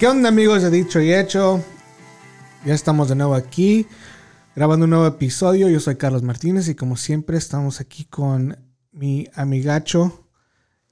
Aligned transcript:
¿Qué 0.00 0.08
onda 0.08 0.30
amigos 0.30 0.62
de 0.62 0.70
Dicho 0.70 0.98
y 0.98 1.12
Hecho? 1.12 1.62
Ya 2.64 2.72
estamos 2.72 3.10
de 3.10 3.16
nuevo 3.16 3.34
aquí 3.34 3.86
grabando 4.56 4.84
un 4.84 4.90
nuevo 4.90 5.06
episodio. 5.06 5.68
Yo 5.68 5.78
soy 5.78 5.96
Carlos 5.96 6.22
Martínez 6.22 6.68
y 6.68 6.74
como 6.74 6.96
siempre 6.96 7.36
estamos 7.36 7.82
aquí 7.82 8.06
con 8.06 8.56
mi 8.92 9.28
amigacho 9.34 10.26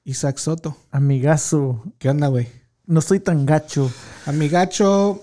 Isaac 0.05 0.37
Soto. 0.37 0.77
Amigazo. 0.91 1.85
¿Qué 1.97 2.11
onda, 2.11 2.27
güey? 2.27 2.49
No 2.85 3.01
soy 3.01 3.21
tan 3.21 3.47
gacho. 3.47 3.91
Amigacho 4.27 5.23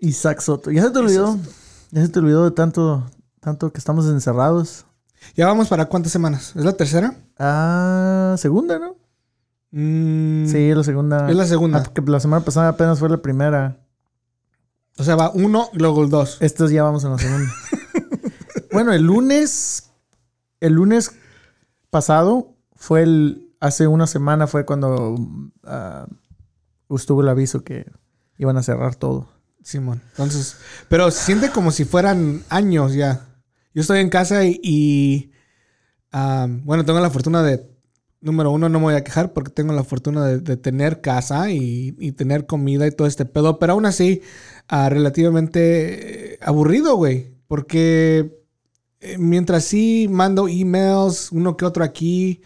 Isaac 0.00 0.40
Soto. 0.40 0.70
Ya 0.70 0.82
se 0.82 0.90
te 0.90 0.98
olvidó. 0.98 1.38
Ya 1.90 2.00
se 2.00 2.08
te 2.08 2.18
olvidó 2.18 2.46
de 2.46 2.52
tanto, 2.52 3.10
tanto 3.40 3.74
que 3.74 3.78
estamos 3.78 4.06
encerrados. 4.06 4.86
¿Ya 5.36 5.46
vamos 5.46 5.68
para 5.68 5.84
cuántas 5.84 6.12
semanas? 6.12 6.54
¿Es 6.56 6.64
la 6.64 6.72
tercera? 6.72 7.14
Ah, 7.38 8.36
segunda, 8.38 8.78
¿no? 8.78 9.01
Mm, 9.72 10.46
Sí, 10.46 10.74
la 10.74 10.84
segunda. 10.84 11.28
Es 11.28 11.36
la 11.36 11.46
segunda. 11.46 11.78
Ah, 11.78 11.82
porque 11.82 12.10
la 12.10 12.20
semana 12.20 12.44
pasada 12.44 12.68
apenas 12.68 12.98
fue 12.98 13.08
la 13.08 13.16
primera. 13.16 13.78
O 14.98 15.04
sea, 15.04 15.16
va 15.16 15.30
uno, 15.34 15.70
luego 15.72 16.04
el 16.04 16.10
dos. 16.10 16.36
Estos 16.40 16.70
ya 16.70 16.82
vamos 16.82 17.02
en 17.04 17.12
la 17.12 17.18
segunda. 17.18 17.52
bueno, 18.72 18.92
el 18.92 19.02
lunes. 19.02 19.90
El 20.60 20.74
lunes 20.74 21.12
pasado 21.90 22.54
fue 22.76 23.02
el. 23.02 23.48
Hace 23.60 23.86
una 23.86 24.06
semana 24.06 24.46
fue 24.46 24.66
cuando 24.66 25.16
ah, 25.64 26.06
estuvo 26.90 27.22
el 27.22 27.28
aviso 27.28 27.62
que 27.64 27.90
iban 28.36 28.56
a 28.56 28.62
cerrar 28.62 28.94
todo. 28.96 29.28
Simón. 29.62 30.02
Entonces, 30.10 30.56
pero 30.88 31.10
se 31.10 31.24
siente 31.24 31.50
como 31.50 31.70
si 31.70 31.84
fueran 31.84 32.42
años 32.48 32.94
ya. 32.94 33.28
Yo 33.74 33.80
estoy 33.80 34.00
en 34.00 34.10
casa 34.10 34.44
y, 34.44 34.60
y, 34.62 35.32
ah, 36.10 36.46
bueno, 36.64 36.84
tengo 36.84 37.00
la 37.00 37.10
fortuna 37.10 37.42
de, 37.42 37.71
número 38.22 38.50
uno, 38.50 38.68
no 38.68 38.78
me 38.78 38.84
voy 38.86 38.94
a 38.94 39.04
quejar 39.04 39.32
porque 39.32 39.50
tengo 39.50 39.72
la 39.72 39.84
fortuna 39.84 40.24
de, 40.24 40.38
de 40.38 40.56
tener 40.56 41.00
casa 41.00 41.50
y, 41.50 41.94
y 41.98 42.12
tener 42.12 42.46
comida 42.46 42.86
y 42.86 42.92
todo 42.92 43.06
este 43.06 43.24
pedo, 43.24 43.58
pero 43.58 43.74
aún 43.74 43.84
así, 43.84 44.22
ah, 44.68 44.88
relativamente 44.88 46.34
eh, 46.34 46.38
aburrido, 46.40 46.96
güey, 46.96 47.32
porque 47.48 48.42
eh, 49.00 49.18
mientras 49.18 49.64
sí 49.64 50.06
mando 50.08 50.46
emails, 50.48 51.32
uno 51.32 51.56
que 51.56 51.64
otro 51.64 51.82
aquí, 51.82 52.40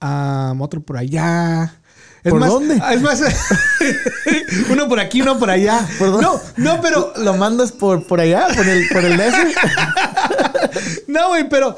ah, 0.00 0.54
otro 0.60 0.82
por 0.82 0.98
allá. 0.98 1.80
Es 2.22 2.30
¿Por 2.30 2.40
más, 2.40 2.50
dónde? 2.50 2.80
Es 2.92 3.02
más, 3.02 3.22
uno 4.70 4.88
por 4.88 5.00
aquí, 5.00 5.22
uno 5.22 5.38
por 5.38 5.50
allá. 5.50 5.86
¿Por 5.98 6.12
dónde? 6.12 6.26
No, 6.26 6.40
no, 6.56 6.80
pero 6.82 7.12
¿Lo 7.16 7.34
mandas 7.34 7.72
por, 7.72 8.06
por 8.06 8.20
allá? 8.20 8.48
¿Por 8.54 8.66
el, 8.68 8.88
por 8.88 9.04
el? 9.04 9.18
No, 11.06 11.28
güey, 11.28 11.48
pero, 11.48 11.76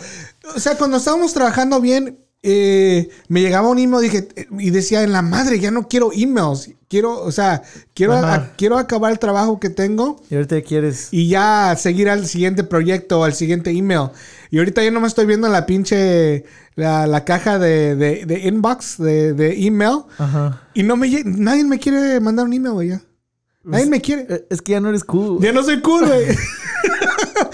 o 0.55 0.61
sea, 0.61 0.77
cuando 0.77 0.97
estábamos 0.97 1.33
trabajando 1.33 1.81
bien, 1.81 2.19
eh, 2.49 3.09
me 3.29 3.41
llegaba 3.41 3.69
un 3.69 3.79
email 3.79 4.01
dije, 4.03 4.29
eh, 4.37 4.47
y 4.59 4.71
decía, 4.71 5.03
en 5.03 5.11
la 5.13 5.21
madre, 5.23 5.59
ya 5.59 5.71
no 5.73 5.89
quiero 5.89 6.11
emails. 6.15 6.71
Quiero, 6.89 7.21
o 7.21 7.33
sea, 7.33 7.63
quiero, 7.95 8.13
a- 8.15 8.53
quiero 8.57 8.79
acabar 8.79 9.11
el 9.11 9.19
trabajo 9.19 9.59
que 9.59 9.71
tengo 9.71 10.23
Y 10.31 10.37
ahorita 10.37 10.63
quieres. 10.63 11.09
y 11.11 11.29
ya 11.29 11.75
seguir 11.77 12.09
al 12.09 12.27
siguiente 12.29 12.63
proyecto, 12.63 13.25
al 13.25 13.35
siguiente 13.35 13.71
email. 13.71 14.11
Y 14.53 14.59
ahorita 14.59 14.85
yo 14.85 14.93
no 14.93 15.01
me 15.01 15.09
estoy 15.09 15.27
viendo 15.27 15.49
la 15.49 15.67
pinche, 15.67 16.45
la, 16.77 17.09
la 17.09 17.25
caja 17.25 17.59
de, 17.59 17.97
de, 17.97 18.25
de 18.25 18.39
inbox, 18.47 18.99
de, 18.99 19.33
de 19.35 19.67
email. 19.67 20.03
Ajá. 20.19 20.63
Y 20.75 20.85
no 20.85 20.97
me, 20.97 21.11
nadie 21.25 21.65
me 21.65 21.81
quiere 21.81 22.21
mandar 22.21 22.47
un 22.47 22.53
email, 22.53 22.75
güey. 22.75 22.93
Nadie 23.65 23.87
me 23.87 24.01
quiere. 24.01 24.27
Eh, 24.33 24.47
Es 24.51 24.63
que 24.63 24.71
ya 24.73 24.81
no 24.81 24.91
eres 24.91 25.03
cool. 25.03 25.43
Ya 25.43 25.51
no 25.53 25.65
soy 25.65 25.81
cool, 25.81 26.07
güey. 26.07 26.27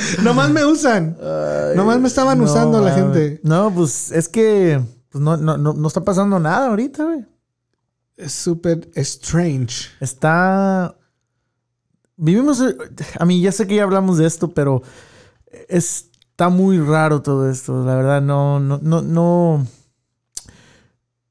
Nomás 0.22 0.50
me 0.50 0.64
usan. 0.64 1.16
Ay, 1.20 1.76
Nomás 1.76 2.00
me 2.00 2.08
estaban 2.08 2.38
no, 2.38 2.44
usando 2.44 2.80
la 2.80 2.92
gente. 2.92 3.40
No, 3.42 3.72
pues 3.74 4.10
es 4.12 4.28
que 4.28 4.80
pues 5.12 5.22
no, 5.22 5.36
no, 5.36 5.58
no, 5.58 5.74
no 5.74 5.88
está 5.88 6.02
pasando 6.02 6.38
nada 6.38 6.68
ahorita, 6.68 7.04
güey. 7.04 7.26
Es 8.16 8.32
súper 8.32 8.88
strange. 8.94 9.88
Está. 10.00 10.96
Vivimos. 12.16 12.62
A 13.18 13.24
mí 13.26 13.40
ya 13.40 13.52
sé 13.52 13.66
que 13.66 13.76
ya 13.76 13.82
hablamos 13.82 14.16
de 14.18 14.26
esto, 14.26 14.52
pero 14.54 14.82
está 15.68 16.48
muy 16.48 16.78
raro 16.78 17.20
todo 17.20 17.50
esto. 17.50 17.84
La 17.84 17.94
verdad, 17.94 18.22
no, 18.22 18.58
no, 18.58 18.78
no, 18.82 19.02
no. 19.02 19.66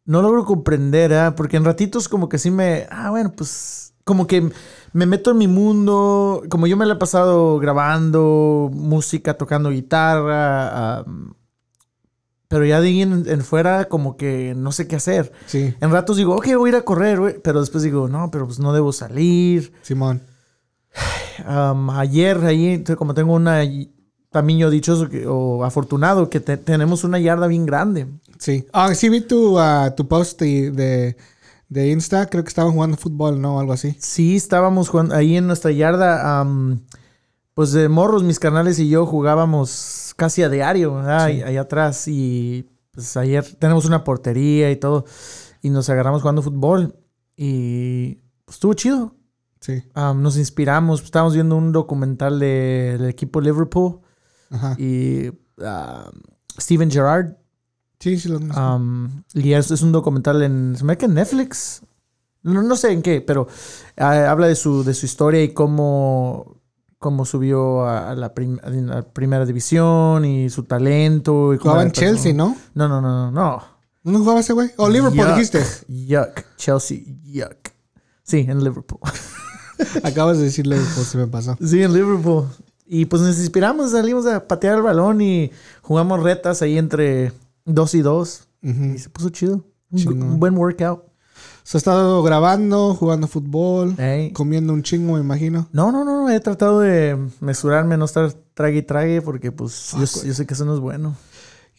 No 0.05 0.21
logro 0.21 0.45
comprender, 0.45 1.11
¿eh? 1.11 1.31
porque 1.35 1.57
en 1.57 1.65
ratitos 1.65 2.07
como 2.07 2.29
que 2.29 2.37
sí 2.37 2.51
me. 2.51 2.87
Ah, 2.91 3.09
bueno, 3.09 3.31
pues. 3.35 3.90
Como 4.03 4.27
que 4.27 4.51
me 4.93 5.05
meto 5.05 5.31
en 5.31 5.37
mi 5.37 5.47
mundo. 5.47 6.43
Como 6.49 6.67
yo 6.67 6.75
me 6.77 6.85
la 6.85 6.93
he 6.93 6.97
pasado 6.97 7.59
grabando 7.59 8.69
música, 8.73 9.35
tocando 9.37 9.69
guitarra. 9.69 11.05
pero 12.47 12.65
ya 12.65 12.81
de 12.81 12.87
ahí 12.89 13.01
en, 13.01 13.23
en 13.29 13.41
fuera, 13.41 13.85
como 13.85 14.17
que 14.17 14.53
no 14.57 14.71
sé 14.71 14.87
qué 14.87 14.97
hacer. 14.97 15.31
Sí, 15.45 15.73
En 15.79 15.91
ratos 15.91 16.17
digo, 16.17 16.35
ok, 16.35 16.47
voy 16.57 16.69
a 16.69 16.73
ir 16.73 16.75
a 16.77 16.81
correr, 16.85 17.19
güey. 17.19 17.39
Pero 17.41 17.61
después 17.61 17.83
digo, 17.83 18.07
no, 18.09 18.29
pero 18.31 18.45
pues 18.45 18.59
no 18.59 18.73
debo 18.73 18.91
salir. 18.91 19.71
Simón. 19.83 20.21
Ayer, 21.93 22.37
ahí, 22.43 22.83
como 22.97 23.13
tengo 23.13 23.33
una. 23.33 23.61
También 24.31 24.59
yo 24.59 24.69
dichoso 24.69 25.09
que- 25.09 25.27
o 25.27 25.63
afortunado 25.65 26.29
que 26.29 26.39
te- 26.39 26.57
tenemos 26.57 27.03
una 27.03 27.19
yarda 27.19 27.47
bien 27.47 27.65
grande. 27.65 28.07
Sí. 28.39 28.65
Ah, 28.71 28.95
sí 28.95 29.09
vi 29.09 29.21
tu, 29.21 29.59
ah, 29.59 29.93
tu 29.95 30.07
post 30.07 30.41
de, 30.41 31.17
de, 31.71 31.89
Insta. 31.91 32.27
Creo 32.27 32.43
que 32.43 32.49
estaban 32.49 32.73
jugando 32.73 32.97
fútbol, 32.97 33.39
¿no? 33.41 33.59
Algo 33.59 33.73
así. 33.73 33.95
Sí, 33.99 34.35
estábamos 34.35 34.89
jugando 34.89 35.15
ahí 35.15 35.37
en 35.37 35.47
nuestra 35.47 35.71
yarda. 35.71 36.45
pues 37.53 37.71
de 37.73 37.89
morros, 37.89 38.23
mis 38.23 38.39
canales 38.39 38.79
y 38.79 38.89
yo 38.89 39.05
jugábamos 39.05 40.13
casi 40.17 40.41
a 40.43 40.49
diario, 40.49 40.95
¿verdad? 40.95 41.27
Sí. 41.27 41.41
Ahí- 41.43 41.57
atrás. 41.57 42.07
Y 42.07 42.69
pues 42.91 43.15
ayer 43.17 43.45
tenemos 43.59 43.85
una 43.85 44.03
portería 44.03 44.69
y 44.71 44.75
todo. 44.75 45.05
Y 45.61 45.69
nos 45.69 45.89
agarramos 45.89 46.21
jugando 46.21 46.41
fútbol. 46.41 46.95
Y 47.35 48.15
pues, 48.45 48.55
estuvo 48.55 48.73
chido. 48.73 49.15
Sí. 49.59 49.83
Um, 49.95 50.21
nos 50.21 50.37
inspiramos, 50.37 51.03
estábamos 51.03 51.33
viendo 51.35 51.55
un 51.55 51.71
documental 51.71 52.39
de- 52.39 52.97
del 52.99 53.09
equipo 53.09 53.39
Liverpool 53.41 53.99
Ajá. 54.49 54.75
y 54.79 55.29
Steven 56.59 56.89
Gerrard. 56.89 57.35
Sí, 58.01 58.17
sí, 58.17 58.27
lo 58.29 58.37
um, 58.39 59.23
y 59.33 59.53
es, 59.53 59.71
es 59.71 59.81
un 59.83 59.91
documental 59.93 60.41
en, 60.41 60.75
se 60.75 60.83
me 60.83 60.97
que 60.97 61.05
en 61.05 61.13
Netflix. 61.13 61.81
No, 62.43 62.63
no 62.63 62.75
sé 62.75 62.91
en 62.91 63.03
qué, 63.03 63.21
pero 63.21 63.47
ah, 63.97 64.29
habla 64.29 64.47
de 64.47 64.55
su, 64.55 64.83
de 64.83 64.93
su 64.95 65.05
historia 65.05 65.43
y 65.43 65.53
cómo, 65.53 66.57
cómo 66.97 67.23
subió 67.25 67.85
a, 67.85 68.09
a 68.11 68.15
la, 68.15 68.33
prim- 68.33 68.59
a 68.63 68.69
la 68.71 69.01
primera 69.03 69.45
división 69.45 70.25
y 70.25 70.49
su 70.49 70.63
talento. 70.63 71.53
Y 71.53 71.57
Jugaba 71.59 71.83
en. 71.83 71.91
Chelsea, 71.91 72.33
¿no? 72.33 72.57
No, 72.73 72.87
no, 72.89 72.99
no, 72.99 73.29
no. 73.29 73.31
no. 73.31 73.63
¿Dónde 74.03 74.19
jugaba 74.19 74.39
ese 74.39 74.53
güey? 74.53 74.71
Oh, 74.77 74.89
Liverpool, 74.89 75.19
Yuck, 75.19 75.35
dijiste. 75.35 75.63
Yuck. 75.87 76.43
Chelsea, 76.57 76.97
yuck. 77.23 77.69
Sí, 78.23 78.39
en 78.49 78.63
Liverpool. 78.63 78.99
Acabas 80.03 80.39
de 80.39 80.45
decir 80.45 80.65
Liverpool, 80.65 81.05
se 81.05 81.17
me 81.19 81.27
pasó. 81.27 81.55
Sí, 81.63 81.83
en 81.83 81.93
Liverpool. 81.93 82.45
Y 82.87 83.05
pues 83.05 83.21
nos 83.21 83.37
inspiramos, 83.37 83.91
salimos 83.91 84.25
a 84.25 84.47
patear 84.47 84.77
el 84.77 84.81
balón 84.81 85.21
y 85.21 85.51
jugamos 85.83 86.21
retas 86.23 86.61
ahí 86.63 86.77
entre 86.79 87.31
dos 87.71 87.93
y 87.95 88.01
dos. 88.01 88.47
Y 88.61 88.97
se 88.97 89.09
puso 89.09 89.29
chido. 89.29 89.65
Un, 89.89 89.97
Chingón. 89.99 90.23
un 90.23 90.39
buen 90.39 90.57
workout. 90.57 91.03
So, 91.63 91.77
he 91.77 91.79
estado 91.79 92.23
grabando, 92.23 92.95
jugando 92.95 93.27
fútbol, 93.27 93.95
Ey. 93.99 94.31
comiendo 94.31 94.73
un 94.73 94.83
chingo, 94.83 95.13
me 95.13 95.19
imagino. 95.19 95.67
No, 95.71 95.91
no, 95.91 96.03
no, 96.03 96.29
he 96.29 96.39
tratado 96.39 96.79
de 96.79 97.17
mesurarme, 97.39 97.97
no 97.97 98.05
estar 98.05 98.33
trague 98.53 98.79
y 98.79 98.81
trague, 98.81 99.21
porque 99.21 99.51
pues 99.51 99.93
yo 99.97 100.05
sé 100.33 100.45
que 100.45 100.53
eso 100.53 100.65
no 100.65 100.73
es 100.73 100.79
bueno. 100.79 101.15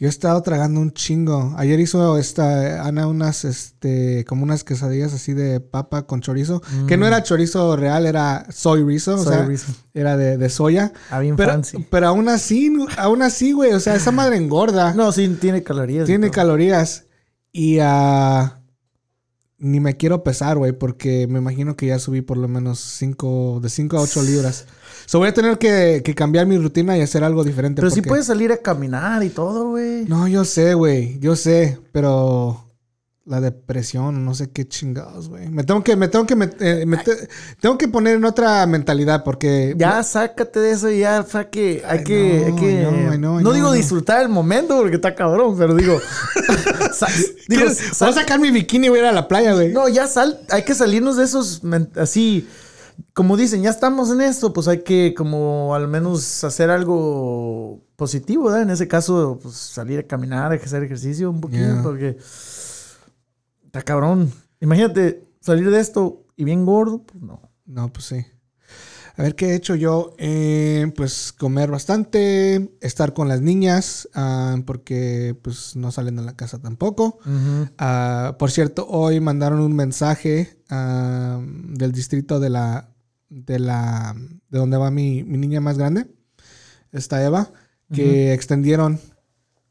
Yo 0.02 0.08
he 0.08 0.10
estado 0.10 0.42
tragando 0.42 0.80
un 0.80 0.90
chingo. 0.92 1.54
Ayer 1.56 1.78
hizo 1.78 2.18
esta 2.18 2.84
Ana 2.84 3.06
unas, 3.06 3.44
este, 3.44 4.24
como 4.24 4.42
unas 4.42 4.64
quesadillas 4.64 5.14
así 5.14 5.32
de 5.32 5.60
papa 5.60 6.08
con 6.08 6.20
chorizo. 6.20 6.60
Que 6.88 6.96
no 6.96 7.06
era 7.06 7.22
chorizo 7.22 7.76
real, 7.76 8.04
era 8.06 8.44
soy 8.50 8.82
rizo. 8.82 9.14
o 9.14 9.18
Mm. 9.18 9.22
Soy 9.22 9.32
sea, 9.32 9.44
rizo. 9.44 9.72
era 9.94 10.16
de, 10.16 10.38
de 10.38 10.48
soya. 10.48 10.92
Ah, 11.08 11.20
bien 11.20 11.36
Pero, 11.36 11.52
fancy. 11.52 11.86
pero 11.88 12.08
aún 12.08 12.28
así, 12.28 12.72
aún 12.98 13.22
así, 13.22 13.52
güey. 13.52 13.74
O 13.74 13.78
sea, 13.78 13.94
esa 13.94 14.10
madre 14.10 14.38
engorda. 14.38 14.92
No, 14.92 15.12
sí, 15.12 15.28
tiene 15.40 15.62
calorías. 15.62 16.04
tiene 16.06 16.32
calorías. 16.32 17.04
Y 17.52 17.78
ah, 17.80 18.60
ni 19.62 19.78
me 19.78 19.96
quiero 19.96 20.24
pesar, 20.24 20.58
güey, 20.58 20.72
porque 20.72 21.26
me 21.28 21.38
imagino 21.38 21.76
que 21.76 21.86
ya 21.86 21.98
subí 22.00 22.20
por 22.20 22.36
lo 22.36 22.48
menos 22.48 22.80
cinco, 22.80 23.60
de 23.62 23.68
5 23.70 23.96
a 23.96 24.00
8 24.00 24.22
libras. 24.24 24.66
So 25.06 25.18
voy 25.20 25.28
a 25.28 25.34
tener 25.34 25.56
que, 25.58 26.02
que 26.04 26.14
cambiar 26.16 26.46
mi 26.46 26.58
rutina 26.58 26.98
y 26.98 27.00
hacer 27.00 27.22
algo 27.22 27.44
diferente. 27.44 27.80
Pero 27.80 27.90
sí 27.90 28.00
porque- 28.00 28.08
puedes 28.08 28.26
salir 28.26 28.50
a 28.50 28.56
caminar 28.56 29.22
y 29.22 29.28
todo, 29.30 29.70
güey. 29.70 30.04
No, 30.06 30.26
yo 30.26 30.44
sé, 30.44 30.74
güey. 30.74 31.18
Yo 31.20 31.36
sé, 31.36 31.78
pero 31.92 32.64
la 33.24 33.40
depresión, 33.40 34.24
no 34.24 34.34
sé 34.34 34.50
qué 34.50 34.66
chingados, 34.66 35.28
güey. 35.28 35.48
Me 35.48 35.62
tengo 35.62 35.84
que, 35.84 35.94
me 35.94 36.08
tengo 36.08 36.26
que, 36.26 36.34
eh, 36.58 36.84
mete- 36.86 37.28
tengo 37.60 37.78
que 37.78 37.86
poner 37.86 38.16
en 38.16 38.24
otra 38.24 38.66
mentalidad 38.66 39.22
porque 39.22 39.74
Ya 39.78 40.02
sácate 40.02 40.58
de 40.58 40.72
eso 40.72 40.90
y 40.90 40.98
ya, 41.00 41.24
hay 41.86 42.02
que, 42.04 42.42
know, 42.42 42.48
hay 42.48 42.54
que- 42.56 42.82
I 43.14 43.18
no 43.18 43.40
know, 43.40 43.52
digo 43.52 43.70
disfrutar 43.72 44.22
el 44.22 44.28
momento 44.28 44.76
porque 44.76 44.96
está 44.96 45.14
cabrón, 45.14 45.54
pero 45.56 45.74
digo, 45.76 46.00
sa- 46.92 47.06
digo, 47.48 47.62
Quiero- 47.66 47.74
sal- 47.74 48.08
voy 48.10 48.18
a 48.18 48.20
sacar 48.22 48.40
mi 48.40 48.50
bikini 48.50 48.86
y 48.86 48.90
voy 48.90 48.98
a 48.98 49.02
ir 49.02 49.08
a 49.08 49.12
la 49.12 49.28
playa, 49.28 49.52
güey. 49.54 49.72
no, 49.72 49.88
ya 49.88 50.08
sal, 50.08 50.40
hay 50.50 50.64
que 50.64 50.74
salirnos 50.74 51.16
de 51.16 51.22
esos 51.24 51.62
así, 51.96 52.48
como 53.14 53.36
dicen, 53.36 53.62
ya 53.62 53.70
estamos 53.70 54.10
en 54.10 54.20
esto, 54.20 54.52
pues 54.52 54.66
hay 54.66 54.82
que 54.82 55.14
como 55.16 55.74
al 55.76 55.86
menos 55.86 56.42
hacer 56.42 56.70
algo 56.70 57.80
positivo, 57.94 58.46
¿verdad? 58.46 58.62
En 58.62 58.70
ese 58.70 58.88
caso, 58.88 59.38
pues 59.40 59.54
salir 59.54 60.00
a 60.00 60.02
caminar, 60.02 60.52
hacer 60.52 60.82
ejercicio 60.82 61.30
un 61.30 61.40
poquito, 61.40 61.62
Yeah. 61.62 61.82
porque 61.84 62.16
está 63.72 63.80
cabrón. 63.80 64.30
Imagínate 64.60 65.24
salir 65.40 65.70
de 65.70 65.80
esto 65.80 66.26
y 66.36 66.44
bien 66.44 66.66
gordo, 66.66 67.04
pues 67.06 67.22
no. 67.22 67.40
No, 67.64 67.90
pues 67.90 68.04
sí. 68.04 68.16
A 69.16 69.22
ver, 69.22 69.34
¿qué 69.34 69.46
he 69.46 69.54
hecho 69.54 69.74
yo? 69.74 70.14
Eh, 70.18 70.92
pues 70.94 71.32
comer 71.32 71.70
bastante, 71.70 72.76
estar 72.82 73.14
con 73.14 73.28
las 73.28 73.40
niñas, 73.40 74.10
ah, 74.12 74.58
porque 74.66 75.34
pues 75.40 75.74
no 75.74 75.90
salen 75.90 76.16
de 76.16 76.22
la 76.22 76.36
casa 76.36 76.58
tampoco. 76.58 77.18
Ah, 77.78 78.36
por 78.38 78.50
cierto, 78.50 78.86
hoy 78.88 79.20
mandaron 79.20 79.60
un 79.60 79.74
mensaje 79.74 80.58
ah, 80.68 81.40
del 81.42 81.92
distrito 81.92 82.40
de 82.40 82.50
la, 82.50 82.90
de 83.30 83.58
la, 83.58 84.14
de 84.50 84.58
donde 84.58 84.76
va 84.76 84.90
mi, 84.90 85.24
mi 85.24 85.38
niña 85.38 85.62
más 85.62 85.78
grande, 85.78 86.14
esta 86.90 87.24
Eva, 87.24 87.50
que 87.90 88.34
extendieron 88.34 89.00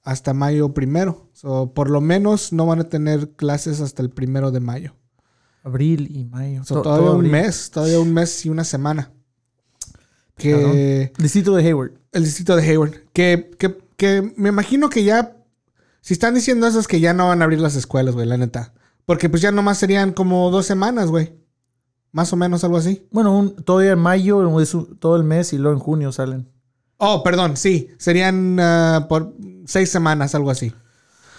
hasta 0.03 0.33
mayo 0.33 0.73
primero. 0.73 1.29
So, 1.33 1.73
por 1.73 1.89
lo 1.89 2.01
menos 2.01 2.51
no 2.53 2.65
van 2.65 2.79
a 2.79 2.89
tener 2.89 3.31
clases 3.31 3.81
hasta 3.81 4.01
el 4.01 4.09
primero 4.09 4.51
de 4.51 4.59
mayo. 4.59 4.95
Abril 5.63 6.07
y 6.15 6.25
mayo. 6.25 6.63
So, 6.63 6.75
To- 6.75 6.81
todavía 6.83 7.05
todo 7.05 7.13
un 7.17 7.25
abril. 7.25 7.31
mes, 7.31 7.69
todavía 7.71 7.99
un 7.99 8.13
mes 8.13 8.45
y 8.45 8.49
una 8.49 8.63
semana. 8.63 9.11
Que 10.37 11.11
Distrito 11.17 11.55
de 11.55 11.63
Hayward. 11.67 11.91
el 12.13 12.23
distrito 12.23 12.55
de 12.55 12.63
Hayward. 12.63 12.93
Que, 13.13 13.51
que, 13.59 13.77
que 13.97 14.33
me 14.37 14.49
imagino 14.49 14.89
que 14.89 15.03
ya. 15.03 15.37
Si 16.01 16.13
están 16.13 16.33
diciendo 16.33 16.65
eso 16.65 16.79
es 16.79 16.87
que 16.87 16.99
ya 16.99 17.13
no 17.13 17.27
van 17.27 17.41
a 17.41 17.43
abrir 17.45 17.59
las 17.59 17.75
escuelas, 17.75 18.15
güey, 18.15 18.25
la 18.25 18.37
neta. 18.37 18.73
Porque 19.05 19.29
pues 19.29 19.41
ya 19.43 19.51
nomás 19.51 19.77
serían 19.77 20.13
como 20.13 20.49
dos 20.49 20.65
semanas, 20.65 21.09
güey. 21.09 21.35
Más 22.11 22.33
o 22.33 22.35
menos 22.37 22.63
algo 22.63 22.77
así. 22.77 23.07
Bueno, 23.11 23.37
un- 23.37 23.55
todavía 23.55 23.91
en 23.91 23.99
mayo 23.99 24.41
todo 24.99 25.15
el 25.15 25.23
mes 25.23 25.53
y 25.53 25.57
luego 25.59 25.77
en 25.77 25.83
junio 25.83 26.11
salen. 26.11 26.49
Oh, 27.03 27.23
perdón, 27.23 27.57
sí. 27.57 27.89
Serían 27.97 28.59
ah, 28.59 29.07
por 29.09 29.33
seis 29.65 29.89
semanas, 29.89 30.35
algo 30.35 30.51
así. 30.51 30.71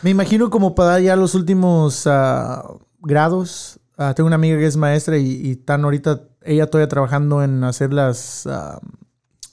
Me 0.03 0.11
imagino 0.11 0.50
como 0.50 0.75
para 0.75 0.91
dar 0.91 1.03
ya 1.03 1.14
los 1.14 1.37
últimos 1.37 2.05
ah, 2.09 2.64
grados. 3.00 3.79
Ah, 3.97 4.12
tengo 4.12 4.26
una 4.26 4.35
amiga 4.35 4.59
que 4.59 4.67
es 4.67 4.76
maestra 4.76 5.19
y, 5.19 5.31
y 5.31 5.53
están 5.53 5.85
ahorita, 5.85 6.23
ella 6.43 6.67
todavía 6.67 6.88
trabajando 6.88 7.44
en 7.44 7.62
hacer 7.62 7.93
las 7.93 8.49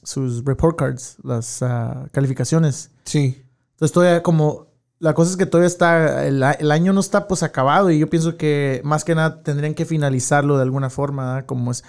sus 0.02 0.44
report 0.44 0.80
cards, 0.80 1.18
las 1.22 1.64
calificaciones. 2.12 2.90
Sí. 3.04 3.46
Entonces 3.74 3.94
todavía 3.94 4.24
como 4.24 4.66
la 4.98 5.14
cosa 5.14 5.30
es 5.30 5.38
que 5.38 5.46
todavía 5.46 5.68
está 5.68 6.26
el, 6.26 6.42
el 6.42 6.72
año 6.72 6.92
no 6.92 7.02
está 7.02 7.28
pues 7.28 7.44
acabado 7.44 7.92
y 7.92 8.00
yo 8.00 8.10
pienso 8.10 8.36
que 8.36 8.82
más 8.84 9.04
que 9.04 9.14
nada 9.14 9.44
tendrían 9.44 9.76
que 9.76 9.86
finalizarlo 9.86 10.58
de 10.58 10.64
alguna 10.64 10.90
forma, 10.90 11.36
¿verdad? 11.36 11.46
como 11.46 11.70
es 11.70 11.84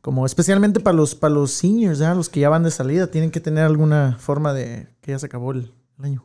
como 0.00 0.26
especialmente 0.26 0.80
para 0.80 0.96
los 0.96 1.14
para 1.14 1.34
los 1.34 1.52
seniors, 1.52 1.98
¿verdad? 1.98 2.16
los 2.16 2.28
que 2.28 2.40
ya 2.40 2.48
van 2.48 2.62
de 2.62 2.70
salida, 2.70 3.08
tienen 3.08 3.30
que 3.30 3.40
tener 3.40 3.64
alguna 3.64 4.16
forma 4.20 4.52
de 4.52 4.88
que 5.00 5.12
ya 5.12 5.18
se 5.18 5.26
acabó 5.26 5.52
el, 5.52 5.72
el 5.98 6.04
año. 6.04 6.24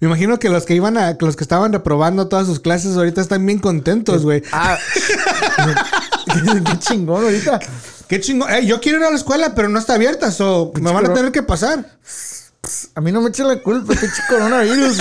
Me 0.00 0.08
imagino 0.08 0.38
que 0.38 0.48
los 0.48 0.64
que 0.64 0.74
iban 0.74 0.96
a, 0.96 1.16
los 1.18 1.36
que 1.36 1.44
estaban 1.44 1.72
reprobando 1.72 2.28
todas 2.28 2.46
sus 2.46 2.60
clases 2.60 2.96
ahorita 2.96 3.20
están 3.20 3.44
bien 3.46 3.58
contentos, 3.58 4.22
güey. 4.22 4.42
Ah, 4.52 4.78
qué 6.66 6.78
chingón 6.78 7.24
ahorita. 7.24 7.60
Qué 8.08 8.20
chingón. 8.20 8.50
Yo 8.62 8.80
quiero 8.80 8.98
ir 8.98 9.04
a 9.04 9.10
la 9.10 9.16
escuela, 9.16 9.54
pero 9.54 9.68
no 9.68 9.78
está 9.78 9.94
abierta, 9.94 10.30
so 10.30 10.72
me 10.80 10.92
van 10.92 11.06
a 11.06 11.14
tener 11.14 11.32
que 11.32 11.42
pasar. 11.42 11.98
A 12.94 13.00
mí 13.00 13.10
no 13.12 13.20
me 13.20 13.30
echen 13.30 13.48
la 13.48 13.60
culpa, 13.62 13.94
pinche 13.94 14.22
coronavirus. 14.28 14.98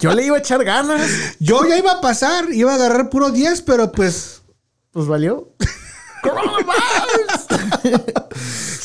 Yo 0.00 0.12
le 0.12 0.26
iba 0.26 0.36
a 0.36 0.40
echar 0.40 0.64
ganas. 0.64 1.08
Yo 1.38 1.66
ya 1.66 1.78
iba 1.78 1.92
a 1.92 2.00
pasar, 2.00 2.52
iba 2.52 2.72
a 2.72 2.74
agarrar 2.74 3.08
puro 3.08 3.30
10, 3.30 3.62
pero 3.62 3.92
pues 3.92 4.42
Pues 4.90 5.06
valió. 5.06 5.54
Coronavirus. 6.24 8.14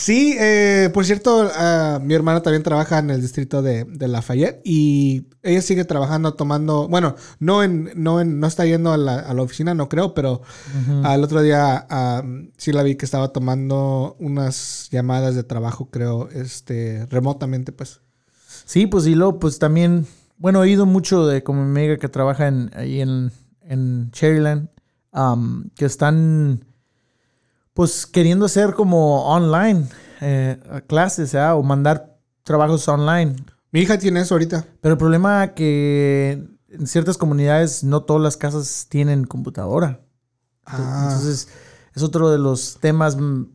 Sí, 0.09 0.36
eh, 0.39 0.89
por 0.94 1.06
cierto, 1.06 1.51
ah, 1.53 2.00
mi 2.01 2.13
hermana 2.13 2.41
también 2.41 2.63
trabaja 2.63 3.00
en 3.00 3.09
el 3.09 3.21
distrito 3.21 3.62
de, 3.62 3.83
de 3.83 4.07
Lafayette 4.07 4.62
y 4.63 5.27
ella 5.44 5.62
sigue 5.62 5.86
trabajando, 5.86 6.33
tomando, 6.33 6.88
bueno, 6.88 7.15
no 7.39 7.63
en, 7.63 7.91
no 7.95 8.21
en, 8.21 8.39
no 8.39 8.47
está 8.47 8.65
yendo 8.65 8.91
a 8.91 8.97
la, 8.97 9.19
a 9.19 9.33
la 9.33 9.41
oficina, 9.41 9.74
no 9.74 9.89
creo, 9.89 10.13
pero 10.13 10.41
al 11.03 11.24
otro 11.24 11.41
día 11.41 11.86
ah, 11.89 12.24
sí 12.57 12.71
la 12.71 12.81
vi 12.81 12.95
que 12.95 13.06
estaba 13.06 13.33
tomando 13.33 14.15
unas 14.19 14.88
llamadas 14.89 15.36
de 15.36 15.44
trabajo, 15.44 15.89
creo, 15.91 16.30
este, 16.30 17.06
remotamente, 17.07 17.71
pues. 17.71 18.01
Sí, 18.65 18.88
pues 18.88 19.06
y 19.06 19.15
luego, 19.15 19.38
pues 19.38 19.59
también, 19.59 20.07
bueno, 20.38 20.59
he 20.59 20.62
oído 20.69 20.86
mucho 20.86 21.27
de 21.27 21.44
como 21.44 21.65
mi 21.65 21.81
amiga 21.81 21.97
que 21.97 22.09
trabaja 22.09 22.47
en, 22.47 22.71
ahí 22.74 23.01
en, 23.01 23.31
en 23.62 24.09
Cherryland, 24.12 24.69
um, 25.13 25.69
que 25.75 25.86
están, 25.86 26.65
pues, 27.79 28.05
queriendo 28.05 28.43
hacer 28.43 28.73
como 28.73 29.23
online 29.23 29.87
eh, 30.19 30.59
clases, 30.87 31.33
¿ah? 31.33 31.55
o 31.55 31.63
mandar 31.63 32.19
trabajos 32.43 32.85
online. 32.89 33.37
Mi 33.71 33.79
hija 33.79 33.97
tiene 33.97 34.19
eso 34.19 34.35
ahorita. 34.35 34.65
Pero 34.81 34.95
el 34.95 34.97
problema 34.97 35.53
que 35.53 36.45
en 36.67 36.87
ciertas 36.87 37.17
comunidades 37.17 37.85
no 37.85 38.03
todas 38.03 38.21
las 38.21 38.35
casas 38.35 38.87
tienen 38.89 39.23
computadora. 39.23 40.01
Ah, 40.65 41.05
Entonces, 41.07 41.47
es 41.95 42.03
otro 42.03 42.29
de 42.29 42.37
los 42.37 42.79
temas, 42.81 43.15
mm, 43.15 43.45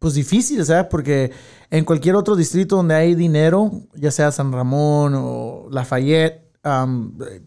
pues 0.00 0.14
difíciles, 0.14 0.66
¿sabes? 0.66 0.86
Porque 0.90 1.30
en 1.70 1.84
cualquier 1.84 2.16
otro 2.16 2.34
distrito 2.34 2.74
donde 2.74 2.96
hay 2.96 3.14
dinero, 3.14 3.70
ya 3.94 4.10
sea 4.10 4.32
San 4.32 4.50
Ramón 4.50 5.14
o 5.16 5.68
Lafayette, 5.70 6.50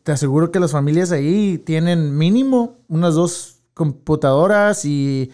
te 0.04 0.12
aseguro 0.14 0.50
que 0.50 0.62
las 0.62 0.72
familias 0.72 1.12
ahí 1.12 1.58
tienen 1.58 2.18
mínimo 2.18 2.78
unas 2.88 3.16
dos 3.16 3.64
computadoras 3.74 4.86
y, 4.86 5.30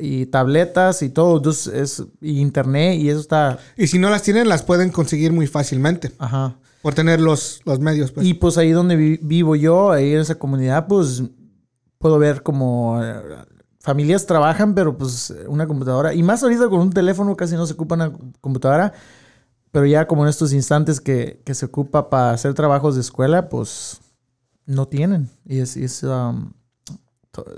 y 0.00 0.26
tabletas 0.26 1.02
y 1.02 1.10
todo, 1.10 1.36
entonces 1.36 1.72
es, 1.74 2.04
y 2.20 2.40
internet 2.40 2.98
y 2.98 3.08
eso 3.10 3.20
está, 3.20 3.58
y 3.76 3.86
si 3.86 3.98
no 3.98 4.10
las 4.10 4.22
tienen, 4.22 4.48
las 4.48 4.62
pueden 4.62 4.90
conseguir 4.90 5.32
muy 5.32 5.46
fácilmente 5.46 6.12
ajá. 6.18 6.56
por 6.82 6.94
tener 6.94 7.20
los, 7.20 7.60
los 7.64 7.78
medios, 7.80 8.12
pues. 8.12 8.26
Y 8.26 8.34
pues 8.34 8.56
ahí 8.58 8.70
donde 8.70 8.96
vi- 8.96 9.20
vivo 9.22 9.56
yo, 9.56 9.92
ahí 9.92 10.12
en 10.14 10.20
esa 10.20 10.36
comunidad, 10.36 10.86
pues 10.86 11.22
puedo 11.98 12.18
ver 12.18 12.42
como 12.42 13.02
eh, 13.02 13.14
familias 13.80 14.26
trabajan, 14.26 14.74
pero 14.74 14.96
pues 14.96 15.34
una 15.46 15.66
computadora. 15.66 16.14
Y 16.14 16.22
más 16.22 16.42
ahorita 16.42 16.68
con 16.68 16.80
un 16.80 16.90
teléfono 16.90 17.36
casi 17.36 17.54
no 17.56 17.66
se 17.66 17.74
ocupa 17.74 17.94
una 17.94 18.12
computadora. 18.40 18.92
Pero 19.72 19.86
ya 19.86 20.08
como 20.08 20.24
en 20.24 20.28
estos 20.30 20.52
instantes 20.52 21.00
que, 21.00 21.42
que 21.44 21.54
se 21.54 21.66
ocupa 21.66 22.10
para 22.10 22.32
hacer 22.32 22.54
trabajos 22.54 22.96
de 22.96 23.02
escuela, 23.02 23.48
pues 23.48 24.00
no 24.66 24.88
tienen. 24.88 25.30
Y 25.46 25.58
es, 25.58 25.76
es, 25.76 26.02
um, 26.02 26.50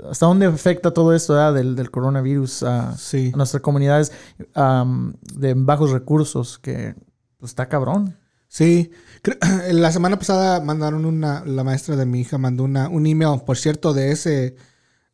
hasta 0.09 0.25
dónde 0.27 0.45
afecta 0.45 0.91
todo 0.91 1.13
esto 1.13 1.39
ah, 1.39 1.51
del, 1.51 1.75
del 1.75 1.89
coronavirus 1.91 2.63
a, 2.63 2.97
sí. 2.97 3.31
a 3.33 3.37
nuestras 3.37 3.61
comunidades 3.61 4.11
um, 4.55 5.13
de 5.33 5.53
bajos 5.55 5.91
recursos, 5.91 6.59
que 6.59 6.95
pues, 7.37 7.51
está 7.51 7.67
cabrón. 7.69 8.15
Sí, 8.47 8.91
la 9.71 9.91
semana 9.91 10.19
pasada 10.19 10.59
mandaron 10.61 11.05
una, 11.05 11.43
la 11.45 11.63
maestra 11.63 11.95
de 11.95 12.05
mi 12.05 12.21
hija 12.21 12.37
mandó 12.37 12.63
una, 12.65 12.87
un 12.87 13.07
email, 13.07 13.41
por 13.45 13.57
cierto, 13.57 13.93
de 13.93 14.11
ese, 14.11 14.55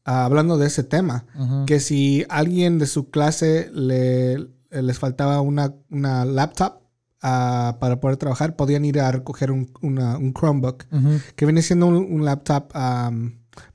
ah, 0.03 0.25
hablando 0.25 0.57
de 0.57 0.67
ese 0.67 0.83
tema, 0.83 1.25
que 1.65 1.79
si 1.79 2.25
alguien 2.27 2.79
de 2.79 2.85
su 2.87 3.09
clase 3.09 3.69
le, 3.73 4.49
les 4.71 4.99
faltaba 4.99 5.39
una, 5.39 5.73
una 5.89 6.25
laptop 6.25 6.81
ah, 7.21 7.77
para 7.79 8.01
poder 8.01 8.17
trabajar, 8.17 8.57
podían 8.57 8.83
ir 8.83 8.99
a 8.99 9.09
recoger 9.09 9.51
un, 9.51 9.71
una- 9.81 10.17
un 10.17 10.33
Chromebook, 10.33 10.83
que 11.37 11.45
viene 11.45 11.61
siendo 11.61 11.85
un, 11.87 11.95
un 11.95 12.25
laptop 12.25 12.71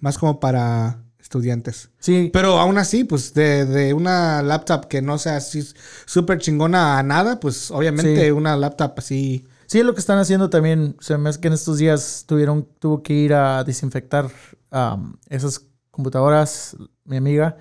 más 0.01 0.19
como 0.19 0.41
para 0.41 1.03
estudiantes. 1.19 1.91
Sí, 1.99 2.31
Pero 2.33 2.59
aún 2.59 2.77
así, 2.79 3.05
pues 3.05 3.33
de, 3.35 3.65
de 3.65 3.95
una 3.95 4.43
laptop 4.43 4.87
que 4.89 5.01
no 5.01 5.17
sea 5.19 5.37
así 5.37 5.67
súper 6.05 6.39
chingona 6.39 6.99
a 6.99 7.03
nada, 7.03 7.41
pues 7.41 7.71
obviamente 7.71 8.25
Sí. 8.27 8.31
una 8.31 8.57
laptop 8.57 8.93
así... 8.99 9.47
Sí, 9.67 9.79
es 9.79 9.85
lo 9.87 9.95
que 9.95 10.01
están 10.01 10.19
haciendo 10.19 10.51
también. 10.51 10.95
Se 11.01 11.17
me 11.17 11.31
hace 11.31 11.41
que 11.41 11.49
en 11.49 11.55
estos 11.55 11.79
días 11.79 12.25
tuvieron, 12.29 12.69
tuvo 12.79 13.03
que 13.03 13.15
ir 13.15 13.33
a 13.33 13.65
desinfectar 13.65 14.31
am, 14.71 15.17
esas 15.31 15.63
computadoras, 15.91 16.77
mi 17.05 17.17
amiga, 17.17 17.57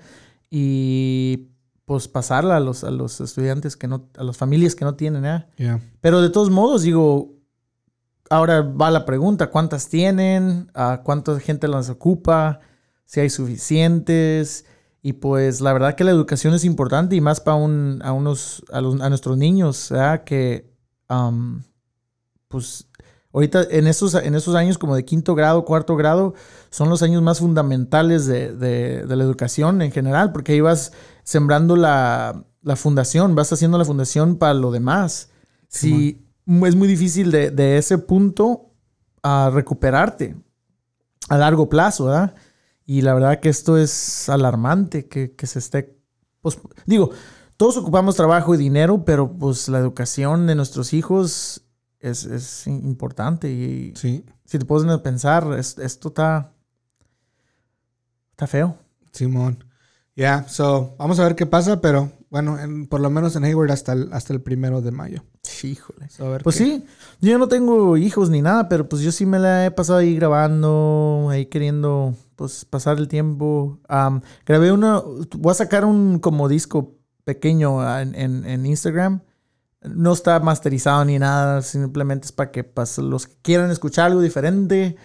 y 0.50 1.48
pues 1.86 2.06
pasarla 2.08 2.56
a 2.56 2.60
los, 2.60 2.84
a 2.84 2.90
los 2.90 3.20
estudiantes 3.20 3.76
que 3.76 3.88
no, 3.88 4.08
a 4.16 4.24
las 4.24 4.36
familias 4.36 4.74
que 4.74 4.84
no 4.84 4.94
tienen, 4.94 5.24
¿eh? 5.24 5.46
Yeah. 5.56 5.80
Pero 6.00 6.20
de 6.22 6.30
todos 6.30 6.50
modos, 6.50 6.82
digo, 6.82 7.33
ahora 8.30 8.62
va 8.62 8.90
la 8.90 9.04
pregunta, 9.04 9.50
¿cuántas 9.50 9.88
tienen? 9.88 10.70
¿A 10.74 11.02
cuánta 11.04 11.38
gente 11.40 11.68
las 11.68 11.90
ocupa? 11.90 12.60
Si 13.04 13.20
hay 13.20 13.30
suficientes. 13.30 14.64
Y 15.02 15.14
pues 15.14 15.60
la 15.60 15.72
verdad 15.74 15.94
que 15.96 16.04
la 16.04 16.10
educación 16.12 16.54
es 16.54 16.64
importante 16.64 17.14
y 17.14 17.20
más 17.20 17.40
para 17.40 17.56
un, 17.58 18.00
a, 18.02 18.12
unos, 18.12 18.64
a, 18.72 18.80
los- 18.80 18.96
nuestros 18.96 19.36
niños, 19.36 19.88
¿verdad? 19.90 20.24
Que 20.24 20.72
pues 22.48 22.86
ahorita 23.32 23.64
en 23.70 23.86
esos, 23.86 24.14
en 24.14 24.34
esos 24.34 24.54
años 24.54 24.78
como 24.78 24.94
de 24.96 25.04
quinto 25.04 25.34
grado, 25.34 25.64
cuarto 25.64 25.96
grado, 25.96 26.34
son 26.70 26.88
los 26.88 27.02
años 27.02 27.22
más 27.22 27.40
fundamentales 27.40 28.26
de, 28.26 28.54
de- 28.56 29.06
de 29.06 29.16
la 29.16 29.24
educación 29.24 29.82
en 29.82 29.90
general, 29.92 30.32
porque 30.32 30.52
ahí 30.52 30.60
vas 30.60 30.92
sembrando 31.24 31.76
la, 31.76 32.44
la 32.62 32.76
fundación, 32.76 33.34
vas 33.34 33.52
haciendo 33.52 33.78
la 33.78 33.84
fundación 33.84 34.36
para 34.36 34.54
lo 34.54 34.70
demás. 34.70 35.30
Si 35.68 36.23
es 36.46 36.74
muy 36.76 36.88
difícil 36.88 37.30
de, 37.30 37.50
de 37.50 37.78
ese 37.78 37.98
punto 37.98 38.70
a 39.22 39.50
recuperarte 39.52 40.36
a 41.28 41.38
largo 41.38 41.68
plazo, 41.68 42.06
¿verdad? 42.06 42.34
Y 42.86 43.00
la 43.00 43.14
verdad 43.14 43.40
que 43.40 43.48
esto 43.48 43.78
es 43.78 44.28
alarmante 44.28 45.08
que, 45.08 45.34
que 45.34 45.46
se 45.46 45.58
esté, 45.58 45.98
pues 46.42 46.58
digo, 46.84 47.10
todos 47.56 47.76
ocupamos 47.78 48.16
trabajo 48.16 48.54
y 48.54 48.58
dinero, 48.58 49.04
pero 49.06 49.32
pues 49.32 49.68
la 49.68 49.78
educación 49.78 50.46
de 50.46 50.54
nuestros 50.54 50.92
hijos 50.92 51.64
es, 52.00 52.24
es 52.26 52.66
importante 52.66 53.50
y 53.50 53.94
Sí, 53.96 54.26
si 54.44 54.58
te 54.58 54.66
pones 54.66 54.92
a 54.92 55.02
pensar, 55.02 55.50
es- 55.58 55.78
esto 55.78 56.08
está, 56.08 56.52
está 58.32 58.46
feo. 58.46 58.76
Simón. 59.12 59.64
Ya, 60.16 60.46
so, 60.48 60.94
vamos 60.98 61.18
a 61.18 61.24
ver 61.24 61.34
qué 61.36 61.46
pasa, 61.46 61.80
pero 61.80 62.12
bueno, 62.30 62.58
en- 62.58 62.86
por 62.86 63.00
lo 63.00 63.08
menos 63.10 63.34
en 63.36 63.44
Hayward 63.44 63.70
hasta 63.70 63.92
el, 63.94 64.12
hasta 64.12 64.32
el 64.32 64.42
primero 64.42 64.82
de 64.82 64.90
mayo. 64.92 65.24
Híjole. 65.64 66.08
So, 66.10 66.26
a 66.26 66.30
ver 66.30 66.42
Pues 66.42 66.56
qué- 66.56 66.64
sí, 66.64 66.84
yo 67.20 67.38
no 67.38 67.48
tengo 67.48 67.96
hijos 67.96 68.30
ni 68.30 68.42
nada, 68.42 68.68
pero 68.68 68.88
pues 68.88 69.02
yo 69.02 69.10
sí 69.12 69.24
me 69.26 69.38
la 69.38 69.66
he 69.66 69.70
pasado 69.70 69.98
ahí 70.00 70.14
grabando, 70.14 71.28
ahí 71.30 71.46
queriendo 71.46 72.14
pues 72.36 72.64
pasar 72.64 72.98
el 72.98 73.08
tiempo. 73.08 73.78
Grabé 74.46 74.72
una, 74.72 75.02
voy 75.38 75.50
a 75.50 75.54
sacar 75.54 75.84
un 75.84 76.18
como 76.18 76.48
disco 76.48 76.94
pequeño 77.24 77.80
en, 77.98 78.14
en- 78.14 78.44
en 78.44 78.66
Instagram. 78.66 79.20
No 79.82 80.12
está 80.14 80.40
masterizado 80.40 81.04
ni 81.04 81.18
nada, 81.18 81.60
simplemente 81.62 82.26
es 82.26 82.32
para 82.32 82.50
que 82.50 82.64
pues, 82.64 82.96
los 82.98 83.26
que 83.26 83.34
quieran 83.42 83.70
escuchar 83.70 84.06
algo 84.06 84.20
diferente. 84.20 84.96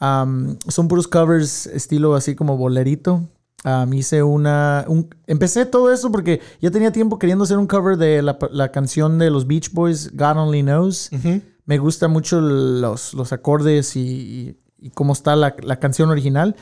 Son 0.00 0.88
puros 0.88 1.08
covers 1.08 1.66
estilo 1.66 2.14
así 2.14 2.34
como 2.34 2.56
bolerito. 2.56 3.28
Am, 3.64 3.92
hice 3.92 4.22
una... 4.22 4.84
un- 4.88 5.08
empecé 5.26 5.66
todo 5.66 5.92
eso 5.92 6.12
porque 6.12 6.40
ya 6.60 6.70
tenía 6.70 6.92
tiempo 6.92 7.18
queriendo 7.18 7.44
hacer 7.44 7.58
un 7.58 7.66
cover 7.66 7.96
de 7.96 8.22
la, 8.22 8.38
la 8.52 8.70
canción 8.70 9.18
de 9.18 9.30
los 9.30 9.46
Beach 9.46 9.72
Boys, 9.72 10.10
God 10.14 10.36
Only 10.38 10.62
Knows. 10.62 11.10
Ujú. 11.12 11.40
Me 11.64 11.78
gusta 11.78 12.08
mucho 12.08 12.40
los, 12.40 13.14
los 13.14 13.32
acordes 13.32 13.96
y, 13.96 14.00
y- 14.00 14.60
y 14.80 14.90
cómo 14.90 15.12
está 15.12 15.34
la, 15.34 15.56
la 15.62 15.80
canción 15.80 16.08
original. 16.08 16.54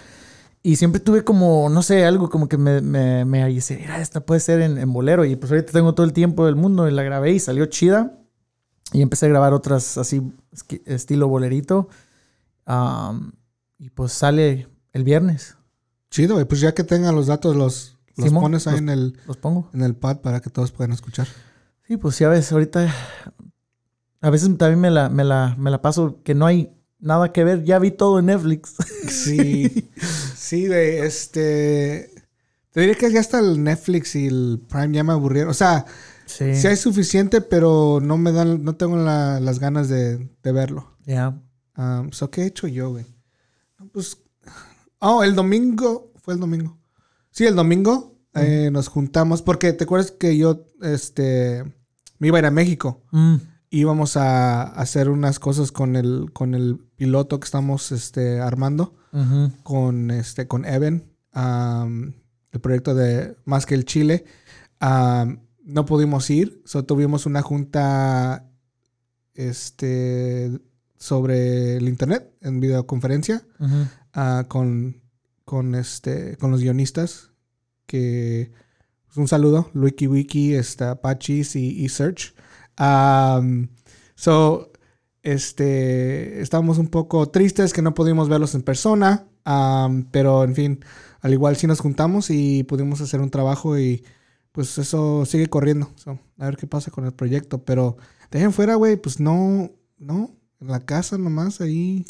Y 0.63 0.77
siempre 0.77 1.01
tuve 1.01 1.23
como, 1.23 1.69
no 1.69 1.83
sé, 1.83 2.05
algo 2.07 2.29
como 2.31 2.49
que 2.49 2.57
me, 2.57 2.81
me, 2.81 3.25
me 3.27 3.47
dice, 3.47 3.77
mira, 3.79 4.01
esta 4.01 4.21
puede 4.25 4.41
ser 4.41 4.63
en, 4.63 4.79
en 4.79 4.93
bolero. 4.93 5.25
Y 5.27 5.37
pues 5.37 5.53
ahorita 5.53 5.71
tengo 5.73 5.95
todo 5.95 6.05
el 6.07 6.13
tiempo 6.15 6.47
del 6.47 6.57
mundo 6.57 6.89
y 6.89 6.93
la 6.93 7.03
grabé 7.03 7.33
y 7.33 7.39
salió 7.39 7.67
chida. 7.67 8.19
Y 8.93 9.03
empecé 9.03 9.27
a 9.27 9.29
grabar 9.29 9.53
otras 9.53 9.99
así, 9.99 10.23
estilo 10.87 11.29
bolerito. 11.29 11.89
Am, 12.65 13.33
y 13.79 13.91
pues 13.91 14.13
sale 14.13 14.67
el 14.93 15.05
viernes. 15.05 15.56
Chido, 16.17 16.35
güey. 16.35 16.47
Pues 16.47 16.61
ya 16.61 16.73
que 16.75 16.83
tengan 16.85 17.15
los 17.15 17.27
datos, 17.27 17.55
los, 17.57 17.97
los 18.17 18.29
Simón, 18.29 18.43
pones 18.43 18.67
ahí 18.67 18.73
los- 18.75 18.81
en, 18.81 18.89
el, 18.89 19.19
Los 19.27 19.37
pongo. 19.37 19.69
en 19.75 19.83
el 19.83 19.95
pad 19.95 20.21
para 20.21 20.41
que 20.41 20.51
todos 20.51 20.73
puedan 20.73 20.93
escuchar. 20.93 21.27
Sí, 21.87 21.97
pues 21.97 22.19
ya 22.19 22.29
ves, 22.29 22.51
ahorita 22.53 22.93
a 24.21 24.31
veces 24.31 24.49
también 24.59 24.81
me 24.81 24.91
la, 24.91 25.09
me 25.09 25.25
la, 25.25 25.55
me 25.59 25.71
la 25.71 25.83
paso 25.83 26.21
que 26.25 26.35
no 26.35 26.47
hay 26.47 26.73
nada 26.99 27.33
que 27.33 27.45
ver. 27.45 27.65
Ya 27.65 27.79
vi 27.79 27.91
todo 27.91 28.19
en 28.19 28.27
Netflix. 28.27 28.75
Sí, 29.09 29.91
sí, 30.37 30.67
güey. 30.67 30.97
Este. 30.99 32.11
Te 32.71 32.81
diré 32.81 32.97
que 32.97 33.11
ya 33.13 33.21
hasta 33.21 33.39
el 33.39 33.63
Netflix 33.63 34.17
y 34.17 34.27
el 34.27 34.61
Prime 34.69 34.95
ya 34.95 35.05
me 35.05 35.13
aburrieron. 35.13 35.51
O 35.51 35.55
sea, 35.55 35.87
Sí. 36.27 36.57
sí 36.57 36.67
hay 36.67 36.77
suficiente, 36.77 37.41
pero 37.41 38.01
no 38.03 38.19
me 38.19 38.33
dan, 38.33 38.65
no 38.65 38.75
tengo 38.75 38.97
la- 38.97 39.39
las 39.39 39.61
ganas 39.61 39.89
de, 39.89 40.29
de 40.43 40.53
verlo. 40.53 40.97
Ya. 41.07 41.41
Um, 41.77 42.11
so, 42.11 42.31
¿Qué 42.31 42.43
he 42.43 42.47
hecho 42.47 42.67
yo, 42.67 42.91
güey? 42.91 43.07
Pues. 43.93 44.19
Oh, 45.09 45.23
el 45.23 45.37
domingo. 45.37 46.13
Fue 46.17 46.35
el 46.35 46.41
domingo. 46.41 46.77
Sí, 47.31 47.45
el 47.45 47.55
domingo 47.55 48.19
eh, 48.35 48.71
nos 48.73 48.89
juntamos. 48.89 49.41
Porque 49.41 49.73
te 49.73 49.85
acuerdas 49.85 50.11
que 50.11 50.37
yo 50.37 50.65
este, 50.83 51.63
me 52.19 52.27
iba 52.27 52.39
a 52.39 52.41
ir 52.41 52.47
a 52.47 52.51
México. 52.51 53.05
Mm, 53.13 53.37
Íbamos 53.71 54.17
a 54.17 54.63
hacer 54.63 55.09
unas 55.09 55.39
cosas 55.39 55.71
con 55.71 55.95
el, 55.95 56.31
con 56.33 56.55
el 56.55 56.79
piloto 56.97 57.39
que 57.39 57.45
estamos 57.45 57.93
este, 57.93 58.41
armando. 58.41 58.95
Con, 59.63 60.11
este, 60.11 60.47
con 60.47 60.65
Evan. 60.67 61.05
um, 61.35 62.13
el 62.51 62.61
proyecto 62.61 62.95
de 62.95 63.37
Más 63.45 63.65
que 63.65 63.75
el 63.77 63.85
Chile. 63.85 64.25
Um, 64.81 65.39
no 65.63 65.85
pudimos 65.87 66.29
ir. 66.31 66.63
So, 66.65 66.85
tuvimos 66.85 67.27
una 67.27 67.43
junta 67.43 68.51
este, 69.35 70.51
sobre 70.99 71.77
el 71.77 71.89
internet 71.89 72.33
en 72.41 72.61
videoconferencia 72.61 73.47
Ujú. 73.61 73.87
Ah, 74.17 74.47
con, 74.49 75.01
con, 75.45 75.77
este, 75.77 76.37
con 76.39 76.51
los 76.51 76.61
guionistas. 76.61 77.31
Que 77.87 78.51
pues, 79.07 79.17
un 79.17 79.29
saludo, 79.29 79.71
Wiki 79.75 80.09
Wiki, 80.09 80.55
está 80.55 81.01
Pachis 81.01 81.55
y, 81.55 81.85
y 81.85 81.89
Search. 81.89 82.35
Um, 82.79 83.69
so, 84.17 84.73
este, 85.23 86.41
estábamos 86.41 86.79
un 86.79 86.89
poco 86.89 87.29
tristes 87.31 87.73
que 87.73 87.83
no 87.83 87.95
pudimos 87.95 88.29
verlos 88.29 88.55
en 88.55 88.63
persona, 88.63 89.27
um, 89.47 90.05
pero 90.11 90.45
en 90.45 90.55
fin, 90.55 90.81
al 91.21 91.33
igual 91.33 91.57
sí 91.57 91.67
nos 91.67 91.81
juntamos 91.81 92.31
y 92.31 92.65
pudimos 92.65 93.01
hacer 93.01 93.21
un 93.21 93.31
trabajo 93.31 93.79
y 93.79 94.05
pues 94.53 94.79
eso 94.79 95.25
sigue 95.27 95.49
corriendo. 95.49 95.91
So, 95.97 96.19
a 96.39 96.47
ver 96.47 96.57
qué 96.57 96.67
pasa 96.67 96.91
con 96.91 97.05
el 97.07 97.13
proyecto, 97.13 97.65
pero 97.65 97.97
dejen 98.31 98.53
fuera, 98.53 98.75
güey, 98.75 98.97
pues 98.97 99.21
no, 99.21 99.71
no, 99.99 100.31
en 100.61 100.69
la 100.69 100.81
casa 100.81 101.19
nomás 101.19 101.61
ahí. 101.61 102.05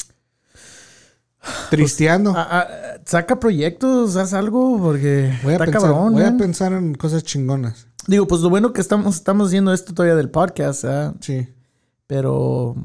Tristeando. 1.69 2.33
Ah, 2.35 2.47
ah, 2.49 2.67
saca 3.05 3.39
proyectos, 3.39 4.15
haz 4.15 4.33
algo, 4.33 4.79
porque 4.81 5.33
Voy 5.43 5.53
a, 5.53 5.55
está 5.55 5.65
pensar, 5.65 5.81
cabrón. 5.81 6.13
voy 6.13 6.23
a 6.23 6.29
man. 6.31 6.37
pensar 6.37 6.73
en 6.73 6.95
cosas 6.95 7.23
chingonas. 7.23 7.87
Digo, 8.07 8.27
pues 8.27 8.41
lo 8.41 8.49
bueno 8.49 8.73
que 8.73 8.81
estamos, 8.81 9.15
estamos 9.15 9.47
haciendo 9.47 9.73
esto 9.73 9.93
todavía 9.93 10.15
del 10.15 10.29
podcast, 10.29 10.85
¿ah? 10.85 11.13
Sí. 11.19 11.47
pero 12.07 12.75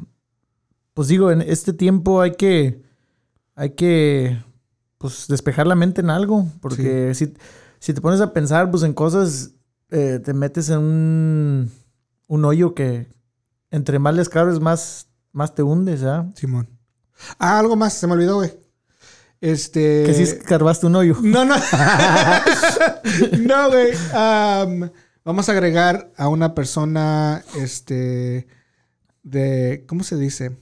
pues 0.94 1.08
digo, 1.08 1.30
en 1.30 1.40
este 1.42 1.72
tiempo 1.72 2.20
hay 2.20 2.32
que, 2.32 2.82
hay 3.54 3.70
que, 3.70 4.42
pues 4.98 5.26
despejar 5.28 5.66
la 5.66 5.74
mente 5.74 6.00
en 6.00 6.10
algo, 6.10 6.46
porque 6.60 7.14
si, 7.14 7.32
si 7.78 7.94
te 7.94 8.00
pones 8.00 8.20
a 8.20 8.32
pensar, 8.32 8.70
pues 8.70 8.82
en 8.82 8.92
cosas, 8.92 9.52
eh, 9.90 10.20
te 10.22 10.34
metes 10.34 10.68
en 10.68 10.78
un, 10.78 11.70
un 12.28 12.44
hoyo 12.44 12.74
que 12.74 13.08
entre 13.70 13.98
más 13.98 14.14
les 14.14 14.28
cabres, 14.28 14.60
más, 14.60 15.08
más 15.32 15.54
te 15.54 15.62
hundes, 15.62 16.02
¿ah? 16.02 16.30
Simón. 16.34 16.68
Ah, 17.38 17.58
algo 17.58 17.76
más, 17.76 17.94
se 17.94 18.06
me 18.06 18.14
olvidó, 18.14 18.36
güey. 18.36 18.52
Este. 19.42 20.04
Que 20.04 20.14
si 20.14 20.22
escarbaste 20.22 20.86
un 20.86 20.94
hoyo. 20.94 21.16
No, 21.20 21.44
no. 21.44 21.56
no, 23.40 23.70
güey. 23.70 23.90
Am, 24.14 24.90
vamos 25.24 25.48
a 25.48 25.52
agregar 25.52 26.12
a 26.16 26.28
una 26.28 26.54
persona, 26.54 27.44
este, 27.58 28.46
de, 29.24 29.84
¿cómo 29.88 30.04
se 30.04 30.16
dice? 30.16 30.56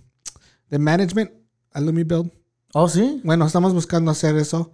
De 0.71 0.79
management, 0.79 1.31
Alumni 1.73 2.05
Build. 2.05 2.33
Oh, 2.73 2.88
sí. 2.88 3.21
Bueno, 3.23 3.47
estamos 3.47 3.75
buscando 3.75 4.11
hacer 4.11 4.37
eso. 4.37 4.73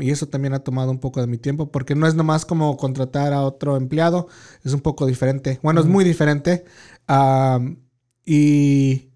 y 0.00 0.10
eso 0.10 0.28
también 0.28 0.54
ha 0.54 0.60
tomado 0.60 0.92
un 0.92 1.00
poco 1.00 1.20
de 1.20 1.26
mi 1.26 1.38
tiempo 1.38 1.72
porque 1.72 1.96
no 1.96 2.06
es 2.06 2.14
nomás 2.14 2.44
como 2.44 2.76
contratar 2.76 3.32
a 3.32 3.42
otro 3.42 3.76
empleado, 3.76 4.28
es 4.62 4.72
un 4.74 4.80
poco 4.80 5.06
diferente. 5.06 5.58
Bueno, 5.62 5.80
es 5.80 5.86
muy 5.86 6.04
diferente. 6.04 6.64
y 8.24 9.07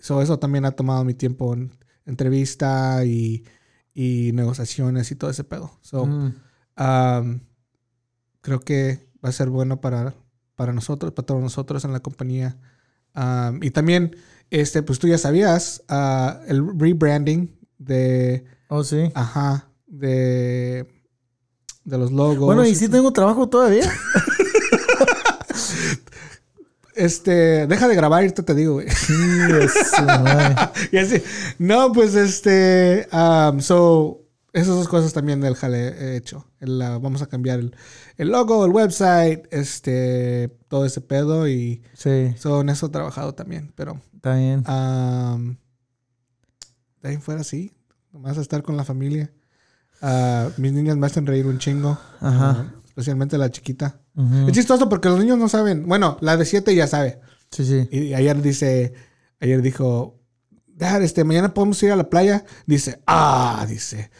so, 0.00 0.20
eso 0.22 0.38
también 0.38 0.64
ha 0.64 0.72
tomado 0.72 1.04
mi 1.04 1.14
tiempo 1.14 1.54
en 1.54 1.70
entrevista 2.06 3.04
y, 3.04 3.44
y 3.94 4.32
negociaciones 4.34 5.10
y 5.10 5.14
todo 5.16 5.30
ese 5.30 5.44
pedo. 5.44 5.70
So, 5.82 6.06
Mm. 6.06 6.34
am, 6.76 7.40
creo 8.40 8.60
que 8.60 9.06
va 9.24 9.28
a 9.28 9.32
ser 9.32 9.50
bueno 9.50 9.80
para, 9.80 10.14
para 10.56 10.72
nosotros, 10.72 11.12
para 11.12 11.26
todos 11.26 11.42
nosotros 11.42 11.84
en 11.84 11.92
la 11.92 12.00
compañía. 12.00 12.56
Am, 13.14 13.62
y 13.62 13.70
también, 13.70 14.16
este, 14.50 14.82
pues 14.82 14.98
tú 14.98 15.06
ya 15.08 15.18
sabías, 15.18 15.82
ah, 15.88 16.40
el 16.48 16.66
rebranding 16.78 17.54
de, 17.78 18.44
Oh, 18.68 18.82
sí. 18.84 19.10
ajá, 19.14 19.68
de, 19.86 20.86
de 21.84 21.98
los 21.98 22.12
logos. 22.12 22.46
Bueno, 22.46 22.64
y 22.64 22.74
sí 22.74 22.88
tengo 22.88 23.12
trabajo 23.12 23.48
todavía. 23.48 23.90
Este, 27.00 27.66
deja 27.66 27.88
de 27.88 27.94
grabar 27.94 28.20
ahorita 28.20 28.42
te 28.42 28.54
digo, 28.54 28.74
güey. 28.74 28.88
Sí, 28.90 29.14
eso, 29.62 30.02
madre. 30.04 30.54
y 30.92 30.98
así, 30.98 31.22
no, 31.58 31.92
pues 31.92 32.14
este, 32.14 33.08
um, 33.12 33.60
so, 33.60 34.20
esas 34.52 34.74
dos 34.74 34.88
cosas 34.88 35.12
también 35.12 35.40
del 35.40 35.54
jale 35.54 35.88
he 35.88 36.16
hecho. 36.16 36.46
El, 36.60 36.78
vamos 36.78 37.22
a 37.22 37.26
cambiar 37.26 37.58
el, 37.60 37.74
el 38.18 38.28
logo, 38.28 38.66
el 38.66 38.72
website, 38.72 39.46
este, 39.50 40.48
todo 40.68 40.84
ese 40.84 41.00
pedo 41.00 41.48
y 41.48 41.82
Sí, 41.94 42.34
so, 42.36 42.60
en 42.60 42.68
eso 42.68 42.86
he 42.86 42.90
trabajado 42.90 43.34
también, 43.34 43.72
pero 43.74 44.00
está 44.14 44.34
bien. 44.34 44.62
um, 44.68 45.56
de 47.02 47.08
ahí 47.08 47.16
fuera 47.16 47.44
sí, 47.44 47.72
nomás 48.12 48.36
estar 48.36 48.62
con 48.62 48.76
la 48.76 48.84
familia. 48.84 49.32
Ah, 50.02 50.48
mis 50.58 50.72
niñas 50.72 50.96
me 50.96 51.06
hacen 51.06 51.26
reír 51.26 51.46
un 51.46 51.58
chingo, 51.58 51.98
Ajá. 52.20 52.50
ah, 52.50 52.74
especialmente 52.84 53.38
la 53.38 53.50
chiquita. 53.50 53.99
Es 54.46 54.52
chistoso 54.52 54.88
porque 54.88 55.08
los 55.08 55.18
niños 55.18 55.38
no 55.38 55.48
saben, 55.48 55.86
bueno, 55.86 56.16
la 56.20 56.36
de 56.36 56.44
7 56.44 56.74
ya 56.74 56.86
sabe. 56.86 57.20
Sí, 57.50 57.64
sí. 57.64 57.88
Y 57.90 58.14
ayer 58.14 58.40
dice, 58.42 58.92
ayer 59.40 59.62
dijo, 59.62 60.18
Dad, 60.66 61.02
este, 61.02 61.24
mañana 61.24 61.52
podemos 61.54 61.82
ir 61.82 61.92
a 61.92 61.96
la 61.96 62.08
playa. 62.10 62.44
Dice, 62.66 63.00
ah, 63.06 63.64
dice, 63.68 64.10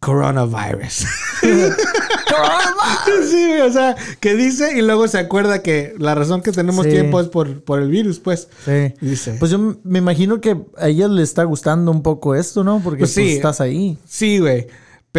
coronavirus. 0.00 1.06
sí, 3.28 3.46
güey, 3.48 3.60
o 3.60 3.72
sea, 3.72 3.96
que 4.20 4.34
dice 4.34 4.76
y 4.78 4.82
luego 4.82 5.08
se 5.08 5.18
acuerda 5.18 5.62
que 5.62 5.94
la 5.98 6.14
razón 6.14 6.42
que 6.42 6.52
tenemos 6.52 6.84
Sí. 6.84 6.92
tiempo 6.92 7.20
es 7.20 7.28
por, 7.28 7.62
por 7.64 7.80
el 7.80 7.88
virus, 7.90 8.18
pues. 8.20 8.48
Sí. 8.64 8.94
Dice, 9.00 9.36
Pues 9.38 9.50
yo 9.50 9.76
me 9.82 9.98
imagino 9.98 10.40
que 10.40 10.56
a 10.76 10.88
ella 10.88 11.08
le 11.08 11.22
está 11.22 11.44
gustando 11.44 11.90
un 11.90 12.02
poco 12.02 12.34
esto, 12.34 12.64
¿no? 12.64 12.80
Porque 12.82 13.00
Pues 13.00 13.14
pues, 13.14 13.26
sí. 13.26 13.36
estás 13.36 13.60
ahí. 13.60 13.98
sí, 14.06 14.38
güey. 14.38 14.66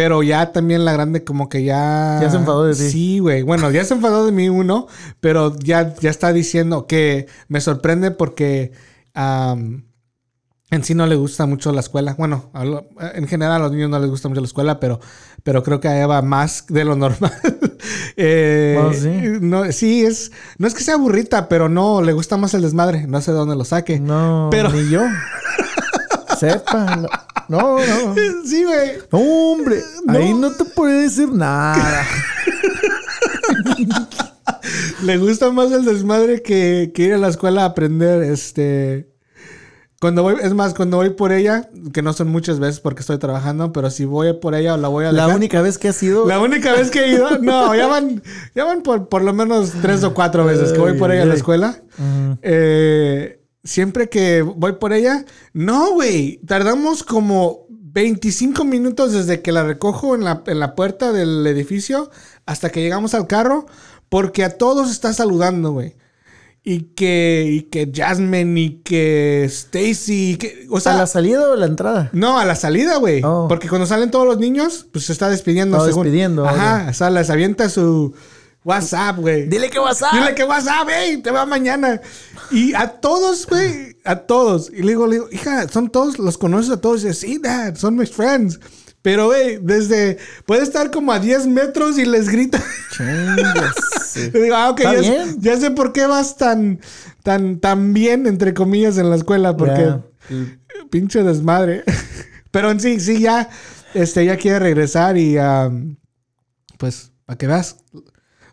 Pero 0.02 0.22
ya 0.22 0.50
también 0.50 0.86
la 0.86 0.94
grande 0.94 1.24
como 1.24 1.50
que 1.50 1.62
ya... 1.62 2.18
Ya 2.22 2.30
se 2.30 2.38
enfadó 2.38 2.64
de 2.64 2.74
ti. 2.74 2.88
Sí, 2.90 3.18
güey. 3.18 3.42
Bueno, 3.42 3.70
ya 3.70 3.84
se 3.84 3.92
enfadó 3.92 4.24
de 4.24 4.32
mí 4.32 4.48
uno, 4.48 4.86
pero 5.20 5.54
ya, 5.58 5.94
ya 5.96 6.08
está 6.08 6.32
diciendo 6.32 6.86
que 6.86 7.26
me 7.48 7.60
sorprende 7.60 8.10
porque 8.10 8.72
en 9.14 9.84
sí 10.84 10.94
no 10.94 11.06
le 11.06 11.16
gusta 11.16 11.44
mucho 11.44 11.70
la 11.72 11.80
escuela. 11.80 12.14
Bueno, 12.16 12.50
en 13.12 13.28
general 13.28 13.52
a 13.56 13.58
los 13.58 13.72
niños 13.72 13.90
no 13.90 13.98
les 13.98 14.08
gusta 14.08 14.30
mucho 14.30 14.40
la 14.40 14.46
escuela, 14.46 14.80
pero, 14.80 15.00
pero 15.42 15.62
creo 15.62 15.80
que 15.80 15.88
a 15.88 16.00
Eva 16.00 16.22
más 16.22 16.64
de 16.70 16.84
lo 16.86 16.96
normal. 16.96 17.32
Eh, 18.16 18.78
Oh, 18.78 18.92
¿sí? 18.92 19.08
No, 19.40 19.70
sí, 19.72 20.04
es, 20.04 20.32
no 20.58 20.66
es 20.66 20.74
que 20.74 20.82
sea 20.82 20.96
burrita, 20.96 21.48
pero 21.48 21.68
no, 21.70 22.02
le 22.02 22.12
gusta 22.12 22.36
más 22.36 22.52
el 22.52 22.60
desmadre. 22.62 23.06
No 23.06 23.20
sé 23.22 23.32
de 23.32 23.38
dónde 23.38 23.56
lo 23.56 23.64
saque. 23.64 23.98
No, 24.00 24.48
Pero- 24.50 24.70
ni 24.70 24.90
yo. 24.90 25.00
Sepa. 26.38 27.29
No, 27.50 27.78
no. 27.78 28.14
Sí, 28.44 28.64
güey. 28.64 28.92
No, 29.12 29.18
hombre, 29.18 29.82
ahí 30.08 30.32
no 30.34 30.50
te 30.52 30.64
puede 30.64 31.02
decir 31.02 31.28
nada. 31.32 32.06
Le 35.02 35.18
gusta 35.18 35.50
más 35.50 35.72
el 35.72 35.84
desmadre 35.84 36.42
que, 36.42 36.92
que 36.94 37.02
ir 37.04 37.14
a 37.14 37.18
la 37.18 37.28
escuela 37.28 37.62
a 37.62 37.66
aprender. 37.66 38.22
Este. 38.22 39.08
Cuando 40.00 40.22
voy, 40.22 40.36
es 40.42 40.54
más, 40.54 40.72
cuando 40.74 40.96
voy 40.96 41.10
por 41.10 41.30
ella, 41.32 41.68
que 41.92 42.00
no 42.02 42.12
son 42.14 42.28
muchas 42.28 42.58
veces 42.58 42.80
porque 42.80 43.00
estoy 43.00 43.18
trabajando, 43.18 43.70
pero 43.72 43.90
si 43.90 44.06
voy 44.06 44.32
por 44.34 44.54
ella 44.54 44.74
o 44.74 44.76
la 44.78 44.88
voy 44.88 45.04
a 45.04 45.12
La 45.12 45.24
dejar- 45.24 45.36
única 45.36 45.60
vez 45.60 45.76
que 45.76 45.88
ha 45.88 45.92
sido. 45.92 46.26
La 46.26 46.40
única 46.40 46.72
vez 46.72 46.90
que 46.90 47.04
he 47.04 47.12
ido, 47.12 47.38
no, 47.38 47.74
ya 47.74 47.86
van, 47.86 48.22
ya 48.54 48.64
van 48.64 48.82
por, 48.82 49.08
por 49.08 49.22
lo 49.22 49.34
menos 49.34 49.72
tres 49.82 50.02
o 50.04 50.14
cuatro 50.14 50.46
veces 50.46 50.72
que 50.72 50.78
voy 50.78 50.94
por 50.94 51.12
ella 51.12 51.24
a 51.24 51.26
la 51.26 51.34
escuela. 51.34 51.82
Ujú. 51.98 52.38
Eh, 52.40 53.39
siempre 53.64 54.08
que 54.08 54.42
voy 54.42 54.72
por 54.72 54.92
ella, 54.92 55.24
no, 55.52 55.92
güey, 55.92 56.40
tardamos 56.46 57.02
como 57.02 57.66
25 57.68 58.64
minutos 58.64 59.12
desde 59.12 59.42
que 59.42 59.52
la 59.52 59.64
recojo 59.64 60.14
en 60.14 60.24
la, 60.24 60.42
en 60.46 60.60
la 60.60 60.74
puerta 60.74 61.12
del 61.12 61.46
edificio 61.46 62.10
hasta 62.46 62.70
que 62.70 62.80
llegamos 62.80 63.14
al 63.14 63.26
carro, 63.26 63.66
porque 64.08 64.44
a 64.44 64.56
todos 64.56 64.90
está 64.90 65.12
saludando, 65.12 65.72
güey. 65.72 65.96
Y 66.62 66.92
que, 66.94 67.48
y 67.50 67.62
que 67.62 67.90
Jasmine 67.92 68.60
y 68.60 68.70
que 68.82 69.44
Stacy, 69.44 70.36
que, 70.36 70.66
o 70.68 70.78
sea, 70.78 70.92
¿A 70.92 70.98
la 70.98 71.06
salida 71.06 71.48
o 71.48 71.54
a 71.54 71.56
la 71.56 71.64
entrada? 71.64 72.10
no, 72.12 72.38
a 72.38 72.44
la 72.44 72.54
salida, 72.54 72.96
güey. 72.96 73.22
Oh. 73.24 73.46
Porque 73.48 73.68
cuando 73.68 73.86
salen 73.86 74.10
todos 74.10 74.26
los 74.26 74.38
niños, 74.38 74.86
pues 74.92 75.06
se 75.06 75.12
está 75.12 75.30
despidiendo. 75.30 75.78
Oh, 75.78 75.86
según. 75.86 76.04
despidiendo, 76.04 76.46
Ajá, 76.46 76.88
o 76.90 76.92
sea, 76.92 77.08
les 77.08 77.30
avienta 77.30 77.70
su 77.70 78.14
WhatsApp, 78.64 79.16
güey. 79.18 79.48
Dile 79.48 79.70
que 79.70 79.78
a. 79.78 80.12
Dile 80.12 80.34
que 80.34 80.44
WhatsApp, 80.44 80.84
güey, 80.84 81.22
te 81.22 81.30
va 81.30 81.46
mañana. 81.46 82.00
Y 82.50 82.74
a 82.74 82.88
todos, 82.88 83.46
güey, 83.46 83.96
a 84.04 84.16
todos. 84.16 84.70
Y 84.70 84.82
le 84.82 84.88
digo, 84.88 85.06
le 85.06 85.14
digo, 85.14 85.28
hija, 85.32 85.68
son 85.68 85.90
todos, 85.90 86.18
los 86.18 86.36
conoces 86.36 86.70
a 86.70 86.80
todos. 86.80 87.02
Y 87.02 87.08
dice, 87.08 87.26
sí, 87.26 87.38
dad, 87.38 87.74
son 87.76 87.96
mis 87.96 88.10
friends. 88.10 88.60
Pero, 89.02 89.26
güey, 89.28 89.58
desde, 89.62 90.18
puede 90.44 90.62
estar 90.62 90.90
como 90.90 91.12
a 91.12 91.18
10 91.18 91.46
metros 91.46 91.98
y 91.98 92.04
les 92.04 92.28
grita. 92.28 92.62
Le 94.32 94.42
digo, 94.42 94.56
ah, 94.56 94.70
ok, 94.70 94.80
ya, 94.80 94.92
sé- 94.92 95.00
bien. 95.10 95.36
ya 95.40 95.56
sé 95.56 95.70
por 95.70 95.92
qué 95.92 96.04
vas 96.04 96.36
tan, 96.36 96.80
tan, 97.22 97.60
tan 97.60 97.94
bien, 97.94 98.26
entre 98.26 98.52
comillas, 98.52 98.98
en 98.98 99.08
la 99.08 99.16
escuela. 99.16 99.56
Porque 99.56 99.94
pinche 100.90 101.22
desmadre. 101.22 101.84
Pero 102.50 102.70
en 102.70 102.80
sí, 102.80 103.00
sí, 103.00 103.20
ya, 103.20 103.48
este, 103.94 104.24
ya 104.24 104.36
quiere 104.36 104.58
regresar 104.58 105.16
y, 105.16 105.36
pues, 106.76 107.12
para 107.24 107.38
que 107.38 107.46
veas, 107.46 107.76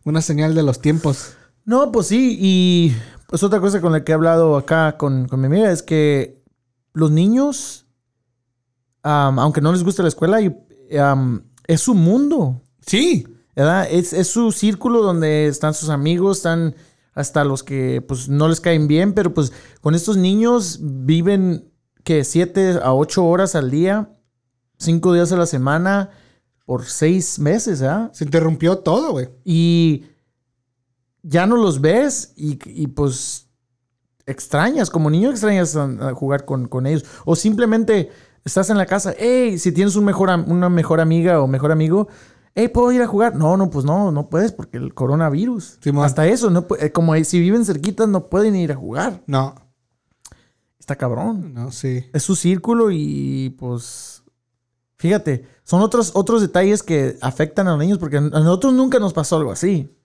una 0.10 0.22
señal 0.22 0.56
de 0.56 0.64
los 0.64 0.80
tiempos. 0.82 1.34
No, 1.66 1.92
pues 1.92 2.08
sí, 2.08 2.38
y 2.40 2.96
pues 3.28 3.44
otra 3.44 3.60
cosa 3.60 3.82
con 3.82 3.92
la 3.92 4.04
que 4.04 4.12
he 4.12 4.16
hablado 4.16 4.56
acá 4.56 4.98
con, 4.98 5.28
con 5.28 5.40
mi 5.42 5.48
amiga 5.48 5.72
es 5.72 5.84
que 5.84 6.42
los 6.94 7.12
niños, 7.12 7.86
am, 9.04 9.38
aunque 9.40 9.62
no 9.62 9.72
les 9.72 9.84
guste 9.84 10.02
la 10.02 10.08
escuela, 10.08 10.40
es 10.40 11.82
su 11.82 11.94
mundo, 11.94 12.62
Sí, 12.88 13.28
¿verdad? 13.54 13.86
Es, 13.92 14.14
es 14.14 14.30
su 14.30 14.52
círculo 14.54 15.02
donde 15.02 15.48
están 15.48 15.74
sus 15.74 15.90
amigos, 15.90 16.38
están 16.38 16.74
hasta 17.14 17.44
los 17.44 17.64
que 17.64 18.02
pues 18.02 18.30
no 18.30 18.48
les 18.48 18.62
caen 18.62 18.88
bien, 18.88 19.14
pero 19.14 19.34
pues 19.34 19.52
con 19.82 19.94
estos 19.94 20.16
niños 20.16 20.80
viven 20.82 21.70
que 22.06 22.24
siete 22.24 22.80
a 22.82 22.94
ocho 22.94 23.26
horas 23.26 23.56
al 23.56 23.70
día, 23.70 24.10
cinco 24.78 25.14
días 25.14 25.34
a 25.34 25.38
la 25.38 25.46
semana, 25.46 26.12
por 26.68 26.84
seis 26.84 27.40
meses, 27.40 27.80
¿verdad? 27.80 28.12
se 28.14 28.26
interrumpió 28.26 28.78
todo, 28.80 29.12
güey. 29.14 29.30
Y 29.46 30.04
ya 31.24 31.48
no 31.48 31.56
los 31.56 31.80
ves 31.80 32.34
y, 32.36 32.60
y, 32.66 32.88
pues 32.88 33.48
extrañas, 34.26 34.90
como 34.90 35.10
niño 35.10 35.30
extrañas 35.32 35.78
a, 35.78 35.86
a 36.10 36.14
jugar 36.14 36.44
con, 36.44 36.68
con 36.68 36.86
ellos. 36.86 37.06
O 37.24 37.38
simplemente 37.38 38.10
estás 38.44 38.70
en 38.70 38.78
la 38.78 38.86
casa, 38.86 39.14
hey, 39.18 39.58
si 39.58 39.72
tienes 39.72 39.96
un 39.96 40.04
mejor, 40.04 40.30
am- 40.30 40.52
una 40.52 40.68
mejor 40.68 41.00
amiga 41.00 41.42
o 41.42 41.48
mejor 41.48 41.72
amigo, 41.72 42.10
hey, 42.54 42.68
¿puedo 42.68 42.92
ir 42.92 43.02
a 43.02 43.08
jugar? 43.08 43.34
No, 43.38 43.56
no, 43.56 43.70
pues 43.70 43.86
no, 43.86 44.12
no 44.12 44.30
puedes 44.30 44.52
porque 44.52 44.76
el 44.78 44.94
coronavirus. 44.94 45.78
Simón. 45.82 46.04
Hasta 46.06 46.28
eso, 46.28 46.50
no, 46.50 46.68
eh, 46.82 46.92
como 46.92 47.16
si 47.24 47.40
viven 47.40 47.64
cerquitas 47.64 48.10
no 48.10 48.28
pueden 48.28 48.58
ir 48.58 48.74
a 48.74 48.76
jugar. 48.76 49.24
No, 49.26 49.56
Está 50.78 50.98
cabrón. 50.98 51.54
no, 51.54 51.72
sí. 51.72 52.06
Es 52.14 52.24
su 52.24 52.36
círculo 52.36 52.92
y 52.92 53.56
pues... 53.58 54.24
Fíjate, 54.98 55.46
son 55.64 55.82
otros, 55.82 56.12
otros 56.16 56.42
detalles 56.42 56.82
que 56.84 57.18
afectan 57.22 57.68
a 57.68 57.72
los 57.72 57.80
niños 57.80 58.00
porque 58.00 58.18
a 58.18 58.22
nosotros 58.22 58.74
nunca 58.74 59.00
nos 59.00 59.14
pasó 59.14 59.38
algo 59.38 59.52
así. 59.52 59.96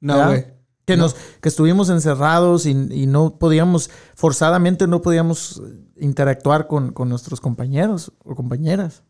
No, 0.00 0.26
güey. 0.26 0.46
Que, 0.84 0.96
No. 0.96 1.04
nos, 1.04 1.14
que 1.40 1.48
estuvimos 1.48 1.88
encerrados 1.90 2.66
y, 2.66 2.70
y 2.70 3.06
no 3.06 3.38
podíamos, 3.38 3.90
forzadamente 4.14 4.86
no 4.86 5.02
podíamos 5.02 5.60
interactuar 5.96 6.68
con, 6.68 6.92
con 6.92 7.08
nuestros 7.08 7.40
compañeros 7.40 8.12
o 8.24 8.36
compañeras. 8.36 9.02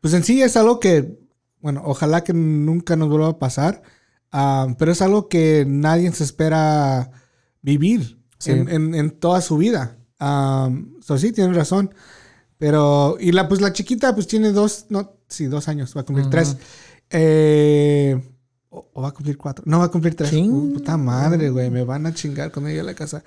Pues 0.00 0.14
en 0.14 0.24
sí 0.24 0.42
es 0.42 0.56
algo 0.56 0.80
que, 0.80 1.20
bueno, 1.60 1.82
ojalá 1.84 2.24
que 2.24 2.32
nunca 2.32 2.96
nos 2.96 3.08
vuelva 3.08 3.28
a 3.28 3.38
pasar, 3.38 3.82
ah, 4.32 4.66
pero 4.78 4.90
es 4.90 5.00
algo 5.00 5.28
que 5.28 5.64
nadie 5.68 6.10
se 6.12 6.24
espera 6.24 7.12
vivir 7.62 8.18
Sí. 8.38 8.50
en, 8.50 8.68
en- 8.68 8.94
en 8.96 9.10
toda 9.12 9.40
su 9.40 9.56
vida. 9.58 9.96
Um, 10.20 11.00
so 11.00 11.16
sí, 11.18 11.30
tienes 11.32 11.56
razón. 11.56 11.94
Pero, 12.58 13.16
y 13.20 13.32
la, 13.32 13.48
pues 13.48 13.60
la 13.60 13.72
chiquita, 13.72 14.14
pues 14.14 14.26
tiene 14.26 14.52
dos, 14.52 14.86
no, 14.88 15.12
sí, 15.28 15.46
dos 15.46 15.68
años, 15.68 15.94
va 15.96 16.00
a 16.00 16.04
cumplir 16.04 16.30
tres. 16.30 16.56
Eh, 17.10 18.20
o, 18.70 18.90
o 18.92 19.02
va 19.02 19.08
a 19.08 19.12
cumplir 19.12 19.36
cuatro. 19.36 19.64
No, 19.66 19.78
va 19.78 19.86
a 19.86 19.90
cumplir 19.90 20.14
tres. 20.14 20.32
Uh, 20.32 20.74
puta 20.74 20.96
madre, 20.96 21.50
güey. 21.50 21.70
Me 21.70 21.84
van 21.84 22.06
a 22.06 22.14
chingar 22.14 22.50
cuando 22.50 22.68
llegue 22.68 22.80
a 22.80 22.84
la 22.84 22.94
casa. 22.94 23.22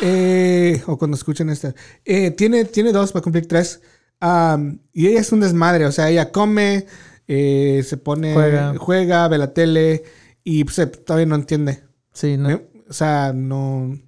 Eh, 0.00 0.82
o 0.86 0.98
cuando 0.98 1.16
escuchen 1.16 1.50
esta. 1.50 1.74
Eh, 2.04 2.30
tiene, 2.32 2.64
tiene 2.64 2.92
dos, 2.92 3.14
va 3.14 3.20
a 3.20 3.22
cumplir 3.22 3.46
tres. 3.46 3.80
Um, 4.20 4.78
y 4.92 5.06
ella 5.06 5.20
es 5.20 5.32
un 5.32 5.40
desmadre. 5.40 5.86
O 5.86 5.92
sea, 5.92 6.10
ella 6.10 6.32
come, 6.32 6.86
eh, 7.26 7.82
se 7.86 7.96
pone, 7.96 8.34
Juega. 8.34 8.74
juega, 8.78 9.28
ve 9.28 9.38
la 9.38 9.52
tele 9.54 10.04
y 10.44 10.64
pues, 10.64 10.80
todavía 11.04 11.26
no 11.26 11.36
entiende. 11.36 11.82
Sí, 12.12 12.36
¿no? 12.36 12.60
O 12.88 12.92
sea, 12.92 13.32
no. 13.32 13.98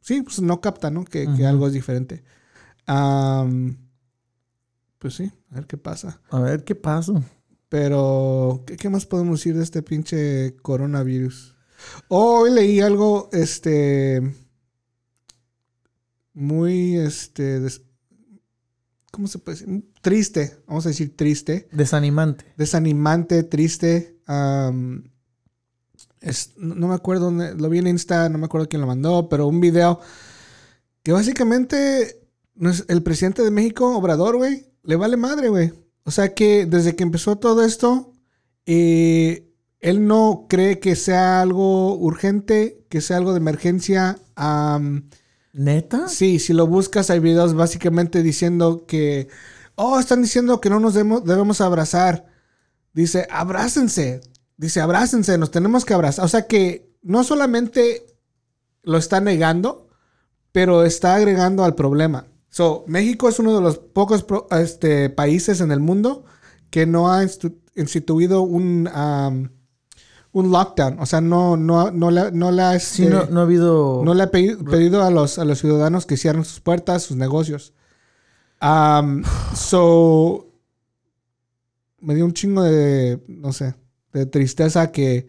Sí, 0.00 0.22
pues 0.22 0.40
no 0.40 0.60
capta, 0.60 0.90
¿no? 0.90 1.04
Que, 1.04 1.28
algo 1.46 1.66
es 1.66 1.72
diferente. 1.72 2.24
Um, 2.88 3.76
pues 5.00 5.14
sí, 5.14 5.32
a 5.50 5.56
ver 5.56 5.66
qué 5.66 5.76
pasa. 5.76 6.20
A 6.30 6.38
ver 6.40 6.62
qué 6.62 6.76
pasa. 6.76 7.14
Pero, 7.68 8.62
¿qué, 8.66 8.76
qué 8.76 8.88
más 8.88 9.06
podemos 9.06 9.40
decir 9.40 9.56
de 9.56 9.64
este 9.64 9.82
pinche 9.82 10.54
coronavirus? 10.62 11.56
Hoy 12.08 12.50
leí 12.52 12.80
algo, 12.80 13.28
este, 13.32 14.20
muy, 16.32 16.96
este, 16.96 17.60
des- 17.60 17.82
¿cómo 19.10 19.26
se 19.26 19.38
puede 19.38 19.58
decir? 19.58 19.90
Triste, 20.02 20.56
vamos 20.66 20.86
a 20.86 20.90
decir 20.90 21.16
triste, 21.16 21.68
Desanimante. 21.72 22.44
desanimante, 22.56 23.42
triste. 23.42 24.16
es- 26.20 26.52
no 26.56 26.86
me 26.88 26.94
acuerdo 26.94 27.26
dónde, 27.26 27.54
lo 27.54 27.68
vi 27.68 27.78
en 27.78 27.86
Insta, 27.88 28.28
no 28.28 28.38
me 28.38 28.44
acuerdo 28.46 28.68
quién 28.68 28.80
lo 28.82 28.86
mandó, 28.86 29.28
pero 29.28 29.46
un 29.48 29.60
video 29.60 30.00
que 31.02 31.12
básicamente 31.12 32.20
el 32.88 33.02
presidente 33.02 33.42
de 33.42 33.50
México, 33.50 33.96
Obrador, 33.96 34.36
güey, 34.36 34.69
le 34.82 34.96
vale 34.96 35.16
madre, 35.16 35.48
güey. 35.48 35.72
O 36.04 36.10
sea 36.10 36.34
que 36.34 36.66
desde 36.66 36.96
que 36.96 37.02
empezó 37.02 37.36
todo 37.36 37.64
esto, 37.64 38.12
eh, 38.66 39.50
él 39.80 40.06
no 40.06 40.46
cree 40.48 40.78
que 40.78 40.96
sea 40.96 41.40
algo 41.40 41.96
urgente, 41.96 42.84
que 42.88 43.00
sea 43.00 43.16
algo 43.16 43.32
de 43.32 43.38
emergencia. 43.38 44.18
am, 44.34 45.08
¿Neta? 45.52 46.08
Sí, 46.08 46.38
si 46.38 46.52
lo 46.52 46.66
buscas, 46.66 47.10
hay 47.10 47.18
videos 47.18 47.54
básicamente 47.54 48.22
diciendo 48.22 48.84
que, 48.86 49.28
oh, 49.74 49.98
están 49.98 50.22
diciendo 50.22 50.60
que 50.60 50.70
no 50.70 50.80
nos 50.80 50.94
debemos, 50.94 51.24
debemos 51.24 51.60
abrazar. 51.60 52.26
Dice, 52.92 53.26
abrácense. 53.30 54.20
Dice, 54.56 54.80
abrácense, 54.80 55.38
nos 55.38 55.50
tenemos 55.50 55.84
que 55.84 55.94
abrazar. 55.94 56.24
O 56.24 56.28
sea 56.28 56.46
que 56.46 56.92
no 57.02 57.24
solamente 57.24 58.06
lo 58.82 58.98
está 58.98 59.20
negando, 59.20 59.88
pero 60.52 60.84
está 60.84 61.14
agregando 61.14 61.64
al 61.64 61.74
problema. 61.74 62.26
So, 62.50 62.84
México 62.88 63.28
es 63.28 63.38
uno 63.38 63.54
de 63.54 63.62
los 63.62 63.78
pocos 63.78 64.22
pro- 64.24 64.46
este, 64.50 65.08
países 65.08 65.60
en 65.60 65.70
el 65.70 65.80
mundo 65.80 66.24
que 66.70 66.84
no 66.84 67.10
ha 67.12 67.22
instituido 67.76 68.42
un, 68.42 68.88
um, 68.88 69.48
un 70.32 70.50
lockdown. 70.50 70.98
O 70.98 71.06
sea, 71.06 71.20
no, 71.20 71.56
no, 71.56 71.90
no, 71.92 72.10
la, 72.10 72.30
no 72.32 72.50
la, 72.50 72.78
Sí, 72.80 73.04
este, 73.04 73.14
no, 73.14 73.26
no 73.26 73.40
ha 73.40 73.42
habido... 73.44 74.02
no 74.04 74.14
le 74.14 74.24
ha 74.24 74.30
pedi- 74.32 74.62
pedido 74.68 75.02
a 75.04 75.10
los, 75.10 75.38
a 75.38 75.44
los 75.44 75.60
ciudadanos 75.60 76.06
que 76.06 76.16
cierren 76.16 76.44
sus 76.44 76.60
puertas, 76.60 77.04
sus 77.04 77.16
negocios. 77.16 77.72
Um, 78.60 79.22
so, 79.54 80.48
me 82.00 82.14
dio 82.16 82.24
un 82.24 82.32
chingo 82.34 82.62
de, 82.62 83.22
no 83.28 83.52
sé, 83.52 83.74
de 84.12 84.26
tristeza 84.26 84.90
que 84.90 85.28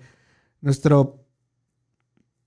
nuestro 0.60 1.20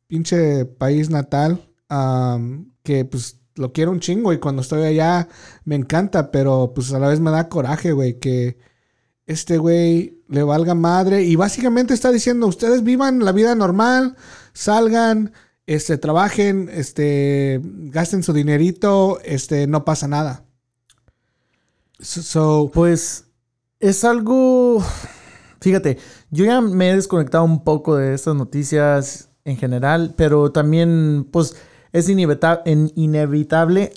pinche 0.09 0.65
país 0.65 1.11
natal, 1.11 1.65
um, 1.91 2.71
que 2.83 3.05
pues 3.05 3.39
lo 3.57 3.73
quiero 3.73 3.91
un 3.91 4.01
chingo 4.01 4.33
y 4.33 4.39
cuando 4.39 4.63
estoy 4.63 4.83
allá 4.83 5.29
me 5.65 5.75
encanta, 5.75 6.31
pero 6.31 6.73
pues 6.75 6.93
a 6.93 6.99
la 6.99 7.09
vez 7.09 7.21
me 7.21 7.31
da 7.31 7.49
coraje, 7.49 7.93
güey, 7.93 8.19
que 8.19 8.59
este 9.27 9.59
güey 9.59 10.23
le 10.29 10.43
valga 10.43 10.75
madre 10.75 11.23
y 11.23 11.37
básicamente 11.37 11.95
está 11.95 12.11
diciendo, 12.11 12.47
ustedes 12.47 12.83
vivan 12.83 13.25
la 13.25 13.33
vida 13.33 13.55
normal, 13.55 14.17
salgan, 14.53 15.33
este, 15.67 15.99
trabajen, 15.99 16.69
este, 16.73 17.61
gasten 17.63 18.23
su 18.23 18.33
dinerito, 18.33 19.19
este, 19.25 19.67
no 19.67 19.85
pasa 19.85 20.09
nada. 20.09 20.45
So, 22.01 22.71
pues 22.73 23.27
es 23.81 24.05
algo, 24.05 24.85
fíjate, 25.61 25.99
yo 26.31 26.45
ya 26.45 26.61
me 26.61 26.91
he 26.91 26.97
desconectado 26.97 27.45
un 27.45 27.65
poco 27.65 27.97
de 27.97 28.15
estas 28.15 28.35
noticias 28.35 29.31
en 29.45 29.57
general, 29.57 30.15
pero 30.17 30.53
también, 30.53 31.29
pues, 31.31 31.57
es 31.95 32.09
inevitable. 32.09 33.93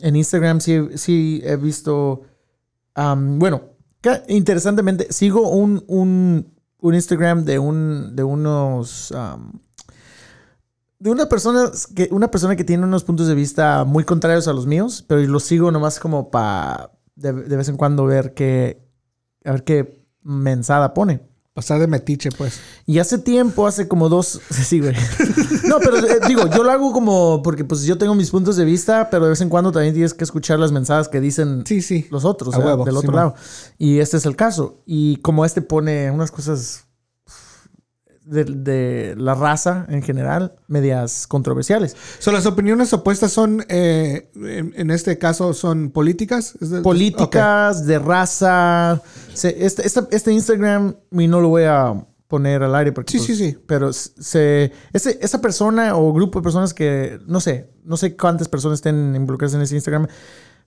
en 0.00 0.16
Instagram 0.16 0.60
sí, 0.60 0.88
sí 0.94 1.42
he 1.44 1.56
visto, 1.56 2.22
bueno, 2.96 3.62
interesantemente, 4.26 5.12
sigo 5.12 5.50
un, 5.50 5.84
un, 5.86 6.54
un, 6.80 6.94
Instagram 6.94 7.44
de, 7.44 7.58
un, 7.58 8.16
de 8.16 8.24
unos... 8.24 9.14
de 10.98 11.10
una 11.10 11.28
persona, 11.28 11.70
que, 11.94 12.08
una 12.10 12.30
persona 12.30 12.56
que 12.56 12.64
tiene 12.64 12.84
unos 12.84 13.04
puntos 13.04 13.28
de 13.28 13.34
vista 13.34 13.84
muy 13.84 14.04
contrarios 14.04 14.48
a 14.48 14.54
los 14.54 14.66
míos, 14.66 15.04
pero 15.06 15.20
lo 15.20 15.38
sigo 15.38 15.70
nomás 15.70 16.00
como 16.00 16.30
para 16.30 16.90
de, 17.16 17.34
de, 17.34 17.56
vez 17.56 17.68
en 17.68 17.76
cuando 17.76 18.06
ver 18.06 18.32
qué, 18.32 18.82
a 19.44 19.52
ver 19.52 19.62
qué 19.62 20.02
mensada 20.22 20.94
pone. 20.94 21.20
Pasar 21.56 21.80
de 21.80 21.86
metiche, 21.86 22.28
pues. 22.32 22.60
Y 22.84 22.98
hace 22.98 23.16
tiempo, 23.16 23.66
hace 23.66 23.88
como 23.88 24.10
dos. 24.10 24.42
Sí, 24.50 24.78
güey. 24.78 24.94
No, 25.64 25.78
pero 25.78 25.96
eh, 25.96 26.20
digo, 26.28 26.50
yo 26.54 26.62
lo 26.62 26.70
hago 26.70 26.92
como 26.92 27.42
porque 27.42 27.64
pues 27.64 27.84
yo 27.84 27.96
tengo 27.96 28.14
mis 28.14 28.30
puntos 28.30 28.56
de 28.56 28.66
vista, 28.66 29.08
pero 29.08 29.24
de 29.24 29.30
vez 29.30 29.40
en 29.40 29.48
cuando 29.48 29.72
también 29.72 29.94
tienes 29.94 30.12
que 30.12 30.22
escuchar 30.22 30.58
las 30.58 30.70
mensajes 30.70 31.08
que 31.08 31.18
dicen 31.18 31.64
sí, 31.64 31.80
sí. 31.80 32.08
los 32.10 32.26
otros, 32.26 32.54
del 32.84 32.94
otro 32.98 33.12
lado. 33.12 33.34
Y 33.78 34.00
este 34.00 34.18
es 34.18 34.26
el 34.26 34.36
caso. 34.36 34.82
Y 34.84 35.16
como 35.16 35.46
este 35.46 35.62
pone 35.62 36.10
unas 36.10 36.30
cosas 36.30 36.85
de, 38.26 39.14
la 39.16 39.34
raza 39.34 39.86
en 39.88 40.02
general, 40.02 40.56
medias 40.66 41.26
controversiales. 41.26 41.96
So, 42.18 42.32
las 42.32 42.46
opiniones 42.46 42.92
opuestas 42.92 43.32
son, 43.32 43.64
eh, 43.68 44.30
en, 44.34 44.90
este 44.90 45.18
caso, 45.18 45.54
son 45.54 45.90
políticas. 45.90 46.54
políticas, 46.82 47.86
de 47.86 47.98
raza. 47.98 49.00
este, 49.32 49.86
este, 49.86 50.32
Instagram, 50.32 50.96
y 51.12 51.28
no 51.28 51.40
lo 51.40 51.48
voy 51.48 51.64
a 51.64 51.94
poner 52.26 52.62
al 52.62 52.74
aire 52.74 52.92
porque... 52.92 53.12
Sí, 53.12 53.18
sí, 53.20 53.26
pues, 53.26 53.38
sí. 53.38 53.58
Pero 53.66 53.92
se, 53.92 54.72
ese, 54.92 55.18
esa 55.22 55.40
persona 55.40 55.96
o 55.96 56.12
grupo 56.12 56.40
de 56.40 56.42
personas 56.42 56.74
que, 56.74 57.20
no 57.26 57.40
sé, 57.40 57.70
no 57.84 57.96
sé 57.96 58.16
cuántas 58.16 58.48
personas 58.48 58.78
estén 58.78 59.14
involucradas 59.14 59.54
en 59.54 59.62
ese 59.62 59.76
Instagram, 59.76 60.08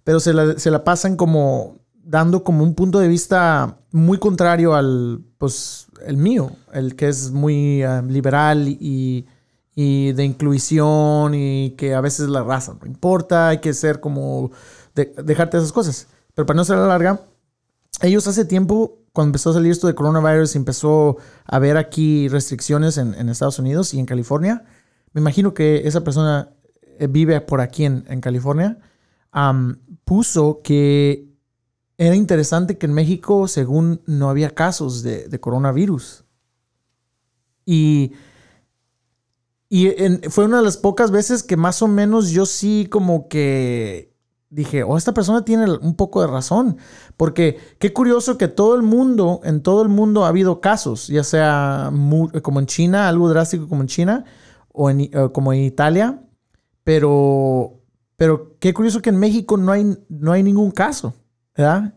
pero 0.06 0.22
se 0.22 0.34
la, 0.34 0.58
se 0.58 0.72
la 0.72 0.84
pasan 0.86 1.18
como 1.18 1.80
dando 2.02 2.44
como 2.44 2.64
un 2.64 2.74
punto 2.74 3.00
de 3.00 3.08
vista 3.08 3.78
muy 3.92 4.18
contrario 4.18 4.74
al, 4.74 5.22
pues, 5.38 5.89
el 6.06 6.18
mío, 6.18 6.52
el 6.74 6.96
que 6.96 7.08
es 7.08 7.32
muy 7.32 7.84
ah, 7.84 8.02
liberal 8.02 8.68
y, 8.68 9.26
de 9.76 10.26
inclusión 10.26 11.34
y 11.34 11.74
que 11.78 11.96
a 11.96 12.02
veces 12.02 12.28
la 12.28 12.44
raza 12.44 12.76
no 12.82 12.86
importa, 12.86 13.48
hay 13.48 13.60
que 13.60 13.74
ser 13.74 14.02
como, 14.02 14.52
dejarte 14.94 15.58
esas 15.58 15.72
cosas. 15.72 16.08
Pero 16.34 16.46
para 16.46 16.58
no 16.58 16.66
ser 16.66 16.78
larga, 16.80 17.22
ellos 18.02 18.28
hace 18.28 18.44
tiempo, 18.44 18.98
cuando 19.14 19.30
empezó 19.30 19.52
a 19.52 19.54
salir 19.54 19.72
esto 19.72 19.88
de 19.88 19.96
coronavirus, 19.96 20.58
empezó 20.58 21.18
a 21.46 21.56
haber 21.56 21.78
aquí 21.78 22.28
restricciones 22.28 22.98
en, 22.98 23.30
Estados 23.30 23.58
Unidos 23.60 23.94
y 23.94 24.00
en 24.00 24.06
California. 24.06 24.66
Me 25.14 25.22
imagino 25.22 25.54
que 25.54 25.88
esa 25.88 26.04
persona 26.04 26.50
eh, 26.82 27.08
vive 27.08 27.40
por 27.40 27.62
aquí 27.62 27.86
en, 27.86 28.22
California. 28.22 28.80
puso 30.04 30.62
que 30.62 31.29
era 32.00 32.16
interesante 32.16 32.78
que 32.78 32.86
en 32.86 32.94
México, 32.94 33.50
según 33.50 34.02
no 34.06 34.30
había 34.30 34.52
casos 34.52 35.04
de, 35.04 35.40
coronavirus. 35.42 36.24
Y, 37.66 38.14
y 39.68 39.90
fue 40.30 40.46
una 40.46 40.60
de 40.60 40.64
las 40.64 40.78
pocas 40.78 41.12
veces 41.12 41.44
que 41.44 41.58
más 41.58 41.82
o 41.82 41.90
menos 41.90 42.30
yo 42.30 42.46
sí 42.46 42.88
como 42.90 43.28
que 43.28 44.16
dije, 44.50 44.84
oh, 44.84 44.96
esta 44.96 45.14
persona 45.14 45.44
tiene 45.44 45.70
un 45.70 45.94
poco 45.94 46.22
de 46.22 46.28
razón. 46.28 46.78
Porque 47.18 47.58
qué 47.80 47.92
curioso 47.92 48.38
que 48.38 48.48
todo 48.48 48.76
el 48.78 48.82
mundo, 48.82 49.42
en 49.44 49.62
todo 49.62 49.82
el 49.82 49.90
mundo 49.90 50.24
ha 50.24 50.30
habido 50.30 50.62
casos, 50.62 51.08
ya 51.08 51.26
sea 51.26 51.92
como 52.42 52.62
en 52.62 52.66
China, 52.66 53.10
algo 53.10 53.28
drástico 53.28 53.68
como 53.68 53.82
en 53.82 53.88
China, 53.90 54.24
o 54.72 54.90
en, 54.90 55.12
como 55.34 55.52
en 55.52 55.64
Italia. 55.66 56.24
Pero, 56.86 57.82
pero 58.16 58.58
qué 58.58 58.74
curioso 58.74 59.02
que 59.02 59.10
en 59.10 59.20
México 59.20 59.58
no 59.58 59.74
hay, 59.74 59.98
no 60.08 60.32
hay 60.32 60.44
ningún 60.44 60.72
caso. 60.72 61.14
¿Verdad? 61.60 61.94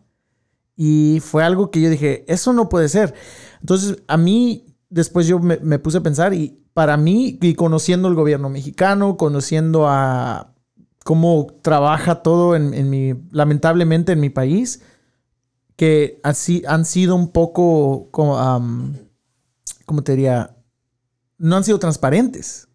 Y 0.74 1.20
fue 1.20 1.44
algo 1.44 1.70
que 1.70 1.80
yo 1.80 1.88
dije, 1.88 2.24
eso 2.26 2.52
no 2.52 2.68
puede 2.68 2.88
ser. 2.88 3.14
Entonces, 3.60 4.02
a 4.08 4.16
mí, 4.16 4.66
después 4.90 5.28
yo 5.28 5.38
me, 5.38 5.78
puse 5.78 5.98
a 5.98 6.02
pensar 6.02 6.34
y 6.34 6.60
para 6.74 6.96
mí, 6.96 7.38
y 7.40 7.54
conociendo 7.54 8.08
el 8.08 8.16
gobierno 8.16 8.48
mexicano, 8.48 9.16
conociendo 9.16 9.86
a 9.88 10.52
cómo 11.04 11.46
trabaja 11.62 12.22
todo 12.22 12.56
en, 12.56 12.90
mi, 12.90 13.14
lamentablemente 13.30 14.10
en 14.10 14.20
mi 14.20 14.30
país, 14.30 14.82
que 15.76 16.18
así 16.24 16.64
han 16.66 16.84
sido 16.84 17.14
un 17.14 17.28
poco, 17.28 18.08
como, 18.10 18.36
¿cómo 19.86 20.02
te 20.02 20.12
diría? 20.12 20.56
No 21.38 21.56
han 21.56 21.62
sido 21.62 21.78
transparentes. 21.78 22.66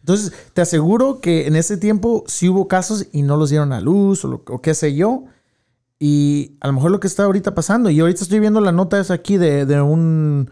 Entonces, 0.00 0.32
te 0.52 0.62
aseguro 0.62 1.20
que 1.20 1.46
en 1.46 1.54
ese 1.54 1.76
tiempo 1.76 2.24
sí 2.26 2.48
hubo 2.48 2.66
casos 2.66 3.06
y 3.12 3.22
no 3.22 3.36
los 3.36 3.50
dieron 3.50 3.72
a 3.72 3.80
luz 3.80 4.24
o, 4.24 4.42
o 4.48 4.60
qué 4.60 4.74
sé 4.74 4.96
yo. 4.96 5.26
Y 5.98 6.56
a 6.60 6.66
lo 6.66 6.72
mejor 6.74 6.90
lo 6.90 7.00
que 7.00 7.06
está 7.06 7.24
ahorita 7.24 7.54
pasando, 7.54 7.90
y 7.90 8.00
ahorita 8.00 8.22
estoy 8.22 8.40
viendo 8.40 8.60
la 8.60 8.72
nota 8.72 9.00
es 9.00 9.10
aquí 9.10 9.36
de, 9.36 9.66
de 9.66 9.80
un... 9.80 10.50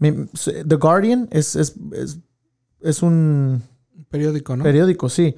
The 0.00 0.76
Guardian 0.76 1.28
es, 1.30 1.54
es, 1.54 1.76
es, 2.80 3.02
un... 3.02 3.62
Periódico, 4.10 4.56
¿no? 4.56 4.64
Periódico, 4.64 5.08
sí. 5.08 5.36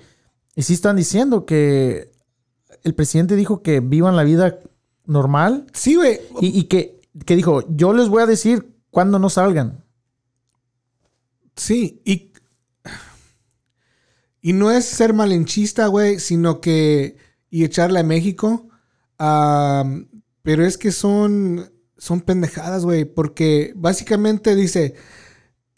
Y 0.56 0.62
sí 0.62 0.72
están 0.72 0.96
diciendo 0.96 1.44
que 1.44 2.10
el 2.82 2.94
presidente 2.94 3.36
dijo 3.36 3.62
que 3.62 3.80
vivan 3.80 4.16
la 4.16 4.24
vida 4.24 4.58
normal. 5.04 5.66
Sí, 5.74 5.96
güey. 5.96 6.20
Y, 6.40 6.58
y, 6.58 6.64
que, 6.64 7.02
que 7.26 7.36
dijo, 7.36 7.62
yo 7.68 7.92
les 7.92 8.08
voy 8.08 8.22
a 8.22 8.26
decir 8.26 8.74
cuándo 8.90 9.18
no 9.18 9.28
salgan. 9.28 9.84
Sí, 11.56 12.00
y... 12.04 12.32
Y 14.40 14.52
no 14.52 14.70
es 14.70 14.84
ser 14.84 15.14
malinchista, 15.14 15.86
güey, 15.86 16.18
sino 16.18 16.60
que... 16.60 17.16
Y 17.50 17.64
echarle 17.64 18.00
a 18.00 18.02
México 18.02 18.68
pero 19.16 20.64
es 20.64 20.78
que 20.78 20.92
son, 20.92 21.70
son 21.96 22.20
pendejadas, 22.20 22.84
güey, 22.84 23.04
porque 23.04 23.72
básicamente 23.76 24.54
dice, 24.54 24.94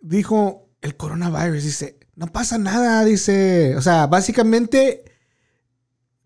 dijo 0.01 0.69
el 0.81 0.97
coronavirus, 0.97 1.63
dice, 1.63 1.99
no 2.15 2.29
pasa 2.29 2.59
nada, 2.59 3.05
dice, 3.05 3.77
o 3.77 3.83
sea, 3.83 4.07
básicamente 4.07 5.05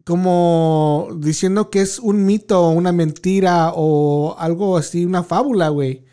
como 0.04 1.08
diciendo 1.18 1.70
que 1.70 1.80
es 1.82 1.98
un 1.98 2.24
mito, 2.24 2.70
una 2.70 2.90
mentira 2.92 3.72
o 3.74 4.34
algo 4.38 4.76
así, 4.76 5.04
una 5.04 5.22
fábula, 5.22 5.68
güey. 5.68 6.04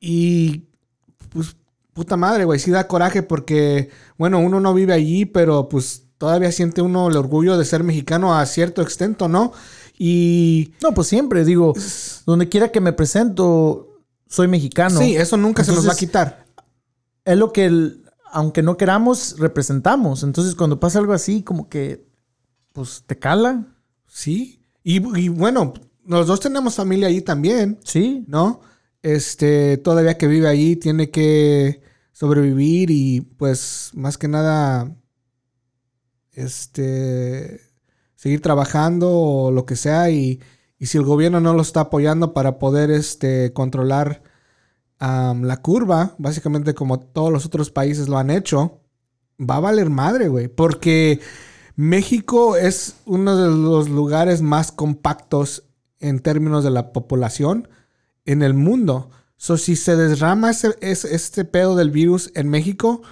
Y 0.00 0.64
pues 1.30 1.56
puta 1.92 2.16
madre, 2.16 2.44
güey, 2.44 2.58
sí 2.58 2.70
da 2.70 2.88
coraje 2.88 3.22
porque, 3.22 3.90
bueno, 4.18 4.40
uno 4.40 4.60
no 4.60 4.74
vive 4.74 4.92
allí, 4.92 5.24
pero 5.24 5.68
pues 5.68 6.03
todavía 6.18 6.52
siente 6.52 6.82
uno 6.82 7.08
el 7.08 7.16
orgullo 7.16 7.58
de 7.58 7.64
ser 7.64 7.84
mexicano 7.84 8.34
a 8.34 8.46
cierto 8.46 8.82
extento, 8.82 9.28
¿no? 9.28 9.52
Y... 9.98 10.72
No, 10.82 10.92
pues 10.92 11.08
siempre, 11.08 11.44
digo, 11.44 11.74
donde 12.26 12.48
quiera 12.48 12.72
que 12.72 12.80
me 12.80 12.92
presento, 12.92 14.00
soy 14.28 14.48
mexicano. 14.48 14.98
Sí, 14.98 15.16
eso 15.16 15.36
nunca 15.36 15.64
se 15.64 15.72
nos 15.72 15.86
va 15.86 15.92
a 15.92 15.96
quitar. 15.96 16.46
Es 17.24 17.38
lo 17.38 17.52
que, 17.52 17.92
aunque 18.32 18.62
no 18.62 18.76
queramos, 18.76 19.36
representamos. 19.38 20.22
Entonces, 20.22 20.54
cuando 20.54 20.80
pasa 20.80 20.98
algo 20.98 21.12
así, 21.12 21.42
como 21.42 21.68
que, 21.68 22.06
pues, 22.72 23.04
te 23.06 23.18
cala. 23.18 23.66
Sí. 24.08 24.60
Y, 24.82 24.96
y 25.18 25.28
bueno, 25.28 25.74
los 26.06 26.26
dos 26.26 26.40
tenemos 26.40 26.74
familia 26.74 27.08
allí 27.08 27.20
también. 27.22 27.78
Sí. 27.84 28.24
¿No? 28.26 28.60
Este, 29.02 29.76
todavía 29.78 30.18
que 30.18 30.26
vive 30.26 30.48
allí, 30.48 30.76
tiene 30.76 31.10
que 31.10 31.82
sobrevivir 32.12 32.90
y, 32.90 33.20
pues, 33.20 33.90
más 33.94 34.18
que 34.18 34.28
nada 34.28 34.94
este, 36.34 37.60
seguir 38.14 38.40
trabajando 38.40 39.10
o 39.10 39.50
lo 39.50 39.66
que 39.66 39.76
sea 39.76 40.10
y, 40.10 40.40
si 40.80 40.98
el 40.98 41.04
gobierno 41.04 41.40
no 41.40 41.54
lo 41.54 41.62
está 41.62 41.80
apoyando 41.80 42.34
para 42.34 42.58
poder 42.58 42.90
este, 42.90 43.54
controlar 43.54 44.22
la 45.00 45.58
curva, 45.62 46.14
básicamente 46.18 46.74
como 46.74 47.00
todos 47.00 47.32
los 47.32 47.46
otros 47.46 47.70
países 47.70 48.08
lo 48.08 48.18
han 48.18 48.30
hecho, 48.30 48.80
va 49.40 49.56
a 49.56 49.60
valer 49.60 49.88
madre, 49.90 50.28
güey, 50.28 50.48
porque 50.48 51.20
México 51.76 52.56
es 52.56 52.96
uno 53.04 53.36
de 53.36 53.48
los 53.48 53.88
lugares 53.88 54.42
más 54.42 54.72
compactos 54.72 55.64
en 56.00 56.20
términos 56.20 56.64
de 56.64 56.70
la 56.70 56.92
población 56.92 57.68
en 58.24 58.42
el 58.42 58.54
mundo. 58.54 59.10
So, 59.36 59.56
si 59.56 59.76
se 59.76 59.96
desrama 59.96 60.50
ese, 60.50 60.76
este 60.80 61.44
pedo 61.44 61.76
del 61.76 61.90
virus 61.90 62.30
en 62.34 62.48
México, 62.48 63.02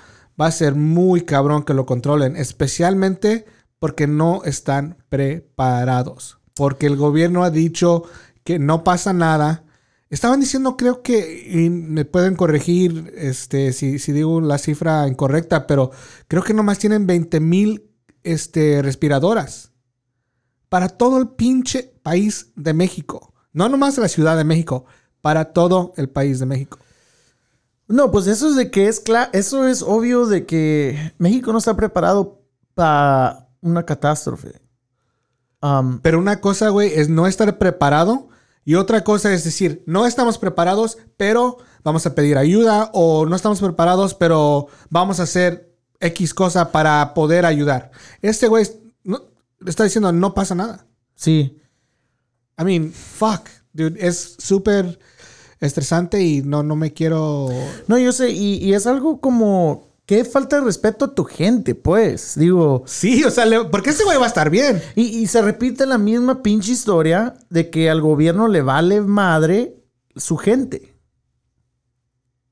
va 0.42 0.48
a 0.48 0.52
ser 0.52 0.74
muy 0.74 1.22
cabrón 1.22 1.62
que 1.62 1.72
lo 1.72 1.86
controlen, 1.86 2.36
especialmente 2.36 3.46
porque 3.78 4.08
no 4.08 4.42
están 4.44 4.98
preparados. 5.08 6.38
Porque 6.54 6.86
el 6.86 6.96
gobierno 6.96 7.44
ha 7.44 7.50
dicho 7.50 8.02
que 8.42 8.58
no 8.58 8.82
pasa 8.82 9.12
nada. 9.12 9.64
Estaban 10.10 10.40
diciendo, 10.40 10.76
creo 10.76 11.02
que, 11.02 11.46
y 11.48 11.70
me 11.70 12.04
pueden 12.04 12.34
corregir 12.34 13.14
este, 13.16 13.72
si, 13.72 13.98
si 14.00 14.12
digo 14.12 14.40
la 14.40 14.58
cifra 14.58 15.06
incorrecta, 15.06 15.66
pero 15.66 15.92
creo 16.26 16.42
que 16.42 16.54
nomás 16.54 16.78
tienen 16.78 17.06
20 17.06 17.40
mil 17.40 17.90
este, 18.24 18.82
respiradoras 18.82 19.70
para 20.68 20.88
todo 20.88 21.18
el 21.18 21.28
pinche 21.28 21.94
país 22.02 22.48
de 22.56 22.74
México. 22.74 23.32
No 23.52 23.68
nomás 23.68 23.96
la 23.98 24.08
Ciudad 24.08 24.36
de 24.36 24.44
México, 24.44 24.86
para 25.20 25.52
todo 25.52 25.92
el 25.96 26.08
país 26.08 26.40
de 26.40 26.46
México. 26.46 26.78
No, 27.88 28.10
pues 28.10 28.26
eso 28.26 28.48
es 28.48 28.56
de 28.56 28.70
que 28.70 28.88
es 28.88 29.00
claro, 29.00 29.30
eso 29.32 29.66
es 29.66 29.82
obvio 29.82 30.26
de 30.26 30.46
que 30.46 31.12
México 31.18 31.52
no 31.52 31.58
está 31.58 31.76
preparado 31.76 32.40
para 32.74 33.48
una 33.60 33.84
catástrofe. 33.84 34.60
Um, 35.60 36.00
Pero 36.00 36.18
una 36.18 36.40
cosa, 36.40 36.70
güey, 36.70 36.92
es 36.94 37.08
no 37.08 37.26
estar 37.26 37.58
preparado. 37.58 38.28
Y 38.64 38.76
otra 38.76 39.02
cosa 39.02 39.32
es 39.32 39.44
decir, 39.44 39.82
no 39.86 40.06
estamos 40.06 40.38
preparados, 40.38 40.98
pero 41.16 41.58
vamos 41.82 42.06
a 42.06 42.14
pedir 42.14 42.38
ayuda. 42.38 42.90
O 42.92 43.26
no 43.26 43.34
estamos 43.36 43.60
preparados, 43.60 44.14
pero 44.14 44.68
vamos 44.88 45.20
a 45.20 45.24
hacer 45.24 45.72
X 46.00 46.34
cosa 46.34 46.70
para 46.70 47.14
poder 47.14 47.44
ayudar. 47.44 47.90
Este 48.20 48.48
güey 48.48 48.66
no, 49.04 49.22
está 49.66 49.84
diciendo, 49.84 50.12
no 50.12 50.34
pasa 50.34 50.54
nada. 50.54 50.86
sí. 51.14 51.58
I 52.58 52.64
mean, 52.64 52.92
fuck, 52.92 53.48
dude. 53.72 53.96
Es 53.98 54.36
súper 54.38 54.98
estresante 55.62 56.22
y 56.22 56.42
no, 56.42 56.62
no 56.62 56.76
me 56.76 56.92
quiero... 56.92 57.48
No, 57.88 57.98
yo 57.98 58.12
sé, 58.12 58.30
y, 58.30 58.56
y 58.56 58.74
es 58.74 58.86
algo 58.86 59.20
como 59.20 59.88
qué 60.04 60.24
falta 60.24 60.56
de 60.56 60.62
respeto 60.66 61.04
a 61.06 61.14
tu 61.14 61.24
gente, 61.24 61.74
pues. 61.74 62.34
Digo, 62.36 62.82
Sí, 62.86 63.24
o 63.24 63.30
sea, 63.30 63.46
le- 63.46 63.64
porque 63.66 63.90
ese 63.90 64.04
güey 64.04 64.18
va 64.18 64.24
a 64.24 64.28
estar 64.28 64.50
bien. 64.50 64.82
y, 64.96 65.02
y 65.18 65.26
se 65.28 65.40
repite 65.40 65.86
la 65.86 65.96
misma 65.98 66.42
pinche 66.42 66.72
historia 66.72 67.34
de 67.50 67.70
que 67.70 67.88
al 67.88 68.00
gobierno 68.00 68.48
le 68.48 68.62
vale 68.62 69.00
madre 69.00 69.76
su 70.16 70.36
gente. 70.36 70.94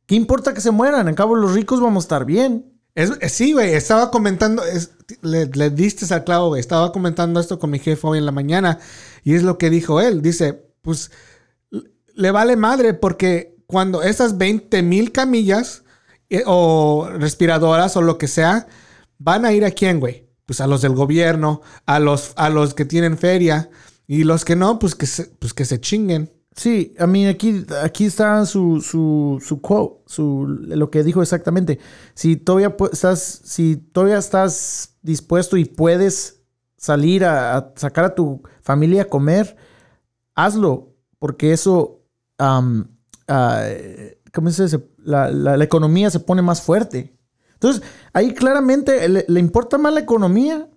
¿Qué 0.07 0.14
importa 0.14 0.55
que 0.55 0.61
se 0.61 0.70
mueran? 0.70 1.09
En 1.09 1.14
cabo, 1.14 1.37
los 1.37 1.53
ricos 1.55 1.81
vamos 1.81 2.05
a 2.05 2.07
estar 2.07 2.25
bien. 2.25 2.66
Es, 2.94 3.12
sí, 3.33 3.53
güey, 3.53 3.73
estaba 3.75 4.11
comentando, 4.11 4.64
es- 4.64 4.92
le, 5.23 5.46
le 5.46 5.70
diste 5.70 6.12
al 6.12 6.25
clavo, 6.25 6.49
güey. 6.49 6.61
Estaba 6.61 6.92
comentando 6.92 7.38
esto 7.40 7.59
con 7.59 7.70
mi 7.70 7.79
jefe 7.79 8.07
hoy 8.07 8.18
en 8.18 8.27
la 8.27 8.33
mañana 8.33 8.79
y 9.25 9.35
es 9.35 9.42
lo 9.42 9.59
que 9.59 9.70
dijo 9.70 10.01
él. 10.01 10.23
Dice, 10.23 10.64
pues 10.83 11.11
le 12.14 12.31
vale 12.31 12.57
madre 12.57 12.94
porque 12.94 13.57
cuando 13.66 14.03
esas 14.03 14.38
20 14.38 14.83
mil 14.83 15.12
camillas 15.12 15.85
eh, 16.29 16.42
o 16.46 17.09
respiradoras 17.18 17.96
o 17.96 18.03
lo 18.03 18.18
que 18.18 18.29
sea, 18.29 18.66
van 19.18 19.44
a 19.44 19.53
ir 19.53 19.64
a 19.64 19.70
quién, 19.70 20.01
güey? 20.01 20.29
Pues 20.46 20.61
a 20.61 20.66
los 20.66 20.83
del 20.83 20.94
gobierno, 20.94 21.61
a 21.87 22.01
los, 22.01 22.33
a 22.37 22.51
los 22.51 22.75
que 22.75 22.85
tienen 22.85 23.18
feria 23.18 23.70
y 24.07 24.25
los 24.25 24.44
que 24.44 24.57
no, 24.57 24.79
pues 24.79 24.94
que 24.94 25.07
se, 25.07 25.27
pues 25.27 25.55
que 25.55 25.64
se 25.64 25.81
chinguen. 25.81 26.33
Sí, 26.57 26.94
a 26.99 27.07
mí 27.07 27.27
aquí, 27.27 27.64
aquí 27.83 28.07
está 28.07 28.44
su, 28.44 28.81
su, 28.81 29.40
su 29.44 29.61
quote, 29.61 30.03
su, 30.07 30.46
lo 30.49 30.90
que 30.90 31.05
dijo 31.05 31.23
exactamente. 31.23 31.79
Si 32.14 32.37
todavía 32.37 32.75
estás, 32.92 33.40
si 33.44 33.77
todavía 33.77 34.18
estás 34.18 34.96
dispuesto 35.01 35.57
y 35.57 35.64
puedes 35.64 36.42
salir 36.77 37.25
a 37.25 37.73
sacar 37.77 38.05
a 38.05 38.14
tu 38.14 38.42
familia 38.62 39.03
a 39.03 39.09
comer, 39.09 39.57
hazlo, 40.35 40.94
porque 41.18 41.53
eso, 41.53 41.99
am, 42.40 42.88
ah, 43.29 43.64
¿cómo 44.33 44.50
se 44.50 44.64
dice? 44.64 44.81
La, 44.98 45.31
la- 45.31 45.57
la 45.57 45.64
economía 45.64 46.11
se 46.11 46.20
pone 46.20 46.42
más 46.42 46.62
fuerte. 46.62 47.14
Entonces, 47.55 47.83
ahí 48.12 48.33
claramente 48.35 49.09
le, 49.09 49.24
le 49.29 49.40
importa 49.40 49.76
más 49.79 49.92
la 49.92 50.00
economía 50.00 50.68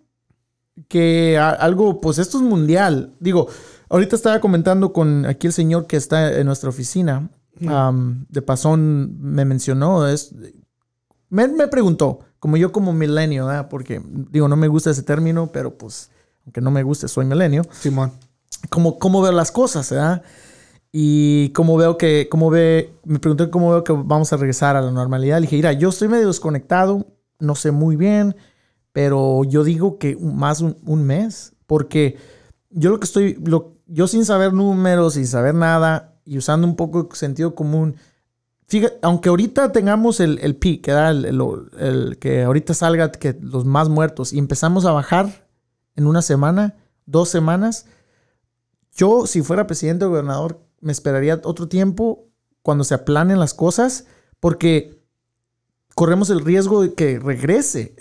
que 0.87 1.37
a- 1.37 1.49
algo, 1.51 2.01
pues 2.01 2.17
esto 2.17 2.37
es 2.37 2.43
mundial. 2.43 3.13
Digo, 3.19 3.47
ahorita 3.89 4.15
estaba 4.15 4.39
comentando 4.39 4.91
con 4.93 5.25
aquí 5.25 5.47
el 5.47 5.53
señor 5.53 5.87
que 5.87 5.97
está 5.97 6.33
en 6.37 6.45
nuestra 6.47 6.69
oficina. 6.69 7.29
am, 7.67 8.25
de 8.29 8.41
pasón 8.41 9.15
me 9.21 9.45
mencionó, 9.45 10.07
es, 10.07 10.33
me, 11.29 11.47
me 11.47 11.67
preguntó, 11.67 12.19
como 12.39 12.57
yo 12.57 12.71
como 12.71 12.91
milenio, 12.93 13.45
¿verdad? 13.45 13.69
porque 13.69 14.01
digo, 14.31 14.47
no 14.47 14.55
me 14.55 14.67
gusta 14.67 14.89
ese 14.89 15.03
término, 15.03 15.51
pero 15.51 15.77
pues, 15.77 16.09
aunque 16.45 16.61
no 16.61 16.71
me 16.71 16.81
guste, 16.83 17.07
soy 17.07 17.25
milenio 17.25 17.61
Simón. 17.71 18.11
cómo, 18.69 18.97
cómo 18.97 19.21
veo 19.21 19.31
las 19.31 19.51
cosas, 19.51 19.91
¿verdad? 19.91 20.23
Y 20.95 21.49
cómo 21.49 21.75
veo 21.75 21.97
que, 21.97 22.27
cómo 22.29 22.51
ve, 22.51 22.93
me 23.03 23.17
preguntó 23.17 23.49
cómo 23.49 23.71
veo 23.71 23.83
que 23.83 23.93
vamos 23.93 24.31
a 24.31 24.37
regresar 24.37 24.75
a 24.75 24.81
la 24.81 24.91
normalidad. 24.91 25.37
Le 25.37 25.41
dije, 25.47 25.55
mira, 25.55 25.73
yo 25.73 25.89
estoy 25.89 26.07
medio 26.07 26.27
desconectado, 26.27 27.07
no 27.39 27.55
sé 27.55 27.71
muy 27.71 27.95
bien, 27.95 28.35
pero 28.91 29.43
yo 29.43 29.63
digo 29.63 29.97
que 29.97 30.15
más 30.17 30.61
un, 30.61 30.77
un 30.85 31.03
mes, 31.03 31.53
porque 31.65 32.17
yo 32.69 32.91
lo 32.91 32.99
que 32.99 33.05
estoy, 33.05 33.33
lo, 33.43 33.73
yo 33.87 34.05
sin 34.07 34.23
saber 34.23 34.53
números, 34.53 35.15
sin 35.15 35.25
saber 35.25 35.55
nada, 35.55 36.13
y 36.25 36.37
usando 36.37 36.67
un 36.67 36.75
poco 36.75 37.03
de 37.05 37.15
sentido 37.15 37.55
común, 37.55 37.95
fíjate, 38.67 38.99
aunque 39.01 39.29
ahorita 39.29 39.71
tengamos 39.71 40.19
el, 40.19 40.37
el 40.43 40.55
peak. 40.57 40.89
El, 40.89 41.25
el- 41.25 41.41
el- 41.79 42.17
que 42.19 42.43
ahorita 42.43 42.75
salga 42.75 43.11
que 43.11 43.35
los 43.41 43.65
más 43.65 43.89
muertos, 43.89 44.31
y 44.31 44.37
empezamos 44.37 44.85
a 44.85 44.91
bajar 44.91 45.47
en 45.95 46.05
una 46.05 46.21
semana, 46.21 46.75
dos 47.07 47.29
semanas, 47.29 47.87
yo, 48.95 49.25
si 49.25 49.41
fuera 49.41 49.65
presidente 49.65 50.05
o 50.05 50.09
gobernador, 50.09 50.59
me 50.83 50.91
esperaría 50.91 51.41
otro 51.43 51.67
tiempo 51.67 52.27
cuando 52.61 52.83
se 52.83 52.93
aplanen 52.93 53.39
las 53.39 53.53
cosas, 53.53 54.05
porque 54.39 55.01
corremos 55.95 56.29
el 56.29 56.43
riesgo 56.43 56.81
de 56.81 56.93
que 56.93 57.19
regrese. 57.19 57.95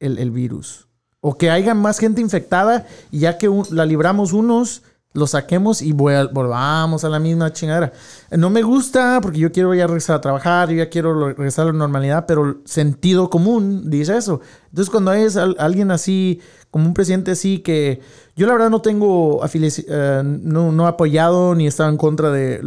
El, 0.00 0.18
el 0.18 0.30
virus. 0.30 0.88
O 1.20 1.38
que 1.38 1.50
haya 1.50 1.72
más 1.74 1.98
gente 1.98 2.20
infectada 2.20 2.86
y 3.10 3.20
ya 3.20 3.38
que 3.38 3.48
la 3.70 3.86
libramos 3.86 4.34
unos, 4.34 4.82
lo 5.14 5.28
saquemos 5.28 5.80
y 5.80 5.92
volvamos 5.92 7.04
a 7.04 7.08
la 7.08 7.20
misma 7.20 7.52
chingadera. 7.52 7.92
No 8.32 8.50
me 8.50 8.62
gusta 8.62 9.20
porque 9.22 9.38
yo 9.38 9.52
quiero 9.52 9.72
ya 9.72 9.86
regresar 9.86 10.16
a 10.16 10.20
trabajar, 10.20 10.68
yo 10.70 10.76
ya 10.76 10.90
quiero 10.90 11.28
regresar 11.28 11.68
a 11.68 11.72
la 11.72 11.78
normalidad, 11.78 12.26
pero 12.26 12.44
el 12.44 12.56
sentido 12.64 13.30
común 13.30 13.88
dice 13.88 14.16
eso. 14.16 14.40
Entonces 14.70 14.90
cuando 14.90 15.12
hay 15.12 15.26
alguien 15.58 15.92
así, 15.92 16.40
como 16.72 16.86
un 16.86 16.94
presidente 16.94 17.30
así 17.30 17.60
que 17.60 18.00
yo 18.34 18.48
la 18.48 18.54
verdad 18.54 18.70
no 18.70 18.82
tengo 18.82 19.40
eh, 19.44 20.22
no, 20.24 20.84
he 20.84 20.88
apoyado 20.88 21.54
ni 21.54 21.66
he 21.66 21.68
estado 21.68 21.90
en 21.90 21.96
contra 21.96 22.32
de 22.32 22.60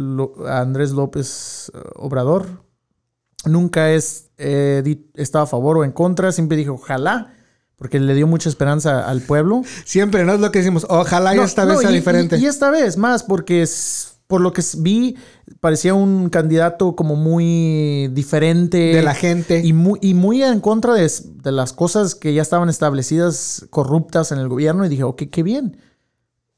Andrés 0.48 0.92
López 0.92 1.70
eh, 1.74 1.78
Obrador. 1.96 2.46
Nunca 3.44 3.92
es, 3.92 4.30
eh, 4.38 4.82
he 5.14 5.22
estado 5.22 5.44
a 5.44 5.46
favor 5.46 5.76
o 5.76 5.84
en 5.84 5.92
contra, 5.92 6.32
siempre 6.32 6.56
dije 6.56 6.70
ojalá, 6.70 7.34
porque 7.78 7.98
le 8.00 8.14
dio 8.14 8.26
mucha 8.26 8.48
esperanza 8.48 9.08
al 9.08 9.20
pueblo. 9.22 9.62
Siempre, 9.84 10.24
¿no? 10.24 10.34
Es 10.34 10.40
lo 10.40 10.50
que 10.52 10.58
decimos. 10.58 10.84
Ojalá 10.88 11.34
No, 11.34 11.44
esta 11.44 11.64
no, 11.64 11.70
vez 11.70 11.80
sea 11.80 11.90
y- 11.90 11.94
diferente. 11.94 12.36
Y, 12.36 12.42
y 12.42 12.46
esta 12.46 12.70
vez 12.70 12.96
más, 12.96 13.22
porque 13.22 13.62
es- 13.62 14.14
por 14.26 14.42
lo 14.42 14.52
que 14.52 14.62
vi, 14.76 15.16
parecía 15.60 15.94
un 15.94 16.28
candidato 16.28 16.94
como 16.94 17.16
muy 17.16 18.08
diferente. 18.08 18.76
de 18.76 19.02
la 19.02 19.14
gente. 19.14 19.62
Y 19.64 19.72
muy, 19.72 19.98
y 20.02 20.12
muy 20.12 20.42
en 20.42 20.60
contra 20.60 20.92
de, 20.92 21.10
las 21.50 21.72
cosas 21.72 22.14
que 22.14 22.34
ya 22.34 22.42
estaban 22.42 22.68
establecidas 22.68 23.64
corruptas 23.70 24.30
en 24.32 24.38
el 24.38 24.48
gobierno. 24.48 24.84
Y 24.84 24.90
dije, 24.90 25.04
ok, 25.04 25.22
qué 25.32 25.42
bien. 25.42 25.78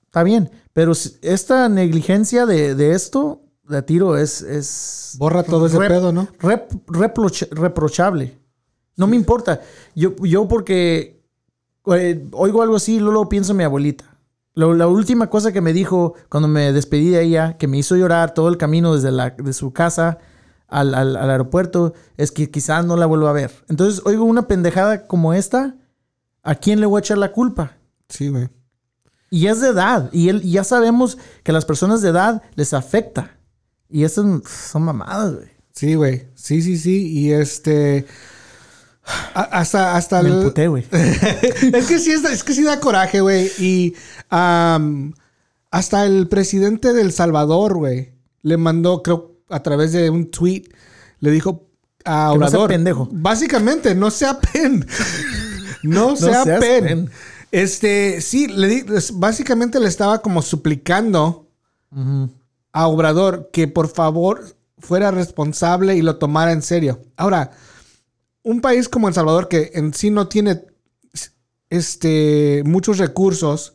Está 0.06 0.24
bien. 0.24 0.50
Pero 0.72 0.90
esta 1.22 1.68
negligencia 1.68 2.44
de, 2.44 2.74
de 2.74 2.92
esto, 2.94 3.42
de 3.68 3.83
tiro, 3.83 4.16
es... 4.16 4.42
es 4.42 5.14
Borra 5.18 5.44
todo 5.44 5.66
ese 5.66 5.76
rep- 5.78 5.88
pedo, 5.88 6.11
¿no? 6.12 6.26
rep- 6.40 6.68
reproch- 6.87 7.48
reprochable. 7.52 8.39
No 9.01 9.07
me 9.09 9.17
importa. 9.17 9.61
Yo, 9.97 10.15
yo 10.25 10.47
porque 10.47 11.21
eh, 11.87 12.29
oigo 12.33 12.63
algo 12.63 12.77
así, 12.77 13.01
luego 13.01 13.29
pienso 13.29 13.53
en 13.53 13.57
mi 13.59 13.65
abuelita. 13.65 14.05
Lo- 14.55 14.75
la 14.75 14.87
última 14.87 15.29
cosa 15.31 15.53
que 15.53 15.61
me 15.61 15.73
dijo 15.73 16.15
cuando 16.29 16.47
me 16.49 16.73
despedí 16.73 17.09
de 17.11 17.23
ella, 17.23 17.57
que 17.57 17.67
me 17.67 17.79
hizo 17.79 17.97
llorar 17.97 18.35
todo 18.35 18.49
el 18.49 18.59
camino 18.59 18.95
desde 18.95 19.11
la, 19.11 19.31
de 19.31 19.53
su 19.53 19.73
casa 19.73 20.19
al, 20.69 20.95
al- 20.95 21.17
al 21.17 21.31
aeropuerto, 21.31 21.95
es 22.17 22.31
que 22.31 22.51
quizás 22.51 22.85
no 22.85 22.97
la 22.97 23.07
vuelva 23.07 23.31
a 23.31 23.33
ver. 23.33 23.51
Entonces, 23.69 24.03
oigo 24.05 24.25
una 24.25 24.47
pendejada 24.47 25.07
como 25.07 25.33
esta, 25.35 25.77
¿a 26.43 26.55
quién 26.55 26.79
le 26.81 26.87
voy 26.87 26.99
a 26.99 27.01
echar 27.01 27.19
la 27.19 27.33
culpa? 27.33 27.77
Sí, 28.09 28.29
güey. 28.29 28.49
Y 29.31 29.47
es 29.47 29.61
de 29.61 29.69
edad. 29.69 30.11
Y, 30.13 30.29
él, 30.29 30.41
y 30.45 30.53
ya 30.53 30.65
sabemos 30.65 31.17
que 31.43 31.53
a 31.53 31.55
las 31.55 31.65
personas 31.65 32.03
de 32.03 32.11
edad 32.11 32.43
les 32.55 32.75
afecta. 32.75 33.39
Y 33.89 34.05
estas 34.05 34.27
son 34.71 34.83
mamadas, 34.83 35.35
güey. 35.37 35.49
Sí, 35.73 35.95
güey. 35.95 36.27
Sí, 36.35 36.61
sí, 36.63 36.77
sí. 36.77 37.09
Y 37.11 37.33
este. 37.33 38.07
A- 39.35 39.42
hasta, 39.61 39.96
hasta 39.96 40.23
Me 40.23 40.29
el- 40.31 40.37
emputé, 40.37 40.68
güey. 40.68 40.85
es 40.92 41.87
que 41.87 41.99
sí, 41.99 42.12
es, 42.12 42.25
es 42.25 42.42
que 42.44 42.53
sí 42.55 42.62
da 42.62 42.81
coraje, 42.81 43.20
güey. 43.20 43.51
Y 43.59 43.94
hasta 44.29 46.05
el 46.07 46.29
presidente 46.29 46.92
del 46.92 47.12
Salvador, 47.12 47.77
güey, 47.77 48.12
le 48.42 48.57
mandó, 48.57 49.03
creo, 49.03 49.37
a 49.49 49.62
través 49.62 49.92
de 49.92 50.11
un 50.11 50.31
tweet, 50.31 50.64
le 51.20 51.31
dijo 51.31 51.66
a 52.05 52.31
Que 52.33 52.38
no 52.38 52.49
sea 52.49 52.59
Obrador. 52.59 52.70
pendejo. 52.70 53.09
Básicamente, 53.12 53.94
no 53.94 54.11
sea 54.11 54.38
pen. 54.40 54.87
no 55.83 56.16
sea 56.16 56.44
pen. 56.44 56.61
pen. 56.85 57.11
Este, 57.53 58.20
sí, 58.20 58.46
le 58.49 58.68
di- 58.68 58.85
básicamente 59.14 59.81
le 59.81 59.88
estaba 59.88 60.23
como 60.23 60.40
suplicando 60.42 61.49
a 62.73 62.87
Obrador 62.87 63.51
que 63.53 63.66
por 63.66 63.88
favor 63.88 64.44
fuera 64.79 65.11
responsable 65.11 65.96
y 65.96 66.03
lo 66.03 66.16
tomara 66.16 66.53
en 66.53 66.62
serio. 66.62 67.01
Ahora, 67.16 67.51
un 68.42 68.61
país 68.61 68.88
como 68.88 69.09
El 69.09 69.14
Salvador, 69.14 69.48
que 69.48 69.72
en 69.74 69.94
sí 69.94 70.11
no 70.11 70.29
tiene 70.29 70.64
este, 71.68 72.62
muchos 72.64 72.98
recursos, 72.98 73.74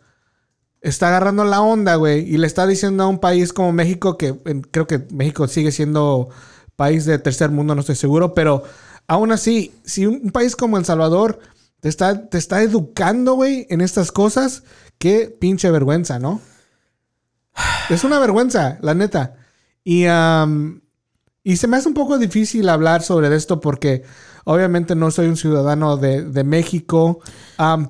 está 0.82 1.08
agarrando 1.08 1.46
la 1.46 1.62
onda, 1.62 1.96
güey, 1.96 2.22
y 2.22 2.38
le 2.38 2.48
está 2.48 2.68
diciendo 2.68 3.04
a 3.04 3.08
un 3.08 3.20
país 3.20 3.54
como 3.54 3.72
México, 3.72 4.18
que 4.18 4.36
creo 4.72 4.86
que 4.86 5.08
México 5.12 5.48
sigue 5.48 5.72
siendo 5.72 6.30
país 6.76 7.06
de 7.06 7.18
tercer 7.20 7.50
mundo, 7.50 7.74
no 7.74 7.82
estoy 7.82 7.96
seguro, 7.96 8.34
pero 8.34 8.64
aún 9.08 9.32
así, 9.32 9.74
si 9.84 10.06
un, 10.06 10.32
país 10.32 10.56
como 10.56 10.78
El 10.78 10.86
Salvador 10.86 11.40
te 11.80 11.90
está, 11.90 12.30
te 12.30 12.38
está 12.38 12.62
educando, 12.62 13.34
güey, 13.34 13.66
en 13.70 13.82
estas 13.82 14.12
cosas, 14.12 14.64
qué 14.98 15.36
pinche 15.40 15.72
vergüenza, 15.72 16.20
¿no? 16.20 16.42
Es 17.90 18.04
una 18.04 18.20
vergüenza, 18.20 18.78
la 18.82 18.94
neta. 18.94 19.36
Y, 19.84 20.06
y 21.44 21.58
se 21.58 21.68
me 21.68 21.78
hace 21.78 21.88
un 21.88 21.94
poco 21.94 22.18
difícil 22.18 22.68
hablar 22.70 23.04
sobre 23.04 23.34
esto 23.36 23.60
porque 23.60 24.04
obviamente 24.46 24.96
no 24.96 25.12
soy 25.12 25.28
un 25.28 25.36
ciudadano 25.36 25.98
de, 25.98 26.44
México, 26.44 27.20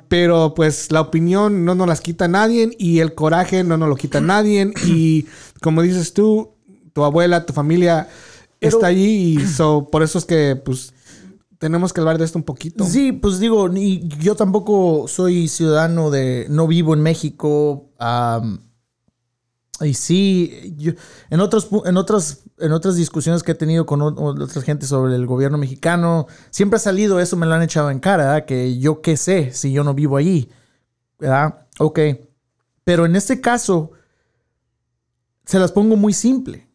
pero 0.07 0.53
pues 0.55 0.91
la 0.91 1.01
opinión 1.01 1.63
no 1.65 1.75
nos 1.75 1.87
las 1.87 2.01
quita 2.01 2.27
nadie 2.27 2.71
y 2.79 2.99
el 2.99 3.13
coraje 3.13 3.63
no 3.63 3.77
nos 3.77 3.87
lo 3.87 3.95
quita 3.95 4.19
nadie. 4.21 4.73
Y 4.85 5.27
como 5.61 5.83
dices 5.83 6.13
tú, 6.13 6.55
tu 6.93 7.03
abuela, 7.03 7.45
tu 7.45 7.53
familia 7.53 8.07
está 8.59 8.87
allí 8.87 9.37
y 9.37 9.45
por 9.91 10.01
eso 10.01 10.17
es 10.17 10.25
que 10.25 10.55
pues 10.55 10.93
tenemos 11.59 11.93
que 11.93 11.99
hablar 11.99 12.17
de 12.17 12.25
esto 12.25 12.39
un 12.39 12.43
poquito. 12.43 12.85
Sí, 12.85 13.11
pues 13.11 13.39
digo, 13.39 13.69
yo 13.73 14.35
tampoco 14.35 15.07
soy 15.07 15.47
ciudadano 15.47 16.09
de, 16.09 16.47
no 16.49 16.67
vivo 16.67 16.93
en 16.93 17.01
México. 17.01 17.89
Y 19.81 19.93
sí, 19.93 20.95
en, 21.29 21.39
otros, 21.41 21.67
en, 21.85 21.97
otras, 21.97 22.43
en 22.59 22.71
otras 22.71 22.95
discusiones 22.95 23.43
que 23.43 23.51
he 23.51 23.55
tenido 23.55 23.85
con 23.85 24.01
otra 24.01 24.61
gente 24.61 24.85
sobre 24.85 25.15
el 25.15 25.25
gobierno 25.25 25.57
mexicano, 25.57 26.27
siempre 26.49 26.77
ha 26.77 26.79
salido 26.79 27.19
eso, 27.19 27.35
me 27.35 27.45
lo 27.45 27.53
han 27.55 27.61
echado 27.61 27.91
en 27.91 27.99
cara, 27.99 28.45
que 28.45 28.79
yo 28.79 29.01
qué 29.01 29.17
sé 29.17 29.51
si 29.51 29.73
yo 29.73 29.83
no 29.83 29.93
vivo 29.93 30.15
allí. 30.17 30.49
¿verdad? 31.19 31.67
Ok. 31.79 31.99
Pero 32.83 33.05
en 33.05 33.15
este 33.15 33.41
caso, 33.41 33.91
se 35.45 35.59
las 35.59 35.71
pongo 35.71 35.95
muy 35.95 36.13
simple. 36.13 36.69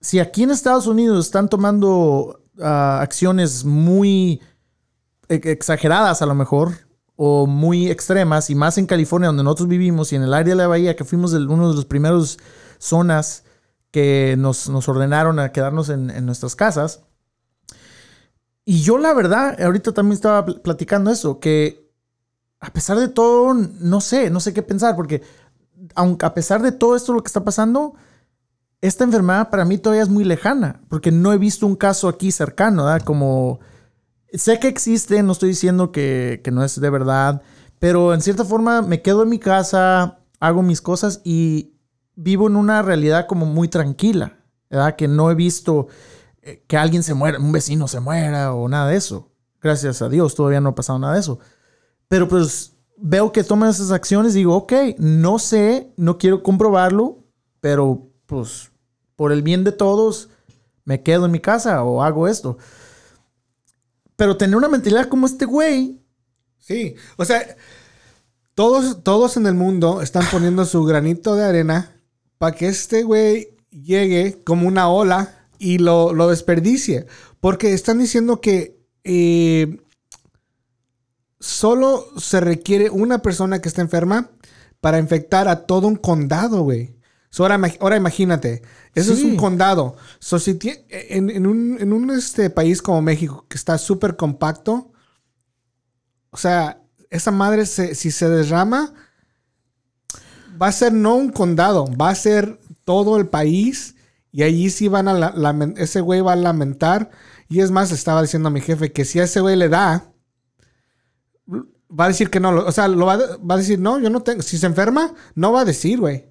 Si 0.00 0.18
aquí 0.18 0.44
en 0.44 0.50
Estados 0.50 0.86
Unidos 0.86 1.26
están 1.26 1.48
tomando 1.48 2.40
acciones 2.60 3.64
muy 3.64 4.40
e, 5.28 5.34
exageradas 5.44 6.22
a 6.22 6.26
lo 6.26 6.34
mejor 6.34 6.87
o 7.20 7.48
muy 7.48 7.90
extremas 7.90 8.48
y 8.48 8.54
más 8.54 8.78
en 8.78 8.86
California 8.86 9.26
donde 9.26 9.42
nosotros 9.42 9.66
vivimos 9.66 10.12
y 10.12 10.16
en 10.16 10.22
el 10.22 10.32
área 10.32 10.54
de 10.54 10.58
la 10.62 10.68
bahía 10.68 10.94
que 10.94 11.02
fuimos 11.02 11.32
de 11.32 11.38
uno 11.38 11.68
de 11.68 11.74
los 11.74 11.84
primeros 11.84 12.38
zonas 12.78 13.42
que 13.90 14.36
nos, 14.38 14.68
ordenaron 14.68 15.40
a 15.40 15.50
quedarnos 15.50 15.88
en, 15.88 16.10
en, 16.10 16.24
nuestras 16.24 16.54
casas. 16.54 17.02
Y 18.64 18.82
yo 18.82 18.98
la 18.98 19.14
verdad, 19.14 19.60
ahorita 19.60 19.92
también 19.92 20.12
estaba 20.12 20.46
platicando 20.46 21.10
eso, 21.10 21.40
que 21.40 21.90
a 22.60 22.72
pesar 22.72 22.96
de 22.98 23.08
todo, 23.08 23.52
no 23.52 24.00
sé, 24.00 24.30
no 24.30 24.38
sé 24.38 24.54
qué 24.54 24.62
pensar, 24.62 24.94
porque 24.94 25.22
aunque 25.96 26.24
a 26.24 26.34
pesar 26.34 26.62
de 26.62 26.70
todo 26.70 26.94
esto 26.94 27.12
lo 27.12 27.22
que 27.24 27.28
está 27.28 27.42
pasando, 27.42 27.94
esta 28.80 29.02
enfermedad 29.02 29.50
para 29.50 29.64
mí 29.64 29.78
todavía 29.78 30.04
es 30.04 30.08
muy 30.08 30.22
lejana, 30.22 30.82
porque 30.88 31.10
no 31.10 31.32
he 31.32 31.38
visto 31.38 31.66
un 31.66 31.74
caso 31.74 32.06
aquí 32.06 32.30
cercano, 32.30 32.84
¿verdad? 32.84 33.04
Como 33.04 33.58
sé 34.32 34.58
que 34.60 34.68
existe, 34.68 35.22
no 35.22 35.32
estoy 35.32 35.50
diciendo 35.50 35.92
que, 35.92 36.42
no 36.52 36.64
es 36.64 36.80
de 36.80 36.90
verdad, 36.90 37.42
pero 37.78 38.14
en 38.14 38.20
cierta 38.20 38.44
forma 38.44 38.82
me 38.82 39.02
quedo 39.02 39.22
en 39.22 39.28
mi 39.28 39.38
casa, 39.38 40.18
hago 40.40 40.62
mis 40.62 40.80
cosas 40.80 41.20
y 41.24 41.74
vivo 42.14 42.48
en 42.48 42.56
una 42.56 42.82
realidad 42.82 43.26
como 43.26 43.46
muy 43.46 43.68
tranquila, 43.68 44.38
¿verdad? 44.68 44.96
Que 44.96 45.08
no 45.08 45.30
he 45.30 45.34
visto 45.34 45.88
eh, 46.42 46.64
que 46.66 46.76
alguien 46.76 47.02
se 47.02 47.14
muera, 47.14 47.38
un 47.38 47.52
vecino 47.52 47.88
se 47.88 48.00
muera 48.00 48.54
o 48.54 48.68
nada 48.68 48.88
de 48.88 48.96
eso. 48.96 49.30
Gracias 49.60 50.02
a 50.02 50.08
Dios, 50.08 50.34
todavía 50.34 50.60
no 50.60 50.70
ha 50.70 50.74
pasado 50.74 50.98
nada 50.98 51.14
de 51.14 51.20
eso. 51.20 51.38
Pero 52.08 52.28
pues 52.28 52.76
veo 52.96 53.32
que 53.32 53.44
toman 53.44 53.70
esas 53.70 53.90
acciones 53.90 54.34
digo, 54.34 54.54
ok, 54.56 54.72
no 54.98 55.38
sé, 55.38 55.92
no 55.96 56.18
quiero 56.18 56.42
comprobarlo, 56.42 57.24
pero 57.60 58.10
pues 58.26 58.70
por 59.16 59.32
el 59.32 59.42
bien 59.42 59.64
de 59.64 59.72
todos, 59.72 60.28
me 60.84 61.02
quedo 61.02 61.26
en 61.26 61.32
mi 61.32 61.40
casa 61.40 61.82
o 61.82 62.02
hago 62.02 62.28
esto. 62.28 62.58
Pero 64.18 64.36
tener 64.36 64.56
una 64.56 64.68
mentalidad 64.68 65.08
como 65.08 65.26
este 65.28 65.44
güey. 65.44 66.02
Sí, 66.58 66.96
o 67.16 67.24
sea, 67.24 67.56
todos, 68.54 69.04
todos 69.04 69.36
en 69.36 69.46
el 69.46 69.54
mundo 69.54 70.02
están 70.02 70.24
poniendo 70.32 70.64
su 70.64 70.82
granito 70.82 71.36
de 71.36 71.44
arena 71.44 71.96
para 72.36 72.56
que 72.56 72.66
este 72.66 73.04
güey 73.04 73.56
llegue 73.70 74.42
como 74.42 74.66
una 74.66 74.88
ola 74.88 75.46
y 75.60 75.78
lo, 75.78 76.12
desperdicie. 76.28 77.06
Porque 77.38 77.72
están 77.72 78.00
diciendo 78.00 78.40
que 78.40 78.76
eh, 79.04 79.78
solo 81.38 82.04
se 82.18 82.40
requiere 82.40 82.90
una 82.90 83.22
persona 83.22 83.60
que 83.60 83.68
esté 83.68 83.82
enferma 83.82 84.32
para 84.80 84.98
infectar 84.98 85.46
a 85.46 85.64
todo 85.64 85.86
un 85.86 85.94
condado, 85.94 86.62
güey 86.62 86.97
ahora, 87.38 87.96
imagínate, 87.96 88.62
eso 88.94 89.12
es 89.12 89.22
un 89.22 89.36
condado. 89.36 89.96
So, 90.18 90.38
si 90.38 90.58
en, 90.88 91.46
un, 91.46 92.10
este, 92.10 92.50
país 92.50 92.82
como 92.82 93.02
México, 93.02 93.46
que 93.48 93.56
está 93.56 93.78
súper 93.78 94.16
compacto, 94.16 94.92
o 96.30 96.36
sea, 96.36 96.82
esa 97.10 97.30
madre, 97.30 97.66
si 97.66 98.10
se 98.10 98.28
derrama, 98.28 98.92
va 100.60 100.68
a 100.68 100.72
ser 100.72 100.92
no 100.92 101.14
un 101.14 101.30
condado, 101.30 101.86
va 101.96 102.10
a 102.10 102.14
ser 102.14 102.58
todo 102.84 103.16
el 103.16 103.28
país. 103.28 103.94
Y 104.30 104.42
allí 104.42 104.70
sí 104.70 104.88
van 104.88 105.08
a, 105.08 105.32
ese 105.76 106.00
güey 106.00 106.20
va 106.20 106.32
a 106.32 106.36
lamentar. 106.36 107.10
Y 107.48 107.60
es 107.60 107.70
más, 107.70 107.92
estaba 107.92 108.22
diciendo 108.22 108.48
a 108.48 108.52
mi 108.52 108.60
jefe 108.60 108.92
que 108.92 109.04
si 109.04 109.20
a 109.20 109.24
ese 109.24 109.40
güey 109.40 109.56
le 109.56 109.68
da, 109.68 110.12
va 111.48 112.04
a 112.04 112.08
decir 112.08 112.30
que 112.30 112.40
no. 112.40 112.50
O 112.50 112.72
sea, 112.72 112.88
lo 112.88 113.06
va, 113.06 113.16
va, 113.38 113.54
a 113.54 113.58
decir, 113.58 113.78
no, 113.78 113.98
yo 113.98 114.10
no 114.10 114.22
tengo. 114.22 114.42
Si 114.42 114.58
se 114.58 114.66
enferma, 114.66 115.14
no 115.34 115.52
va 115.52 115.62
a 115.62 115.64
decir, 115.64 115.98
güey. 115.98 116.26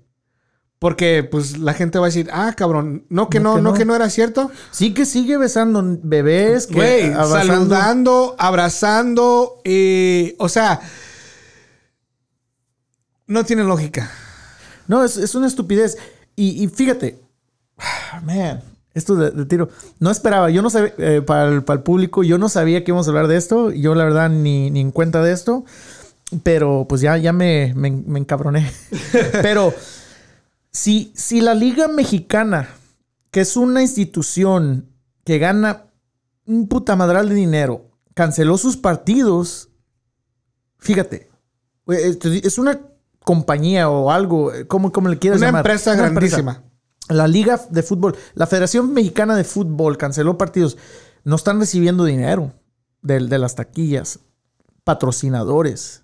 Porque 0.80 1.24
pues 1.24 1.58
la 1.58 1.74
gente 1.74 1.98
va 1.98 2.06
a 2.06 2.10
decir, 2.10 2.30
ah, 2.32 2.54
cabrón, 2.56 3.06
no 3.10 3.30
que 3.30 3.40
no, 3.40 3.60
no, 3.60 3.74
que 3.74 3.84
no, 3.84 3.96
era 3.96 4.10
cierto. 4.12 4.52
Sí 4.70 4.94
que 4.94 5.06
sigue 5.06 5.38
besando 5.38 5.84
bebés, 6.04 6.70
saludando, 7.12 8.36
abrazando, 8.38 9.60
y, 9.66 10.36
o 10.38 10.48
sea, 10.50 10.80
no 13.26 13.44
tiene 13.44 13.64
lógica. 13.64 14.12
No, 14.88 15.04
es, 15.04 15.34
una 15.34 15.48
estupidez. 15.48 15.98
Y, 16.36 16.68
fíjate, 16.68 17.20
man, 18.24 18.62
esto 18.94 19.16
de, 19.16 19.46
tiro, 19.46 19.70
no 20.00 20.12
esperaba, 20.12 20.52
yo 20.52 20.62
no 20.62 20.70
sabía, 20.70 20.94
eh, 21.00 21.24
para, 21.26 21.50
el, 21.50 21.64
público, 21.64 22.24
yo 22.24 22.38
no 22.38 22.50
sabía 22.50 22.84
que 22.84 22.92
íbamos 22.92 23.08
a 23.08 23.10
hablar 23.10 23.28
de 23.28 23.38
esto, 23.38 23.72
yo 23.72 23.96
la 23.96 24.04
verdad 24.04 24.30
ni, 24.30 24.70
ni 24.70 24.82
en 24.82 24.92
cuenta 24.92 25.24
de 25.24 25.34
esto, 25.34 25.66
pero 26.44 26.86
pues 26.88 27.02
ya, 27.02 27.18
ya 27.18 27.34
me, 27.34 27.74
me, 27.76 27.90
me 27.90 28.20
encabroné. 28.20 28.72
pero... 29.42 29.74
Si, 30.72 31.12
si 31.16 31.42
la 31.42 31.54
Liga 31.54 31.88
Mexicana, 31.88 32.70
que 33.32 33.42
es 33.42 33.58
una 33.58 33.82
institución 33.82 34.90
que 35.24 35.40
gana 35.40 35.88
un 36.46 36.68
puta 36.68 36.96
madral 36.96 37.30
de 37.30 37.36
dinero, 37.36 37.92
canceló 38.14 38.58
sus 38.58 38.78
partidos, 38.78 39.70
fíjate, 40.78 41.30
es 41.88 42.58
una 42.58 42.80
compañía 43.24 43.90
o 43.90 44.12
algo, 44.12 44.52
como, 44.68 44.92
como 44.92 45.10
le 45.10 45.20
quieras 45.20 45.42
llamar. 45.42 45.62
Empresa 45.62 45.94
una 45.94 46.08
empresa 46.08 46.38
grandísima. 46.40 46.64
La 47.10 47.28
Liga 47.28 47.60
de 47.70 47.84
Fútbol, 47.84 48.16
la 48.36 48.48
Federación 48.48 48.94
Mexicana 48.94 49.36
de 49.36 49.44
Fútbol 49.44 49.98
canceló 49.98 50.38
partidos. 50.38 50.78
No 51.24 51.36
están 51.36 51.60
recibiendo 51.60 52.06
dinero 52.06 52.54
de, 53.02 53.20
de 53.20 53.38
las 53.38 53.56
taquillas, 53.56 54.20
patrocinadores. 54.84 56.04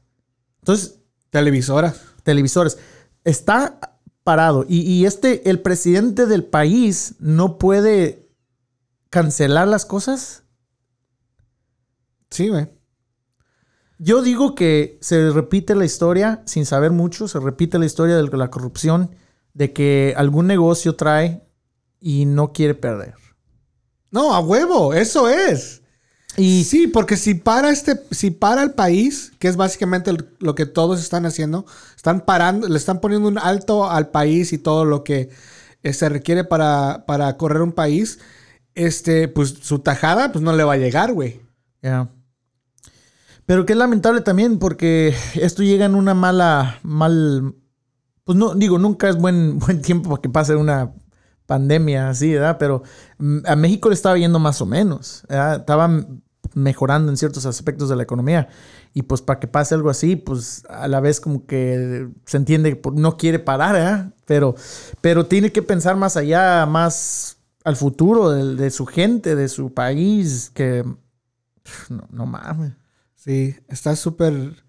Entonces. 0.59 0.99
Televisoras. 1.29 1.99
Televisores. 2.21 2.77
Está 3.23 3.92
parado. 4.23 4.65
Y, 4.67 5.05
este, 5.05 5.49
el 5.49 5.61
presidente 5.61 6.25
del 6.25 6.43
país 6.43 7.15
no 7.19 7.57
puede 7.57 8.29
cancelar 9.09 9.67
las 9.67 9.85
cosas. 9.85 10.43
Sí, 12.29 12.49
güey. 12.49 12.67
Yo 13.99 14.21
digo 14.21 14.55
que 14.55 14.97
se 15.01 15.29
repite 15.29 15.75
la 15.75 15.85
historia, 15.85 16.41
sin 16.45 16.65
saber 16.65 16.91
mucho, 16.91 17.27
se 17.27 17.39
repite 17.39 17.79
la 17.79 17.85
historia 17.85 18.15
de 18.17 18.37
la 18.37 18.49
corrupción, 18.49 19.15
de 19.53 19.71
que 19.71 20.13
algún 20.17 20.47
negocio 20.47 20.95
trae 20.95 21.47
y 21.99 22.25
no 22.25 22.51
quiere 22.51 22.73
perder. 22.73 23.13
No, 24.11 24.33
a 24.33 24.39
huevo, 24.39 24.93
eso 24.93 25.29
es. 25.29 25.82
Y 26.37 26.63
sí, 26.63 26.87
porque 26.87 27.15
si 27.15 27.35
para 27.35 27.69
este, 27.69 28.01
si 28.11 28.31
para 28.31 28.63
el 28.63 28.71
país, 28.71 29.33
que 29.37 29.47
es 29.47 29.55
básicamente 29.55 30.11
lo 30.39 30.55
que 30.55 30.65
todos 30.65 30.99
están 30.99 31.25
haciendo, 31.25 31.65
están 31.95 32.21
parando, 32.21 32.67
le 32.67 32.77
están 32.77 33.01
poniendo 33.01 33.27
un 33.27 33.37
alto 33.37 33.89
al 33.89 34.09
país 34.09 34.51
y 34.51 34.57
todo 34.57 34.83
lo 34.83 35.03
que 35.03 35.29
eh, 35.83 35.93
se 35.93 36.09
requiere 36.09 36.43
para, 36.43 37.05
para 37.05 37.37
correr 37.37 37.61
un 37.61 37.71
país, 37.71 38.19
este, 38.73 39.27
pues 39.27 39.49
su 39.61 39.79
tajada, 39.79 40.31
pues 40.31 40.43
no 40.43 40.53
le 40.53 40.63
va 40.63 40.73
a 40.73 40.77
llegar, 40.77 41.13
güey. 41.13 41.39
Ya. 41.83 42.09
Pero 43.45 43.65
que 43.65 43.73
es 43.73 43.79
lamentable 43.79 44.21
también 44.21 44.57
porque 44.57 45.13
esto 45.35 45.61
llega 45.61 45.85
en 45.85 45.95
una 45.95 46.15
mala, 46.15 46.79
mal, 46.81 47.53
pues 48.23 48.37
no, 48.37 48.55
digo, 48.55 48.79
nunca 48.79 49.07
es 49.09 49.17
buen, 49.17 49.59
buen 49.59 49.81
tiempo 49.83 50.09
para 50.09 50.21
que 50.21 50.29
pase 50.29 50.55
una 50.55 50.93
pandemia 51.45 52.09
así, 52.09 52.33
¿verdad? 52.33 52.57
Pero 52.57 52.83
mm, 53.17 53.39
a 53.45 53.55
México 53.55 53.89
le 53.89 53.95
estaba 53.95 54.17
yendo 54.17 54.39
más 54.39 54.61
o 54.61 54.65
menos, 54.65 55.23
¿verdad? 55.29 55.57
Estaban 55.57 56.23
mejorando 56.53 57.11
en 57.11 57.17
ciertos 57.17 57.45
aspectos 57.45 57.89
de 57.89 57.95
la 57.95 58.03
economía. 58.03 58.47
Y 58.93 59.03
pues 59.03 59.21
para 59.21 59.39
que 59.39 59.47
pase 59.47 59.73
algo 59.73 59.89
así, 59.89 60.15
pues 60.15 60.63
a 60.69 60.87
la 60.87 60.99
vez 60.99 61.19
como 61.19 61.45
que 61.45 62.09
se 62.25 62.37
entiende 62.37 62.79
que 62.79 62.91
no 62.91 63.17
quiere 63.17 63.39
parar, 63.39 63.75
¿eh? 63.75 64.11
Pero, 64.25 64.55
pero 65.01 65.25
tiene 65.25 65.51
que 65.51 65.63
pensar 65.63 65.95
más 65.95 66.15
allá, 66.15 66.65
más 66.65 67.37
al 67.63 67.75
futuro 67.75 68.29
de, 68.29 68.55
de 68.55 68.69
su 68.69 68.85
gente, 68.85 69.35
de 69.35 69.47
su 69.49 69.73
país, 69.73 70.51
que 70.53 70.83
no, 71.89 72.07
no 72.11 72.25
mames. 72.25 72.73
Sí, 73.15 73.55
está 73.67 73.95
súper 73.95 74.62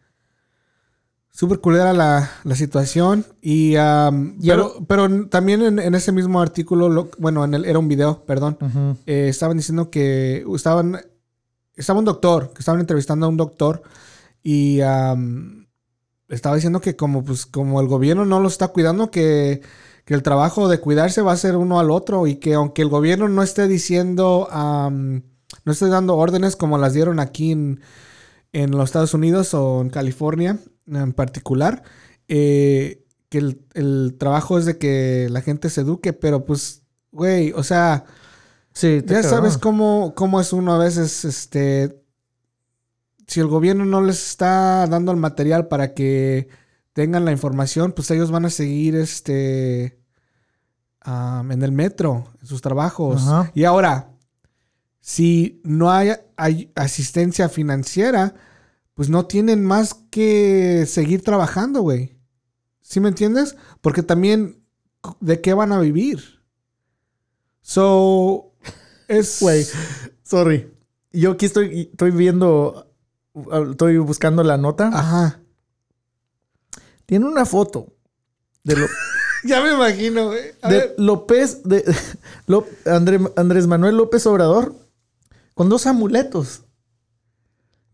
súper 1.37 1.59
culera 1.59 1.93
la, 1.93 2.31
la 2.45 2.55
situación. 2.55 3.27
Y, 3.43 3.77
um, 3.77 4.37
pero, 4.55 4.87
pero 4.87 5.27
también 5.29 5.63
en, 5.63 5.79
en 5.81 5.95
ese 5.97 6.13
mismo 6.13 6.41
artículo, 6.41 6.89
lo- 6.89 7.11
bueno, 7.19 7.45
en 7.45 7.55
el, 7.55 7.65
era 7.65 7.81
un 7.81 7.89
video, 7.89 8.25
perdón, 8.25 8.57
eh, 9.07 9.27
estaban 9.29 9.57
diciendo 9.57 9.91
que 9.91 10.45
estaban, 10.55 11.01
estaba 11.75 11.99
un 11.99 12.05
doctor, 12.05 12.53
que 12.55 12.61
estaban 12.61 12.81
entrevistando 12.81 13.27
a 13.27 13.29
un 13.29 13.37
doctor 13.37 13.83
y 14.45 14.81
um, 14.83 15.67
estaba 16.29 16.55
diciendo 16.55 16.81
que 16.81 16.95
como, 16.95 17.25
pues, 17.25 17.47
como 17.47 17.81
el 17.81 17.89
gobierno 17.89 18.25
no 18.25 18.39
lo 18.39 18.47
está 18.47 18.69
cuidando, 18.69 19.11
que, 19.11 19.61
que 20.05 20.15
el 20.15 20.23
trabajo 20.23 20.69
de 20.69 20.79
cuidarse 20.79 21.21
va 21.21 21.33
a 21.33 21.37
ser 21.37 21.57
uno 21.57 21.81
al 21.81 21.91
otro 21.91 22.29
y 22.29 22.37
que 22.37 22.55
aunque 22.55 22.83
el 22.83 22.89
gobierno 22.89 23.29
no 23.29 23.43
esté 23.43 23.67
diciendo, 23.67 24.49
um, 24.55 25.21
no 25.65 25.73
esté 25.73 25.89
dando 25.89 26.17
órdenes 26.17 26.55
como 26.55 26.79
las 26.79 26.93
dieron 26.95 27.19
aquí 27.19 27.51
en, 27.51 27.81
en 28.53 28.71
los 28.71 28.85
Estados 28.85 29.15
Unidos 29.15 29.53
o 29.55 29.81
en 29.81 29.91
California 29.91 30.59
en 30.87 31.13
particular, 31.13 31.83
eh, 32.29 33.05
que 33.29 33.39
el, 33.39 33.63
el 33.75 34.17
trabajo 34.19 34.59
es 34.59 34.65
de 34.65 34.79
que 34.79 35.29
la 35.31 35.41
gente 35.41 35.71
se 35.71 35.83
eduque, 35.83 36.13
pero 36.13 36.45
pues, 36.45 36.83
güey, 37.13 37.53
o 37.53 37.63
sea, 37.63 38.05
Sí, 38.75 39.03
ya 39.07 39.23
sabes 39.23 39.57
cómo, 39.57 40.15
cómo 40.17 40.41
es 40.41 40.53
uno 40.53 40.75
a 40.75 40.79
veces, 40.79 41.25
este, 41.25 42.03
si 43.29 43.39
el 43.39 43.47
gobierno 43.47 43.85
no 43.85 44.03
les 44.03 44.31
está 44.31 44.89
dando 44.89 45.13
el 45.13 45.17
material 45.17 45.69
para 45.69 45.95
que 45.95 46.49
tengan 46.93 47.25
la 47.25 47.31
información, 47.31 47.93
pues 47.93 48.11
ellos 48.11 48.33
van 48.33 48.47
a 48.47 48.51
seguir, 48.51 48.97
este, 48.97 50.01
en 51.07 51.63
el 51.63 51.71
metro, 51.71 52.25
en 52.41 52.49
sus 52.49 52.63
trabajos. 52.63 53.23
Ajá. 53.23 53.53
Y 53.55 53.63
ahora, 53.63 54.11
si 54.99 55.61
no 55.63 55.93
hay, 55.93 56.11
hay 56.37 56.73
asistencia 56.75 57.49
financiera, 57.49 58.35
pues 58.95 59.09
no 59.09 59.27
tienen 59.27 59.65
más 59.65 59.95
que 60.11 60.85
seguir 60.87 61.23
trabajando, 61.23 61.83
güey. 61.83 62.17
¿Sí 62.81 63.01
me 63.01 63.09
entiendes? 63.09 63.57
Porque 63.81 64.03
también, 64.03 64.63
¿de 65.21 65.41
qué 65.41 65.55
van 65.55 65.73
a 65.73 65.81
vivir? 65.81 66.23
So, 67.63 68.53
es... 69.09 69.39
Güey, 69.41 69.67
sorry. 70.23 70.71
Yo 71.13 71.33
aquí 71.33 71.47
estoy, 71.47 71.89
estoy 71.93 72.11
viendo, 72.11 72.93
estoy 73.71 73.99
buscando 73.99 74.43
la 74.43 74.59
nota. 74.59 74.89
Ajá. 74.93 75.41
Tiene 77.07 77.27
una 77.27 77.45
foto 77.47 77.95
de, 78.65 78.77
lo- 78.77 78.87
Ya 79.45 79.63
me 79.63 79.73
imagino, 79.73 80.27
güey. 80.29 80.53
A 80.63 80.69
de 80.71 80.79
ver. 80.79 80.95
López, 80.99 81.63
de 81.65 81.85
Andrés 83.37 83.67
Manuel 83.67 83.97
López 83.97 84.27
Obrador 84.27 84.75
con 85.55 85.69
dos 85.69 85.87
amuletos. 85.87 86.64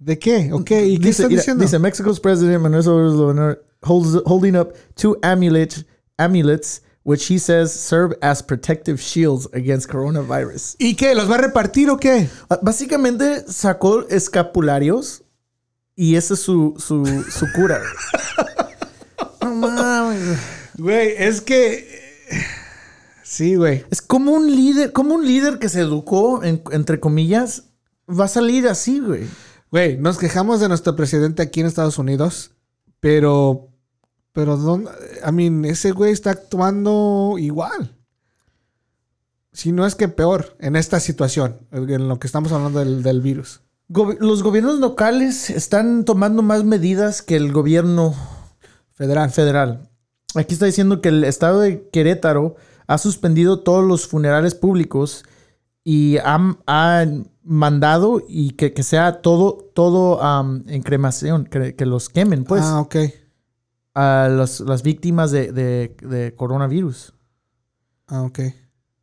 ¿De 0.01 0.19
qué? 0.19 0.51
Ok, 0.53 0.71
¿y 0.71 0.99
qué 0.99 1.09
dice, 1.09 1.29
diciendo? 1.29 1.63
dice 1.63 1.79
Mexico's 1.79 2.19
president 2.19 2.63
Manuel 2.63 2.89
Obrador 2.89 3.65
holds, 3.83 4.23
holding 4.25 4.57
up 4.57 4.73
two 4.97 5.17
amulets, 5.23 5.85
amulets 6.19 6.81
which 7.05 7.27
he 7.31 7.39
says 7.39 7.71
serve 7.71 8.15
as 8.23 8.43
protective 8.43 8.99
shields 8.99 9.47
against 9.53 9.89
coronavirus. 9.91 10.75
¿Y 10.79 10.95
qué? 10.97 11.15
¿Los 11.15 11.31
va 11.31 11.35
a 11.35 11.39
repartir 11.39 11.91
o 11.91 11.99
qué? 11.99 12.29
Ah, 12.49 12.59
Básicamente 12.63 13.45
sacó 13.47 14.07
escapularios 14.09 15.23
y 15.97 16.17
esa 16.17 16.33
es 16.35 16.41
su, 16.41 16.75
su, 16.79 17.05
su 17.31 17.47
cura. 17.55 17.81
no 19.43 19.55
mames. 19.55 20.39
Güey, 20.79 21.15
es 21.19 21.43
que... 21.43 22.01
Sí, 23.23 23.55
güey. 23.57 23.85
Es 23.91 24.01
como 24.01 24.33
un 24.33 24.47
líder, 24.55 24.93
como 24.93 25.15
un 25.15 25.27
líder 25.27 25.59
que 25.59 25.69
se 25.69 25.81
educó, 25.81 26.43
en- 26.43 26.63
entre 26.73 27.01
comillas, 27.01 27.65
va 28.09 28.25
a 28.25 28.29
salir 28.29 28.67
así, 28.67 28.99
güey. 28.99 29.25
Güey, 29.71 29.97
nos 29.99 30.19
quejamos 30.19 30.61
de 30.61 30.69
nuestro 30.69 30.97
presidente 30.97 31.43
aquí 31.43 31.61
en 31.61 31.67
Estados 31.67 31.99
Unidos, 31.99 32.53
pero... 33.01 33.69
Pero, 34.33 34.57
¿dónde? 34.57 34.91
I 35.29 35.33
mean, 35.33 35.65
ese 35.65 35.91
güey 35.91 36.13
está 36.13 36.31
actuando 36.31 37.35
igual. 37.39 37.97
Si 39.53 39.73
no 39.73 39.85
es 39.85 39.97
que 39.97 40.07
peor 40.07 40.57
en 40.61 40.77
esta 40.77 41.01
situación, 41.01 41.59
en 41.73 42.07
lo 42.07 42.21
que 42.21 42.29
estamos 42.29 42.53
hablando 42.53 42.79
del, 42.79 43.03
del 43.03 43.21
virus. 43.21 43.61
Los 44.21 44.45
gobiernos 44.45 44.79
locales 44.79 45.51
están 45.51 46.05
tomando 46.05 46.43
más 46.43 46.63
medidas 46.63 47.23
que 47.23 47.35
el 47.35 47.53
gobierno 47.53 48.15
Federal. 48.93 49.31
federal. 49.31 49.89
Aquí 50.37 50.55
está 50.55 50.67
diciendo 50.67 51.01
que 51.01 51.09
el 51.09 51.25
estado 51.25 51.61
de 51.61 51.89
Querétaro 51.91 52.55
ha 52.87 52.99
suspendido 52.99 53.61
todos 53.61 53.85
los 53.85 54.07
funerales 54.07 54.55
públicos 54.55 55.25
y 55.83 56.19
ha, 56.19 56.57
ha 56.67 57.07
mandado 57.51 58.23
y 58.29 58.53
que, 58.53 58.73
que 58.73 58.83
sea 58.85 59.23
todo, 59.23 59.71
todo 59.75 60.23
am, 60.23 60.63
en 60.69 60.83
cremación, 60.83 61.45
que, 61.45 61.75
que 61.75 61.85
los 61.85 62.09
quemen, 62.09 62.45
pues, 62.45 62.63
ah, 62.65 62.81
ok. 62.81 62.97
a 63.95 64.29
los- 64.31 64.61
las 64.61 64.83
víctimas 64.85 65.33
de, 65.33 65.51
de- 65.53 65.97
de 66.01 66.35
coronavirus. 66.37 67.13
Ah, 68.07 68.23
ok. 68.23 68.39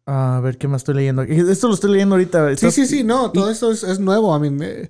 A 0.05 0.39
ver 0.41 0.57
qué 0.57 0.69
más 0.69 0.79
estoy 0.81 0.95
leyendo. 0.95 1.23
Esto 1.23 1.67
lo 1.67 1.73
estoy 1.73 1.91
leyendo 1.91 2.15
ahorita. 2.15 2.55
Sí, 2.55 2.71
sí, 2.71 2.85
sí, 2.87 3.03
no, 3.03 3.31
todo 3.31 3.49
esto 3.51 3.69
es, 3.71 3.83
es 3.83 3.99
nuevo. 3.99 4.37
Mean, 4.39 4.59
eh, 4.63 4.89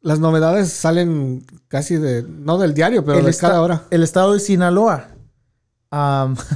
las 0.00 0.18
novedades 0.18 0.72
salen 0.72 1.44
casi 1.68 1.96
de, 1.96 2.22
no 2.22 2.56
del 2.56 2.72
diario, 2.72 3.04
pero 3.04 3.22
de 3.22 3.34
cada 3.36 3.60
hora. 3.60 3.82
El 3.90 4.02
estado 4.02 4.32
de 4.32 4.40
Sinaloa. 4.40 5.08
am, 5.90 6.34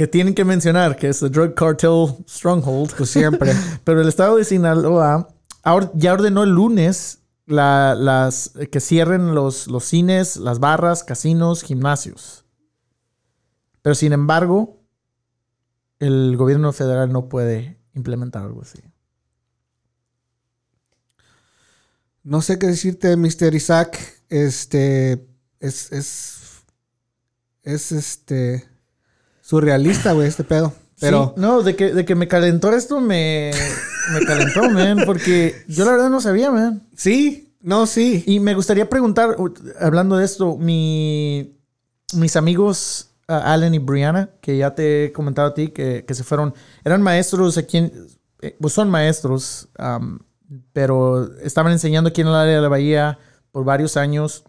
que 0.00 0.06
tienen 0.08 0.32
que 0.34 0.46
mencionar 0.46 0.96
que 0.96 1.10
es 1.10 1.20
el 1.20 1.30
Drug 1.30 1.52
Cartel 1.52 2.06
Stronghold. 2.26 2.94
Pues 2.96 3.10
siempre. 3.10 3.52
Pero 3.84 4.00
el 4.00 4.08
estado 4.08 4.38
de 4.38 4.44
Sinaloa 4.44 5.28
ya 5.92 6.14
ordenó 6.14 6.42
el 6.42 6.48
lunes 6.52 7.18
la- 7.44 7.94
las, 7.94 8.52
que 8.72 8.80
cierren 8.80 9.34
los, 9.34 9.66
los 9.66 9.84
cines, 9.84 10.38
las 10.38 10.58
barras, 10.58 11.04
casinos, 11.04 11.62
gimnasios. 11.62 12.46
Pero 13.82 13.94
sin 13.94 14.14
embargo, 14.14 14.80
el 15.98 16.34
gobierno 16.38 16.72
federal 16.72 17.12
no 17.12 17.28
puede 17.28 17.78
implementar 17.92 18.44
algo 18.44 18.62
así. 18.62 18.80
No 22.22 22.40
sé 22.40 22.58
qué 22.58 22.68
decirte, 22.68 23.18
Mr. 23.18 23.54
Isaac. 23.54 23.98
Este. 24.30 25.28
Es. 25.58 25.92
Es. 25.92 26.62
Es 27.64 27.92
este. 27.92 28.69
Surrealista, 29.50 30.12
güey, 30.12 30.28
este 30.28 30.44
pedo. 30.44 30.72
Pero. 31.00 31.32
Sí, 31.34 31.40
no, 31.42 31.62
de 31.62 31.74
que, 31.74 31.92
de 31.92 32.04
que 32.04 32.14
me 32.14 32.28
calentó 32.28 32.72
esto, 32.72 33.00
me, 33.00 33.50
me 34.12 34.24
calentó, 34.24 34.70
man, 34.70 35.00
porque 35.04 35.64
yo 35.66 35.84
la 35.84 35.90
verdad 35.90 36.08
no 36.08 36.20
sabía, 36.20 36.52
man. 36.52 36.86
Sí, 36.96 37.52
no, 37.60 37.88
sí. 37.88 38.22
Y 38.28 38.38
me 38.38 38.54
gustaría 38.54 38.88
preguntar, 38.88 39.36
hablando 39.80 40.16
de 40.16 40.24
esto, 40.24 40.56
mi, 40.56 41.58
mis 42.14 42.36
amigos 42.36 43.10
uh, 43.28 43.32
Alan 43.32 43.74
y 43.74 43.80
Brianna, 43.80 44.30
que 44.40 44.56
ya 44.56 44.72
te 44.76 45.06
he 45.06 45.12
comentado 45.12 45.48
a 45.48 45.54
ti, 45.54 45.70
que, 45.70 46.04
que 46.06 46.14
se 46.14 46.22
fueron, 46.22 46.54
eran 46.84 47.02
maestros 47.02 47.58
aquí 47.58 47.78
en, 47.78 47.92
eh, 48.42 48.56
pues 48.60 48.72
son 48.72 48.88
maestros, 48.88 49.68
um, 49.80 50.20
pero 50.72 51.36
estaban 51.38 51.72
enseñando 51.72 52.10
aquí 52.10 52.20
en 52.20 52.28
el 52.28 52.36
área 52.36 52.54
de 52.54 52.60
la 52.60 52.68
bahía 52.68 53.18
por 53.50 53.64
varios 53.64 53.96
años. 53.96 54.44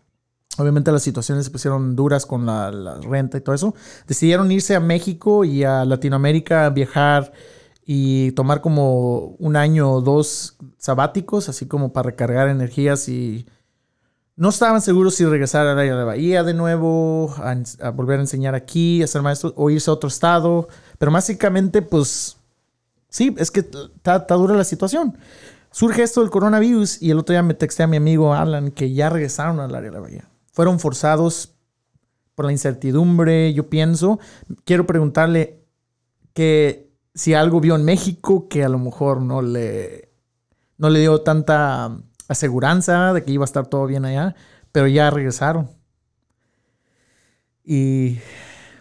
Obviamente 0.58 0.91
las 0.91 1.04
situaciones 1.04 1.45
se 1.45 1.52
pusieron 1.52 1.95
duras 1.95 2.26
con 2.26 2.45
la, 2.45 2.72
renta 3.02 3.38
y 3.38 3.41
todo 3.41 3.56
eso. 3.56 3.74
Decidieron 4.08 4.52
irse 4.52 4.76
a 4.76 4.80
México 4.80 5.45
y 5.45 5.64
a 5.64 5.86
Latinoamérica 5.86 6.66
a 6.66 6.70
viajar 6.70 7.32
y 7.86 8.32
tomar 8.34 8.62
como 8.62 9.36
un 9.39 9.56
año 9.56 9.91
o 9.91 10.02
dos 10.02 10.58
sabáticos, 10.78 11.49
así 11.49 11.68
como 11.68 11.93
para 11.93 12.10
recargar 12.10 12.49
energías 12.49 13.08
y 13.08 13.45
no 14.36 14.49
estaban 14.49 14.82
seguros 14.82 15.16
si 15.16 15.26
regresar 15.26 15.68
al 15.68 15.78
área 15.78 15.93
de 15.93 15.99
la 15.99 16.06
bahía 16.06 16.43
de 16.43 16.54
nuevo, 16.54 17.34
a, 17.38 17.89
volver 17.91 18.20
a 18.20 18.24
enseñar 18.24 18.56
aquí, 18.56 19.04
a 19.04 19.08
ser 19.08 19.22
maestros 19.22 19.54
o 19.56 19.70
irse 19.70 19.89
a 19.89 19.93
otro 19.93 20.08
estado. 20.08 20.68
Pero 20.97 21.12
básicamente, 21.12 21.82
pues 21.82 22.38
sí, 23.10 23.36
es 23.38 23.52
que 23.52 23.60
está 23.60 24.20
dura 24.36 24.56
la 24.56 24.64
situación. 24.64 25.18
Surge 25.72 26.04
esto 26.04 26.22
del 26.22 26.30
coronavirus 26.30 27.02
y 27.02 27.12
el 27.12 27.20
otro 27.20 27.34
día 27.34 27.43
me 27.43 27.54
texté 27.54 27.84
a 27.84 27.88
mi 27.88 27.97
amigo 27.97 28.34
Alan 28.34 28.72
que 28.72 28.93
ya 28.93 29.10
regresaron 29.10 29.60
al 29.60 29.76
área 29.76 29.89
de 29.89 29.95
la 29.95 30.02
bahía. 30.02 30.30
Fueron 30.52 30.80
forzados 30.80 31.56
por 32.36 32.45
la 32.45 32.52
incertidumbre, 32.52 33.54
yo 33.54 33.70
pienso. 33.70 34.20
Quiero 34.66 34.86
preguntarle 34.86 35.64
que 36.34 36.91
si 37.14 37.34
algo 37.34 37.60
vio 37.60 37.76
en 37.76 37.84
México 37.86 38.47
que 38.47 38.64
a 38.64 38.70
lo 38.70 38.80
mejor 38.80 39.22
no 39.22 39.41
le, 39.41 40.12
no 40.78 40.89
le 40.89 40.99
dio 40.99 41.22
tanta 41.22 41.97
aseguranza 42.28 43.14
de 43.14 43.24
que 43.24 43.32
iba 43.32 43.43
a 43.43 43.45
estar 43.45 43.68
todo 43.68 43.86
bien 43.86 44.06
allá, 44.06 44.36
pero 44.72 44.88
ya 44.88 45.10
regresaron. 45.10 45.70
Y 47.64 48.18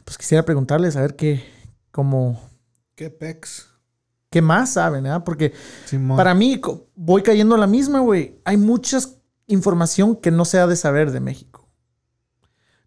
pues 0.05 0.17
quisiera 0.17 0.45
preguntarles 0.45 0.97
a 0.97 1.03
ver 1.03 1.17
qué, 1.17 1.43
cómo, 1.91 2.41
Qué 2.95 3.11
pex. 3.11 3.67
¿qué 4.31 4.43
más 4.43 4.75
saben? 4.75 5.07
ah? 5.07 5.25
Porque 5.25 5.53
Simón. 5.87 6.17
para 6.17 6.35
mí, 6.35 6.61
voy 6.95 7.23
cayendo 7.23 7.55
a 7.55 7.59
la 7.59 7.67
misma, 7.67 8.01
güey. 8.01 8.39
Hay 8.45 8.57
mucha 8.57 8.99
información 9.47 10.17
que 10.17 10.31
no 10.31 10.45
se 10.45 10.59
ha 10.59 10.67
de 10.67 10.77
saber 10.77 11.11
de 11.11 11.21
México. 11.21 11.50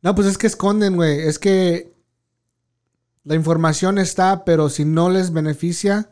No, 0.03 0.13
pues 0.13 0.27
es 0.27 0.37
que 0.37 0.45
esconden, 0.47 0.95
güey. 0.95 1.19
Es 1.21 1.39
que 1.39 1.91
la 3.23 3.35
información 3.35 3.97
está, 3.97 4.45
pero 4.45 4.69
si 4.69 4.85
no 4.85 5.09
les 5.09 5.31
beneficia 5.33 6.09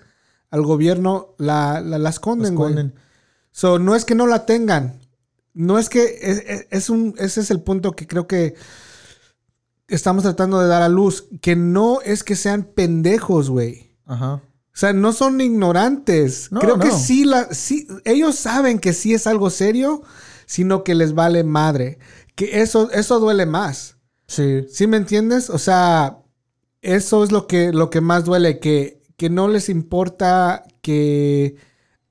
al 0.50 0.64
gobierno, 0.64 1.36
la, 1.38 1.80
la, 1.82 2.00
la 2.00 2.10
esconden, 2.10 2.56
güey. 2.56 2.72
Esconden. 2.72 2.96
So, 3.52 3.78
no 3.80 3.96
es 3.96 4.06
que 4.06 4.16
no 4.16 4.26
la 4.28 4.46
tengan. 4.46 5.00
No 5.54 5.78
es 5.78 5.89
que 5.89 6.20
es, 6.22 6.44
es- 6.48 6.68
es 6.72 6.89
un, 6.89 7.14
ese 7.18 7.42
es 7.42 7.52
el 7.52 7.62
punto 7.62 7.92
que 7.92 8.08
creo 8.08 8.26
que 8.28 8.56
estamos 9.88 10.24
tratando 10.24 10.60
de 10.62 10.68
dar 10.68 10.82
a 10.82 10.89
luz. 10.89 11.28
Que 11.42 11.56
no 11.56 12.02
es 12.02 12.24
que 12.24 12.36
sean 12.36 12.64
pendejos, 12.64 13.50
güey. 13.50 13.92
Ajá. 14.06 14.36
O 14.36 14.78
sea, 14.78 14.94
no 14.94 15.12
son 15.12 15.42
ignorantes. 15.42 16.50
No, 16.52 16.62
Creo 16.62 16.80
que 16.80 16.92
sí, 16.92 17.26
la, 17.26 17.54
sí, 17.54 17.88
ellos 18.06 18.36
saben 18.38 18.80
que 18.80 18.94
sí 18.94 19.14
es 19.14 19.28
algo 19.28 19.50
serio, 19.50 20.02
sino 20.46 20.86
que 20.86 20.96
les 20.96 21.14
vale 21.14 21.44
madre. 21.44 22.00
Que 22.42 22.60
eso, 22.64 22.89
eso 22.89 23.20
duele 23.20 23.46
más. 23.46 23.98
Sí. 24.26 24.66
¿Sí 24.68 24.88
me 24.88 24.98
entiendes? 24.98 25.52
O 25.52 25.60
sea, 25.60 26.24
eso 26.82 27.24
es 27.24 27.32
lo 27.32 27.46
que, 27.46 27.72
lo 27.72 27.92
que 27.92 28.02
más 28.02 28.26
duele, 28.26 28.60
que, 28.60 29.04
que 29.16 29.30
no 29.30 29.48
les 29.48 29.70
importa 29.70 30.64
que... 30.82 31.56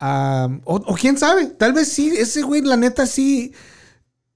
o, 0.01 0.77
o 0.87 0.95
quién 0.95 1.19
sabe, 1.19 1.47
tal 1.47 1.73
vez 1.73 1.89
sí, 1.89 2.13
ese 2.17 2.43
güey, 2.43 2.61
la 2.63 2.77
neta 2.77 3.07
sí, 3.07 3.53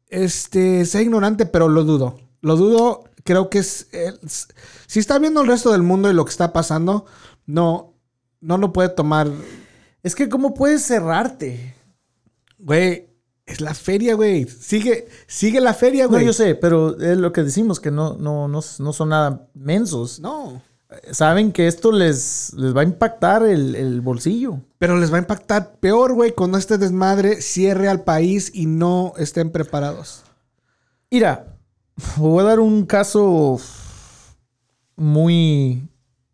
este, 0.08 0.84
sea 0.84 1.00
ignorante, 1.00 1.46
pero 1.46 1.68
lo 1.68 1.84
dudo. 1.84 2.18
Lo 2.40 2.56
dudo, 2.56 3.04
creo 3.22 3.48
que 3.48 3.58
es... 3.60 3.86
es- 3.92 4.48
si 4.88 4.98
está 4.98 5.20
viendo 5.20 5.42
el 5.42 5.46
resto 5.46 5.70
del 5.70 5.84
mundo 5.84 6.10
y 6.10 6.14
lo 6.14 6.24
que 6.24 6.32
está 6.32 6.52
pasando, 6.52 7.06
no, 7.46 7.94
no 8.40 8.58
lo 8.58 8.72
puede 8.72 8.88
tomar... 8.88 9.30
Es 10.02 10.16
que, 10.16 10.28
¿cómo 10.28 10.54
puedes 10.54 10.82
cerrarte? 10.82 11.76
Güey, 12.58 13.13
es 13.46 13.60
la 13.60 13.74
feria, 13.74 14.14
güey. 14.14 14.46
Sigue, 14.46 15.08
sigue 15.26 15.60
la 15.60 15.74
feria, 15.74 16.04
No, 16.04 16.10
güey. 16.10 16.26
yo 16.26 16.32
sé, 16.32 16.54
pero 16.54 16.98
es 17.00 17.18
lo 17.18 17.32
que 17.32 17.42
decimos, 17.42 17.80
que 17.80 17.90
no, 17.90 18.14
no, 18.14 18.48
no, 18.48 18.60
no 18.78 18.92
son 18.92 19.08
nada 19.10 19.48
mensos. 19.54 20.20
No. 20.20 20.62
Saben 21.10 21.52
que 21.52 21.66
esto 21.66 21.90
les, 21.92 22.52
les 22.54 22.74
va 22.76 22.82
a 22.82 22.84
impactar 22.84 23.42
el, 23.42 23.74
el 23.74 24.00
bolsillo. 24.00 24.60
Pero 24.78 24.96
les 24.98 25.12
va 25.12 25.16
a 25.16 25.20
impactar 25.20 25.76
peor, 25.80 26.14
güey, 26.14 26.32
cuando 26.32 26.56
este 26.56 26.78
desmadre 26.78 27.42
cierre 27.42 27.88
al 27.88 28.04
país 28.04 28.50
y 28.54 28.66
no 28.66 29.12
estén 29.16 29.50
preparados. 29.50 30.22
Mira, 31.10 31.56
voy 32.16 32.40
a 32.42 32.46
dar 32.46 32.60
un 32.60 32.86
caso 32.86 33.60
muy, 34.96 35.88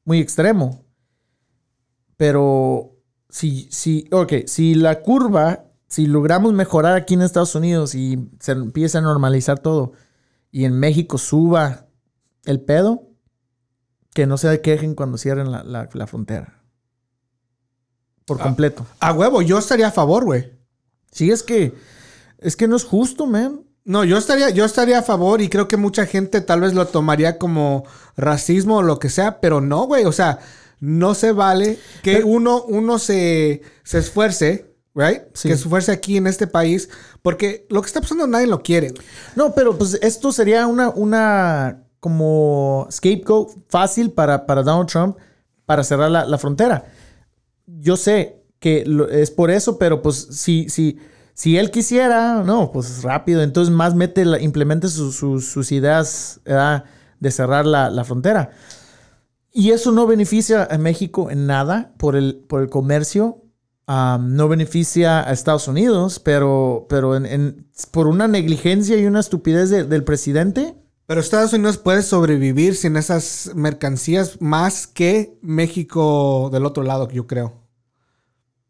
muy 0.04 0.20
extremo. 0.20 0.84
Pero 2.16 2.96
si, 3.30 3.68
si, 3.70 4.06
ok, 4.12 4.32
si 4.46 4.74
la 4.74 5.00
curva, 5.00 5.64
si 5.90 6.06
logramos 6.06 6.54
mejorar 6.54 6.94
aquí 6.96 7.12
en 7.14 7.20
Estados 7.22 7.54
Unidos 7.54 7.94
y 7.94 8.30
se 8.40 8.52
empieza 8.52 8.98
a 8.98 9.02
normalizar 9.02 9.58
todo 9.58 9.92
y 10.50 10.64
en 10.64 10.78
México 10.78 11.18
suba 11.18 11.86
el 12.46 12.60
pedo, 12.62 13.02
que 14.14 14.26
no 14.26 14.38
se 14.38 14.60
quejen 14.62 14.94
cuando 14.94 15.18
cierren 15.18 15.50
la, 15.52 15.62
la- 15.62 15.88
la 15.92 16.06
frontera. 16.06 16.62
Por 18.24 18.40
Ah. 18.40 18.44
completo. 18.44 18.86
A 19.00 19.12
huevo, 19.12 19.42
yo 19.42 19.58
estaría 19.58 19.88
a 19.88 19.92
favor, 19.92 20.24
güey. 20.24 20.52
Sí, 21.12 21.30
es 21.30 21.42
que, 21.42 21.74
es 22.38 22.56
que 22.56 22.68
no 22.68 22.76
es 22.76 22.84
justo, 22.84 23.26
man. 23.26 23.62
No, 23.84 24.04
yo 24.04 24.18
estaría, 24.18 24.50
yo 24.50 24.64
estaría 24.64 25.00
a 25.00 25.02
favor 25.02 25.40
y 25.40 25.48
creo 25.48 25.66
que 25.66 25.76
mucha 25.76 26.06
gente 26.06 26.40
tal 26.40 26.60
vez 26.60 26.74
lo 26.74 26.86
tomaría 26.86 27.38
como 27.38 27.84
racismo 28.16 28.76
o 28.78 28.82
lo 28.82 28.98
que 28.98 29.08
sea, 29.10 29.40
pero 29.40 29.60
no, 29.60 29.84
güey. 29.86 30.04
O 30.04 30.12
sea, 30.12 30.38
no 30.78 31.14
se 31.14 31.32
vale 31.32 31.78
que 32.02 32.14
Pero- 32.16 32.28
uno, 32.28 32.62
uno 32.64 32.98
se, 32.98 33.62
se 33.82 33.98
esfuerce, 33.98 34.69
right? 34.94 35.22
Sí. 35.34 35.48
Que 35.48 35.54
se 35.56 35.62
esfuerce 35.62 35.92
aquí 35.92 36.16
en 36.16 36.26
este 36.26 36.46
país, 36.46 36.88
porque 37.22 37.66
lo 37.70 37.80
que 37.82 37.86
está 37.86 38.00
pasando 38.00 38.26
nadie 38.26 38.46
lo 38.46 38.62
quiere. 38.62 38.92
No, 39.36 39.54
pero 39.54 39.76
pues 39.76 39.98
esto 40.02 40.32
sería 40.32 40.66
una, 40.66 40.90
una 40.90 41.82
como 42.00 42.88
scapegoat 42.90 43.50
fácil 43.68 44.10
para, 44.10 44.46
para 44.46 44.62
Donald 44.62 44.88
Trump 44.88 45.16
para 45.66 45.84
cerrar 45.84 46.10
la, 46.10 46.24
la 46.24 46.38
frontera. 46.38 46.84
Yo 47.66 47.96
sé 47.96 48.42
que 48.58 48.84
lo- 48.86 49.08
es 49.08 49.30
por 49.30 49.50
eso, 49.50 49.78
pero 49.78 50.02
pues 50.02 50.16
si, 50.32 50.68
si, 50.68 50.98
si 51.34 51.56
él 51.56 51.70
quisiera, 51.70 52.42
no, 52.44 52.72
pues 52.72 53.02
rápido. 53.02 53.42
Entonces 53.42 53.72
más 53.72 53.94
mete, 53.94 54.24
la- 54.24 54.40
implemente 54.40 54.88
sus- 54.88 55.14
sus- 55.16 55.46
sus 55.46 55.70
ideas 55.72 56.40
¿verdad? 56.44 56.84
de 57.20 57.30
cerrar 57.30 57.66
la, 57.66 57.90
la 57.90 58.04
frontera. 58.04 58.50
Y 59.52 59.70
eso 59.70 59.92
no 59.92 60.06
beneficia 60.06 60.64
a 60.70 60.78
México 60.78 61.30
en 61.30 61.46
nada 61.46 61.92
por 61.98 62.16
el, 62.16 62.36
por 62.48 62.62
el 62.62 62.68
comercio. 62.70 63.42
Um, 63.90 64.34
no 64.36 64.46
beneficia 64.48 65.28
a 65.28 65.32
Estados 65.32 65.66
Unidos, 65.66 66.20
pero, 66.20 66.86
pero 66.88 67.16
en- 67.16 67.26
en- 67.26 67.66
por 67.90 68.06
una 68.06 68.28
negligencia 68.28 68.96
y 68.96 69.06
una 69.06 69.18
estupidez 69.20 69.70
de- 69.70 69.84
del 69.84 70.04
presidente. 70.04 70.74
Pero 71.06 71.20
Estados 71.20 71.52
Unidos 71.52 71.76
puede 71.76 72.02
sobrevivir 72.02 72.76
sin 72.76 72.96
esas 72.96 73.50
mercancías 73.56 74.40
más 74.40 74.86
que 74.86 75.36
México 75.42 76.50
del 76.52 76.64
otro 76.66 76.84
lado, 76.84 77.08
yo 77.10 77.26
creo. 77.26 77.54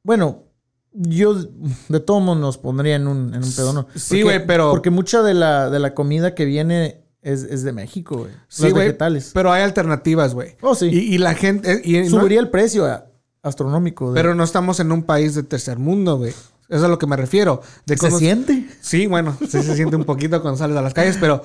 Bueno, 0.03 0.45
yo 0.93 1.35
de 1.35 2.01
todos 2.01 2.23
modos 2.23 2.41
nos 2.41 2.59
pondría 2.59 2.97
en 2.97 3.07
un, 3.07 3.35
en 3.35 3.45
un 3.45 3.53
pedo, 3.53 3.73
¿no? 3.73 3.87
Sí, 3.95 4.23
güey, 4.23 4.47
pero- 4.47 4.71
Porque 4.71 4.91
mucha 4.91 5.23
de 5.23 5.35
la, 5.35 5.69
de 5.71 5.79
la 5.79 5.95
comida 5.95 6.35
que 6.35 6.47
viene 6.47 7.05
es, 7.23 7.43
es 7.43 7.63
de 7.63 7.73
México, 7.73 8.17
güey. 8.21 8.31
Sí, 8.49 8.63
Los 8.65 8.73
vegetales. 8.75 9.31
Pero 9.35 9.53
hay 9.53 9.63
alternativas, 9.63 10.33
güey. 10.33 10.57
Oh, 10.63 10.75
sí. 10.75 10.87
Y, 10.87 11.15
y 11.15 11.19
la 11.19 11.35
gente... 11.35 11.83
eh, 11.85 12.05
no- 12.05 12.21
Subiría 12.21 12.41
el 12.41 12.49
precio 12.49 12.87
a- 12.87 13.07
astronómico. 13.43 14.13
de- 14.13 14.21
pero 14.21 14.35
no 14.35 14.45
estamos 14.45 14.81
en 14.81 14.93
un 14.93 15.03
país 15.03 15.35
de 15.35 15.43
tercer 15.43 15.79
mundo, 15.79 16.19
güey. 16.19 16.31
Eso 16.31 16.79
es 16.79 16.83
a 16.85 16.89
lo 16.89 16.99
que 16.99 17.07
me 17.07 17.17
refiero. 17.17 17.63
De 17.87 17.97
¿Se 17.97 18.07
cómo- 18.07 18.19
siente? 18.19 18.69
Sí, 18.81 19.07
bueno, 19.07 19.37
sí 19.41 19.63
se 19.63 19.75
siente 19.75 19.97
un 19.97 20.05
poquito 20.05 20.41
cuando 20.41 20.59
sales 20.59 20.77
a 20.77 20.83
las 20.83 20.95
calles, 20.95 21.17
pero, 21.21 21.43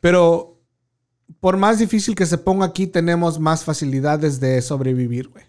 pero 0.00 0.60
por 1.40 1.56
más 1.56 1.78
difícil 1.78 2.14
que 2.14 2.26
se 2.26 2.36
ponga 2.38 2.66
aquí, 2.66 2.86
tenemos 2.86 3.40
más 3.40 3.64
facilidades 3.64 4.38
de 4.40 4.60
sobrevivir, 4.62 5.28
güey. 5.28 5.44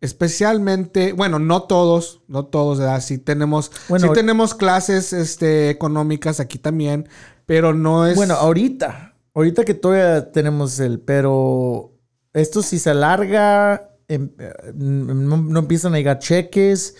Especialmente, 0.00 1.12
bueno, 1.12 1.38
no 1.38 1.62
todos, 1.64 2.20
no 2.28 2.44
todos, 2.46 2.78
¿verdad? 2.78 3.00
Sí 3.00 3.18
tenemos, 3.18 3.72
Bueno, 3.88 4.06
sí 4.08 4.12
tenemos 4.14 4.54
clases 4.54 5.12
este, 5.12 5.70
económicas 5.70 6.38
aquí 6.38 6.58
también, 6.58 7.08
pero 7.46 7.74
no 7.74 8.06
es... 8.06 8.14
Bueno, 8.14 8.34
ahorita, 8.34 9.14
ahorita 9.34 9.64
que 9.64 9.74
todavía 9.74 10.30
tenemos 10.32 10.78
el, 10.80 11.00
pero 11.00 11.92
esto 12.34 12.62
si 12.62 12.78
se 12.78 12.90
alarga, 12.90 13.90
em- 14.08 14.30
eh, 14.38 14.52
no, 14.74 15.36
no 15.36 15.58
empiezan 15.60 15.94
a 15.94 15.98
llegar 15.98 16.18
cheques, 16.18 16.96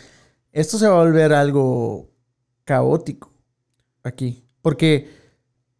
esto 0.52 0.78
se 0.78 0.88
va 0.88 0.94
a 1.00 1.04
volver 1.04 1.32
algo 1.32 2.08
caótico 2.64 3.32
aquí. 4.02 4.44
Porque, 4.62 5.08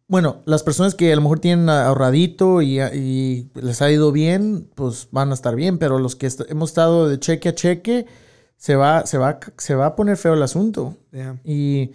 bueno, 0.07 0.41
las 0.45 0.63
personas 0.63 0.95
que 0.95 1.11
a 1.11 1.15
lo 1.15 1.21
mejor 1.21 1.39
tienen 1.39 1.69
ahorradito 1.69 2.61
y, 2.61 2.79
y 2.79 3.49
les 3.55 3.81
ha 3.81 3.91
ido 3.91 4.11
bien, 4.11 4.69
pues 4.75 5.07
van 5.11 5.31
a 5.31 5.33
estar 5.33 5.55
bien, 5.55 5.77
pero 5.77 5.99
los 5.99 6.15
que 6.15 6.27
est- 6.27 6.49
hemos 6.49 6.69
estado 6.69 7.09
de 7.09 7.19
cheque 7.19 7.49
a 7.49 7.55
cheque, 7.55 8.05
se 8.55 8.75
va, 8.75 9.05
se 9.05 9.17
va, 9.17 9.39
se 9.57 9.75
va 9.75 9.87
a 9.87 9.95
poner 9.95 10.17
feo 10.17 10.33
el 10.33 10.43
asunto. 10.43 10.95
Yeah. 11.11 11.39
Y, 11.43 11.91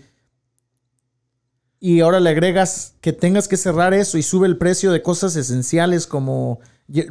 y 1.81 2.01
ahora 2.01 2.21
le 2.21 2.31
agregas 2.31 2.95
que 3.01 3.13
tengas 3.13 3.49
que 3.49 3.57
cerrar 3.57 3.95
eso 3.95 4.17
y 4.19 4.23
sube 4.23 4.47
el 4.47 4.59
precio 4.59 4.93
de 4.93 5.03
cosas 5.03 5.35
esenciales 5.35 6.07
como 6.07 6.61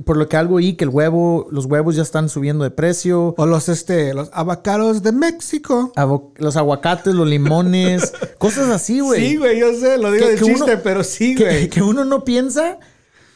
por 0.05 0.17
lo 0.17 0.27
que 0.29 0.37
algo 0.37 0.59
y 0.59 0.73
que 0.73 0.83
el 0.83 0.89
huevo, 0.89 1.47
los 1.51 1.65
huevos 1.65 1.95
ya 1.95 2.03
están 2.03 2.29
subiendo 2.29 2.63
de 2.63 2.71
precio, 2.71 3.33
O 3.37 3.45
los, 3.45 3.67
este, 3.69 4.13
los 4.13 4.29
avocados 4.33 5.01
de 5.01 5.11
México. 5.11 5.91
avo- 5.95 6.33
los 6.37 6.55
aguacates, 6.57 7.13
los 7.15 7.27
limones, 7.27 8.13
cosas 8.37 8.69
así, 8.69 8.99
güey. 8.99 9.21
Sí, 9.29 9.35
güey, 9.37 9.59
yo 9.59 9.73
sé, 9.73 9.97
lo 9.97 10.11
digo 10.11 10.25
Que- 10.25 10.31
de 10.33 10.37
que 10.37 10.45
chiste, 10.45 10.63
uno- 10.73 10.81
pero 10.83 11.03
sí, 11.03 11.35
que, 11.35 11.43
güey. 11.45 11.69
que 11.69 11.81
uno 11.81 12.05
no 12.05 12.23
piensa, 12.23 12.77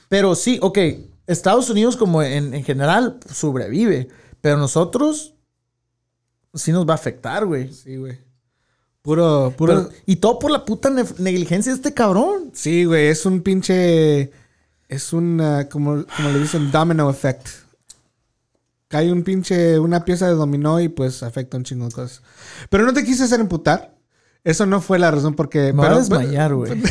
pero 0.10 0.36
sí, 0.36 0.60
ok, 0.62 0.78
Estados 1.26 1.70
Unidos 1.72 1.98
como 1.98 2.22
en, 2.22 2.54
en 2.54 2.64
general 2.64 3.18
sobrevive, 3.34 4.10
pero 4.42 4.58
nosotros 4.58 5.34
sí 6.54 6.72
nos 6.72 6.88
va 6.88 6.92
a 6.94 6.96
afectar, 6.96 7.46
güey. 7.46 7.72
Sí, 7.74 7.96
güey. 7.98 8.20
Puro, 9.02 9.54
puro... 9.58 9.74
Pero- 9.88 9.90
y 10.06 10.18
todo 10.18 10.38
por 10.40 10.52
la 10.52 10.64
puta 10.66 10.90
ne- 10.90 11.04
negligencia 11.18 11.72
de 11.72 11.78
este 11.78 11.94
cabrón. 11.94 12.52
Sí, 12.54 12.86
güey, 12.86 13.08
es 13.08 13.26
un 13.26 13.42
pinche. 13.42 14.32
Es 14.96 15.14
un, 15.14 15.42
como, 15.72 16.06
como 16.16 16.30
le 16.32 16.40
dicen, 16.40 16.72
domino 16.72 17.10
effect. 17.10 17.48
Cae 18.88 19.12
un 19.12 19.24
pinche, 19.24 19.78
una 19.80 20.06
pieza 20.06 20.28
de 20.28 20.34
dominó 20.36 20.80
y 20.80 20.90
pues 20.90 21.22
afecta 21.24 21.58
un 21.58 21.64
chingo 21.64 21.86
de 21.86 21.92
cosas. 21.92 22.22
Pero 22.70 22.86
no 22.86 22.94
te 22.94 23.04
quise 23.04 23.24
hacer 23.24 23.40
emputar. 23.40 23.94
Eso 24.44 24.66
no 24.68 24.80
fue 24.80 25.00
la 25.00 25.10
razón 25.12 25.34
porque. 25.36 25.74
Me 25.74 25.80
va 25.80 25.86
a 25.86 25.88
pero- 25.90 26.00
desmayar, 26.00 26.54
güey. 26.54 26.72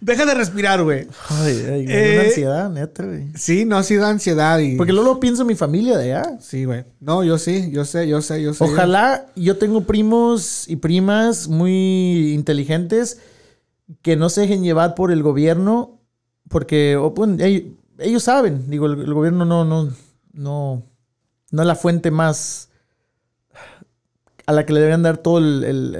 Deja 0.00 0.24
de 0.24 0.34
respirar, 0.34 0.82
güey. 0.82 1.06
Ay, 1.28 1.64
ay, 1.70 1.86
me 1.86 1.92
da 1.92 1.98
Eh, 2.00 2.14
una 2.14 2.22
ansiedad, 2.28 2.70
neta, 2.70 3.04
güey. 3.04 3.26
Sí, 3.34 3.64
no, 3.64 3.82
sí 3.82 3.96
da 3.96 4.08
ansiedad 4.08 4.58
y. 4.60 4.76
Porque 4.76 4.92
luego 4.92 5.18
pienso 5.20 5.42
en 5.42 5.48
mi 5.48 5.54
familia 5.56 5.98
de 5.98 6.14
allá. 6.14 6.38
Sí, 6.40 6.64
güey. 6.64 6.84
No, 7.00 7.24
yo 7.24 7.36
sí, 7.36 7.70
yo 7.72 7.84
sé, 7.84 8.06
yo 8.08 8.22
sé, 8.22 8.40
yo 8.40 8.54
sé. 8.54 8.64
Ojalá 8.64 9.26
yo 9.34 9.58
tengo 9.58 9.82
primos 9.82 10.66
y 10.68 10.76
primas 10.76 11.48
muy 11.48 12.32
inteligentes 12.34 13.18
que 14.02 14.16
no 14.16 14.28
se 14.30 14.42
dejen 14.42 14.62
llevar 14.62 14.94
por 14.94 15.10
el 15.10 15.22
gobierno 15.22 15.97
porque 16.48 16.96
bueno, 17.14 17.42
ellos, 17.42 17.72
ellos 17.98 18.22
saben, 18.22 18.68
digo, 18.70 18.86
el, 18.86 19.00
el 19.00 19.14
gobierno 19.14 19.44
no, 19.44 19.64
no, 19.64 19.90
no, 20.32 20.82
no 21.50 21.62
es 21.62 21.66
la 21.66 21.74
fuente 21.74 22.10
más 22.10 22.68
a 24.46 24.52
la 24.52 24.64
que 24.64 24.72
le 24.72 24.80
deben 24.80 25.02
dar 25.02 25.18
todo 25.18 25.38
el... 25.38 25.98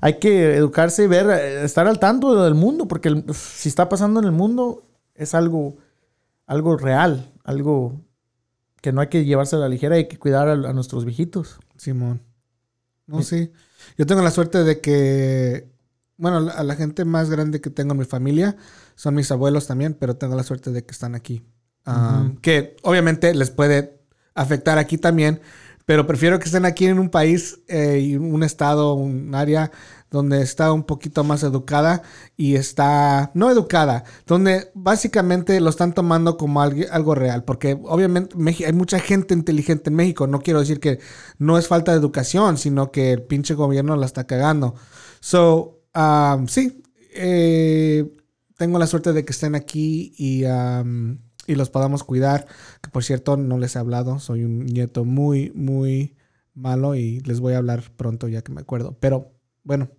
Hay 0.00 0.18
que 0.20 0.54
educarse 0.54 1.04
y 1.04 1.06
ver, 1.08 1.28
estar 1.64 1.88
al 1.88 1.98
tanto 1.98 2.44
del 2.44 2.54
mundo, 2.54 2.86
porque 2.86 3.08
el- 3.08 3.24
si 3.34 3.68
está 3.68 3.88
pasando 3.88 4.20
en 4.20 4.26
el 4.26 4.32
mundo 4.32 4.84
es 5.16 5.34
algo, 5.34 5.76
algo 6.46 6.76
real, 6.76 7.32
algo 7.42 8.00
que 8.82 8.92
no 8.92 9.00
hay 9.00 9.08
que 9.08 9.24
llevarse 9.24 9.56
a 9.56 9.58
la 9.58 9.68
ligera, 9.68 9.96
hay 9.96 10.06
que 10.06 10.16
cuidar 10.18 10.48
a, 10.48 10.52
a 10.52 10.72
nuestros 10.72 11.04
viejitos. 11.04 11.58
Simón. 11.76 12.20
No, 13.08 13.22
sí. 13.22 13.50
Yo 13.98 14.06
tengo 14.06 14.22
la 14.22 14.30
suerte 14.30 14.62
de 14.62 14.80
que, 14.80 15.68
bueno, 16.18 16.50
a 16.54 16.62
la 16.62 16.76
gente 16.76 17.04
más 17.04 17.30
grande 17.30 17.60
que 17.60 17.70
tengo 17.70 17.94
en 17.94 17.98
mi 17.98 18.04
familia 18.04 18.56
son 18.96 19.14
mis 19.14 19.30
abuelos 19.30 19.68
también, 19.68 19.94
pero 19.94 20.16
tengo 20.16 20.34
la 20.34 20.42
suerte 20.42 20.72
de 20.72 20.84
que 20.84 20.90
están 20.90 21.14
aquí. 21.14 21.44
Um. 21.86 22.38
Que 22.38 22.76
obviamente 22.82 23.32
les 23.34 23.50
puede 23.50 24.00
afectar 24.34 24.78
aquí 24.78 24.98
también, 24.98 25.40
pero 25.84 26.04
prefiero 26.06 26.40
que 26.40 26.46
estén 26.46 26.64
aquí 26.64 26.86
en 26.86 26.98
un 26.98 27.10
país 27.10 27.60
eh, 27.68 28.00
y 28.02 28.16
un 28.16 28.42
estado, 28.42 28.94
un 28.94 29.34
área 29.36 29.70
donde 30.10 30.42
está 30.42 30.72
un 30.72 30.84
poquito 30.84 31.24
más 31.24 31.42
educada 31.42 32.02
y 32.36 32.56
está, 32.56 33.30
no 33.34 33.50
educada, 33.50 34.04
donde 34.26 34.70
básicamente 34.74 35.60
lo 35.60 35.70
están 35.70 35.94
tomando 35.94 36.36
como 36.36 36.60
algo, 36.60 37.14
real, 37.14 37.44
porque 37.44 37.78
obviamente 37.84 38.34
hay 38.64 38.72
mucha 38.72 38.98
gente 38.98 39.34
inteligente 39.34 39.90
en 39.90 39.96
México, 39.96 40.26
no 40.26 40.40
quiero 40.40 40.60
decir 40.60 40.80
que 40.80 40.98
no 41.38 41.58
es 41.58 41.68
falta 41.68 41.92
de 41.92 41.98
educación, 41.98 42.56
sino 42.56 42.90
que 42.90 43.12
el 43.12 43.22
pinche 43.22 43.54
gobierno 43.54 43.94
la 43.96 44.06
está 44.06 44.26
cagando. 44.26 44.74
So, 45.20 45.82
um, 45.94 46.48
sí, 46.48 46.82
eh, 47.14 48.10
tengo 48.56 48.78
la 48.78 48.86
suerte 48.86 49.12
de 49.12 49.24
que 49.24 49.32
estén 49.32 49.54
aquí 49.54 50.14
y, 50.16 50.44
um, 50.44 51.18
y 51.46 51.54
los 51.54 51.70
podamos 51.70 52.04
cuidar. 52.04 52.46
Que 52.82 52.90
por 52.90 53.04
cierto, 53.04 53.36
no 53.36 53.58
les 53.58 53.76
he 53.76 53.78
hablado. 53.78 54.18
Soy 54.18 54.44
un 54.44 54.66
nieto 54.66 55.04
muy, 55.04 55.52
muy 55.54 56.16
malo 56.54 56.94
y 56.94 57.20
les 57.20 57.40
voy 57.40 57.54
a 57.54 57.58
hablar 57.58 57.84
pronto 57.96 58.28
ya 58.28 58.42
que 58.42 58.52
me 58.52 58.60
acuerdo. 58.60 58.96
Pero 59.00 59.32
bueno, 59.62 59.90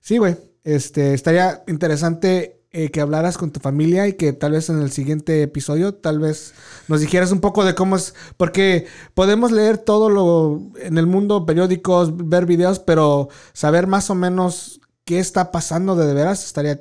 sí, 0.00 0.18
güey. 0.18 0.36
Este, 0.62 1.12
estaría 1.12 1.62
interesante 1.66 2.64
eh, 2.70 2.90
que 2.90 3.00
hablaras 3.00 3.36
con 3.36 3.52
tu 3.52 3.60
familia 3.60 4.08
y 4.08 4.14
que 4.14 4.32
tal 4.32 4.52
vez 4.52 4.70
en 4.70 4.80
el 4.80 4.90
siguiente 4.90 5.42
episodio, 5.42 5.94
tal 5.94 6.18
vez 6.18 6.54
nos 6.88 7.00
dijeras 7.00 7.32
un 7.32 7.40
poco 7.40 7.64
de 7.64 7.74
cómo 7.74 7.96
es. 7.96 8.14
Porque 8.36 8.86
podemos 9.14 9.52
leer 9.52 9.78
todo 9.78 10.10
lo 10.10 10.72
en 10.80 10.98
el 10.98 11.06
mundo, 11.06 11.46
periódicos, 11.46 12.28
ver 12.28 12.46
videos, 12.46 12.80
pero 12.80 13.28
saber 13.52 13.86
más 13.86 14.10
o 14.10 14.14
menos 14.14 14.80
qué 15.04 15.18
está 15.18 15.52
pasando 15.52 15.96
de, 15.96 16.06
de 16.06 16.14
veras 16.14 16.44
estaría 16.44 16.80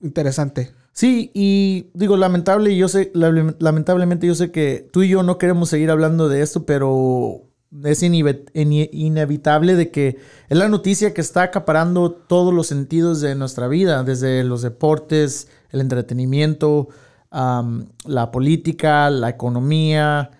interesante. 0.00 0.72
Sí, 0.92 1.30
y 1.34 1.86
digo, 1.94 2.16
lamentable, 2.16 2.76
yo 2.76 2.88
sé, 2.88 3.10
la- 3.14 3.54
lamentablemente 3.58 4.26
yo 4.26 4.34
sé 4.34 4.50
que 4.50 4.88
tú 4.92 5.02
y 5.02 5.08
yo 5.08 5.22
no 5.22 5.38
queremos 5.38 5.68
seguir 5.68 5.90
hablando 5.90 6.28
de 6.28 6.42
esto, 6.42 6.66
pero 6.66 7.42
es 7.84 8.02
inevitable 8.02 9.76
de 9.76 9.90
que 9.90 10.18
es 10.48 10.58
la 10.58 10.68
noticia 10.68 11.14
que 11.14 11.20
está 11.20 11.42
acaparando 11.44 12.10
todos 12.10 12.52
los 12.52 12.66
sentidos 12.66 13.20
de 13.20 13.34
nuestra 13.36 13.68
vida, 13.68 14.02
desde 14.02 14.42
los 14.42 14.62
deportes, 14.62 15.48
el 15.70 15.80
entretenimiento, 15.80 16.88
am, 17.30 17.86
la 18.04 18.30
política, 18.32 19.08
la 19.10 19.28
economía, 19.28 20.30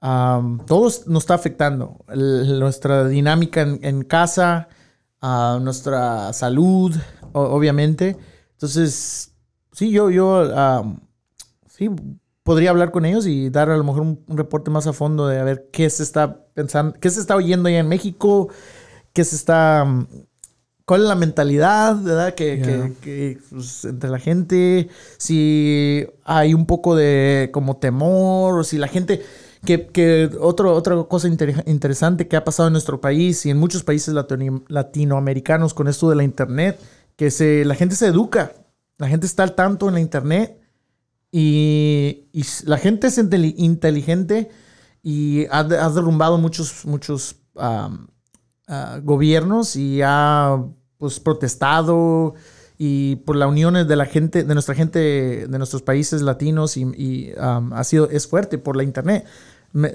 am, 0.00 0.58
todo 0.66 0.90
nos 1.06 1.22
está 1.22 1.34
afectando. 1.34 2.04
Nuestra 2.14 3.06
dinámica 3.06 3.62
en, 3.62 4.02
casa, 4.02 4.68
ah, 5.20 5.60
nuestra 5.62 6.32
salud, 6.32 6.92
obviamente. 7.32 8.16
Entonces, 8.62 9.30
Sí, 9.74 9.90
yo, 9.90 10.10
yo, 10.10 10.44
sí, 11.66 11.88
podría 12.42 12.68
hablar 12.68 12.90
con 12.90 13.06
ellos 13.06 13.26
y 13.26 13.48
dar 13.48 13.70
a 13.70 13.76
lo 13.78 13.84
mejor 13.84 14.02
un, 14.02 14.22
un 14.28 14.36
reporte 14.36 14.70
más 14.70 14.86
a 14.86 14.92
fondo 14.92 15.26
de 15.26 15.38
a 15.40 15.44
ver 15.44 15.70
qué 15.72 15.88
se 15.88 16.02
está 16.02 16.44
pensando, 16.52 16.94
qué 17.00 17.08
se 17.08 17.20
está 17.20 17.34
oyendo 17.36 17.70
allá 17.70 17.78
en 17.78 17.88
México, 17.88 18.50
qué 19.14 19.24
se 19.24 19.34
está, 19.34 19.86
cuál 20.84 21.00
es 21.02 21.08
la 21.08 21.14
mentalidad, 21.14 21.96
¿verdad? 22.02 22.34
Que, 22.34 22.60
que- 22.60 22.92
que, 23.00 23.38
pues, 23.50 23.86
entre 23.86 24.10
la 24.10 24.18
gente, 24.18 24.90
si 25.16 26.06
hay 26.24 26.52
un 26.52 26.66
poco 26.66 26.94
de 26.94 27.48
como 27.50 27.78
temor 27.78 28.58
o 28.60 28.62
si 28.64 28.76
la 28.78 28.88
gente... 28.88 29.22
Que, 29.64 29.86
que 29.86 30.28
otro, 30.40 30.74
otra 30.74 31.00
cosa 31.04 31.28
inter- 31.28 31.62
interesante 31.68 32.26
que 32.26 32.34
ha 32.36 32.42
pasado 32.42 32.66
en 32.66 32.72
nuestro 32.72 33.00
país 33.00 33.46
y 33.46 33.50
en 33.50 33.58
muchos 33.58 33.84
países 33.84 34.12
latino- 34.12 34.64
latinoamericanos 34.66 35.72
con 35.72 35.86
esto 35.86 36.10
de 36.10 36.16
la 36.16 36.24
internet, 36.24 36.80
que 37.22 37.30
se, 37.30 37.64
la 37.64 37.76
gente 37.76 37.94
se 37.94 38.08
educa, 38.08 38.52
la 38.98 39.06
gente 39.06 39.26
está 39.26 39.44
al 39.44 39.54
tanto 39.54 39.86
en 39.86 39.94
la 39.94 40.00
internet 40.00 40.58
y, 41.30 42.26
la 42.64 42.78
gente 42.78 43.06
es 43.06 43.16
inteli- 43.16 43.54
inteligente 43.58 44.50
y 45.04 45.46
ha, 45.52 45.62
de- 45.62 45.78
ha 45.78 45.88
derrumbado 45.88 46.36
muchos, 46.36 46.84
muchos 46.84 47.36
ah, 47.54 47.90
gobiernos 49.04 49.76
y 49.76 50.00
ha 50.02 50.64
pues 50.98 51.20
protestado 51.20 52.34
y 52.76 53.14
por 53.24 53.36
la 53.36 53.46
unión 53.46 53.74
de 53.86 53.96
la 53.96 54.06
gente, 54.06 54.42
de 54.42 54.54
nuestra 54.54 54.74
gente, 54.74 55.46
de 55.46 55.58
nuestros 55.58 55.82
países 55.82 56.22
latinos 56.22 56.76
y, 56.76 57.32
am, 57.38 57.72
ha 57.72 57.84
sido, 57.84 58.10
es 58.10 58.26
fuerte 58.26 58.58
por 58.58 58.76
la 58.76 58.82
internet. 58.82 59.26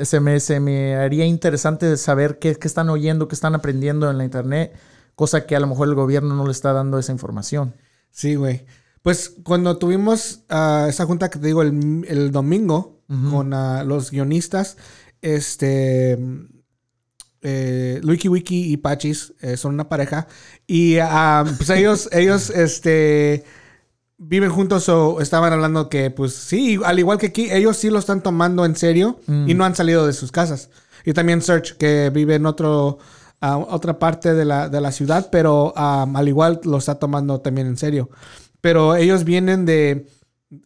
Se, 0.04 0.22
me, 0.22 0.40
se 0.40 0.62
me 0.62 0.96
haría 0.96 1.26
interesante 1.26 1.98
saber 1.98 2.40
qué, 2.40 2.56
qué 2.56 2.70
están 2.70 2.88
oyendo, 2.90 3.28
qué 3.28 3.36
están 3.36 3.54
aprendiendo 3.54 4.10
en 4.10 4.18
la 4.18 4.24
internet, 4.24 4.72
cosa 5.18 5.48
que 5.48 5.56
a 5.56 5.60
lo 5.60 5.66
mejor 5.66 5.90
el 5.90 5.96
gobierno 5.96 6.36
no 6.36 6.46
le 6.46 6.52
está 6.52 6.72
dando 6.72 7.00
esa 7.00 7.12
información. 7.12 7.74
Sí, 8.12 8.36
güey. 8.36 8.66
Pues 9.02 9.34
cuando 9.44 9.78
tuvimos 9.78 10.44
ah, 10.48 10.86
esa 10.88 11.06
junta 11.06 11.30
que 11.30 11.40
te 11.40 11.48
digo 11.48 11.64
el, 11.64 12.06
el 12.08 12.32
domingo 12.32 13.02
con 13.32 13.54
ah, 13.54 13.84
los 13.84 14.12
guionistas, 14.12 14.78
este, 15.22 16.18
eh, 17.42 18.00
Luiki 18.04 18.28
Wiki 18.28 18.72
y 18.74 18.78
Pachis 18.78 19.34
eh, 19.42 19.58
son 19.58 19.74
una 19.74 19.88
pareja 19.90 20.28
y 20.68 20.98
ah, 21.00 21.46
pues 21.58 21.70
ellos, 21.70 22.10
ellos, 22.12 22.50
este, 22.50 23.44
viven 24.18 24.50
juntos 24.52 24.90
o 24.90 25.22
estaban 25.22 25.54
hablando 25.54 25.90
que, 25.90 26.12
pues 26.12 26.34
sí, 26.34 26.78
al 26.84 27.00
igual 27.00 27.18
que 27.18 27.28
aquí, 27.28 27.48
ellos 27.52 27.78
sí 27.78 27.90
lo 27.90 28.00
están 28.00 28.22
tomando 28.22 28.66
en 28.66 28.76
serio 28.76 29.20
Mm. 29.28 29.50
y 29.50 29.54
no 29.54 29.66
han 29.66 29.76
salido 29.76 30.06
de 30.06 30.14
sus 30.14 30.32
casas. 30.32 30.70
Y 31.06 31.14
también 31.14 31.42
Search, 31.42 31.78
que 31.78 32.12
vive 32.14 32.36
en 32.36 32.46
otro, 32.46 33.00
ah, 33.42 33.58
otra 33.58 34.00
parte 34.00 34.34
de 34.34 34.46
la, 34.46 34.70
de 34.70 34.82
la 34.82 34.92
ciudad, 34.92 35.30
pero 35.32 35.74
al 35.76 36.28
igual 36.28 36.62
lo 36.64 36.78
está 36.78 36.96
tomando 36.96 37.42
también 37.42 37.68
en 37.68 37.78
serio. 37.78 38.10
Pero 38.62 38.96
ellos 38.96 39.24
vienen 39.24 39.66
de, 39.66 40.08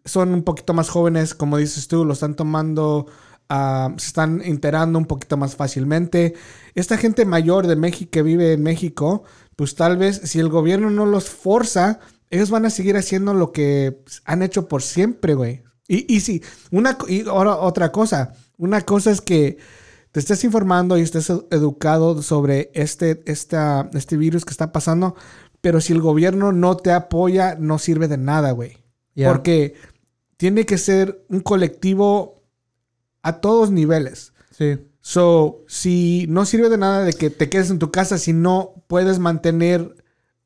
son 0.05 0.33
un 0.33 0.43
poquito 0.43 0.73
más 0.73 0.89
jóvenes, 0.89 1.33
como 1.33 1.57
dices 1.57 1.87
tú, 1.87 2.05
lo 2.05 2.13
están 2.13 2.35
tomando, 2.35 3.07
se 3.49 4.07
están 4.07 4.41
enterando 4.43 4.97
un 4.97 5.05
poquito 5.05 5.37
más 5.37 5.55
fácilmente. 5.55 6.35
Esta 6.75 6.97
gente 6.97 7.25
mayor 7.25 7.67
de 7.67 7.75
México 7.75 8.11
que 8.11 8.21
vive 8.21 8.53
en 8.53 8.63
México, 8.63 9.23
pues 9.55 9.75
tal 9.75 9.97
vez 9.97 10.21
si 10.23 10.39
el 10.39 10.49
gobierno 10.49 10.89
no 10.89 11.05
los 11.05 11.29
forza, 11.29 11.99
ellos 12.29 12.49
van 12.49 12.65
a 12.65 12.69
seguir 12.69 12.95
haciendo 12.95 13.33
lo 13.33 13.51
que 13.51 14.03
han 14.25 14.41
hecho 14.41 14.67
por 14.67 14.81
siempre, 14.81 15.33
güey. 15.33 15.63
Y, 15.87 16.13
y 16.13 16.21
sí, 16.21 16.41
una, 16.71 16.97
y 17.09 17.27
ahora 17.27 17.57
otra 17.57 17.91
cosa, 17.91 18.33
una 18.57 18.81
cosa 18.81 19.11
es 19.11 19.19
que 19.19 19.57
te 20.11 20.19
estés 20.19 20.43
informando 20.43 20.97
y 20.97 21.01
estés 21.01 21.29
ed- 21.29 21.45
educado 21.51 22.21
sobre 22.21 22.71
este, 22.73 23.21
esta, 23.25 23.89
este 23.93 24.17
virus 24.17 24.45
que 24.45 24.51
está 24.51 24.71
pasando, 24.71 25.15
pero 25.61 25.79
si 25.81 25.93
el 25.93 26.01
gobierno 26.01 26.51
no 26.51 26.75
te 26.77 26.91
apoya, 26.91 27.55
no 27.59 27.79
sirve 27.79 28.07
de 28.07 28.17
nada, 28.17 28.51
güey. 28.51 28.77
Porque 29.29 29.75
tiene 30.37 30.65
que 30.65 30.77
ser 30.77 31.23
un 31.29 31.41
colectivo 31.41 32.43
a 33.21 33.39
todos 33.41 33.71
niveles. 33.71 34.33
Sí. 34.57 34.79
So, 35.01 35.63
si 35.67 36.25
no 36.29 36.45
sirve 36.45 36.69
de 36.69 36.77
nada 36.77 37.03
de 37.03 37.13
que 37.13 37.29
te 37.29 37.49
quedes 37.49 37.69
en 37.69 37.79
tu 37.79 37.91
casa 37.91 38.17
si 38.17 38.33
no 38.33 38.83
puedes 38.87 39.19
mantener, 39.19 39.95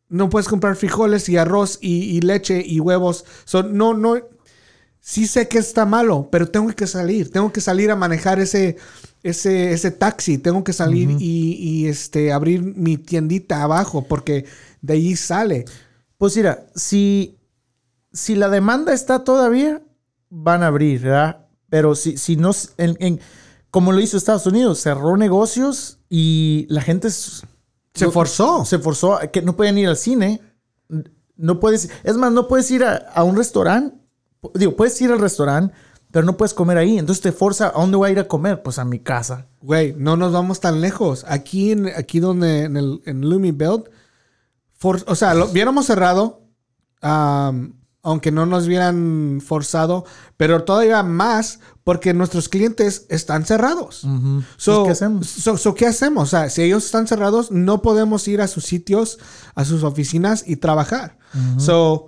no 0.09 0.29
puedes 0.29 0.47
comprar 0.47 0.75
frijoles 0.75 1.27
y 1.29 1.37
arroz 1.37 1.77
y, 1.81 2.03
y 2.15 2.21
leche 2.21 2.63
y 2.65 2.79
huevos. 2.79 3.25
So, 3.45 3.63
no, 3.63 3.93
no, 3.93 4.15
sí 4.99 5.27
sé 5.27 5.47
que 5.47 5.57
está 5.57 5.85
malo, 5.85 6.29
pero 6.31 6.47
tengo 6.49 6.67
que 6.69 6.87
salir, 6.87 7.31
tengo 7.31 7.51
que 7.51 7.61
salir 7.61 7.91
a 7.91 7.95
manejar 7.95 8.39
ese, 8.39 8.77
ese, 9.29 9.71
ese 9.73 9.91
taxi, 9.91 10.37
tengo 10.37 10.63
que 10.63 10.73
salir 10.73 11.09
Ujú. 11.09 11.17
y, 11.19 11.53
y, 11.59 11.87
este, 11.87 12.31
abrir 12.31 12.61
mi 12.61 12.97
tiendita 12.97 13.63
abajo 13.63 14.05
porque 14.07 14.45
de 14.81 14.93
allí 14.93 15.15
sale. 15.15 15.65
Pues 16.17 16.35
mira, 16.37 16.65
si, 16.75 17.37
si 18.13 18.35
la 18.35 18.49
demanda 18.49 18.93
está 18.93 19.23
todavía, 19.23 19.81
van 20.29 20.63
a 20.63 20.67
abrir, 20.67 21.01
¿verdad? 21.01 21.45
Pero 21.69 21.95
si, 21.95 22.17
si 22.17 22.35
no, 22.35 22.51
en, 22.77 22.95
en- 22.99 23.19
como 23.71 23.91
lo 23.91 23.99
hizo 23.99 24.15
Estados 24.15 24.45
Unidos, 24.45 24.79
cerró 24.81 25.17
negocios 25.17 25.99
y 26.09 26.65
la 26.69 26.81
gente 26.81 27.09
Se 27.09 28.07
forzó. 28.11 28.63
Se 28.63 28.79
forzó 28.79 29.19
que 29.33 29.41
no 29.41 29.55
pueden 29.57 29.77
ir 29.77 29.87
al 29.89 29.97
cine. 29.97 30.39
No 31.35 31.59
puedes, 31.59 31.89
es 32.03 32.15
más, 32.15 32.31
no 32.31 32.47
puedes 32.47 32.71
ir 32.71 32.83
a, 32.85 32.95
a 33.13 33.23
un 33.23 33.35
restaurante. 33.35 33.97
Digo, 34.53 34.75
puedes 34.75 35.01
ir 35.01 35.11
al 35.11 35.19
restaurante, 35.19 35.73
pero 36.15 36.25
no 36.25 36.37
puedes 36.37 36.53
comer 36.53 36.77
ahí. 36.77 36.97
Entonces 36.97 37.21
te 37.21 37.33
forza, 37.33 37.73
¿a 37.75 37.81
dónde 37.81 37.97
voy 37.97 38.07
a 38.07 38.11
ir 38.13 38.19
a 38.19 38.27
comer? 38.29 38.63
Pues 38.63 38.79
a 38.79 38.85
mi 38.85 38.99
casa. 38.99 39.47
Güey, 39.61 39.93
no 39.97 40.15
nos 40.15 40.31
vamos 40.31 40.61
tan 40.61 40.79
lejos. 40.79 41.25
Aquí, 41.27 41.73
en, 41.73 41.87
aquí 41.87 42.21
donde, 42.21 42.63
en 42.63 42.77
el 42.77 43.01
en 43.05 43.19
Lumi 43.29 43.51
Belt, 43.51 43.89
for- 44.77 45.03
o 45.07 45.15
sea, 45.15 45.33
lo 45.33 45.47
hubiéramos 45.51 45.85
cerrado. 45.87 46.41
aunque 48.01 48.31
no 48.31 48.45
nos 48.45 48.65
hubieran 48.67 49.41
forzado, 49.45 50.05
pero 50.37 50.63
todavía 50.63 51.03
más 51.03 51.59
porque 51.83 52.13
nuestros 52.13 52.47
clientes 52.49 53.05
están 53.09 53.45
cerrados. 53.45 54.03
Ujú. 54.05 54.43
So, 54.57 54.83
¿Qué 54.85 54.91
hacemos? 54.91 55.27
so- 55.27 55.57
so, 55.57 55.73
¿qué 55.75 55.85
hacemos? 55.87 56.23
O 56.23 56.31
sea, 56.31 56.49
si 56.49 56.61
ellos 56.61 56.85
están 56.85 57.07
cerrados, 57.07 57.51
no 57.51 57.81
podemos 57.81 58.25
ir 58.29 58.41
a 58.41 58.47
sus 58.47 58.63
sitios, 58.65 59.17
a 59.55 59.65
sus 59.65 59.83
oficinas 59.83 60.43
y 60.47 60.55
trabajar. 60.57 61.17
So, 61.57 62.07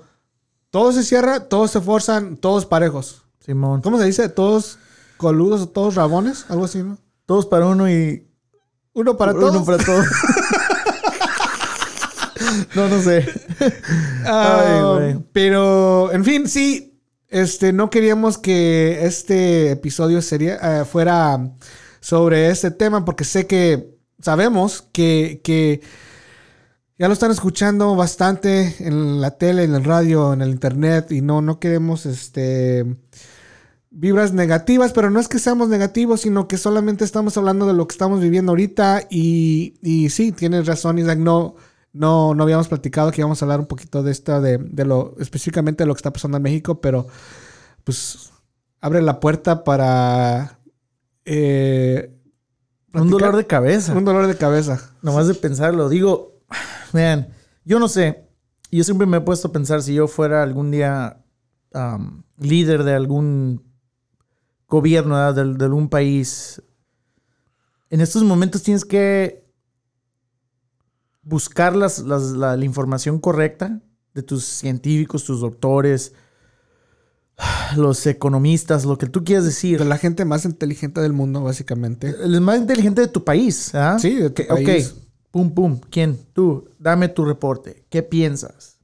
todo 0.69 0.93
se 0.93 1.03
cierra, 1.03 1.49
todos 1.49 1.71
se 1.71 1.81
forzan, 1.81 2.37
todos 2.37 2.65
parejos. 2.65 3.26
Simón. 3.47 3.81
¿Cómo 3.81 3.97
se 3.97 4.05
dice? 4.05 4.29
Todos 4.29 4.77
coludos 5.17 5.61
o 5.61 5.69
todos 5.69 5.95
rabones, 5.95 6.45
algo 6.49 6.65
así, 6.65 6.83
¿no? 6.83 6.99
Todos 7.25 7.47
para 7.47 7.65
uno 7.65 7.89
y 7.89 8.27
Uno 8.93 9.17
para 9.17 9.31
uno 9.31 9.41
todos. 9.41 9.65
para 9.65 9.83
todos. 9.83 10.05
no, 12.75 12.87
no 12.89 13.01
sé. 13.01 13.25
Ah, 14.25 14.63
Ay, 14.65 14.81
güey. 15.13 15.25
pero, 15.31 16.11
en 16.11 16.23
fin, 16.25 16.47
sí, 16.47 16.99
este, 17.29 17.71
no 17.73 17.89
queríamos 17.89 18.37
que 18.37 19.05
este 19.05 19.71
episodio 19.71 20.21
sería, 20.21 20.81
eh, 20.81 20.85
fuera 20.85 21.39
sobre 22.01 22.49
este 22.49 22.71
tema 22.71 23.05
porque 23.05 23.23
sé 23.23 23.47
que 23.47 23.97
sabemos 24.21 24.87
que, 24.93 25.41
que 25.43 25.81
ya 26.99 27.07
lo 27.07 27.13
están 27.13 27.31
escuchando 27.31 27.95
bastante 27.95 28.75
en 28.79 29.21
la 29.21 29.31
tele, 29.37 29.63
en 29.63 29.75
el 29.75 29.83
radio, 29.83 30.33
en 30.33 30.41
el 30.41 30.49
internet 30.49 31.11
y 31.11 31.21
no, 31.21 31.41
no 31.41 31.59
queremos 31.59 32.05
este 32.05 32.85
vibras 33.99 34.31
negativas, 34.31 34.93
pero 34.93 35.09
no 35.09 35.19
es 35.19 35.27
que 35.27 35.39
seamos 35.39 35.69
negativos, 35.69 36.21
sino 36.21 36.47
que 36.47 36.59
solamente 36.59 37.03
estamos 37.03 37.35
hablando 37.35 37.65
de 37.65 37.73
lo 37.73 37.87
que 37.87 37.93
estamos 37.93 38.21
viviendo 38.21 38.51
ahorita 38.51 39.07
y, 39.09 39.73
y 39.81 40.09
sí, 40.11 40.31
tienes 40.31 40.67
razón, 40.67 40.99
Isaac, 40.99 41.17
no, 41.17 41.55
no, 41.93 42.35
no 42.35 42.43
habíamos 42.43 42.67
platicado 42.67 43.09
que 43.09 43.21
íbamos 43.21 43.41
a 43.41 43.45
hablar 43.45 43.59
un 43.59 43.65
poquito 43.65 44.03
de 44.03 44.11
esto, 44.11 44.39
de, 44.39 44.59
de 44.59 44.85
lo, 44.85 45.15
específicamente 45.17 45.83
de 45.83 45.87
lo 45.87 45.95
que 45.95 45.97
está 45.97 46.13
pasando 46.13 46.37
en 46.37 46.43
México, 46.43 46.79
pero 46.79 47.07
pues 47.83 48.31
abre 48.81 49.01
la 49.01 49.19
puerta 49.19 49.63
para 49.63 50.59
eh, 51.25 52.15
Un 52.93 53.09
dolor 53.09 53.35
de 53.35 53.47
cabeza. 53.47 53.93
un 53.93 54.05
dolor 54.05 54.27
de 54.27 54.37
cabeza. 54.37 54.91
Nomás 55.01 55.27
de 55.27 55.33
pensarlo. 55.33 55.89
Digo, 55.89 56.39
man, 56.93 57.29
yo 57.65 57.79
no 57.79 57.87
sé. 57.87 58.27
Yo 58.71 58.83
siempre 58.83 59.07
me 59.07 59.17
he 59.17 59.21
puesto 59.21 59.47
a 59.47 59.51
pensar 59.51 59.81
si 59.81 59.95
yo 59.95 60.07
fuera 60.07 60.43
algún 60.43 60.69
día 60.69 61.23
um, 61.73 62.21
líder 62.37 62.83
de 62.83 62.93
algún 62.93 63.66
gobierno, 64.67 65.33
de, 65.33 65.65
algún 65.65 65.89
país. 65.89 66.61
En 67.89 68.01
estos 68.01 68.23
momentos 68.23 68.63
tienes 68.63 68.83
que 68.85 69.45
buscar 71.21 71.75
las- 71.75 71.99
las- 71.99 72.31
la, 72.31 72.55
la 72.57 72.65
información 72.65 73.19
correcta 73.19 73.81
de 74.13 74.23
tus 74.23 74.43
científicos, 74.45 75.23
tus 75.25 75.41
doctores, 75.41 76.13
los 77.77 78.05
economistas, 78.07 78.85
lo 78.85 78.97
que 78.97 79.07
tú 79.07 79.23
quieras 79.23 79.45
decir. 79.45 79.79
De 79.79 79.85
la 79.85 79.97
gente 79.97 80.25
más 80.25 80.45
inteligente 80.45 81.01
del 81.01 81.13
mundo, 81.13 81.41
básicamente. 81.43 82.15
El 82.23 82.41
más 82.41 82.57
inteligente 82.59 83.01
de 83.01 83.07
tu 83.07 83.23
país, 83.23 83.73
¿ah? 83.75 83.97
Sí, 83.99 84.15
de 84.15 84.29
tu 84.29 84.45
país. 84.47 84.93
Ok, 84.95 85.01
pum, 85.31 85.53
pum. 85.53 85.79
¿Quién? 85.89 86.17
Tú, 86.33 86.69
dame 86.79 87.09
tu 87.09 87.25
reporte. 87.25 87.85
¿Qué 87.89 88.03
piensas? 88.03 88.79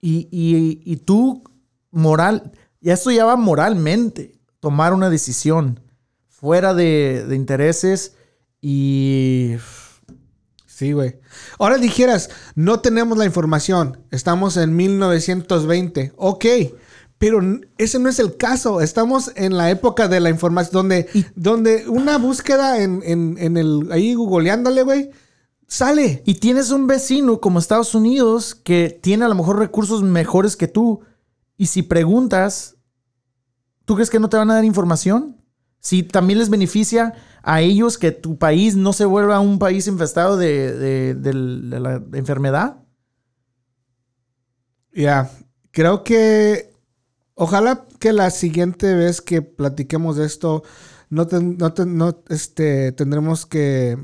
Y, 0.00 0.28
y- 0.30 0.80
y 0.84 0.96
tú, 0.98 1.42
moral, 1.90 2.52
ya 2.80 2.94
esto 2.94 3.10
ya 3.10 3.24
va 3.24 3.34
moralmente, 3.36 4.35
tomar 4.66 4.92
una 4.92 5.10
decisión 5.10 5.78
fuera 6.26 6.74
de, 6.74 7.24
de 7.28 7.36
intereses 7.36 8.16
y... 8.60 9.52
Sí, 10.66 10.90
güey. 10.90 11.20
Ahora 11.60 11.78
dijeras, 11.78 12.30
no 12.56 12.80
tenemos 12.80 13.16
la 13.16 13.24
información, 13.26 14.00
estamos 14.10 14.56
en 14.56 14.74
1920, 14.74 16.14
ok, 16.16 16.44
pero 17.16 17.40
ese 17.78 18.00
no 18.00 18.08
es 18.08 18.18
el 18.18 18.36
caso, 18.36 18.80
estamos 18.80 19.30
en 19.36 19.56
la 19.56 19.70
época 19.70 20.08
de 20.08 20.18
la 20.18 20.30
información, 20.30 20.72
donde, 20.72 21.06
donde 21.36 21.88
una 21.88 22.18
búsqueda 22.18 22.82
en, 22.82 23.02
en- 23.04 23.36
en 23.38 23.56
el, 23.56 23.86
ahí 23.92 24.14
googleándole, 24.14 24.82
güey, 24.82 25.10
sale. 25.68 26.24
Y 26.26 26.34
tienes 26.34 26.70
un 26.72 26.88
vecino 26.88 27.40
como 27.40 27.60
Estados 27.60 27.94
Unidos 27.94 28.56
que 28.56 28.98
tiene 29.00 29.26
a 29.26 29.28
lo 29.28 29.36
mejor 29.36 29.60
recursos 29.60 30.02
mejores 30.02 30.56
que 30.56 30.66
tú. 30.66 31.02
Y 31.56 31.66
si 31.68 31.82
preguntas, 31.82 32.75
¿tú 33.86 33.94
crees 33.94 34.10
que 34.10 34.20
no 34.20 34.28
te 34.28 34.36
van 34.36 34.50
a 34.50 34.54
dar 34.56 34.64
información? 34.66 35.38
Si 35.80 36.02
también 36.02 36.38
les 36.38 36.50
beneficia 36.50 37.14
a 37.42 37.62
ellos 37.62 37.96
que 37.96 38.12
tu 38.12 38.36
país 38.36 38.76
no 38.76 38.92
se 38.92 39.06
vuelva 39.06 39.40
un 39.40 39.58
país 39.58 39.86
infestado 39.86 40.36
de, 40.36 40.72
de- 40.76 41.14
de 41.14 41.80
la 41.80 42.02
enfermedad. 42.12 42.82
Ya, 44.92 45.30
creo 45.70 46.04
que 46.04 46.72
ojalá 47.34 47.86
que 47.98 48.12
la 48.12 48.30
siguiente 48.30 48.94
vez 48.94 49.20
que 49.20 49.42
platiquemos 49.42 50.16
de 50.16 50.26
esto, 50.26 50.62
no, 51.10 51.26
este, 52.28 52.92
tendremos 52.92 53.46
que... 53.46 53.98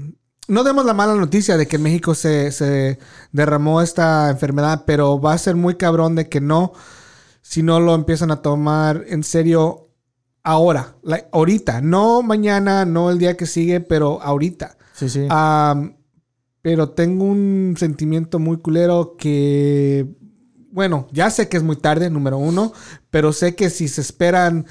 No 0.49 0.65
demos 0.65 0.85
la 0.85 0.93
mala 0.93 1.15
noticia 1.15 1.57
de 1.57 1.67
que 1.67 1.77
en 1.77 1.83
México 1.85 2.15
se, 2.15 2.51
se 2.53 2.99
derramó 3.31 3.81
esta 3.81 4.29
enfermedad, 4.29 4.85
pero 4.87 5.21
va 5.21 5.33
a 5.33 5.39
ser 5.39 5.55
muy 5.57 5.77
cabrón 5.77 6.15
de 6.15 6.29
que 6.29 6.41
no, 6.41 6.73
si 7.53 7.63
no 7.63 7.81
lo 7.81 7.95
empiezan 7.95 8.31
a 8.31 8.41
tomar 8.41 9.05
en 9.09 9.23
serio 9.23 9.91
ahora, 10.43 10.97
like, 11.03 11.29
ahorita, 11.33 11.83
no 11.83 12.23
mañana, 12.23 12.87
no 12.87 13.11
el 13.11 13.19
día 13.19 13.37
que 13.37 13.45
sigue, 13.45 13.81
pero 13.81 14.23
ahorita. 14.23 14.79
Sí, 14.95 15.11
sí. 15.11 15.29
Pero 16.63 16.89
tengo 16.93 17.25
un 17.25 17.75
sentimiento 17.77 18.39
muy 18.39 18.57
culero 18.57 19.17
que, 19.19 20.07
bueno, 20.71 21.09
ya 21.13 21.29
sé 21.29 21.51
que 21.51 21.59
es 21.59 21.63
muy 21.63 21.77
tarde, 21.77 22.09
número 22.09 22.39
uno, 22.39 22.73
pero 23.11 23.35
sé 23.35 23.55
que 23.55 23.69
si 23.69 23.87
se 23.87 24.01
esperan 24.01 24.65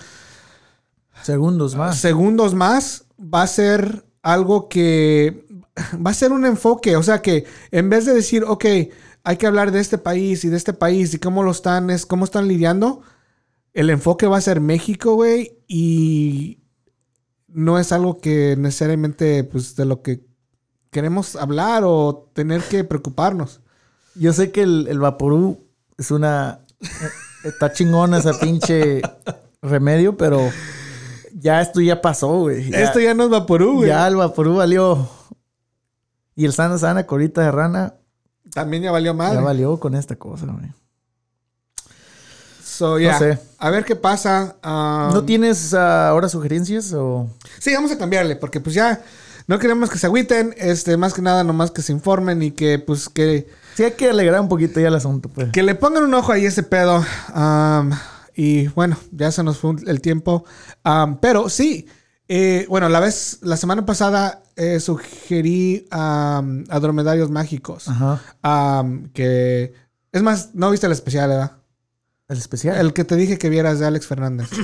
Segundos 1.21 1.75
más. 1.75 1.99
segundos 1.99 2.55
más, 2.55 3.05
va 3.19 3.43
a 3.43 3.47
ser 3.47 4.07
algo 4.23 4.69
que 4.69 5.45
va 6.03 6.09
a 6.09 6.15
ser 6.15 6.31
un 6.31 6.47
enfoque. 6.47 6.95
O 6.95 7.03
sea 7.03 7.21
que 7.21 7.45
en 7.69 7.91
vez 7.91 8.07
de 8.07 8.15
decir, 8.15 8.43
ok, 8.43 8.65
hay 9.23 9.37
que 9.37 9.47
hablar 9.47 9.71
de 9.71 9.79
este 9.79 9.97
país 9.97 10.43
y 10.45 10.49
de 10.49 10.57
este 10.57 10.73
país 10.73 11.13
y 11.13 11.19
cómo 11.19 11.43
lo 11.43 11.51
están, 11.51 11.89
es, 11.89 12.05
cómo 12.05 12.25
están 12.25 12.47
lidiando, 12.47 13.01
el 13.73 13.89
enfoque 13.89 14.27
va 14.27 14.37
a 14.37 14.41
ser 14.41 14.59
México, 14.61 15.13
güey, 15.15 15.59
y 15.67 16.59
no 17.47 17.79
es 17.79 17.91
algo 17.91 18.19
que 18.19 18.55
necesariamente, 18.57 19.43
pues, 19.43 19.75
de 19.75 19.85
lo 19.85 20.01
que 20.01 20.25
queremos 20.89 21.35
hablar 21.35 21.83
o 21.85 22.29
tener 22.33 22.61
que 22.63 22.83
preocuparnos. 22.83 23.61
Yo 24.15 24.33
sé 24.33 24.51
que 24.51 24.63
el, 24.63 24.87
el 24.89 24.99
Vaporú 24.99 25.65
es 25.97 26.11
una... 26.11 26.59
Está 27.43 27.71
chingona 27.71 28.17
esa 28.17 28.37
pinche 28.39 29.01
remedio, 29.61 30.17
pero 30.17 30.49
ya 31.33 31.61
esto 31.61 31.79
ya 31.81 32.01
pasó, 32.01 32.39
güey. 32.41 32.69
Ya- 32.69 32.81
Esto 32.83 32.99
ya 32.99 33.13
no 33.13 33.23
es 33.25 33.29
Vaporú, 33.29 33.75
güey. 33.77 33.87
Ya 33.89 34.07
el 34.07 34.15
Vaporú 34.15 34.55
valió. 34.55 35.07
Y 36.35 36.45
el 36.45 36.53
Sana 36.53 36.77
Sana, 36.77 37.05
colita 37.05 37.41
de 37.41 37.51
rana, 37.51 37.95
También 38.53 38.83
ya 38.83 38.91
valió 38.91 39.13
madre. 39.13 39.35
ya 39.35 39.41
valió 39.41 39.79
con 39.79 39.95
esta 39.95 40.15
cosa, 40.15 40.45
güey. 40.45 40.71
So, 42.63 42.99
ya. 42.99 43.17
sé. 43.17 43.39
A 43.59 43.69
ver 43.69 43.85
qué 43.85 43.95
pasa. 43.95 44.55
Um, 44.63 45.13
¿No 45.13 45.23
tienes 45.23 45.73
ah, 45.73 46.09
ahora 46.09 46.29
sugerencias 46.29 46.93
o...? 46.93 47.29
Sí, 47.59 47.73
vamos 47.73 47.91
a 47.91 47.97
cambiarle, 47.97 48.35
porque 48.35 48.59
pues 48.59 48.73
ya 48.73 49.01
no 49.47 49.59
queremos 49.59 49.89
que 49.89 49.97
se 49.97 50.07
agüiten, 50.07 50.55
este, 50.57 50.97
más 50.97 51.13
que 51.13 51.21
nada 51.21 51.43
nomás 51.43 51.71
que 51.71 51.81
se 51.81 51.91
informen 51.91 52.41
y 52.41 52.51
que 52.51 52.79
pues 52.79 53.09
que, 53.09 53.47
Sí, 53.75 53.83
hay 53.83 53.91
que 53.91 54.09
alegrar 54.09 54.41
un 54.41 54.49
poquito 54.49 54.79
ya 54.79 54.89
el 54.89 54.95
asunto, 54.95 55.29
pues. 55.29 55.51
que 55.51 55.63
le 55.63 55.75
pongan 55.75 56.03
un 56.03 56.13
ojo 56.13 56.31
ahí 56.31 56.45
a 56.45 56.49
ese 56.49 56.63
pedo. 56.63 57.03
Am, 57.33 57.91
y 58.35 58.67
bueno, 58.69 58.97
ya 59.11 59.31
se 59.31 59.43
nos 59.43 59.57
fue 59.57 59.75
el 59.85 60.01
tiempo. 60.01 60.45
Am, 60.83 61.19
pero 61.19 61.49
sí, 61.49 61.87
eh, 62.27 62.65
bueno, 62.69 62.89
la 62.89 62.99
vez, 62.99 63.39
la 63.41 63.57
semana 63.57 63.85
pasada 63.85 64.40
eh, 64.61 64.79
sugerí 64.79 65.87
am, 65.89 66.65
a 66.69 66.79
dromedarios 66.79 67.31
mágicos. 67.31 67.87
Ajá. 67.87 68.21
Que, 69.11 69.73
es 70.11 70.21
más, 70.21 70.51
no 70.53 70.69
viste 70.69 70.85
el 70.85 70.91
especial, 70.91 71.29
¿verdad? 71.29 71.53
¿El 72.27 72.37
especial? 72.37 72.77
El 72.77 72.93
que 72.93 73.03
te 73.03 73.15
dije 73.15 73.39
que 73.39 73.49
vieras 73.49 73.79
de 73.79 73.87
Alex 73.87 74.05
Fernández. 74.05 74.49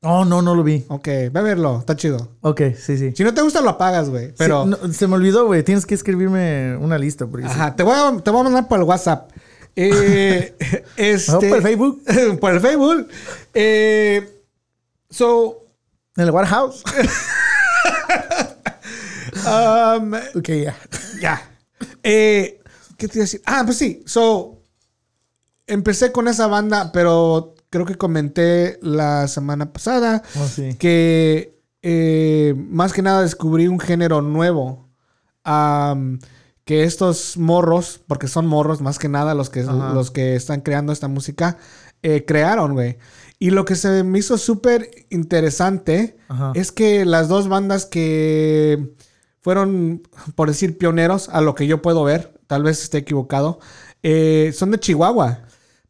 Oh, 0.00 0.24
no, 0.24 0.42
no 0.42 0.54
lo 0.54 0.62
vi. 0.62 0.84
ok, 0.86 1.04
ve 1.04 1.32
a 1.34 1.40
verlo, 1.40 1.80
está 1.80 1.96
chido. 1.96 2.36
Ok, 2.42 2.60
sí, 2.78 2.96
sí. 2.96 3.10
Si 3.16 3.24
no 3.24 3.34
te 3.34 3.42
gusta, 3.42 3.60
lo 3.60 3.70
apagas, 3.70 4.08
güey. 4.08 4.32
Pero... 4.38 4.62
Sí, 4.62 4.70
no, 4.70 4.92
se 4.92 5.08
me 5.08 5.16
olvidó, 5.16 5.46
güey. 5.46 5.64
Tienes 5.64 5.86
que 5.86 5.96
escribirme 5.96 6.76
una 6.76 6.96
lista. 6.98 7.26
Porque 7.26 7.48
sí. 7.48 7.52
Ajá, 7.52 7.74
te 7.74 7.82
voy, 7.82 7.94
a, 7.96 8.16
te 8.22 8.30
voy 8.30 8.42
a 8.42 8.44
mandar 8.44 8.68
por 8.68 8.78
el 8.78 8.84
WhatsApp. 8.84 9.32
Eh, 9.74 10.54
este, 10.96 11.32
¿No? 11.32 11.40
¿Por 11.40 11.56
el 11.56 11.62
Facebook? 11.62 12.04
por 12.40 12.54
el 12.54 12.60
Facebook. 12.60 13.08
Eh, 13.52 14.44
so, 15.10 15.66
¿En 16.14 16.26
el 16.26 16.30
warehouse? 16.30 16.84
um, 19.98 20.12
ok, 20.36 20.48
ya. 20.48 20.76
ya. 21.20 21.42
Eh, 22.02 22.60
¿Qué 22.96 23.08
te 23.08 23.18
iba 23.18 23.22
a 23.22 23.26
decir? 23.26 23.42
Ah, 23.46 23.62
pues 23.64 23.76
sí. 23.78 24.02
So, 24.06 24.62
empecé 25.66 26.12
con 26.12 26.28
esa 26.28 26.46
banda, 26.46 26.90
pero 26.92 27.54
creo 27.70 27.84
que 27.86 27.96
comenté 27.96 28.78
la 28.82 29.28
semana 29.28 29.72
pasada 29.72 30.22
Oh, 30.36 30.46
sí. 30.46 30.74
que 30.78 31.58
eh, 31.82 32.54
más 32.56 32.92
que 32.92 33.02
nada 33.02 33.22
descubrí 33.22 33.68
un 33.68 33.78
género 33.80 34.22
nuevo. 34.22 34.88
am, 35.44 36.18
que 36.64 36.82
estos 36.84 37.38
morros, 37.38 37.98
porque 38.06 38.28
son 38.28 38.46
morros 38.46 38.82
más 38.82 38.98
que 38.98 39.08
nada 39.08 39.32
los 39.34 39.48
que, 39.48 39.60
Ajá. 39.60 39.94
los 39.94 40.10
que 40.10 40.36
están 40.36 40.60
creando 40.60 40.92
esta 40.92 41.08
música, 41.08 41.56
eh, 42.02 42.26
crearon, 42.26 42.74
güey. 42.74 42.98
Y 43.38 43.50
lo 43.52 43.64
que 43.64 43.74
se 43.74 44.04
me 44.04 44.18
hizo 44.18 44.36
súper 44.36 44.90
interesante 45.08 46.18
Ajá. 46.28 46.52
es 46.54 46.70
que 46.70 47.06
las 47.06 47.28
dos 47.28 47.48
bandas 47.48 47.86
que 47.86 48.94
fueron, 49.40 50.02
por 50.34 50.48
decir, 50.48 50.78
pioneros 50.78 51.28
a 51.28 51.40
lo 51.40 51.54
que 51.54 51.66
yo 51.66 51.82
puedo 51.82 52.04
ver, 52.04 52.40
tal 52.46 52.62
vez 52.62 52.82
esté 52.82 52.98
equivocado, 52.98 53.60
eh, 54.02 54.52
son 54.54 54.70
de 54.70 54.80
Chihuahua. 54.80 55.40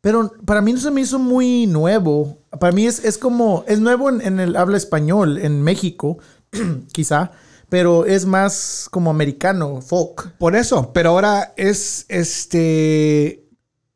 Pero 0.00 0.32
para 0.44 0.60
mí 0.60 0.72
no 0.72 0.78
se 0.78 0.90
me 0.90 1.00
hizo 1.00 1.18
muy 1.18 1.66
nuevo. 1.66 2.38
Para 2.60 2.72
mí 2.72 2.86
es, 2.86 3.04
es 3.04 3.18
como, 3.18 3.64
es 3.66 3.80
nuevo 3.80 4.08
en, 4.08 4.20
en 4.20 4.38
el 4.38 4.56
habla 4.56 4.76
español, 4.76 5.38
en 5.38 5.62
México, 5.62 6.18
quizá, 6.92 7.32
pero 7.68 8.06
es 8.06 8.24
más 8.24 8.88
como 8.90 9.10
americano, 9.10 9.80
folk. 9.80 10.32
Por 10.38 10.56
eso, 10.56 10.92
pero 10.92 11.10
ahora 11.10 11.52
es 11.56 12.06
este. 12.08 13.44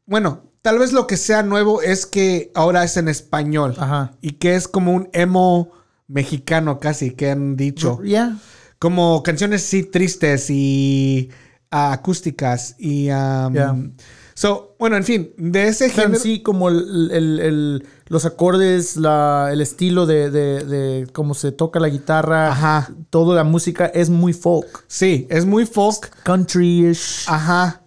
Bueno, 0.07 0.51
tal 0.61 0.79
vez 0.79 0.93
lo 0.93 1.07
que 1.07 1.17
sea 1.17 1.43
nuevo 1.43 1.83
es 1.83 2.07
que 2.07 2.51
ahora 2.55 2.85
es 2.85 2.97
en 2.97 3.09
español. 3.09 3.75
Ajá. 3.79 4.13
Y 4.21 4.33
que 4.33 4.55
es 4.55 4.69
como 4.69 4.93
un 4.93 5.09
emo 5.13 5.71
mexicano 6.07 6.79
casi, 6.81 7.13
que 7.13 7.31
han 7.31 7.57
dicho. 7.57 8.01
Ya. 8.05 8.37
Como 8.83 9.23
canciones 9.23 9.63
sí 9.63 9.85
tristes 9.85 10.51
y 10.51 11.31
ah, 11.71 11.93
acústicas 11.93 12.75
y... 12.81 13.09
um. 13.11 13.93
So, 14.35 14.75
bueno, 14.79 14.97
en 14.97 15.05
fin, 15.05 15.31
de 15.37 15.69
ese 15.69 15.85
en 15.85 15.91
género... 15.93 16.19
sí, 16.19 16.43
como 16.43 16.69
el, 16.69 17.11
el- 17.13 17.39
el- 17.39 17.87
los 18.07 18.25
acordes, 18.25 18.97
la, 18.97 19.51
el 19.53 19.61
estilo 19.61 20.05
de, 20.07 20.31
de, 20.31 20.65
de 20.65 21.07
cómo 21.13 21.35
se 21.35 21.53
toca 21.53 21.79
la 21.79 21.89
guitarra, 21.89 22.49
Ajá. 22.51 22.91
toda 23.11 23.37
la 23.37 23.45
música 23.45 23.87
es 23.87 24.11
muy 24.11 24.33
folk. 24.33 24.85
Sí, 24.89 25.29
es 25.31 25.45
muy 25.45 25.65
folk. 25.65 26.11
Country-ish. 26.25 27.27
Ajá. 27.29 27.83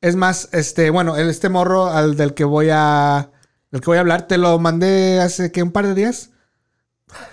Es 0.00 0.16
más, 0.16 0.48
este, 0.52 0.88
bueno, 0.90 1.16
este 1.16 1.48
morro 1.50 1.88
al 1.88 2.16
del 2.16 2.32
que 2.32 2.44
voy 2.44 2.68
a... 2.72 3.30
Del 3.70 3.80
que 3.82 3.86
voy 3.90 3.98
a 3.98 4.00
hablar, 4.00 4.26
te 4.28 4.38
lo 4.38 4.58
mandé 4.58 5.20
hace 5.20 5.52
que 5.52 5.62
un 5.62 5.72
par 5.72 5.86
de 5.86 5.94
días. 5.94 6.30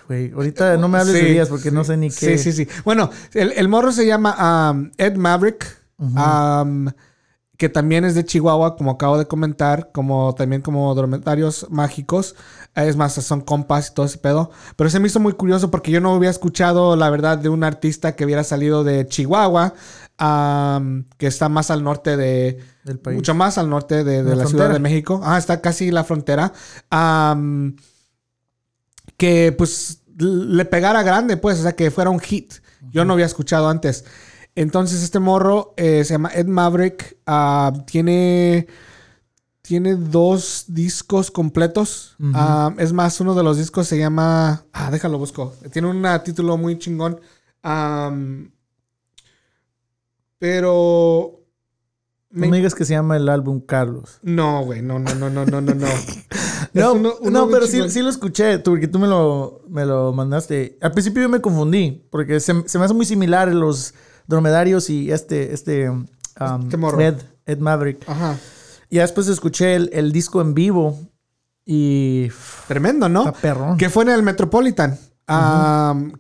Güey, 0.08 0.32
ahorita 0.32 0.78
no 0.78 0.88
me 0.88 1.00
hables 1.00 1.14
de 1.14 1.24
días 1.24 1.50
porque 1.50 1.72
no 1.72 1.84
sé 1.84 1.98
ni 1.98 2.10
qué. 2.10 2.38
Sí, 2.38 2.52
sí, 2.52 2.52
sí. 2.54 2.68
Bueno, 2.84 3.10
el, 3.34 3.52
el 3.54 3.68
morro 3.68 3.92
se 3.92 4.06
llama 4.06 4.72
um, 4.72 4.92
Ed 4.98 5.16
Maverick, 5.16 5.66
um, 5.98 6.88
que 7.58 7.70
también 7.70 8.04
es 8.04 8.16
de 8.16 8.26
Chihuahua, 8.26 8.76
como 8.76 8.92
acabo 8.92 9.18
de 9.18 9.28
comentar, 9.28 9.92
como 9.94 10.36
también 10.36 10.62
como 10.62 10.94
drometarios 10.94 11.68
mágicos. 11.70 12.36
Es 12.76 12.98
más, 12.98 13.14
son 13.14 13.40
compas 13.40 13.90
y 13.90 13.94
todo 13.94 14.06
ese 14.06 14.18
pedo. 14.18 14.52
Pero 14.76 14.90
se 14.90 15.00
me 15.00 15.08
hizo 15.08 15.22
muy 15.22 15.32
curioso 15.34 15.72
porque 15.72 15.92
yo 15.92 16.02
no 16.02 16.14
había 16.14 16.30
escuchado, 16.30 16.98
la 16.98 17.10
verdad, 17.10 17.38
de 17.38 17.48
un 17.48 17.64
artista 17.64 18.18
que 18.18 18.26
hubiera 18.26 18.44
salido 18.44 18.84
de 18.84 19.08
Chihuahua, 19.08 19.74
um, 20.20 21.06
que 21.18 21.28
está 21.28 21.48
más 21.48 21.72
al 21.72 21.84
norte 21.84 22.18
de... 22.18 22.60
Del 22.84 23.00
país. 23.00 23.16
Mucho 23.16 23.34
más 23.34 23.58
al 23.58 23.70
norte 23.70 24.04
de, 24.04 24.24
de 24.24 24.36
La 24.36 24.44
la, 24.44 24.50
Ciudad 24.50 24.70
de 24.70 24.80
México. 24.80 25.22
Ah, 25.24 25.38
está 25.38 25.62
casi 25.62 25.90
la 25.92 26.04
frontera. 26.04 26.52
Que 29.18 29.52
pues 29.52 30.02
le 30.18 30.66
pegara 30.66 31.04
grande, 31.04 31.38
pues, 31.38 31.60
o 31.60 31.64
sea, 31.64 31.76
que 31.76 31.92
fuera 31.92 32.10
un 32.10 32.20
hit. 32.20 32.54
Yo 32.92 33.04
no 33.06 33.14
había 33.14 33.26
escuchado 33.26 33.68
antes. 33.70 34.06
Entonces, 34.56 35.04
este 35.04 35.20
morro 35.20 35.74
eh, 35.78 36.04
se 36.06 36.14
llama 36.14 36.32
Ed 36.34 36.48
Maverick. 36.48 37.18
ah, 37.26 37.74
tiene. 37.86 38.68
Tiene 39.62 39.96
dos 39.96 40.66
discos 40.68 41.32
completos. 41.32 42.16
Ah, 42.36 42.72
es 42.78 42.94
más, 42.94 43.20
uno 43.20 43.34
de 43.34 43.42
los 43.44 43.58
discos 43.58 43.88
se 43.88 43.98
llama. 43.98 44.64
Ah, 44.72 44.92
déjalo 44.92 45.18
busco. 45.18 45.54
Tiene 45.74 45.88
un 45.90 46.06
título 46.24 46.56
muy 46.56 46.78
chingón. 46.78 47.20
Pero. 50.40 51.42
No 52.30 52.42
me- 52.42 52.48
me 52.50 52.58
digas 52.58 52.76
que 52.76 52.86
se 52.86 52.94
llama 52.94 53.16
el 53.18 53.30
álbum 53.30 53.62
Carlos. 53.62 54.20
no, 54.22 54.64
güey, 54.66 54.82
no, 54.82 55.00
no, 55.00 55.16
no, 55.16 55.30
no, 55.30 55.46
no, 55.46 55.62
no, 55.62 55.74
no. 55.74 55.88
No, 56.82 56.92
Es 56.92 57.00
uno- 57.00 57.14
uno 57.22 57.32
no 57.46 57.48
pero 57.50 57.66
sí, 57.68 57.82
sí 57.90 58.02
lo 58.02 58.10
escuché, 58.10 58.58
tú, 58.60 58.72
porque 58.72 58.88
tú 58.88 59.00
me 59.00 59.08
lo, 59.08 59.62
me 59.70 59.86
lo 59.86 60.14
mandaste. 60.14 60.78
Al 60.82 60.92
principio 60.92 61.22
yo 61.24 61.30
me 61.30 61.42
confundí, 61.42 62.06
porque 62.12 62.40
se, 62.40 62.54
se 62.68 62.78
me 62.78 62.86
hace 62.86 62.94
muy 62.94 63.06
similar 63.06 63.48
los 63.54 63.94
dromedarios 64.28 64.90
y 64.90 65.12
este, 65.12 65.54
este, 65.54 65.90
um, 65.90 66.06
Este. 66.38 67.06
Ed, 67.08 67.16
Ed 67.46 67.60
Maverick. 67.60 68.08
Ajá. 68.08 68.38
Y 68.90 68.98
después 68.98 69.28
escuché 69.28 69.76
el, 69.76 69.90
el 69.94 70.12
disco 70.12 70.42
en 70.42 70.54
vivo 70.54 71.00
y 71.66 72.28
Tremendo, 72.68 73.10
¿no? 73.10 73.34
perrón. 73.42 73.78
Que 73.78 73.90
fue 73.90 74.04
en 74.04 74.10
el 74.10 74.22
Metropolitan. 74.24 75.00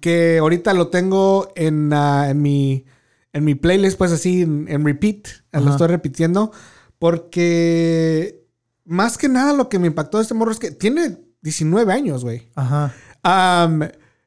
Que 0.01 0.37
ahorita 0.39 0.73
lo 0.73 0.87
tengo 0.87 1.51
en, 1.55 1.91
ah, 1.93 2.29
en 2.29 2.41
mi 2.41 2.85
en 3.33 3.43
mi 3.43 3.53
playlist, 3.53 3.97
pues 3.97 4.11
así 4.13 4.41
en, 4.43 4.65
en 4.69 4.85
repeat. 4.85 5.27
Lo 5.51 5.71
estoy 5.71 5.87
repitiendo. 5.89 6.51
Porque 6.97 8.44
más 8.85 9.17
que 9.17 9.27
nada 9.29 9.53
lo 9.53 9.67
que 9.69 9.79
me 9.79 9.87
impactó 9.87 10.17
de 10.17 10.23
este 10.23 10.33
morro 10.33 10.51
es 10.51 10.59
que 10.59 10.71
tiene 10.71 11.17
19 11.41 11.91
años, 11.91 12.23
güey. 12.23 12.49
Ajá. 12.55 12.93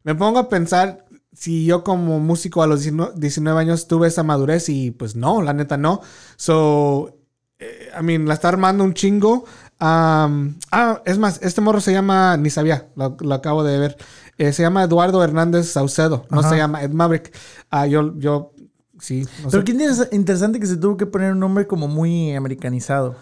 Me 0.05 0.15
pongo 0.15 0.39
a 0.39 0.49
pensar 0.49 1.05
si 1.33 1.65
yo 1.67 1.85
como 1.85 2.19
músico 2.19 2.63
a 2.63 2.67
los 2.67 2.81
19 2.83 3.13
19 3.17 3.61
años 3.61 3.87
tuve 3.87 4.09
esa 4.09 4.23
madurez 4.23 4.69
y 4.69 4.91
pues 4.91 5.15
no, 5.17 5.43
la 5.43 5.53
neta 5.53 5.77
no. 5.77 6.01
So, 6.37 7.17
eh, 7.59 7.91
I 7.99 8.03
mean, 8.03 8.27
la 8.27 8.35
está 8.35 8.49
armando 8.49 8.85
un 8.85 8.95
chingo. 8.95 9.45
Ah, 9.81 10.29
es 11.05 11.19
más, 11.19 11.39
este 11.43 11.61
morro 11.61 11.81
se 11.81 11.93
llama, 11.93 12.37
ni 12.37 12.51
sabía, 12.51 12.89
lo, 12.97 13.17
lo 13.21 13.35
acabo 13.35 13.63
de 13.63 13.79
ver. 13.79 13.97
Eh, 14.39 14.53
se 14.53 14.63
llama 14.63 14.83
Eduardo 14.83 15.23
Hernández 15.23 15.69
Saucedo, 15.71 16.27
no 16.31 16.41
Ajá. 16.41 16.51
se 16.51 16.57
llama 16.57 16.83
Ed 16.83 16.91
Maverick. 16.91 17.33
Ah, 17.71 17.87
yo, 17.87 18.17
yo, 18.19 18.53
sí, 18.99 19.23
no 19.43 19.51
Pero 19.51 19.61
sé. 19.61 19.65
qué 19.65 19.73
interesa- 19.73 20.09
interesante 20.13 20.59
que 20.61 20.67
se 20.67 20.77
tuvo 20.77 20.97
que 20.97 21.07
poner 21.07 21.33
un 21.33 21.39
nombre 21.41 21.67
como 21.69 21.87
muy 21.89 22.35
americanizado. 22.35 23.15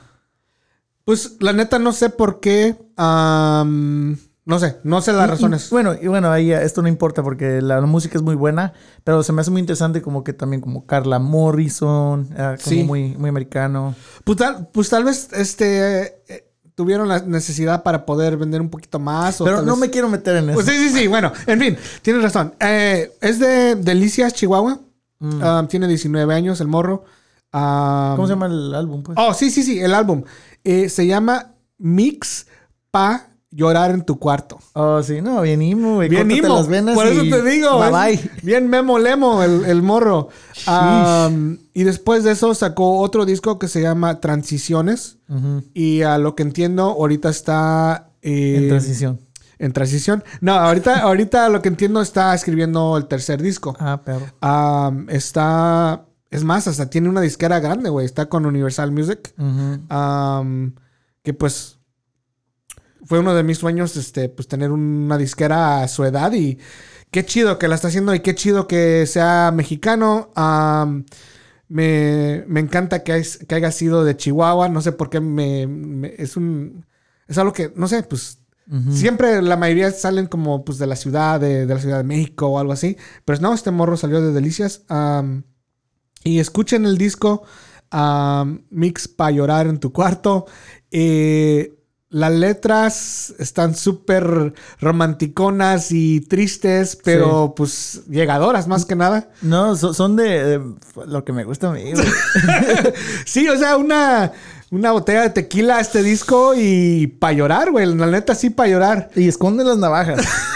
Pues 1.06 1.36
la 1.40 1.52
neta 1.54 1.78
no 1.78 1.92
sé 1.92 2.10
por 2.10 2.40
qué. 2.40 2.76
am, 2.96 4.16
no 4.44 4.58
sé, 4.58 4.76
no 4.84 5.00
sé 5.00 5.12
las 5.12 5.22
Y- 5.22 5.28
y- 5.28 5.30
razones. 5.30 5.70
bueno, 5.70 5.94
y 6.00 6.06
bueno, 6.08 6.30
ahí 6.32 6.50
esto 6.52 6.82
no 6.82 6.88
importa 6.88 7.22
porque 7.22 7.60
la, 7.62 7.80
música 7.82 8.16
es 8.18 8.22
muy 8.22 8.34
buena, 8.34 8.72
pero 9.04 9.22
se 9.22 9.32
me 9.32 9.40
hace 9.40 9.50
muy 9.50 9.60
interesante 9.60 10.02
como 10.02 10.24
que 10.24 10.32
también 10.32 10.60
como 10.60 10.84
Carla 10.86 11.18
Morrison, 11.18 12.28
eh, 12.36 12.56
como 12.62 12.76
Sí. 12.76 12.82
muy, 12.84 13.16
muy 13.16 13.28
americano. 13.30 13.94
Pues 14.24 14.38
tal, 14.38 14.68
pues 14.72 14.88
tal 14.88 15.04
vez 15.04 15.28
este 15.32 16.22
eh, 16.28 16.48
tuvieron 16.74 17.06
la 17.08 17.20
necesidad 17.20 17.82
para 17.82 18.04
poder 18.04 18.36
vender 18.36 18.60
un 18.60 18.68
poquito 18.70 18.98
más. 18.98 19.40
o 19.40 19.44
Pero 19.44 19.62
no 19.62 19.72
vez- 19.72 19.80
me 19.82 19.90
quiero 19.90 20.08
meter 20.08 20.36
en 20.36 20.50
eso. 20.50 20.54
Pues 20.54 20.66
sí, 20.66 20.72
sí, 20.76 20.88
sí. 20.90 21.06
Bueno, 21.06 21.32
en 21.46 21.58
fin, 21.60 21.76
tienes 22.02 22.22
razón. 22.22 22.54
Eh, 22.60 23.12
es 23.20 23.38
de 23.38 23.74
Delicias, 23.76 24.32
Chihuahua. 24.34 24.80
Mm. 25.18 25.42
Um, 25.42 25.68
tiene 25.68 25.86
19 25.88 26.34
años 26.34 26.60
el 26.60 26.66
morro. 26.68 27.04
Um, 27.52 28.16
¿Cómo 28.16 28.26
se 28.26 28.32
llama 28.34 28.46
el 28.46 28.74
álbum? 28.74 29.02
Pues? 29.02 29.16
Oh, 29.18 29.32
sí, 29.32 29.50
sí, 29.50 29.62
sí, 29.62 29.80
el 29.80 29.94
álbum. 29.94 30.22
Eh, 30.66 30.88
se 30.88 31.06
llama 31.06 31.54
Mix 31.78 32.46
Pa 32.90 33.28
Llorar 33.50 33.90
en 33.92 34.04
tu 34.04 34.18
cuarto. 34.18 34.58
Oh, 34.74 35.02
sí, 35.02 35.22
no, 35.22 35.40
bien 35.40 35.62
imo, 35.62 35.94
güey. 35.94 36.08
Bien 36.10 36.24
Córtate 36.28 36.46
emo. 36.46 36.56
las 36.56 36.68
venas 36.68 36.94
Por 36.94 37.06
eso 37.06 37.24
y 37.24 37.30
te 37.30 37.42
digo. 37.42 37.78
Bye 37.78 38.12
es 38.14 38.22
bye. 38.22 38.30
Bien 38.42 38.68
memo 38.68 38.98
lemo 38.98 39.42
el, 39.42 39.64
el 39.64 39.80
morro. 39.82 40.28
Um, 40.68 41.56
y 41.72 41.84
después 41.84 42.24
de 42.24 42.32
eso 42.32 42.54
sacó 42.54 42.98
otro 42.98 43.24
disco 43.24 43.58
que 43.58 43.68
se 43.68 43.80
llama 43.80 44.20
Transiciones. 44.20 45.18
Y 45.72 46.02
a 46.02 46.18
lo 46.18 46.34
que 46.34 46.42
entiendo, 46.42 46.82
ahorita 46.84 47.30
está... 47.30 48.10
eh, 48.20 48.56
En 48.62 48.68
transición. 48.68 49.20
en 49.58 49.72
transición. 49.72 50.24
No, 50.42 50.52
ahorita, 50.52 51.00
ahorita 51.00 51.48
lo 51.48 51.62
que 51.62 51.68
entiendo 51.68 52.02
está 52.02 52.34
escribiendo 52.34 52.96
el 52.98 53.06
tercer 53.06 53.40
disco. 53.40 53.74
Ah, 53.78 54.02
perro. 54.04 54.26
Am, 54.40 55.08
está... 55.08 56.04
Es 56.36 56.44
más, 56.44 56.66
hasta 56.68 56.88
tiene 56.90 57.08
una 57.08 57.20
disquera 57.20 57.58
grande, 57.60 57.90
güey. 57.90 58.06
Está 58.06 58.26
con 58.28 58.46
Universal 58.46 58.92
Music. 58.92 59.32
Am, 59.88 60.74
que 61.22 61.34
pues... 61.34 61.78
Fue 63.04 63.20
uno 63.20 63.34
de 63.34 63.44
mis 63.44 63.58
sueños, 63.58 63.96
este, 63.96 64.28
pues 64.28 64.48
tener 64.48 64.72
una 64.72 65.16
disquera 65.16 65.82
a 65.82 65.88
su 65.88 66.04
edad 66.04 66.32
y 66.32 66.58
qué 67.12 67.24
chido 67.24 67.56
que 67.56 67.68
la 67.68 67.76
está 67.76 67.86
haciendo 67.88 68.12
y 68.14 68.20
qué 68.20 68.34
chido 68.34 68.66
que 68.66 69.06
sea 69.06 69.52
mexicano. 69.54 70.30
Am, 70.34 71.04
me, 71.68 72.44
me 72.48 72.58
encanta 72.60 73.04
que, 73.04 73.16
es- 73.16 73.38
que 73.46 73.54
haya 73.54 73.70
sido 73.70 74.04
de 74.04 74.16
Chihuahua. 74.16 74.68
No 74.68 74.80
sé 74.80 74.90
por 74.92 75.08
qué 75.10 75.20
me, 75.20 75.66
me- 75.68 76.14
es 76.18 76.36
un... 76.36 76.84
Es 77.28 77.38
algo 77.38 77.52
que, 77.52 77.72
no 77.76 77.86
sé, 77.88 78.02
pues. 78.02 78.40
Siempre 78.92 79.40
la 79.42 79.56
mayoría 79.56 79.92
salen 79.92 80.26
como 80.26 80.64
pues 80.64 80.78
de 80.78 80.88
la 80.88 80.96
ciudad, 80.96 81.38
de, 81.38 81.66
de 81.66 81.74
la 81.74 81.80
Ciudad 81.80 81.98
de 81.98 82.02
México 82.04 82.48
o 82.48 82.58
algo 82.58 82.72
así. 82.72 82.96
Pero 83.24 83.40
no, 83.40 83.54
este 83.54 83.70
morro 83.70 83.96
salió 83.96 84.20
de 84.20 84.32
Delicias. 84.32 84.82
Y 86.24 86.38
escuchen 86.40 86.84
el 86.86 86.98
disco 86.98 87.42
am, 87.90 88.62
Mix 88.70 89.08
para 89.08 89.30
llorar 89.30 89.66
en 89.66 89.78
tu 89.78 89.92
cuarto. 89.92 90.46
Eh, 90.90 91.72
las 92.08 92.32
letras 92.32 93.34
están 93.38 93.74
súper 93.74 94.54
romanticonas 94.80 95.90
y 95.90 96.20
tristes, 96.20 96.96
pero 97.02 97.52
pues 97.56 98.02
llegadoras 98.08 98.68
más 98.68 98.86
que 98.86 98.94
nada. 98.96 99.28
No, 99.42 99.74
so- 99.76 99.92
son 99.92 100.14
de, 100.16 100.58
de 100.58 100.60
lo 101.06 101.24
que 101.24 101.32
me 101.32 101.44
gusta 101.44 101.68
a 101.68 101.72
mí. 101.72 101.92
Sí, 103.26 103.48
o 103.48 103.56
sea, 103.58 103.76
una, 103.76 104.32
una 104.70 104.92
botella 104.92 105.22
de 105.22 105.30
tequila 105.30 105.78
a 105.78 105.80
este 105.80 106.02
disco 106.02 106.54
y 106.56 107.06
para 107.08 107.32
llorar, 107.34 107.70
güey. 107.72 107.86
La 107.94 108.06
neta 108.06 108.34
sí 108.34 108.50
para 108.50 108.68
llorar. 108.70 109.10
Y 109.16 109.28
esconde 109.28 109.64
las 109.64 109.76
navajas. 109.78 110.24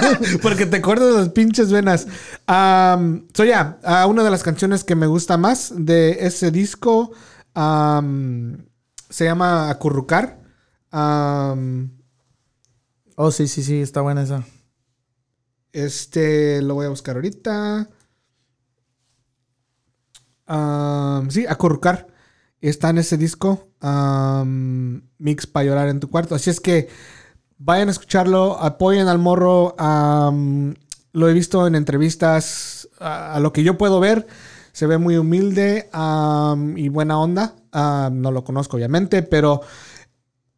Porque 0.42 0.66
te 0.66 0.78
acuerdas 0.78 1.08
de 1.14 1.18
las 1.20 1.28
pinches 1.30 1.70
venas. 1.70 2.06
Um, 2.48 3.26
so 3.34 3.44
ya, 3.44 3.78
una 4.08 4.22
de 4.24 4.30
las 4.30 4.42
canciones 4.42 4.84
que 4.84 4.94
me 4.94 5.06
gusta 5.06 5.36
más 5.36 5.72
de 5.76 6.18
ese 6.26 6.50
disco 6.50 7.12
um, 7.54 8.56
se 9.08 9.24
llama 9.24 9.70
Acurrucar. 9.70 10.40
Um, 10.92 11.90
Oh, 13.16 13.30
sí, 13.30 13.46
sí, 13.46 13.62
sí, 13.62 13.80
está 13.80 14.00
buena 14.00 14.22
esa. 14.22 14.44
este 15.72 16.62
lo 16.62 16.74
voy 16.74 16.86
a 16.86 16.90
buscar 16.90 17.16
ahorita. 17.16 17.88
Sí, 21.30 21.46
Acurrucar. 21.46 22.08
Está 22.60 22.90
en 22.90 22.98
ese 22.98 23.16
disco. 23.16 23.70
mix 25.18 25.46
para 25.46 25.64
llorar 25.66 25.88
en 25.88 26.00
tu 26.00 26.10
cuarto. 26.10 26.34
Así 26.34 26.50
es 26.50 26.60
que 26.60 26.88
vayan 27.64 27.88
a 27.88 27.92
escucharlo. 27.92 28.58
Apoyen 28.60 29.08
al 29.08 29.18
morro. 29.18 29.74
lo 31.12 31.28
he 31.28 31.32
visto 31.32 31.66
en 31.66 31.74
entrevistas. 31.74 32.88
A, 33.00 33.38
lo 33.40 33.52
que 33.52 33.62
yo 33.62 33.78
puedo 33.78 34.00
ver. 34.00 34.26
Se 34.72 34.86
ve 34.86 34.96
muy 34.96 35.16
humilde 35.18 35.90
um, 35.94 36.78
y 36.78 36.88
buena 36.88 37.18
onda. 37.18 37.54
No 37.72 38.30
lo 38.30 38.44
conozco, 38.44 38.76
obviamente, 38.76 39.22
pero 39.22 39.60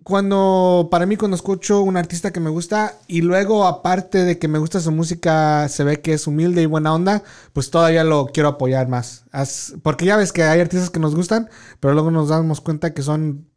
cuando, 0.04 0.88
para 0.90 1.06
mí, 1.06 1.16
cuando 1.16 1.34
escucho 1.34 1.80
un 1.80 1.96
artista 1.96 2.30
que 2.30 2.38
me 2.38 2.50
gusta 2.50 2.94
y 3.08 3.22
luego, 3.22 3.66
aparte 3.66 4.24
de 4.24 4.38
que 4.38 4.48
me 4.48 4.58
gusta 4.58 4.78
su 4.78 4.92
música, 4.92 5.66
se 5.68 5.82
ve 5.82 6.00
que 6.02 6.12
es 6.12 6.26
humilde 6.26 6.62
y 6.62 6.66
buena 6.66 6.94
onda, 6.94 7.22
pues 7.54 7.70
todavía 7.70 8.04
lo 8.04 8.26
quiero 8.26 8.50
apoyar 8.50 8.86
más. 8.86 9.24
Porque 9.82 10.04
ya 10.04 10.16
ves 10.16 10.32
que 10.32 10.42
hay 10.44 10.60
artistas 10.60 10.90
que 10.90 11.00
nos 11.00 11.16
gustan, 11.16 11.48
pero 11.80 11.94
luego 11.94 12.10
nos 12.10 12.28
damos 12.28 12.60
cuenta 12.60 12.92
que 12.92 13.02
son 13.02 13.48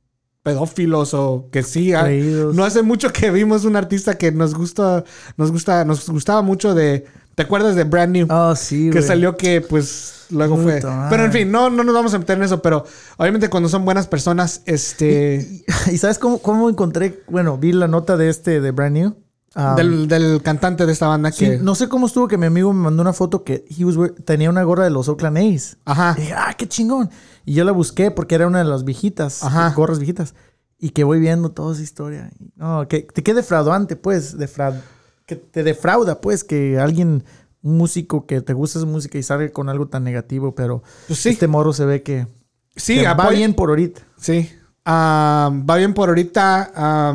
pedófilos 0.47 1.13
o 1.13 1.49
que 1.51 1.61
sí. 1.61 1.91
Creídos. 1.91 2.55
No 2.55 2.63
hace 2.63 2.81
mucho 2.81 3.11
que 3.11 3.31
vimos 3.31 3.65
un 3.65 3.75
artista 3.75 4.17
que 4.17 4.31
nos 4.31 4.55
gusta, 4.55 5.03
nos 5.35 5.51
gusta, 5.51 5.83
nos 5.83 6.07
gustaba 6.09 6.41
mucho 6.41 6.73
de. 6.73 7.05
¿Te 7.35 7.43
acuerdas 7.43 7.75
de 7.75 7.83
Brand 7.83 8.13
New? 8.13 8.27
Oh, 8.29 8.55
sí, 8.55 8.89
que 8.89 9.01
salió 9.01 9.35
que 9.35 9.59
pues 9.59 10.25
luego 10.29 10.55
fue. 10.55 10.81
Madre. 10.81 11.07
Pero 11.09 11.25
en 11.25 11.31
fin, 11.33 11.51
no, 11.51 11.69
no 11.69 11.83
nos 11.83 11.93
vamos 11.93 12.13
a 12.13 12.19
meter 12.19 12.37
en 12.37 12.43
eso, 12.43 12.61
pero 12.61 12.85
obviamente 13.17 13.49
cuando 13.49 13.67
son 13.67 13.83
buenas 13.83 14.07
personas, 14.07 14.61
este. 14.65 15.63
¿Y 15.91 15.97
sabes 15.97 16.17
cómo, 16.17 16.39
cómo 16.39 16.69
encontré? 16.69 17.21
Bueno, 17.27 17.57
vi 17.57 17.73
la 17.73 17.89
nota 17.89 18.15
de 18.15 18.29
este, 18.29 18.61
de 18.61 18.71
Brand 18.71 18.95
New. 18.95 19.15
Um, 19.57 19.75
del, 19.75 20.07
del 20.07 20.41
cantante 20.43 20.85
de 20.85 20.93
esta 20.93 21.07
banda 21.07 21.31
sí, 21.31 21.45
que. 21.45 21.57
no 21.57 21.73
sé 21.73 21.89
cómo 21.89 22.05
estuvo 22.05 22.27
que 22.27 22.37
mi 22.37 22.45
amigo 22.45 22.71
me 22.73 22.79
mandó 22.83 23.01
una 23.01 23.11
foto 23.11 23.43
que 23.43 23.65
he 23.75 23.83
was 23.85 23.95
wear- 23.97 24.13
tenía 24.23 24.51
una 24.51 24.61
gorra 24.61 24.83
de 24.83 24.91
los 24.91 25.09
Oakland 25.09 25.37
A's. 25.39 25.77
Ajá. 25.83 26.13
Y 26.15 26.21
dije, 26.21 26.33
ah, 26.37 26.53
qué 26.55 26.67
chingón. 26.67 27.09
Y 27.43 27.53
yo 27.55 27.63
la 27.65 27.71
busqué 27.71 28.11
porque 28.11 28.35
era 28.35 28.45
una 28.45 28.59
de 28.59 28.65
las 28.65 28.83
viejitas, 28.83 29.43
Ajá. 29.43 29.73
gorras 29.75 29.97
viejitas. 29.97 30.35
Y 30.77 30.91
que 30.91 31.03
voy 31.03 31.19
viendo 31.19 31.49
toda 31.49 31.73
esa 31.73 31.81
historia. 31.81 32.29
No, 32.55 32.87
que 32.87 33.01
te 33.01 33.23
quede 33.23 33.37
defraudante, 33.37 33.95
pues, 33.95 34.37
defra- 34.37 34.79
que 35.25 35.35
te 35.35 35.63
defrauda, 35.63 36.21
pues, 36.21 36.43
que 36.43 36.77
alguien, 36.77 37.23
un 37.63 37.77
músico 37.77 38.27
que 38.27 38.41
te 38.41 38.53
gusta 38.53 38.79
su 38.79 38.85
música 38.85 39.17
y 39.17 39.23
sale 39.23 39.51
con 39.51 39.69
algo 39.69 39.87
tan 39.87 40.03
negativo, 40.03 40.53
pero 40.53 40.83
Pues 41.07 41.17
sí. 41.17 41.29
este 41.29 41.47
morro 41.47 41.73
se 41.73 41.85
ve 41.85 42.03
que, 42.03 42.27
Sí, 42.75 42.97
que 42.99 43.07
va 43.11 43.29
bien 43.31 43.55
por 43.55 43.69
ahorita. 43.69 44.01
Sí. 44.19 44.51
Va 44.87 45.49
bien 45.77 45.95
por 45.95 46.09
ahorita. 46.09 47.11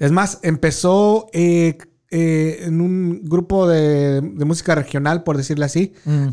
Es 0.00 0.10
más, 0.10 0.40
empezó 0.42 1.28
eh, 1.32 1.78
eh, 2.10 2.62
en 2.64 2.80
un 2.80 3.20
grupo 3.22 3.68
de, 3.68 4.20
de 4.20 4.44
música 4.44 4.74
regional, 4.74 5.22
por 5.22 5.36
decirle 5.36 5.66
así. 5.66 5.92
Mm, 6.04 6.28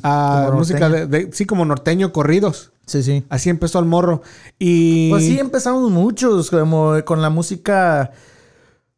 música 0.58 0.90
de, 0.90 1.06
de- 1.06 1.30
sí, 1.34 1.46
como 1.46 1.64
norteño, 1.66 2.12
corridos. 2.12 2.72
Sí, 2.88 3.04
sí. 3.04 3.24
Así 3.30 3.50
empezó 3.50 3.78
el 3.80 3.86
morro. 3.86 4.22
Y. 4.58 5.10
Pues 5.12 5.26
sí, 5.26 5.38
empezamos 5.38 5.92
muchos, 5.92 6.50
como 6.50 6.96
con 7.06 7.22
la 7.22 7.30
música, 7.30 8.12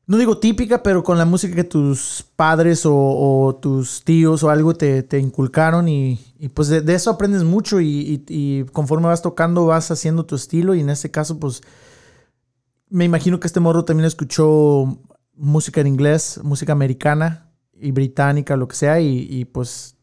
no 0.05 0.17
digo 0.17 0.37
típica, 0.37 0.81
pero 0.83 1.03
con 1.03 1.17
la 1.17 1.25
música 1.25 1.55
que 1.55 1.63
tus 1.63 2.23
padres 2.35 2.85
o, 2.85 2.93
o 2.95 3.55
tus 3.55 4.03
tíos 4.03 4.43
o 4.43 4.49
algo 4.49 4.73
te, 4.75 5.03
te 5.03 5.19
inculcaron 5.19 5.87
y, 5.87 6.19
y 6.39 6.49
pues 6.49 6.67
de, 6.67 6.81
de 6.81 6.93
eso 6.95 7.09
aprendes 7.11 7.43
mucho 7.43 7.79
y, 7.81 7.87
y- 7.87 8.23
y 8.27 8.63
conforme 8.65 9.07
vas 9.07 9.21
tocando 9.23 9.65
vas 9.65 9.89
haciendo 9.91 10.25
tu 10.25 10.35
estilo 10.35 10.73
y 10.75 10.79
en 10.81 10.89
este 10.89 11.11
caso 11.11 11.39
pues 11.39 11.61
me 12.89 13.05
imagino 13.05 13.39
que 13.39 13.47
este 13.47 13.59
morro 13.59 13.85
también 13.85 14.05
escuchó 14.05 14.99
música 15.35 15.81
en 15.81 15.87
inglés, 15.87 16.39
música 16.43 16.71
americana 16.71 17.51
y 17.73 17.91
británica, 17.91 18.57
lo 18.57 18.67
que 18.67 18.75
sea, 18.75 18.99
y, 18.99 19.27
y, 19.29 19.45
pues 19.45 19.95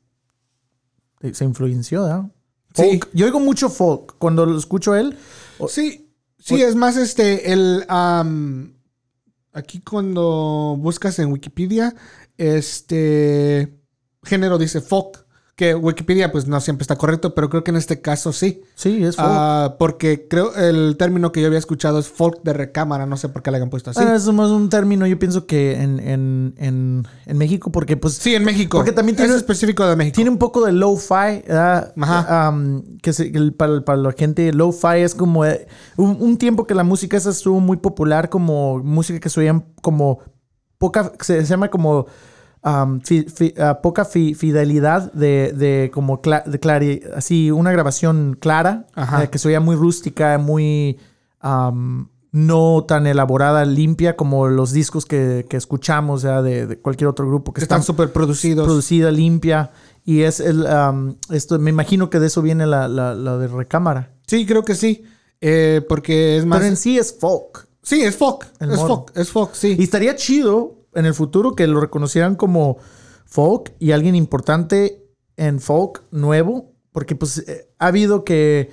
eh, 1.20 1.34
se 1.34 1.44
influenció, 1.44 2.04
¿verdad? 2.04 2.30
Sí. 2.74 3.00
Yo 3.12 3.26
oigo 3.26 3.40
mucho 3.40 3.68
folk. 3.68 4.16
Cuando 4.18 4.46
lo 4.46 4.58
escucho 4.58 4.92
a 4.92 5.00
él, 5.00 5.16
Sí, 5.68 6.12
sí, 6.38 6.62
es 6.62 6.74
más 6.74 6.96
este, 6.96 7.52
el... 7.52 7.84
aquí 9.52 9.80
cuando 9.80 10.76
buscas 10.78 11.18
en 11.18 11.32
Wikipedia, 11.32 11.94
este 12.36 13.80
género 14.22 14.58
dice 14.58 14.80
folk, 14.80 15.25
que 15.56 15.74
Wikipedia 15.74 16.30
pues 16.32 16.46
no 16.46 16.60
siempre 16.60 16.82
está 16.82 16.96
correcto, 16.96 17.34
pero 17.34 17.48
creo 17.48 17.64
que 17.64 17.70
en 17.70 17.78
este 17.78 18.02
caso 18.02 18.30
sí. 18.34 18.60
sí, 18.74 19.02
es 19.02 19.16
folk. 19.16 19.26
Ah, 19.30 19.76
porque 19.78 20.28
creo 20.28 20.54
el 20.54 20.96
término 20.98 21.32
que 21.32 21.40
yo 21.40 21.46
había 21.46 21.58
escuchado 21.58 21.98
es 21.98 22.08
folk 22.08 22.42
de 22.42 22.52
recámara, 22.52 23.06
no 23.06 23.16
sé 23.16 23.30
por 23.30 23.42
qué 23.42 23.50
le 23.50 23.56
hayan 23.56 23.70
puesto 23.70 23.88
así. 23.88 23.98
Bueno, 24.00 24.14
es 24.14 24.26
más 24.34 24.50
un 24.50 24.68
término, 24.68 25.06
yo 25.06 25.18
pienso 25.18 25.46
que 25.46 25.80
en, 25.80 25.98
en, 25.98 26.54
en, 26.58 27.06
en 27.24 27.38
México, 27.38 27.72
porque 27.72 27.96
pues 27.96 28.14
sí, 28.14 28.34
en 28.34 28.44
México. 28.44 28.76
Porque 28.76 28.92
también 28.92 29.16
tiene- 29.16 29.30
es 29.30 29.36
específico 29.38 29.86
de 29.86 29.96
México. 29.96 30.14
tiene 30.14 30.28
un 30.30 30.36
poco 30.36 30.62
de 30.62 30.72
lo-fi. 30.72 31.42
Ajá. 31.48 32.54
Que 33.00 33.14
se- 33.14 33.28
el- 33.34 33.54
para, 33.54 33.80
para 33.82 33.96
la 33.98 34.12
gente, 34.12 34.52
lo-fi 34.52 34.98
es 34.98 35.14
como 35.14 35.46
eh, 35.46 35.66
un, 35.96 36.18
un 36.20 36.36
tiempo 36.36 36.66
que 36.66 36.74
la 36.74 36.84
música 36.84 37.16
esa 37.16 37.30
estuvo 37.30 37.60
muy 37.60 37.78
popular, 37.78 38.28
como 38.28 38.78
música 38.80 39.18
que 39.20 39.30
se 39.30 39.40
oían 39.40 39.64
como 39.80 40.18
poca, 40.76 41.12
se, 41.20 41.40
se 41.40 41.46
llama 41.46 41.68
como 41.70 42.04
am, 42.68 43.00
fi- 43.00 43.26
fi- 43.28 43.54
ah, 43.58 43.80
poca 43.80 44.04
fi- 44.04 44.34
fidelidad 44.34 45.12
de, 45.12 45.52
de 45.56 45.90
como 45.94 46.20
cla- 46.20 46.44
de 46.44 46.58
clari- 46.60 47.00
así 47.14 47.50
una 47.52 47.70
grabación 47.70 48.36
clara, 48.40 48.86
eh, 48.96 49.28
que 49.30 49.38
se 49.38 49.46
oía 49.48 49.60
muy 49.60 49.76
rústica, 49.76 50.36
muy 50.38 50.98
no 52.32 52.84
tan 52.86 53.06
elaborada, 53.06 53.64
limpia 53.64 54.16
como 54.16 54.48
los 54.48 54.72
discos 54.72 55.06
que, 55.06 55.46
que 55.48 55.56
escuchamos 55.56 56.22
de, 56.22 56.66
de 56.66 56.78
cualquier 56.78 57.08
otro 57.08 57.26
grupo 57.26 57.52
que 57.52 57.60
que 57.60 57.64
están 57.64 57.82
súper 57.82 58.12
producidos. 58.12 58.66
producida, 58.66 59.10
limpia. 59.10 59.70
Y 60.04 60.22
es 60.22 60.40
el. 60.40 60.66
esto, 61.30 61.58
me 61.58 61.70
imagino 61.70 62.10
que 62.10 62.18
de 62.20 62.26
eso 62.26 62.42
viene 62.42 62.66
la, 62.66 62.88
la, 62.88 63.14
la 63.14 63.38
de 63.38 63.48
recámara. 63.48 64.10
sí, 64.26 64.44
creo 64.46 64.64
que 64.64 64.74
sí. 64.74 65.04
Eh, 65.40 65.84
porque 65.88 66.38
es 66.38 66.46
más... 66.46 66.58
Pero 66.58 66.70
en 66.70 66.76
sí 66.76 66.98
es 66.98 67.14
folk. 67.18 67.68
Sí, 67.82 68.00
es 68.02 68.16
folk. 68.16 68.46
El 68.58 68.70
es 68.72 68.80
folk. 68.80 69.12
Es 69.14 69.30
folk, 69.30 69.54
sí. 69.54 69.76
Y 69.78 69.84
estaría 69.84 70.16
chido 70.16 70.74
en 70.96 71.06
el 71.06 71.14
futuro 71.14 71.54
que 71.54 71.66
lo 71.66 71.80
reconocieran 71.80 72.34
como 72.34 72.78
folk 73.26 73.72
y 73.78 73.92
alguien 73.92 74.16
importante 74.16 75.04
en 75.36 75.60
folk 75.60 76.02
nuevo. 76.10 76.72
Porque 76.92 77.14
pues 77.14 77.38
eh, 77.46 77.68
ha 77.78 77.88
habido 77.88 78.24
que. 78.24 78.70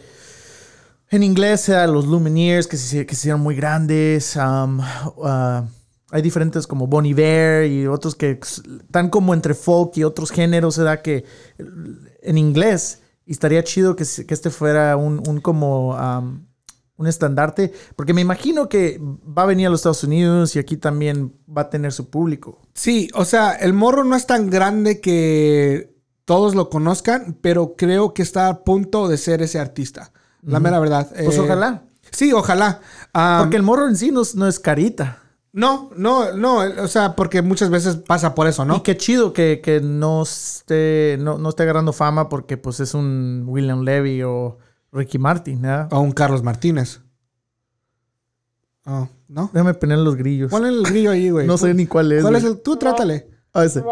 En 1.10 1.22
inglés 1.22 1.62
sea 1.62 1.86
los 1.86 2.08
Lumineers 2.08 2.66
que 2.66 2.76
se, 2.76 3.06
que 3.06 3.14
se 3.14 3.22
hicieron 3.22 3.42
muy 3.42 3.56
grandes. 3.56 4.36
am, 4.38 4.80
ah, 4.82 5.66
hay 6.10 6.22
diferentes 6.22 6.66
como 6.66 6.88
Bon 6.88 7.06
Iver 7.06 7.68
y 7.68 7.86
otros 7.88 8.16
que 8.16 8.40
están 8.42 9.10
como 9.10 9.34
entre 9.34 9.54
folk 9.54 9.98
y 9.98 10.04
otros 10.04 10.32
géneros, 10.32 10.78
¿verdad? 10.78 11.02
Que 11.02 11.26
en 12.22 12.38
inglés. 12.38 13.02
Y 13.26 13.32
estaría 13.34 13.64
chido 13.64 13.96
que, 13.96 14.06
que 14.26 14.34
este 14.34 14.50
fuera 14.50 14.96
un, 14.98 15.22
un 15.28 15.40
como 15.40 15.96
am, 15.96 16.48
un 17.04 17.08
estandarte. 17.08 17.72
Porque 17.96 18.14
me 18.14 18.22
imagino 18.22 18.68
que 18.70 19.00
va 19.02 19.44
a 19.44 19.46
venir 19.46 19.68
a 19.68 19.70
los 19.70 19.82
Estados 19.82 20.04
Unidos 20.04 20.56
y 20.56 20.60
aquí 20.60 20.78
también 20.78 21.34
va 21.48 21.64
a 21.64 21.70
tener 21.70 21.92
su 21.94 22.10
público. 22.10 22.60
Sí, 22.74 23.10
o 23.14 23.26
sea, 23.26 23.52
el 23.54 23.74
morro 23.74 24.04
no 24.04 24.16
es 24.16 24.26
tan 24.26 24.50
grande 24.50 25.00
que 25.02 25.94
todos 26.26 26.56
lo 26.56 26.70
conozcan, 26.70 27.38
pero 27.42 27.76
creo 27.78 28.14
que 28.14 28.22
está 28.24 28.48
a 28.48 28.64
punto 28.64 29.08
de 29.08 29.18
ser 29.18 29.42
ese 29.42 29.60
artista. 29.60 30.12
La 30.42 30.60
mera 30.60 30.80
verdad. 30.80 31.10
Pues 31.24 31.38
Eh, 31.38 31.40
ojalá. 31.42 31.84
Sí, 32.12 32.32
ojalá. 32.34 32.80
Porque 33.40 33.58
el 33.58 33.64
morro 33.64 33.88
en 33.88 33.96
sí 33.96 34.12
no, 34.12 34.22
es- 34.22 34.36
no 34.36 34.48
es 34.48 34.60
carita. 34.60 35.20
No, 35.56 35.92
no, 35.96 36.34
no, 36.34 36.58
o 36.82 36.88
sea, 36.88 37.16
porque 37.16 37.44
muchas 37.44 37.70
veces 37.70 37.96
pasa 37.98 38.34
por 38.34 38.48
eso, 38.48 38.64
Y 38.64 38.68
¿no? 38.68 38.82
qué 38.82 38.98
chido 38.98 39.34
que, 39.34 39.62
que 39.64 39.82
no, 39.82 40.24
esté, 40.24 41.18
no, 41.20 41.38
no 41.38 41.50
esté 41.50 41.62
agarrando 41.64 41.94
fama 41.94 42.28
porque 42.28 42.58
pues 42.58 42.80
es 42.80 42.96
un 42.96 43.44
William 43.46 43.84
Levy 43.84 44.24
o 44.24 44.58
Ricky 44.94 45.18
Martin, 45.18 45.62
¿verdad? 45.62 45.88
O 45.92 46.00
un 46.00 46.12
Carlos 46.12 46.44
Martínez. 46.44 47.02
Oh, 48.86 49.08
¿no? 49.28 49.50
Déjame 49.54 49.74
poner 49.74 49.98
los 50.00 50.16
grillos. 50.16 50.52
Ponle 50.52 50.70
el 50.70 50.84
grillo 50.84 51.12
ahí, 51.12 51.30
güey. 51.30 51.48
No 51.48 51.58
sé 51.58 51.74
ni 51.74 51.88
cuál 51.88 52.12
es. 52.12 52.22
¿Cuál 52.22 52.36
es 52.36 52.44
el? 52.44 52.60
Tú 52.62 52.76
trátale. 52.78 53.30
Ah, 53.56 53.66
ese. 53.66 53.84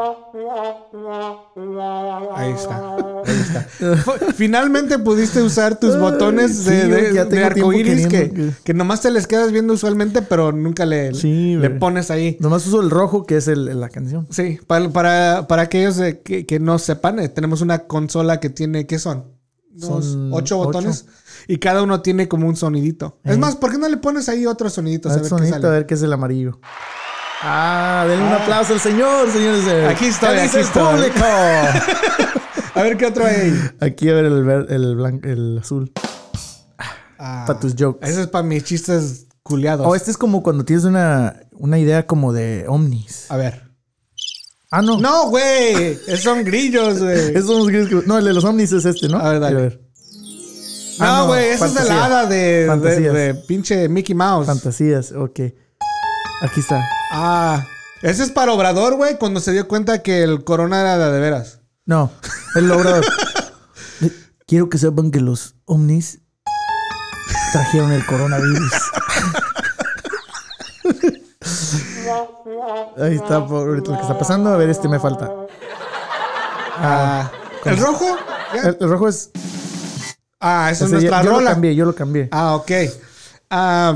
Ahí 2.35 2.51
está. 2.51 2.95
Ahí 3.25 3.39
está. 3.39 4.33
Finalmente 4.33 4.97
pudiste 4.99 5.41
usar 5.41 5.79
tus 5.79 5.99
botones 5.99 6.57
sí, 6.57 6.69
de, 6.71 6.87
güey, 6.87 7.01
de, 7.03 7.13
ya 7.13 7.25
de 7.25 7.29
tengo 7.29 7.53
tiempo 7.53 7.69
arcoíris 7.71 8.07
que, 8.07 8.31
que- 8.31 8.51
que 8.63 8.73
nomás 8.73 9.01
te 9.01 9.11
les 9.11 9.27
quedas 9.27 9.51
viendo 9.51 9.73
usualmente, 9.73 10.21
pero 10.23 10.51
nunca 10.51 10.85
le, 10.85 11.13
Sí, 11.13 11.55
le 11.57 11.69
pones 11.69 12.09
ahí. 12.11 12.37
Nomás 12.39 12.65
uso 12.67 12.81
el 12.81 12.89
rojo 12.89 13.25
que 13.25 13.37
es 13.37 13.47
el, 13.47 13.79
la 13.79 13.89
canción. 13.89 14.27
Sí, 14.31 14.59
para, 14.65 14.89
para, 14.89 15.47
para 15.47 15.61
aquellos 15.63 15.97
que, 16.23 16.45
que 16.47 16.59
no 16.59 16.79
sepan, 16.79 17.19
eh, 17.19 17.29
tenemos 17.29 17.61
una 17.61 17.79
consola 17.85 18.39
que 18.39 18.49
tiene, 18.49 18.87
¿qué 18.87 18.97
son? 18.99 19.25
Unos 19.73 20.05
Son 20.05 20.33
ocho 20.33 20.59
ocho. 20.59 20.65
botones 20.65 21.05
y 21.47 21.57
cada 21.57 21.81
uno 21.83 22.01
tiene 22.01 22.27
como 22.27 22.47
un 22.47 22.55
sonidito. 22.55 23.19
Es 23.23 23.35
Eh. 23.35 23.37
más, 23.39 23.55
¿por 23.55 23.71
qué 23.71 23.77
no 23.77 23.87
le 23.89 23.97
pones 23.97 24.27
ahí 24.29 24.45
otro 24.45 24.69
sonidito? 24.69 25.09
A 25.09 25.13
ver, 25.13 25.21
qué 25.23 25.29
sonito, 25.29 25.55
a 25.55 25.59
sale? 25.61 25.69
ver 25.69 25.85
qué 25.85 25.93
es 25.93 26.01
el 26.03 26.11
amarillo. 26.13 26.59
Ah, 27.43 28.05
denle 28.07 28.25
un 28.25 28.33
aplauso 28.33 28.73
al 28.73 28.79
señor, 28.79 29.31
señores. 29.31 29.65
Aquí 29.89 30.05
estoy, 30.05 30.35
¿Qué 30.35 30.41
dice 30.43 30.59
aquí 30.59 30.59
el 30.59 30.63
estoy. 30.65 30.95
público? 30.95 31.25
A 32.75 32.83
ver 32.83 32.97
qué 32.97 33.05
otro 33.05 33.25
hay. 33.25 33.35
ahí? 33.35 33.59
Aquí 33.81 34.09
a 34.09 34.13
ver 34.13 34.25
el, 34.25 34.43
ver- 34.43 34.67
el, 34.69 34.95
blanco, 34.95 35.27
el 35.27 35.57
azul. 35.61 35.91
Ah, 37.17 37.43
Para 37.45 37.59
tus 37.59 37.75
jokes. 37.77 38.07
Ese 38.07 38.21
es 38.21 38.27
para 38.27 38.43
mis 38.43 38.63
chistes 38.63 39.27
culiados. 39.43 39.85
Oh, 39.85 39.95
este 39.95 40.09
es 40.11 40.17
como 40.17 40.41
cuando 40.41 40.63
tienes 40.65 40.85
una, 40.85 41.35
una 41.51 41.77
idea 41.79 42.05
como 42.07 42.31
de 42.33 42.65
ovnis. 42.67 43.29
A 43.29 43.37
ver. 43.37 43.70
Ah, 44.71 44.81
no. 44.81 44.97
No, 44.99 45.29
güey. 45.29 45.99
Esos 46.07 46.21
son 46.21 46.43
grillos, 46.45 46.99
güey. 46.99 47.31
Esos 47.35 47.45
son 47.47 47.57
los 47.59 47.67
grillos 47.67 47.89
que- 47.89 48.07
No, 48.07 48.17
el 48.17 48.25
de 48.25 48.33
los 48.33 48.43
ovnis 48.45 48.71
es 48.71 48.85
este, 48.85 49.07
¿no? 49.09 49.17
A 49.19 49.29
ver, 49.31 49.39
dale. 49.41 49.55
Quiero 49.69 49.91
Ah, 50.99 51.17
No, 51.21 51.27
güey. 51.27 51.49
Esa 51.49 51.65
es 51.65 51.73
de 51.73 51.83
la 51.85 52.05
hada 52.05 52.25
de, 52.25 52.67
de, 52.77 53.11
de 53.11 53.33
pinche 53.35 53.89
Mickey 53.89 54.15
Mouse. 54.15 54.45
Fantasías, 54.47 55.11
ok. 55.11 55.39
Aquí 56.41 56.59
está. 56.59 56.83
ah. 57.11 57.65
Ese 58.01 58.23
es 58.23 58.31
para 58.31 58.51
Obrador, 58.53 58.95
güey, 58.95 59.17
cuando 59.19 59.39
se 59.39 59.51
dio 59.51 59.67
cuenta 59.67 60.01
que 60.01 60.23
el 60.23 60.43
corona 60.43 60.81
era 60.81 60.97
de, 60.97 61.11
de 61.11 61.19
veras. 61.19 61.59
No, 61.85 62.11
el 62.55 62.67
logrador. 62.67 63.05
Le- 63.99 64.11
Quiero 64.47 64.69
que 64.69 64.77
sepan 64.77 65.11
que 65.11 65.19
los 65.21 65.55
ovnis 65.65 66.19
trajeron 67.51 67.91
el 67.91 68.05
coronavirus. 68.05 68.71
Ahí 72.97 73.15
está 73.15 73.45
por 73.45 73.67
ahorita 73.67 73.91
lo 73.91 73.95
que 73.97 74.01
está 74.03 74.17
pasando. 74.17 74.49
A 74.53 74.57
ver, 74.57 74.69
este 74.69 74.87
me 74.87 74.99
falta. 74.99 75.31
Ah. 76.77 77.29
¿El 77.65 77.77
rojo? 77.77 78.05
El, 78.53 78.77
el 78.79 78.89
rojo 78.89 79.07
es. 79.07 79.29
Ah, 80.39 80.69
esa 80.71 80.85
es 80.85 80.91
ese 80.93 81.01
ya- 81.03 81.09
nuestra 81.09 81.23
yo 81.23 81.29
lo 81.31 81.37
rola. 81.37 81.51
cambié, 81.51 81.75
yo 81.75 81.85
lo 81.85 81.93
cambié. 81.95 82.29
Ah, 82.31 82.55
ok. 82.55 82.71
Ah, 83.49 83.95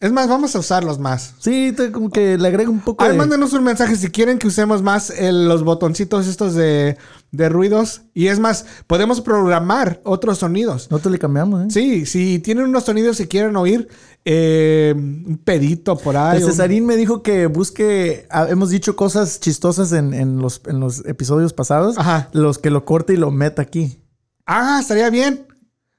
es 0.00 0.12
más, 0.12 0.28
vamos 0.28 0.54
a 0.54 0.60
usarlos 0.60 0.98
más. 0.98 1.34
Sí, 1.40 1.72
te- 1.76 1.90
como 1.90 2.10
que 2.10 2.38
le 2.38 2.46
agrego 2.48 2.70
un 2.70 2.80
poco 2.80 3.02
Ahí 3.02 3.12
de. 3.12 3.16
mándenos 3.18 3.52
un 3.52 3.64
mensaje 3.64 3.96
si 3.96 4.08
quieren 4.10 4.38
que 4.38 4.46
usemos 4.46 4.80
más 4.82 5.10
el- 5.10 5.48
los 5.48 5.64
botoncitos 5.64 6.26
estos 6.28 6.54
de, 6.54 6.96
de 7.32 7.48
ruidos. 7.48 8.02
Y 8.14 8.28
es 8.28 8.38
más, 8.38 8.64
podemos 8.86 9.20
programar 9.20 10.00
otros 10.04 10.38
sonidos. 10.38 10.88
Nosotros 10.90 11.12
le 11.12 11.18
cambiamos, 11.18 11.64
¿eh? 11.64 11.66
Sí, 11.70 12.06
si 12.06 12.38
tienen 12.38 12.66
unos 12.66 12.84
sonidos 12.84 13.16
que 13.16 13.26
quieren 13.26 13.56
oír, 13.56 13.88
eh, 14.24 14.92
un 14.96 15.40
pedito 15.44 15.96
por 15.98 16.16
ahí. 16.16 16.36
El 16.38 16.44
un- 16.44 16.50
Cesarín 16.50 16.86
me 16.86 16.96
dijo 16.96 17.22
que 17.22 17.46
busque. 17.46 18.26
ah, 18.30 18.46
hemos 18.48 18.70
dicho 18.70 18.94
cosas 18.94 19.40
chistosas 19.40 19.92
en, 19.92 20.14
en 20.14 20.38
los, 20.38 20.60
en 20.66 20.78
los 20.80 21.04
episodios 21.06 21.52
pasados. 21.52 21.98
Ajá. 21.98 22.28
Los 22.32 22.58
que 22.58 22.70
lo 22.70 22.84
corte 22.84 23.14
y 23.14 23.16
lo 23.16 23.30
meta 23.30 23.62
aquí. 23.62 24.00
Ah, 24.46 24.78
estaría 24.80 25.10
bien. 25.10 25.46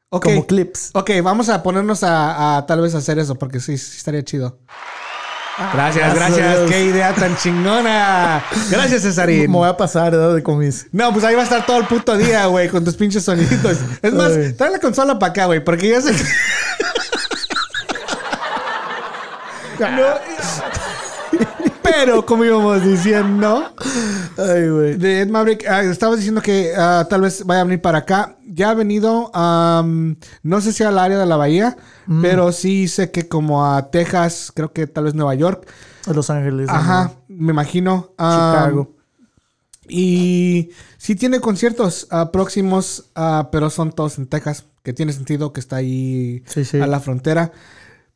Como 0.10 0.48
clips. 0.48 0.90
Ok, 0.94 1.12
vamos 1.24 1.50
a 1.50 1.62
ponernos 1.62 2.04
a, 2.04 2.58
a 2.58 2.66
tal 2.66 2.82
vez 2.82 2.96
hacer 2.96 3.20
eso 3.20 3.36
porque 3.36 3.60
sí, 3.60 3.78
sí 3.78 3.98
estaría 3.98 4.24
chido. 4.24 4.58
Gracias, 5.74 6.16
gracias 6.16 6.16
a 6.16 6.16
gracias. 6.16 6.58
Dios. 6.58 6.72
Qué 6.72 6.86
idea 6.86 7.14
tan 7.14 7.36
chingona. 7.38 8.44
Gracias, 8.72 9.02
Cesarín. 9.04 9.52
Me 9.52 9.58
voy 9.58 9.68
a 9.68 9.76
pasar, 9.76 10.12
¿verdad? 10.12 10.34
De 10.34 10.42
comis. 10.42 10.88
No, 10.92 11.12
pues 11.12 11.26
ahí 11.26 11.36
va 11.36 11.42
a 11.42 11.44
estar 11.44 11.66
todo 11.66 11.78
el 11.80 11.86
puto 11.86 12.18
día, 12.18 12.46
güey, 12.46 12.70
con 12.70 12.86
tus 12.86 12.96
pinches 12.96 13.26
soniditos. 13.26 13.78
Es 14.02 14.14
más, 14.14 14.32
Ay. 14.32 14.54
trae 14.54 14.72
la 14.72 14.80
consola 14.80 15.20
para 15.20 15.32
acá, 15.32 15.46
güey, 15.46 15.64
porque 15.64 15.90
ya 15.90 16.02
sé 16.02 16.14
que... 16.14 16.24
No. 19.80 19.88
Pero, 21.92 22.26
como 22.26 22.46
íbamos 22.46 22.84
diciendo, 22.84 23.64
Ay, 24.38 24.70
güey. 24.70 24.96
de 24.98 25.22
Ed 25.22 25.30
Maverick, 25.30 25.66
ah, 25.68 25.84
estabas 25.84 26.18
diciendo 26.18 26.42
que 26.42 26.72
ah, 26.78 27.06
tal 27.10 27.22
vez 27.22 27.46
vaya 27.46 27.62
a 27.62 27.64
venir 27.66 27.82
para 27.82 28.00
acá. 28.00 28.36
Ya 28.46 28.72
ha 28.72 28.74
venido, 28.74 29.32
no 29.34 30.62
sé 30.62 30.74
si 30.74 30.84
al 30.84 30.98
área 31.00 31.18
de 31.18 31.26
la 31.26 31.36
bahía, 31.38 31.78
Mm. 32.08 32.22
pero 32.24 32.52
sí 32.52 32.88
sé 32.88 33.12
que 33.12 33.28
como 33.28 33.66
a 33.72 33.92
Texas, 33.92 34.52
creo 34.56 34.74
que 34.74 34.88
tal 34.88 35.04
vez 35.06 35.14
Nueva 35.14 35.36
York. 35.36 35.68
A 36.08 36.14
Los 36.14 36.30
Ángeles. 36.32 36.68
Ajá, 36.70 37.12
me 37.28 37.52
imagino. 37.52 38.10
Chicago. 38.18 38.96
y 39.88 40.70
sí 40.98 41.16
tiene 41.16 41.40
conciertos 41.40 42.08
ah, 42.12 42.32
próximos, 42.32 43.06
pero 43.52 43.70
son 43.70 43.92
todos 43.92 44.18
en 44.20 44.28
Texas, 44.28 44.66
que 44.84 44.94
tiene 44.94 45.14
sentido 45.14 45.52
que 45.54 45.60
está 45.60 45.78
ahí 45.78 46.44
Sí, 46.46 46.64
sí. 46.66 46.80
a 46.80 46.88
la 46.88 47.00
frontera. 47.00 47.52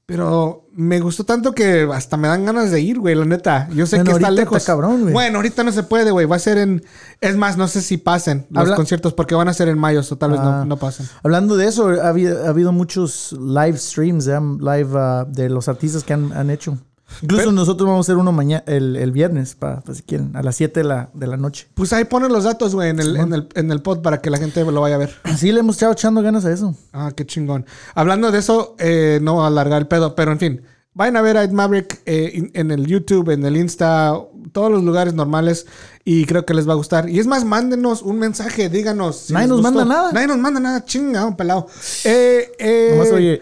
Pero 0.06 0.68
me 0.74 1.00
gustó 1.00 1.24
tanto 1.24 1.54
que 1.54 1.88
hasta 1.94 2.18
me 2.18 2.28
dan 2.28 2.44
ganas 2.46 2.72
de 2.72 2.82
ir, 2.82 3.00
güey, 3.00 3.16
la 3.16 3.24
neta. 3.24 3.70
Yo 3.74 3.86
sé 3.86 3.96
Bueno, 3.98 4.12
que 4.12 4.18
está 4.18 4.32
lejos. 4.32 4.58
está 4.58 4.74
cabrón, 4.74 5.02
güey. 5.04 5.14
Bueno, 5.14 5.38
ahorita 5.38 5.64
no 5.64 5.72
se 5.72 5.84
puede, 5.84 6.12
güey. 6.12 6.26
Va 6.26 6.36
a 6.36 6.40
ser 6.40 6.58
en... 6.58 6.84
Es 7.22 7.38
más, 7.38 7.56
no 7.56 7.70
sé 7.70 7.82
si 7.82 7.96
pasen 7.98 8.46
los 8.50 8.64
Habla- 8.64 8.76
conciertos 8.76 9.14
porque 9.14 9.34
van 9.34 9.48
a 9.48 9.54
ser 9.54 9.70
en 9.70 9.78
mayo 9.78 10.02
o 10.10 10.16
tal 10.18 10.32
vez 10.32 10.42
no, 10.42 10.50
Ah. 10.50 10.66
no 10.66 10.76
pasen. 10.76 11.08
Hablando 11.24 11.56
de 11.56 11.68
eso, 11.68 11.88
ha 12.02 12.10
habido, 12.10 12.46
ha 12.46 12.50
habido 12.50 12.74
muchos 12.74 13.32
live 13.40 13.78
streams, 13.78 14.28
¿eh? 14.28 14.40
live 14.60 14.90
ah, 14.96 15.26
de 15.30 15.50
los 15.50 15.70
artistas 15.70 16.04
que 16.04 16.12
han, 16.14 16.34
han 16.34 16.50
hecho. 16.50 16.78
Incluso 17.22 17.42
Pero- 17.44 17.52
nosotros 17.52 17.88
vamos 17.88 18.06
a 18.06 18.12
hacer 18.12 18.18
uno 18.20 18.32
mañana, 18.32 18.64
el, 18.68 18.96
el 18.96 19.12
viernes, 19.12 19.56
para 19.56 19.82
si 19.94 20.02
quieren, 20.04 20.36
a 20.36 20.44
las 20.44 20.56
7 20.56 20.80
de 20.80 20.84
la, 20.86 21.10
de 21.14 21.28
la 21.28 21.38
noche. 21.38 21.68
Pues 21.74 21.94
ahí 21.94 22.06
ponen 22.06 22.32
los 22.32 22.44
datos, 22.44 22.74
güey, 22.76 22.90
en 22.90 23.00
el, 23.00 23.18
en, 23.18 23.34
el, 23.34 23.48
en 23.56 23.72
el 23.72 23.82
pod 23.82 24.02
para 24.02 24.22
que 24.22 24.30
la 24.30 24.38
gente 24.38 24.64
lo 24.64 24.82
vaya 24.82 24.96
a 24.96 25.00
ver. 25.00 25.14
Sí, 25.38 25.52
le 25.52 25.60
hemos 25.60 25.76
estado 25.76 25.94
echando 25.94 26.22
ganas 26.22 26.46
a 26.46 26.52
eso. 26.52 26.76
Ah, 26.92 27.12
qué 27.16 27.26
chingón. 27.26 27.66
Hablando 27.96 28.32
de 28.32 28.40
eso, 28.40 28.76
eh, 28.80 29.20
no 29.22 29.34
voy 29.36 29.44
a 29.44 29.48
alargar 29.48 29.82
el 29.82 29.88
pedo, 29.88 30.16
pero 30.16 30.32
en 30.32 30.40
fin. 30.40 30.62
Vayan 30.96 31.18
a 31.18 31.22
ver 31.22 31.38
a 31.38 31.44
Ed 31.44 31.50
Maverick 31.50 32.02
eh, 32.06 32.30
in- 32.36 32.52
en 32.54 32.70
el 32.70 32.86
YouTube, 32.86 33.32
en 33.32 33.44
el 33.46 33.58
Insta, 33.58 34.14
todos 34.52 34.72
los 34.72 34.84
lugares 34.84 35.16
normales 35.16 35.66
y 36.06 36.26
creo 36.26 36.46
que 36.46 36.54
les 36.54 36.70
va 36.70 36.74
a 36.74 36.76
gustar. 36.76 37.10
Y 37.10 37.18
es 37.20 37.26
más, 37.26 37.46
mándenos 37.46 38.04
un 38.04 38.20
mensaje, 38.20 38.70
díganos. 38.70 39.16
si 39.18 39.34
Nadie 39.34 39.48
nos 39.48 39.62
gustó. 39.62 39.72
manda 39.74 39.86
nada. 39.96 40.12
Nadie 40.12 40.28
nos 40.28 40.38
manda 40.38 40.60
nada, 40.60 40.86
chingado, 40.86 41.36
pelado. 41.36 41.66
Eh, 42.04 42.52
eh, 42.60 42.90
Nomás 42.96 43.12
oye. 43.12 43.42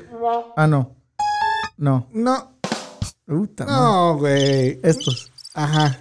Ah, 0.55 0.65
no. 0.65 0.91
No. 1.77 2.07
No, 2.13 2.50
No, 3.65 4.17
güey. 4.17 4.79
Estos. 4.83 5.31
Ajá. 5.53 5.97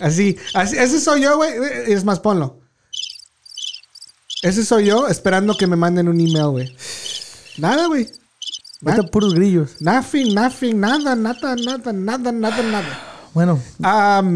Así, 0.00 0.36
así, 0.54 0.76
ese 0.76 1.00
soy 1.00 1.22
yo, 1.22 1.36
güey. 1.36 1.52
Es 1.86 2.04
más, 2.04 2.20
ponlo. 2.20 2.60
Ese 4.42 4.64
soy 4.64 4.86
yo 4.86 5.08
esperando 5.08 5.56
que 5.56 5.66
me 5.66 5.76
manden 5.76 6.08
un 6.08 6.20
email, 6.20 6.48
güey. 6.48 6.76
Nada, 7.58 7.86
güey. 7.86 8.08
Ahorita 8.84 9.06
puros 9.10 9.34
grillos. 9.34 9.80
Nothing, 9.80 10.34
nothing, 10.34 10.74
nada, 10.78 11.14
nada, 11.14 11.56
nada, 11.56 11.92
nada, 11.92 12.32
nada, 12.32 12.62
nada. 12.62 13.00
Bueno, 13.32 13.58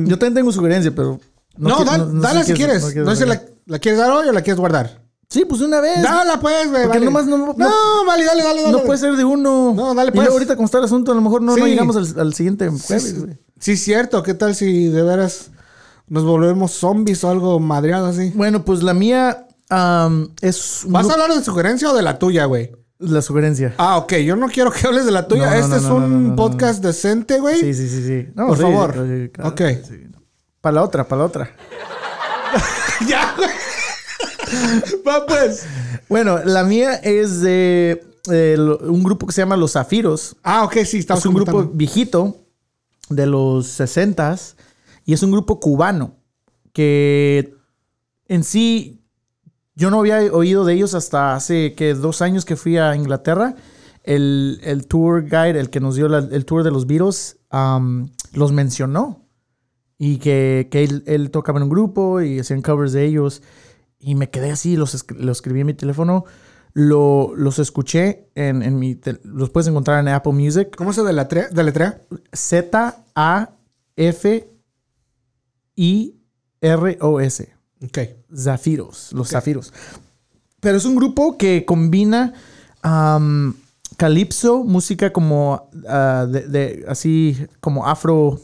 yo 0.06 0.18
también 0.18 0.34
tengo 0.34 0.52
sugerencia, 0.52 0.94
pero. 0.94 1.20
no, 1.56 1.84
da- 1.84 1.98
no 1.98 2.06
sé 2.22 2.26
dala 2.28 2.44
si 2.44 2.52
quieres. 2.54 2.82
no 2.96 3.04
No, 3.04 3.14
sé, 3.16 3.26
la, 3.26 3.42
la 3.66 3.78
quieres 3.78 4.00
dar 4.00 4.10
hoy 4.10 4.28
o 4.28 4.32
la 4.32 4.40
quieres 4.42 4.58
guardar. 4.58 5.02
Sí, 5.30 5.44
pues 5.44 5.60
una 5.60 5.80
vez. 5.82 6.02
Dala, 6.02 6.40
pues, 6.40 6.68
güey. 6.70 6.82
Porque 6.84 6.98
vale. 7.00 7.04
nomás 7.04 7.26
no- 7.26 7.36
no- 7.38 7.54
No, 7.54 8.04
vale, 8.06 8.24
dale, 8.24 8.42
dale, 8.42 8.62
dale. 8.62 8.72
No 8.72 8.82
puede 8.84 8.98
ser 8.98 9.14
de 9.14 9.24
uno. 9.24 9.74
No, 9.76 9.94
dale, 9.94 10.10
pues. 10.10 10.26
ahorita 10.28 10.56
como 10.56 10.64
está 10.66 10.78
el 10.78 10.84
asunto, 10.84 11.12
a 11.12 11.14
lo 11.14 11.20
mejor 11.20 11.42
no, 11.42 11.54
llegamos 11.56 11.96
al, 11.96 12.18
al 12.18 12.32
siguiente 12.34 12.70
Sí, 12.70 12.78
jueves, 12.86 13.20
güey. 13.24 13.38
sí, 13.60 13.76
cierto. 13.76 14.22
¿Qué 14.22 14.32
tal 14.34 14.54
si 14.54 14.88
de 14.88 15.02
veras 15.02 15.50
nos 16.06 16.24
volvemos 16.24 16.72
zombies 16.72 17.22
o 17.24 17.28
algo 17.30 17.60
madreado 17.60 18.06
así? 18.06 18.32
Bueno, 18.34 18.64
pues 18.64 18.82
la 18.82 18.94
mía 18.94 19.46
am, 19.68 20.30
es 20.40 20.84
un 20.86 20.92
¿Vas 20.94 21.10
a 21.10 21.12
hablar 21.12 21.34
de 21.34 21.44
sugerencia 21.44 21.90
o 21.90 21.94
de 21.94 22.02
la 22.02 22.18
tuya, 22.18 22.46
güey? 22.46 22.72
la 23.00 23.20
sugerencia. 23.22 23.74
Ah, 23.78 23.98
ok. 23.98 24.14
Yo 24.14 24.34
no 24.34 24.48
quiero 24.48 24.72
que 24.72 24.84
hables 24.86 25.04
de 25.04 25.12
la 25.12 25.28
tuya. 25.28 25.50
No, 25.50 25.52
este 25.56 25.76
es 25.76 25.84
un 25.84 26.34
podcast 26.36 26.82
decente, 26.82 27.38
güey. 27.38 27.60
Sí, 27.60 27.74
sí, 27.74 27.88
sí, 27.88 28.04
sí. 28.04 28.28
No, 28.34 28.48
Por 28.48 28.56
sí, 28.56 28.62
favor. 28.62 28.92
claro, 29.32 29.50
Ok. 29.50 29.60
Para 30.62 30.74
la 30.74 30.82
otra, 30.82 31.06
para 31.06 31.20
la 31.20 31.26
otra. 31.26 31.50
ya, 33.06 33.34
güey. 33.36 33.50
Va, 35.06 35.26
pues. 35.26 35.64
Bueno, 36.08 36.38
la 36.44 36.64
mía 36.64 36.94
es 36.94 37.40
de 37.40 38.02
eh, 38.30 38.56
un 38.82 39.02
grupo 39.02 39.26
que 39.26 39.32
se 39.32 39.42
llama 39.42 39.56
Los 39.56 39.72
Zafiros. 39.72 40.36
Ah, 40.42 40.64
ok, 40.64 40.76
sí, 40.84 40.98
estamos 40.98 41.20
es 41.20 41.26
un 41.26 41.34
grupo 41.34 41.64
viejito 41.72 42.36
de 43.10 43.26
los 43.26 43.66
60 43.68 44.36
y 45.04 45.12
es 45.14 45.22
un 45.22 45.30
grupo 45.30 45.60
cubano 45.60 46.14
que 46.72 47.54
en 48.26 48.44
sí 48.44 49.02
yo 49.74 49.90
no 49.90 50.00
había 50.00 50.18
oído 50.32 50.64
de 50.64 50.74
ellos 50.74 50.94
hasta 50.94 51.34
hace 51.34 51.74
que 51.74 51.94
dos 51.94 52.20
años 52.22 52.44
que 52.44 52.56
fui 52.56 52.76
a 52.78 52.94
Inglaterra. 52.96 53.54
El, 54.04 54.60
el 54.64 54.86
tour 54.86 55.24
guide, 55.24 55.60
el 55.60 55.70
que 55.70 55.80
nos 55.80 55.94
dio 55.94 56.08
la- 56.08 56.18
el 56.30 56.44
tour 56.46 56.62
de 56.64 56.70
los 56.70 56.86
Beatles, 56.86 57.36
los 58.32 58.52
mencionó. 58.52 59.24
Y 59.98 60.18
que, 60.18 60.68
que 60.70 60.84
él, 60.84 61.02
él 61.06 61.30
tocaba 61.30 61.58
en 61.58 61.64
un 61.64 61.68
grupo 61.70 62.20
y 62.20 62.38
hacían 62.38 62.62
covers 62.62 62.92
de 62.92 63.04
ellos. 63.04 63.42
Y 64.00 64.14
me 64.14 64.30
quedé 64.30 64.50
así, 64.52 64.76
los, 64.76 65.04
los 65.16 65.38
escribí 65.38 65.60
en 65.60 65.66
mi 65.66 65.74
teléfono. 65.74 66.24
Lo, 66.74 67.32
los 67.34 67.58
escuché 67.58 68.28
en, 68.34 68.62
en 68.62 68.78
mi... 68.78 68.98
los 69.24 69.50
puedes 69.50 69.66
encontrar 69.68 69.98
en 70.00 70.08
Apple 70.08 70.32
Music. 70.32 70.74
¿Cómo 70.76 70.92
se 70.92 71.02
deletrea? 71.02 71.48
deletrea? 71.48 72.00
Z-A-F-I-R-O-S. 76.60 77.48
Ok. 77.84 77.98
Zafiros, 78.36 79.12
los 79.12 79.28
Zafiros. 79.30 79.72
Pero 80.60 80.76
es 80.76 80.84
un 80.84 80.96
grupo 80.96 81.38
que 81.38 81.64
combina 81.64 82.34
am, 82.82 83.54
calipso, 83.96 84.64
música 84.64 85.12
como 85.12 85.68
ah, 85.88 86.26
de, 86.28 86.48
de- 86.48 86.84
así 86.88 87.36
como 87.60 87.86
afro 87.86 88.40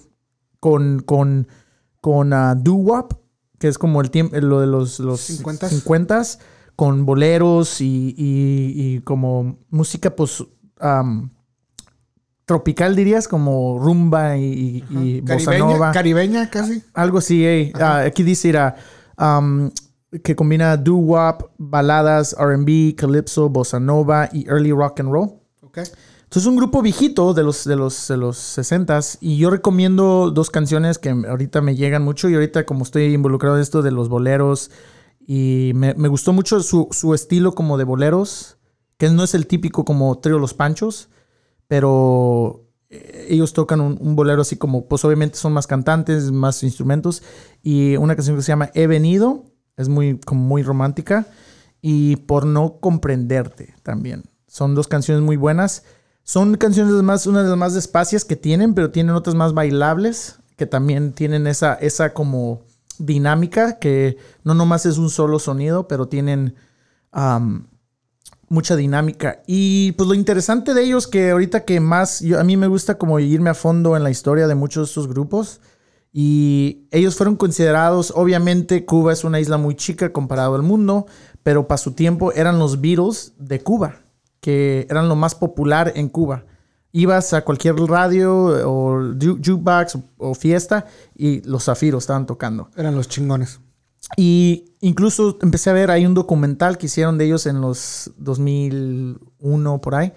con 0.61 1.01
con 1.01 1.49
con 2.01 2.33
ah, 2.33 2.55
doo-wop, 2.55 3.15
que 3.65 3.69
es 3.69 3.79
como 3.79 4.03
el 4.03 4.11
tiempo 4.11 4.37
lo 4.37 4.61
de 4.61 4.67
los 4.67 5.01
los 5.01 5.23
50s. 5.31 5.71
50s, 5.71 6.39
con 6.77 7.07
boleros 7.07 7.81
y, 7.81 8.15
y- 8.15 8.75
y 8.77 9.01
como 9.01 9.57
música 9.71 10.15
pues 10.15 10.45
am, 10.81 11.31
tropical, 12.45 12.95
dirías, 12.95 13.27
como 13.27 13.79
rumba 13.79 14.37
y, 14.37 14.85
y 14.91 15.21
bossa 15.23 15.57
nova. 15.57 15.93
caribeña 15.93 16.51
casi. 16.51 16.83
Algo 16.93 17.17
así, 17.19 17.43
eh. 17.47 17.73
Aquí 17.81 18.23
dice 18.23 18.51
era, 18.51 18.77
um, 19.19 19.71
que 20.23 20.37
combina 20.37 20.77
doo-wop, 20.77 21.45
baladas, 21.57 22.37
R&B, 22.39 22.95
calypso, 22.99 23.49
bossa 23.49 23.81
nova 23.81 24.29
y 24.31 24.47
early 24.47 24.73
rock 24.73 25.01
and 25.01 25.11
roll. 25.11 25.41
Ok. 25.63 25.79
Es 26.37 26.47
un 26.47 26.57
grupo 26.57 26.83
viejito 26.83 27.33
de 27.33 27.45
los, 27.45 27.65
de 27.65 27.77
los, 27.77 28.09
de 28.09 28.17
los 28.17 28.59
60s 28.59 29.19
y 29.21 29.37
yo 29.37 29.51
recomiendo 29.51 30.33
dos 30.33 30.51
canciones 30.51 30.99
que 30.99 31.11
ahorita 31.11 31.61
me 31.61 31.77
llegan 31.77 32.03
mucho 32.03 32.29
y 32.29 32.35
ahorita 32.35 32.67
como 32.67 32.83
estoy 32.83 33.15
involucrado 33.15 33.55
en 33.55 33.63
esto 33.63 33.83
de 33.83 33.93
los 33.93 34.09
boleros 34.09 34.73
y 35.25 35.71
me, 35.77 35.95
me 35.95 36.09
gustó 36.09 36.33
mucho 36.33 36.61
su, 36.61 36.89
su 36.91 37.15
estilo 37.15 37.55
como 37.55 37.79
de 37.79 37.85
boleros, 37.85 38.59
que 38.97 39.09
no 39.11 39.23
es 39.23 39.35
el 39.35 39.47
típico 39.47 39.85
como 39.85 40.19
trío 40.19 40.41
Los 40.41 40.55
Panchos, 40.55 41.09
pero 41.69 42.65
eh, 42.91 43.29
ellos 43.31 43.53
tocan 43.53 43.81
un, 43.81 43.97
un 44.01 44.17
bolero 44.17 44.43
así 44.43 44.57
como, 44.57 44.89
pues 44.89 45.05
obviamente 45.05 45.39
son 45.39 45.53
más 45.53 45.69
cantantes, 45.69 46.33
más 46.33 46.65
instrumentos 46.65 47.23
y 47.63 47.97
una 47.97 48.17
canción 48.17 48.35
que 48.35 48.43
se 48.43 48.49
llama 48.49 48.71
He 48.75 48.89
venido, 48.89 49.45
es 49.77 49.89
muy, 49.89 50.19
como 50.19 50.43
muy 50.43 50.65
romántica 50.65 51.29
y 51.81 52.17
Por 52.17 52.47
no 52.47 52.79
comprenderte 52.81 53.75
también. 53.83 54.25
Son 54.49 54.75
dos 54.75 54.89
canciones 54.89 55.23
muy 55.23 55.37
buenas. 55.37 55.85
Son 56.25 56.57
canciones 56.57 56.95
más, 57.03 57.27
una 57.27 57.43
de 57.43 57.51
las 57.51 57.59
más 57.59 57.75
despacias 57.75 58.25
que 58.25 58.35
tienen, 58.35 58.75
pero 58.75 58.91
tienen 58.91 59.15
otras 59.15 59.37
más 59.37 59.53
bailables 59.53 60.39
que 60.57 60.67
también 60.67 61.13
tienen 61.13 61.47
esa, 61.47 61.75
esa 61.75 62.15
como 62.15 62.63
dinámica 62.99 63.79
que 63.79 64.17
no 64.43 64.55
nomás 64.55 64.87
es 64.87 64.99
un 64.99 65.11
solo 65.11 65.39
sonido, 65.39 65.87
pero 65.87 66.09
tienen 66.09 66.57
mucha 68.49 68.75
dinámica. 68.75 69.43
Y 69.47 69.93
pues 69.93 70.09
lo 70.09 70.15
interesante 70.15 70.75
de 70.75 70.83
ellos 70.83 71.07
que 71.07 71.31
ahorita 71.31 71.65
que 71.65 71.79
más, 71.81 72.21
yo, 72.21 72.41
a 72.41 72.45
mí 72.45 72.57
me 72.57 72.67
gusta 72.69 72.97
como 72.97 73.19
irme 73.21 73.51
a 73.51 73.55
fondo 73.55 73.97
en 73.97 74.03
la 74.03 74.11
historia 74.11 74.49
de 74.49 74.55
muchos 74.55 74.89
de 74.89 74.91
estos 74.91 75.09
grupos. 75.09 75.61
Y 76.13 76.87
ellos 76.93 77.17
fueron 77.17 77.37
considerados, 77.37 78.13
obviamente 78.15 78.85
Cuba 78.85 79.13
es 79.13 79.25
una 79.25 79.41
isla 79.41 79.59
muy 79.59 79.75
chica 79.75 80.13
comparado 80.13 80.55
al 80.55 80.63
mundo, 80.63 81.07
pero 81.43 81.67
para 81.67 81.79
su 81.79 81.93
tiempo 81.93 82.33
eran 82.33 82.61
los 82.61 82.81
Beatles 82.81 83.33
de 83.37 83.61
Cuba, 83.61 84.04
que 84.45 84.87
eran 84.91 85.09
lo 85.09 85.17
más 85.17 85.35
popular 85.35 85.91
en 85.97 86.11
Cuba. 86.11 86.45
Ibas 86.93 87.33
a 87.33 87.43
cualquier 87.47 87.77
radio 87.77 88.31
o 88.71 89.01
ju- 89.01 89.39
jukebox 89.43 89.97
o 90.19 90.35
fiesta 90.35 90.85
y 91.17 91.41
los 91.49 91.65
zafiros 91.65 92.03
estaban 92.05 92.27
tocando. 92.27 92.69
Eran 92.77 92.95
los 92.95 93.09
chingones. 93.09 93.59
Y 94.19 94.75
incluso 94.83 95.39
empecé 95.41 95.71
a 95.71 95.73
ver, 95.73 95.91
hay 95.91 96.05
un 96.05 96.13
documental 96.13 96.77
que 96.77 96.87
hicieron 96.87 97.17
de 97.17 97.25
ellos 97.25 97.47
en 97.47 97.63
los 97.63 98.11
2001 98.19 99.81
por 99.81 99.95
ahí, 99.95 100.13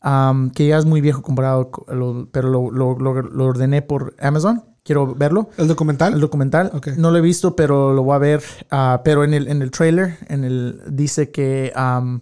am, 0.00 0.50
que 0.50 0.66
ya 0.68 0.76
es 0.78 0.84
muy 0.84 1.00
viejo 1.00 1.22
comparado, 1.22 1.70
co- 1.70 1.86
lo- 1.92 2.28
pero 2.30 2.48
lo, 2.50 2.70
lo- 2.70 2.98
lo- 2.98 3.44
ordené 3.46 3.82
por 3.82 4.14
Amazon. 4.20 4.62
Quiero 4.82 5.14
verlo. 5.14 5.50
¿El 5.58 5.68
documental? 5.68 6.14
El 6.14 6.20
documental. 6.20 6.70
Ok. 6.74 6.88
No 6.96 7.10
lo 7.10 7.18
he 7.18 7.20
visto, 7.20 7.54
pero 7.56 7.92
lo 7.92 8.02
voy 8.02 8.14
a 8.14 8.18
ver. 8.18 8.42
ah, 8.70 9.02
pero 9.04 9.24
en 9.24 9.34
el, 9.34 9.48
en 9.48 9.62
el 9.62 9.70
trailer, 9.70 10.16
en 10.28 10.44
el, 10.44 10.80
dice 10.90 11.30
que 11.30 11.72
am, 11.74 12.20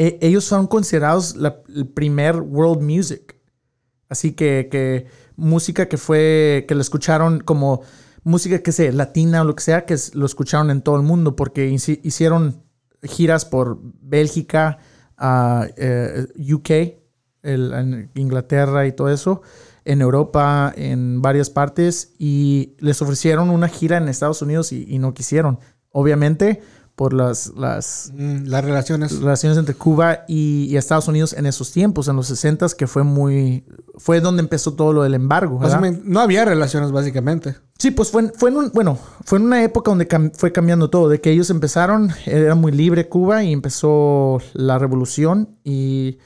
e- 0.00 0.18
ellos 0.22 0.44
son 0.44 0.66
considerados 0.66 1.36
la- 1.36 1.60
el 1.74 1.86
primer 1.86 2.40
world 2.40 2.80
music. 2.82 3.36
Así 4.08 4.32
que, 4.32 5.06
música 5.36 5.88
que 5.88 5.98
fue, 5.98 6.64
que 6.66 6.74
lo 6.74 6.80
escucharon 6.80 7.40
como 7.40 7.82
música 8.24 8.60
que 8.62 8.72
sea 8.72 8.90
latina 8.92 9.42
o 9.42 9.44
lo 9.44 9.54
que 9.54 9.62
sea, 9.62 9.84
que 9.84 9.96
lo 10.14 10.24
escucharon 10.24 10.70
en 10.70 10.80
todo 10.80 10.96
el 10.96 11.02
mundo 11.02 11.36
porque 11.36 11.70
hici- 11.70 12.00
hicieron 12.02 12.62
giras 13.02 13.44
por 13.44 13.78
Bélgica, 14.00 14.78
eh, 15.76 16.26
UK, 16.54 16.70
Inglaterra 18.14 18.86
y 18.86 18.92
todo 18.92 19.10
eso, 19.10 19.42
en 19.84 20.00
Europa, 20.00 20.72
en 20.76 21.20
varias 21.20 21.50
partes, 21.50 22.14
y 22.18 22.74
les 22.78 23.00
ofrecieron 23.02 23.50
una 23.50 23.68
gira 23.68 23.96
en 23.98 24.08
Estados 24.08 24.40
Unidos 24.42 24.72
y 24.72 24.98
no 24.98 25.12
quisieron. 25.14 25.58
Obviamente, 25.92 26.60
por 27.00 27.14
las, 27.14 27.54
las 27.56 28.12
Mm, 28.14 28.44
las 28.44 28.62
relaciones. 28.62 29.18
relaciones 29.20 29.56
entre 29.56 29.74
Cuba 29.74 30.24
y, 30.28 30.66
y 30.68 30.76
Estados 30.76 31.08
Unidos 31.08 31.32
en 31.32 31.46
esos 31.46 31.72
tiempos, 31.72 32.08
en 32.08 32.16
los 32.16 32.26
60 32.26 32.66
que 32.76 32.86
fue 32.86 33.04
muy... 33.04 33.64
Fue 33.96 34.20
donde 34.20 34.42
empezó 34.42 34.74
todo 34.74 34.92
lo 34.92 35.02
del 35.02 35.14
embargo. 35.14 35.58
no 36.04 36.20
había 36.20 36.44
relaciones, 36.44 36.92
básicamente. 36.92 37.56
Sí, 37.78 37.90
pues 37.90 38.10
fue, 38.10 38.24
en- 38.24 38.32
fue 38.36 38.50
en 38.50 38.56
un, 38.58 38.70
bueno, 38.74 38.98
fue 39.24 39.38
en 39.38 39.46
una 39.46 39.62
época 39.64 39.90
donde 39.90 40.06
cam- 40.06 40.30
fue 40.36 40.52
cambiando 40.52 40.90
todo, 40.90 41.08
de 41.08 41.22
que 41.22 41.30
ellos 41.30 41.48
empezaron, 41.48 42.10
era 42.26 42.54
muy 42.54 42.70
libre 42.70 43.08
Cuba 43.08 43.42
y 43.44 43.52
empezó 43.54 44.38
la 44.52 44.78
revolución 44.78 45.56
y 45.64 46.18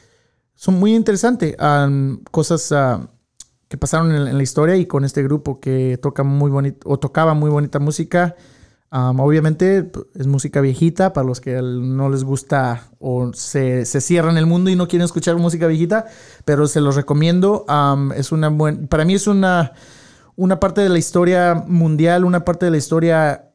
son 0.57 0.81
muy 0.81 0.93
interesantes 0.97 1.55
am, 1.61 2.21
cosas 2.33 2.73
ah, 2.73 3.09
que 3.69 3.77
pasaron 3.79 4.11
en, 4.13 4.27
en 4.27 4.37
la 4.37 4.43
historia 4.43 4.75
y 4.75 4.87
con 4.87 5.05
este 5.05 5.23
grupo 5.23 5.61
que 5.61 6.01
toca 6.03 6.25
muy 6.25 6.51
bonito 6.51 6.81
o 6.91 6.99
tocaba 6.99 7.35
muy 7.35 7.51
bonita 7.51 7.79
música. 7.79 8.35
Am, 8.97 9.19
obviamente 9.19 9.91
es 10.15 10.29
música 10.29 10.61
viejita 10.61 11.13
para 11.13 11.27
los 11.27 11.41
que 11.41 11.61
no 11.61 12.09
les 12.09 12.23
gusta 12.23 12.91
o 13.01 13.33
se, 13.33 13.87
se 13.87 14.01
cierran 14.01 14.37
el 14.37 14.47
mundo 14.47 14.71
y 14.71 14.77
no 14.77 14.87
quieren 14.87 15.05
escuchar 15.05 15.37
música 15.37 15.67
viejita, 15.67 16.07
pero 16.45 16.69
se 16.69 16.81
los 16.81 16.95
recomiendo. 16.95 17.67
Es 18.17 18.31
una 18.31 18.51
buena, 18.51 18.87
para 18.87 19.05
mí 19.05 19.15
es 19.15 19.27
una 19.27 19.73
una 20.37 20.61
parte 20.61 20.81
de 20.81 20.89
la 20.89 20.99
historia 20.99 21.65
mundial, 21.67 22.25
una 22.25 22.45
parte 22.45 22.67
de 22.67 22.71
la 22.71 22.77
historia 22.77 23.51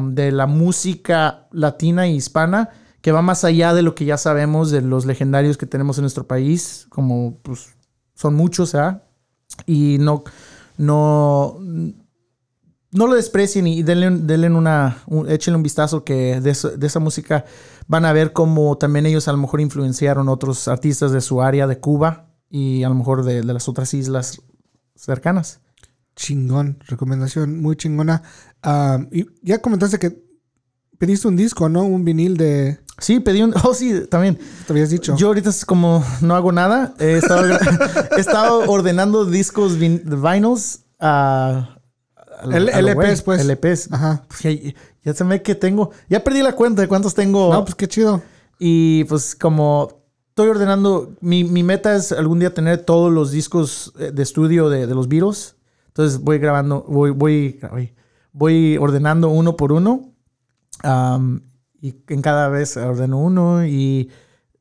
de 0.00 0.32
la 0.32 0.46
música 0.46 1.48
latina 1.50 2.06
e 2.06 2.12
hispana 2.12 2.68
que 3.00 3.10
va 3.10 3.22
más 3.22 3.44
allá 3.44 3.72
de 3.72 3.82
lo 3.82 3.94
que 3.94 4.04
ya 4.04 4.18
sabemos 4.18 4.70
de 4.70 4.82
los 4.82 5.06
legendarios 5.06 5.56
que 5.56 5.66
tenemos 5.66 5.98
en 5.98 6.02
nuestro 6.02 6.26
país, 6.26 6.86
como 6.90 7.38
pues 7.42 7.74
son 8.14 8.34
muchos, 8.34 8.74
¿ah? 8.74 9.02
Y 9.66 9.96
no, 9.98 10.24
no, 10.76 11.58
no 12.92 13.06
lo 13.06 13.14
desprecien 13.14 13.66
y 13.66 13.82
denle, 13.82 14.08
un- 14.08 14.26
denle 14.26 14.50
una, 14.50 14.98
un- 15.06 15.28
échenle 15.30 15.56
un 15.56 15.62
vistazo 15.62 16.04
que 16.04 16.40
de, 16.40 16.50
eso- 16.50 16.70
de 16.76 16.86
esa 16.86 17.00
música 17.00 17.44
van 17.88 18.04
a 18.04 18.12
ver 18.12 18.32
cómo 18.32 18.76
también 18.78 19.06
ellos 19.06 19.26
a 19.28 19.32
lo 19.32 19.38
mejor 19.38 19.60
influenciaron 19.60 20.28
otros 20.28 20.68
artistas 20.68 21.10
de 21.12 21.20
su 21.20 21.42
área 21.42 21.66
de 21.66 21.78
Cuba 21.80 22.28
y 22.50 22.82
a 22.84 22.88
lo 22.88 22.94
mejor 22.94 23.24
de, 23.24 23.42
de 23.42 23.52
las 23.54 23.68
otras 23.68 23.92
islas 23.94 24.40
cercanas. 24.94 25.60
Chingón. 26.14 26.78
Recomendación 26.86 27.60
muy 27.60 27.76
chingona. 27.76 28.22
Ah, 28.62 28.98
y 29.10 29.26
ya 29.42 29.60
comentaste 29.62 29.98
que 29.98 30.22
pediste 30.98 31.26
un 31.28 31.36
disco, 31.36 31.68
¿no? 31.70 31.82
Un 31.84 32.04
vinil 32.04 32.36
de... 32.36 32.78
Sí, 32.98 33.18
pedí 33.18 33.42
un. 33.42 33.54
Oh, 33.64 33.72
sí, 33.74 34.02
también. 34.10 34.38
Te 34.66 34.72
habías 34.74 34.90
dicho. 34.90 35.16
Yo 35.16 35.28
ahorita 35.28 35.48
es 35.50 35.64
como 35.64 36.04
no 36.20 36.36
hago 36.36 36.52
nada. 36.52 36.94
He 37.00 37.16
estado, 37.16 37.46
he 37.46 38.20
estado 38.20 38.70
ordenando 38.70 39.24
discos 39.24 39.78
vin- 39.78 40.02
vinyls 40.04 40.84
a. 41.00 41.78
L- 42.44 42.70
LPs, 42.70 43.22
pues. 43.22 43.44
LPs. 43.44 43.92
Ajá. 43.92 44.24
Pues 44.28 44.40
ya, 44.42 44.72
ya 45.04 45.14
se 45.14 45.24
me 45.24 45.42
que 45.42 45.54
tengo. 45.54 45.90
Ya 46.08 46.22
perdí 46.22 46.42
la 46.42 46.54
cuenta 46.54 46.82
de 46.82 46.88
cuántos 46.88 47.14
tengo. 47.14 47.52
No, 47.52 47.64
pues 47.64 47.74
qué 47.74 47.88
chido. 47.88 48.22
Y 48.58 49.04
pues 49.04 49.34
como 49.34 50.02
estoy 50.28 50.48
ordenando, 50.48 51.14
mi, 51.20 51.44
mi 51.44 51.62
meta 51.62 51.94
es 51.94 52.12
algún 52.12 52.38
día 52.38 52.54
tener 52.54 52.78
todos 52.84 53.12
los 53.12 53.30
discos 53.30 53.92
eh, 53.98 54.12
de 54.12 54.22
estudio 54.22 54.68
de, 54.70 54.86
de 54.86 54.94
los 54.94 55.08
Beatles. 55.08 55.56
Entonces 55.88 56.20
voy 56.20 56.38
grabando, 56.38 56.84
voy, 56.88 57.10
voy, 57.10 57.60
voy, 58.32 58.78
ordenando 58.78 59.28
uno 59.28 59.56
por 59.56 59.72
uno. 59.72 60.12
Am, 60.82 61.42
y 61.80 61.94
en 62.08 62.22
cada 62.22 62.48
vez 62.48 62.76
ordeno 62.76 63.18
uno 63.18 63.66
y 63.66 64.10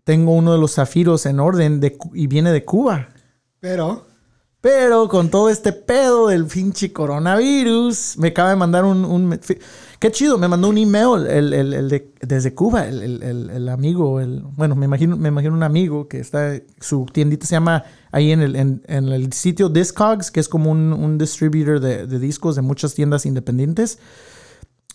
tengo 0.04 0.34
uno 0.34 0.52
de 0.52 0.58
los 0.58 0.74
zafiros 0.74 1.26
en 1.26 1.40
orden 1.40 1.80
de, 1.80 1.98
y 2.14 2.28
viene 2.28 2.52
de 2.52 2.66
Cuba. 2.66 3.10
Pero... 3.60 4.11
Pero 4.62 5.08
con 5.10 5.30
todo 5.32 5.50
este 5.50 5.74
pedo 5.74 6.28
del 6.28 6.46
pinche 6.46 6.94
coronavirus, 6.94 8.16
me 8.20 8.28
acaba 8.28 8.52
de 8.52 8.56
mandar 8.56 8.86
un... 8.86 9.04
un- 9.06 9.40
qué 10.00 10.12
chido, 10.12 10.38
me 10.38 10.48
mandó 10.48 10.70
un 10.70 10.78
email 10.78 11.26
el, 11.28 11.52
el- 11.54 11.74
el 11.74 11.90
de- 11.90 12.14
desde 12.22 12.54
Cuba, 12.54 12.88
el, 12.88 13.24
el- 13.24 13.70
amigo, 13.70 14.20
el, 14.20 14.44
bueno, 14.56 14.76
me 14.76 14.86
imagino, 14.86 15.18
me 15.18 15.30
imagino 15.30 15.56
un 15.56 15.64
amigo 15.64 16.08
que 16.08 16.20
está, 16.20 16.54
su 16.80 17.08
tiendita 17.12 17.48
se 17.48 17.56
llama 17.56 17.86
ahí 18.12 18.32
en 18.32 18.42
el, 18.42 18.56
en, 18.56 18.84
en 18.88 19.08
el 19.10 19.34
sitio 19.34 19.68
Discogs, 19.68 20.30
que 20.30 20.40
es 20.40 20.48
como 20.48 20.70
un, 20.70 20.94
un 20.94 21.18
distributor 21.18 21.80
de 21.80 22.20
discos 22.20 22.56
de 22.56 22.62
muchas 22.62 22.94
tiendas 22.94 23.26
independientes. 23.26 23.98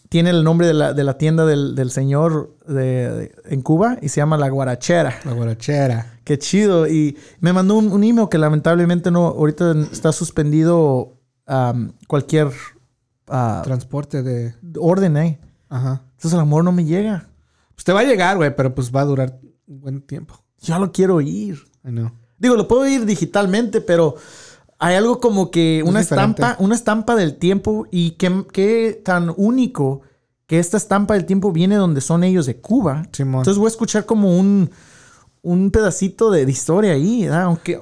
Tiene 0.09 0.31
el 0.31 0.45
nombre 0.45 0.66
de 0.69 0.74
la, 0.74 0.93
de 0.93 1.03
la 1.05 1.19
tienda 1.19 1.45
del, 1.47 1.74
del 1.74 1.91
señor 1.91 2.57
de- 2.66 3.11
de- 3.11 3.35
en 3.47 3.62
Cuba 3.62 3.99
y 4.01 4.09
se 4.09 4.20
llama 4.20 4.37
La 4.37 4.49
Guarachera. 4.49 5.19
La 5.24 5.33
guarachera. 5.33 6.19
Qué 6.24 6.39
chido. 6.39 6.87
Y 6.87 7.16
me 7.41 7.53
mandó 7.53 7.74
un, 7.77 7.91
un 7.93 8.05
email 8.05 8.28
que 8.28 8.39
lamentablemente 8.39 9.11
no, 9.11 9.27
ahorita 9.27 9.74
está 9.93 10.12
suspendido 10.12 11.15
cualquier 12.09 12.49
ah, 13.28 13.62
Transporte 13.65 14.23
de... 14.23 14.55
orden, 14.78 15.16
eh. 15.16 15.39
Ajá. 15.69 16.03
Entonces 16.16 16.33
el 16.35 16.41
amor 16.41 16.65
no 16.65 16.73
me 16.73 16.85
llega. 16.85 17.28
Pues 17.74 17.85
te 17.85 17.93
va 17.93 18.01
a 18.01 18.05
llegar, 18.05 18.37
güey, 18.37 18.55
pero 18.55 18.74
pues 18.74 18.95
va 18.95 19.03
a 19.03 19.05
durar 19.05 19.39
un 19.66 19.81
buen 19.81 20.01
tiempo. 20.03 20.35
Yo 20.61 20.78
lo 20.78 20.91
quiero 20.93 21.20
ir. 21.20 21.59
I 21.85 21.89
know. 21.91 22.11
Digo, 22.39 22.57
lo 22.57 22.69
puedo 22.69 22.87
ir 22.87 23.05
digitalmente, 23.07 23.81
pero 23.81 24.15
hay 24.78 24.94
algo 24.97 25.20
como 25.20 25.51
que 25.51 25.82
una 25.85 26.01
estampa, 26.01 26.57
una 26.59 26.74
estampa 26.74 27.15
del 27.15 27.36
tiempo 27.36 27.86
y 27.90 28.12
qué, 28.12 28.44
qué 28.53 29.01
tan 29.05 29.32
único 29.36 30.03
que 30.47 30.59
esta 30.59 30.77
estampa 30.77 31.15
del 31.15 31.24
tiempo 31.24 31.53
viene 31.53 31.77
donde 31.77 32.01
son 32.01 32.24
ellos 32.24 32.47
de 32.47 32.61
Cuba. 32.61 33.05
Simón. 33.12 33.40
Entonces 33.40 33.59
voy 33.59 33.66
a 33.66 33.70
escuchar 33.70 34.07
como 34.07 34.39
un, 34.39 34.70
un 35.43 35.70
pedacito 35.70 36.31
de, 36.31 36.44
de 36.44 36.53
historia 36.53 36.93
ahí, 36.93 37.24
¿verdad? 37.24 37.43
Aunque 37.44 37.81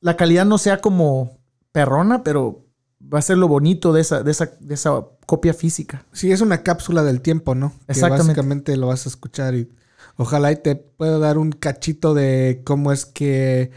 la 0.00 0.16
calidad 0.16 0.44
no 0.44 0.58
sea 0.58 0.80
como 0.80 1.38
perrona, 1.72 2.22
pero 2.22 2.64
va 3.12 3.18
a 3.18 3.22
ser 3.22 3.38
lo 3.38 3.48
bonito 3.48 3.92
de 3.92 4.00
esa, 4.00 4.22
de 4.22 4.30
esa, 4.30 4.50
de 4.60 4.74
esa 4.74 5.04
copia 5.26 5.54
física. 5.54 6.04
Sí, 6.12 6.32
es 6.32 6.40
una 6.40 6.62
cápsula 6.62 7.02
del 7.02 7.20
tiempo, 7.20 7.54
¿no? 7.54 7.72
Exactamente. 7.88 8.22
Que 8.22 8.28
básicamente 8.28 8.76
lo 8.76 8.88
vas 8.88 9.06
a 9.06 9.08
escuchar 9.08 9.54
y 9.54 9.70
ojalá 10.16 10.52
y 10.52 10.56
te 10.56 10.76
pueda 10.76 11.18
dar 11.18 11.38
un 11.38 11.52
cachito 11.52 12.14
de 12.14 12.62
cómo 12.64 12.92
es 12.92 13.06
que 13.06 13.70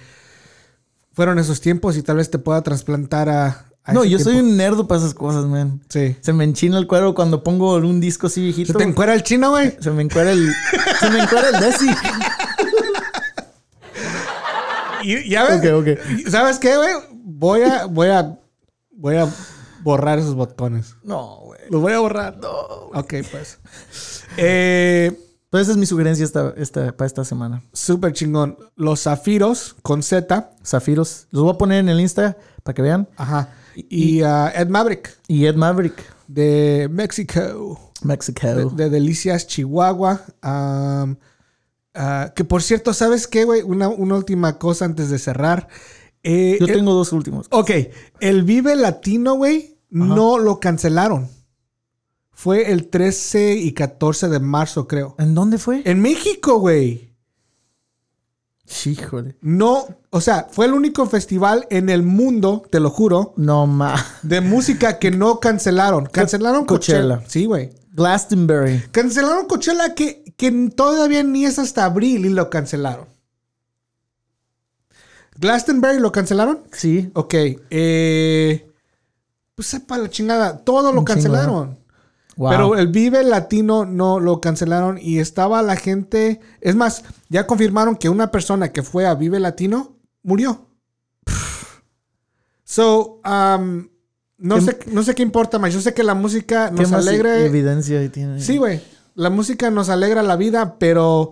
fueron 1.17 1.39
esos 1.39 1.61
tiempos 1.61 1.97
y 1.97 2.03
tal 2.03 2.17
vez 2.17 2.29
te 2.29 2.37
pueda 2.37 2.61
trasplantar 2.61 3.27
a. 3.27 3.65
No, 3.91 4.05
yo 4.05 4.19
soy 4.19 4.37
un 4.37 4.55
nerdo 4.55 4.87
para 4.87 4.99
esas 4.99 5.15
cosas, 5.15 5.45
man. 5.45 5.81
Sí. 5.89 6.15
Se 6.21 6.31
me 6.31 6.43
enchina 6.43 6.77
el 6.77 6.85
cuero 6.85 7.15
cuando 7.15 7.43
pongo 7.43 7.73
un 7.77 7.99
disco 7.99 8.27
así 8.27 8.35
¿Se 8.35 8.41
viejito. 8.41 8.77
te 8.77 8.83
encuera 8.83 9.15
el 9.15 9.23
chino, 9.23 9.49
güey? 9.49 9.75
Se 9.79 9.89
me 9.89 10.03
encuera 10.03 10.31
el. 10.31 10.53
se 10.99 11.09
me 11.09 11.17
encuera 11.23 11.49
el 11.49 11.59
Desi. 11.59 11.89
Y 15.01 15.27
ya 15.27 15.45
ves. 15.45 15.57
Ok, 15.73 15.81
ok. 15.81 16.19
y 16.19 16.29
¿Sabes 16.29 16.59
qué, 16.59 16.77
güey? 16.77 16.93
Voy 17.23 17.61
a, 17.63 17.85
voy 17.87 18.09
a, 18.09 18.37
voy 18.91 19.15
a 19.15 19.27
borrar 19.81 20.19
esos 20.19 20.35
botones. 20.35 20.97
No, 21.01 21.37
güey. 21.45 21.61
Los 21.71 21.81
voy 21.81 21.93
a 21.93 21.99
borrar. 21.99 22.37
No. 22.37 22.49
Ok, 22.93 23.15
pues. 23.31 23.57
Eh, 24.37 25.17
Pues 25.49 25.63
esa 25.63 25.71
es 25.71 25.77
mi 25.77 25.85
sugerencia 25.85 26.25
esta, 26.25 26.53
esta, 26.57 26.91
para 26.91 27.05
esta 27.07 27.23
semana. 27.23 27.63
Súper 27.71 28.11
chingón. 28.13 28.57
Los 28.75 29.03
zafiros 29.03 29.75
con 29.81 30.03
Z. 30.03 30.51
Zafiros. 30.65 31.27
Los 31.31 31.43
voy 31.43 31.53
a 31.53 31.57
poner 31.57 31.79
en 31.79 31.89
el 31.89 31.99
Insta 32.01 32.37
para 32.63 32.73
que 32.75 32.81
vean. 32.81 33.07
Ajá. 33.15 33.49
Y 33.75 34.21
uh, 34.23 34.47
Ed 34.55 34.67
Maverick 34.69 35.17
Y 35.27 35.45
Ed 35.45 35.55
Maverick, 35.55 36.03
de 36.27 36.89
México. 36.91 37.79
Mexico. 38.03 38.45
De, 38.47 38.65
de 38.83 38.89
Delicias, 38.89 39.47
Chihuahua. 39.47 40.21
Um, 40.43 41.15
ah, 41.95 42.33
que 42.35 42.43
por 42.43 42.61
cierto, 42.61 42.93
¿sabes 42.93 43.25
qué, 43.27 43.45
güey? 43.45 43.61
Una, 43.61 43.87
una 43.87 44.15
última 44.15 44.57
cosa 44.59 44.83
antes 44.85 45.09
de 45.09 45.17
cerrar. 45.19 45.69
Eh, 46.23 46.57
Yo 46.59 46.65
el- 46.65 46.73
tengo 46.73 46.93
dos 46.93 47.13
últimos. 47.13 47.47
ok, 47.51 47.71
el 48.19 48.43
Vive 48.43 48.75
Latino, 48.75 49.35
güey, 49.35 49.77
no 49.89 50.37
lo 50.39 50.59
cancelaron. 50.59 51.29
Fue 52.37 52.71
el 52.71 52.87
13 52.89 53.55
y 53.55 53.71
14 53.73 54.27
de 54.29 54.39
marzo, 54.39 54.87
creo. 54.87 55.15
¿En 55.17 55.33
dónde 55.33 55.57
fue? 55.57 55.81
En 55.85 55.99
México, 56.03 56.59
güey. 56.59 57.15
Híjole. 58.85 59.35
No, 59.41 59.87
o 60.11 60.21
sea, 60.21 60.47
fue 60.51 60.67
el 60.67 60.73
único 60.73 61.07
festival 61.07 61.65
en 61.71 61.89
el 61.89 62.03
mundo, 62.03 62.61
te 62.71 62.79
lo 62.79 62.91
juro, 62.91 63.33
No 63.37 63.65
ma. 63.65 63.95
de 64.21 64.41
música 64.41 64.99
que 64.99 65.09
no 65.09 65.39
cancelaron. 65.39 66.05
Cancelaron 66.05 66.65
Coachella. 66.65 67.15
Coachella. 67.15 67.27
Sí, 67.27 67.45
güey. 67.45 67.71
Glastonbury. 67.93 68.83
Cancelaron 68.91 69.47
Coachella 69.47 69.95
que, 69.95 70.23
que 70.37 70.51
todavía 70.75 71.23
ni 71.23 71.43
es 71.43 71.57
hasta 71.57 71.85
abril 71.85 72.27
y 72.27 72.29
lo 72.29 72.51
cancelaron. 72.51 73.07
Glastonbury 75.39 75.97
lo 75.97 76.11
cancelaron. 76.11 76.59
Sí. 76.71 77.09
Ok. 77.15 77.33
Eh, 77.71 78.69
pues 79.55 79.67
sepa 79.67 79.97
la 79.97 80.07
chingada. 80.11 80.59
Todo 80.59 80.93
lo 80.93 81.03
cancelaron. 81.03 81.79
Wow. 82.37 82.49
Pero 82.51 82.77
el 82.77 82.87
Vive 82.87 83.23
Latino 83.23 83.85
no 83.85 84.19
lo 84.19 84.39
cancelaron 84.41 84.97
y 85.01 85.19
estaba 85.19 85.61
la 85.63 85.75
gente. 85.75 86.39
Es 86.61 86.75
más, 86.75 87.03
ya 87.29 87.47
confirmaron 87.47 87.95
que 87.95 88.09
una 88.09 88.31
persona 88.31 88.71
que 88.71 88.83
fue 88.83 89.05
a 89.07 89.15
Vive 89.15 89.39
Latino 89.39 89.97
murió. 90.23 90.67
So, 92.63 93.21
um, 93.25 93.87
no, 94.37 94.55
¿Qué- 94.55 94.61
sé, 94.61 94.79
no 94.91 95.03
sé 95.03 95.15
qué 95.15 95.23
importa 95.23 95.57
más. 95.59 95.73
Yo 95.73 95.81
sé 95.81 95.93
que 95.93 96.03
la 96.03 96.13
música 96.13 96.69
¿Qué 96.69 96.81
nos 96.81 96.91
más 96.91 97.07
alegra. 97.07 97.39
evidencia 97.39 98.11
tiene? 98.11 98.41
Sí, 98.41 98.57
güey. 98.57 98.81
La 99.15 99.29
música 99.29 99.71
nos 99.71 99.89
alegra 99.89 100.21
la 100.21 100.35
vida, 100.35 100.77
pero 100.77 101.31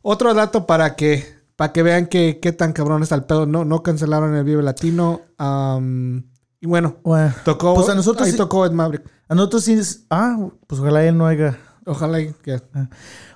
otro 0.00 0.34
dato 0.34 0.66
para 0.66 0.96
que, 0.96 1.24
para 1.56 1.72
que 1.72 1.82
vean 1.82 2.06
que, 2.06 2.40
qué 2.40 2.52
tan 2.52 2.72
cabrón 2.72 3.02
está 3.02 3.14
el 3.14 3.24
pedo. 3.24 3.46
No, 3.46 3.64
no 3.64 3.82
cancelaron 3.82 4.34
el 4.34 4.44
Vive 4.44 4.62
Latino. 4.62 5.20
am, 5.38 6.24
y 6.62 6.66
bueno, 6.66 6.96
Bueno, 7.02 7.34
tocó. 7.44 7.74
Pues 7.74 7.88
a 7.90 7.94
nosotros 7.94 8.24
ahí 8.24 8.32
sí- 8.32 8.38
tocó 8.38 8.64
Ed 8.64 8.72
Maverick. 8.72 9.04
a 9.28 9.34
nosotros 9.34 9.64
sí. 9.64 9.78
Ah, 10.08 10.38
pues 10.66 10.80
ojalá 10.80 11.04
él 11.04 11.18
no 11.18 11.26
haya. 11.26 11.58
Ojalá 11.84 12.20
y 12.20 12.32
que. 12.42 12.62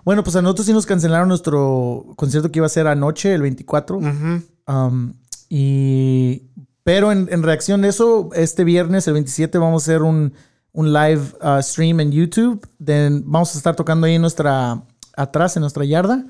Bueno, 0.04 0.22
pues 0.24 0.36
a 0.36 0.40
nosotros 0.42 0.66
sí 0.66 0.72
nos 0.72 0.86
cancelaron 0.86 1.28
nuestro 1.28 2.06
concierto 2.16 2.50
que 2.52 2.60
iba 2.60 2.66
a 2.66 2.70
ser 2.70 2.86
anoche, 2.86 3.34
el 3.34 3.42
24. 3.42 3.98
Ujú. 3.98 4.42
Um, 4.68 5.12
y, 5.48 6.42
pero 6.84 7.10
en, 7.12 7.28
en 7.32 7.42
reacción 7.42 7.82
de 7.82 7.88
eso, 7.88 8.30
este 8.34 8.62
viernes, 8.64 9.06
el 9.08 9.14
27, 9.14 9.58
vamos 9.58 9.82
a 9.82 9.84
hacer 9.84 10.02
un, 10.02 10.32
un 10.72 10.92
live 10.92 11.22
uh, 11.42 11.60
stream 11.60 11.98
en 12.00 12.12
YouTube. 12.12 12.64
de- 12.78 13.20
vamos 13.24 13.54
a 13.54 13.58
estar 13.58 13.74
tocando 13.74 14.06
ahí 14.06 14.14
en 14.14 14.20
nuestra, 14.22 14.82
atrás, 15.16 15.56
en 15.56 15.62
nuestra 15.62 15.84
yarda. 15.84 16.24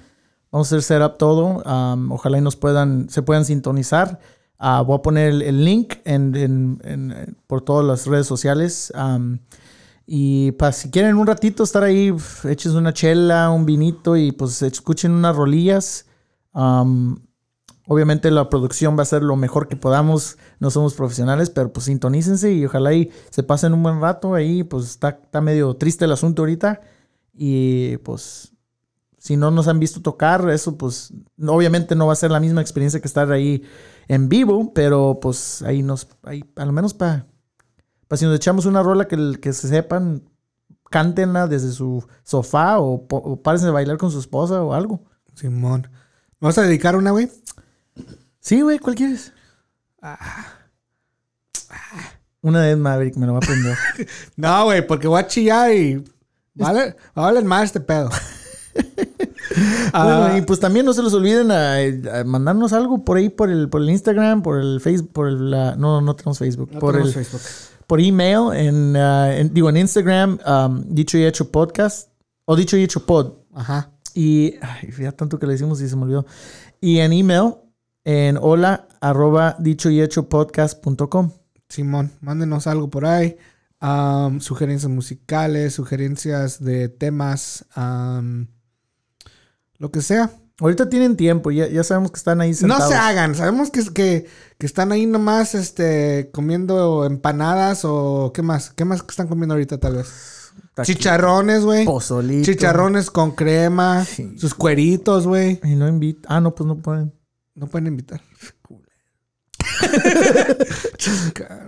Vamos 0.50 0.72
a 0.72 0.76
hacer 0.76 0.82
setup 0.82 1.18
todo. 1.18 1.62
Um, 1.64 2.12
ojalá 2.12 2.38
y 2.38 2.40
nos 2.40 2.56
puedan, 2.56 3.10
se 3.10 3.20
puedan 3.20 3.44
sintonizar. 3.44 4.20
Ah, 4.58 4.80
voy 4.82 4.96
a 4.98 5.02
poner 5.02 5.28
el, 5.30 5.42
el 5.42 5.64
link 5.64 5.94
en, 6.04 6.34
en- 6.34 6.80
en- 6.84 7.36
por 7.46 7.62
todas 7.62 7.84
las 7.84 8.06
redes 8.06 8.26
sociales. 8.26 8.92
Um, 8.96 9.38
y 10.06 10.52
para 10.52 10.72
si 10.72 10.90
quieren 10.90 11.16
un 11.16 11.26
ratito 11.26 11.62
estar 11.64 11.82
ahí, 11.82 12.14
eches 12.44 12.72
una 12.72 12.92
chela, 12.92 13.50
un 13.50 13.66
vinito 13.66 14.16
y 14.16 14.32
pues 14.32 14.62
escuchen 14.62 15.12
unas 15.12 15.36
rolillas. 15.36 16.06
Um, 16.52 17.18
obviamente 17.86 18.30
la 18.30 18.48
producción 18.48 18.96
va 18.98 19.02
a 19.02 19.06
ser 19.06 19.22
lo 19.22 19.36
mejor 19.36 19.68
que 19.68 19.76
podamos. 19.76 20.38
No 20.60 20.70
somos 20.70 20.94
profesionales, 20.94 21.50
pero 21.50 21.72
pues 21.72 21.86
sintonícense 21.86 22.52
y 22.52 22.64
ojalá 22.64 22.94
y 22.94 23.10
se 23.30 23.42
pasen 23.42 23.74
un 23.74 23.82
buen 23.82 24.00
rato 24.00 24.34
ahí. 24.34 24.62
Pues 24.64 24.86
está, 24.86 25.08
está 25.22 25.40
medio 25.40 25.74
triste 25.74 26.04
el 26.06 26.12
asunto 26.12 26.42
ahorita. 26.42 26.80
Y 27.34 27.98
pues 27.98 28.52
si 29.18 29.36
no 29.36 29.50
nos 29.50 29.66
han 29.68 29.80
visto 29.80 30.00
tocar, 30.00 30.48
eso 30.50 30.78
pues 30.78 31.12
obviamente 31.46 31.94
no 31.96 32.06
va 32.06 32.12
a 32.12 32.16
ser 32.16 32.30
la 32.30 32.40
misma 32.40 32.60
experiencia 32.62 33.00
que 33.00 33.08
estar 33.08 33.30
ahí 33.32 33.62
en 34.08 34.28
vivo, 34.28 34.72
pero 34.74 35.18
pues 35.20 35.62
ahí 35.62 35.82
nos, 35.82 36.08
ahí, 36.22 36.44
a 36.56 36.64
lo 36.64 36.72
menos 36.72 36.94
para 36.94 37.26
si 38.14 38.24
nos 38.24 38.36
echamos 38.36 38.66
una 38.66 38.82
rola 38.82 39.08
que, 39.08 39.38
que 39.40 39.52
se 39.52 39.68
sepan, 39.68 40.22
cántenla 40.90 41.48
desde 41.48 41.72
su 41.72 42.06
sofá 42.22 42.78
o, 42.78 43.04
o 43.10 43.42
párense 43.42 43.66
a 43.66 43.72
bailar 43.72 43.96
con 43.96 44.12
su 44.12 44.20
esposa 44.20 44.62
o 44.62 44.72
algo. 44.72 45.02
Simón. 45.34 45.88
¿Me 46.38 46.46
vas 46.46 46.58
a 46.58 46.62
dedicar 46.62 46.94
una, 46.94 47.10
güey? 47.10 47.28
Sí, 48.38 48.60
güey, 48.60 48.78
¿cuál 48.78 48.94
quieres? 48.94 49.32
Una 52.42 52.62
de 52.62 52.76
Maverick, 52.76 53.16
me 53.16 53.26
lo 53.26 53.32
va 53.32 53.40
a 53.40 53.44
aprender. 53.44 53.76
No, 54.36 54.64
güey, 54.66 54.86
porque 54.86 55.08
voy 55.08 55.20
a 55.20 55.26
chillar 55.26 55.72
y. 55.72 56.04
Vale, 56.54 56.96
va 57.18 57.22
a 57.22 57.26
valer 57.26 57.44
más 57.44 57.64
este 57.64 57.80
pedo. 57.80 58.08
Ah, 59.92 60.04
Bueno, 60.22 60.36
y 60.38 60.42
pues 60.42 60.60
también 60.60 60.84
no 60.86 60.92
se 60.92 61.02
los 61.02 61.14
olviden 61.14 61.50
a, 61.50 61.76
a 62.20 62.24
mandarnos 62.24 62.72
algo 62.72 63.04
por 63.04 63.16
ahí, 63.16 63.28
por 63.28 63.50
el, 63.50 63.68
por 63.68 63.82
el 63.82 63.90
Instagram, 63.90 64.42
por 64.42 64.60
el 64.60 64.80
Facebook, 64.80 65.12
por 65.12 65.28
el... 65.28 65.50
la- 65.50 65.76
no, 65.76 66.00
no 66.00 66.14
tenemos 66.16 66.38
Facebook. 66.38 66.70
no 66.72 66.78
por, 66.80 66.92
tenemos 66.94 67.16
el, 67.16 67.24
Facebook. 67.24 67.40
por 67.86 68.00
email, 68.00 68.52
en, 68.54 68.96
en- 68.96 69.54
digo, 69.54 69.68
en 69.70 69.76
Instagram, 69.76 70.38
um, 70.46 70.84
dicho 70.88 71.16
y 71.18 71.24
hecho 71.24 71.50
podcast, 71.50 72.10
o 72.44 72.56
dicho 72.56 72.76
y 72.76 72.82
hecho 72.82 73.04
pod. 73.06 73.32
Ajá. 73.54 73.90
Y 74.14 74.54
ay, 74.62 74.90
ya 74.98 75.12
tanto 75.12 75.38
que 75.38 75.46
le 75.46 75.52
decimos 75.52 75.80
y 75.80 75.88
se 75.88 75.96
me 75.96 76.02
olvidó. 76.04 76.26
Y 76.80 76.98
en 76.98 77.12
email, 77.12 77.54
en 78.04 78.38
hola 78.40 78.88
arroba 79.00 79.56
dicho 79.58 79.90
y 79.90 80.00
hecho 80.00 80.28
podcast.com. 80.28 81.30
Simón, 81.68 82.12
mándenos 82.20 82.66
algo 82.66 82.88
por 82.88 83.04
ahí. 83.06 83.36
Am, 83.78 84.40
sugerencias 84.40 84.90
musicales, 84.90 85.74
sugerencias 85.74 86.62
de 86.64 86.88
temas, 86.88 87.66
am, 87.74 88.46
lo 89.78 89.90
que 89.90 90.02
sea. 90.02 90.30
Ahorita 90.58 90.88
tienen 90.88 91.16
tiempo, 91.16 91.50
ya, 91.50 91.68
ya 91.68 91.84
sabemos 91.84 92.10
que 92.10 92.16
están 92.16 92.40
ahí 92.40 92.52
No 92.52 92.56
sentados. 92.56 92.88
se 92.88 92.94
hagan, 92.94 93.34
sabemos 93.34 93.70
que, 93.70 93.84
que, 93.92 94.26
que 94.58 94.64
están 94.66 94.90
ahí 94.90 95.04
nomás 95.04 95.54
este, 95.54 96.30
comiendo 96.32 97.04
empanadas 97.04 97.82
o 97.84 98.32
qué 98.34 98.40
más, 98.40 98.70
qué 98.70 98.86
más 98.86 99.02
que 99.02 99.10
están 99.10 99.28
comiendo 99.28 99.54
ahorita 99.54 99.78
tal 99.78 99.96
vez. 99.96 100.52
Chicharrones, 100.82 101.62
güey. 101.64 101.84
Pozolito. 101.84 102.50
Chicharrones 102.50 103.10
con 103.10 103.32
crema, 103.32 104.02
Sí. 104.06 104.38
sus 104.38 104.54
cueritos, 104.54 105.26
güey. 105.26 105.60
Y 105.62 105.74
no 105.74 105.86
invita. 105.88 106.26
Ah, 106.30 106.40
no, 106.40 106.54
pues 106.54 106.66
no 106.66 106.76
pueden. 106.78 107.12
No 107.54 107.66
pueden 107.66 107.88
invitar. 107.88 108.22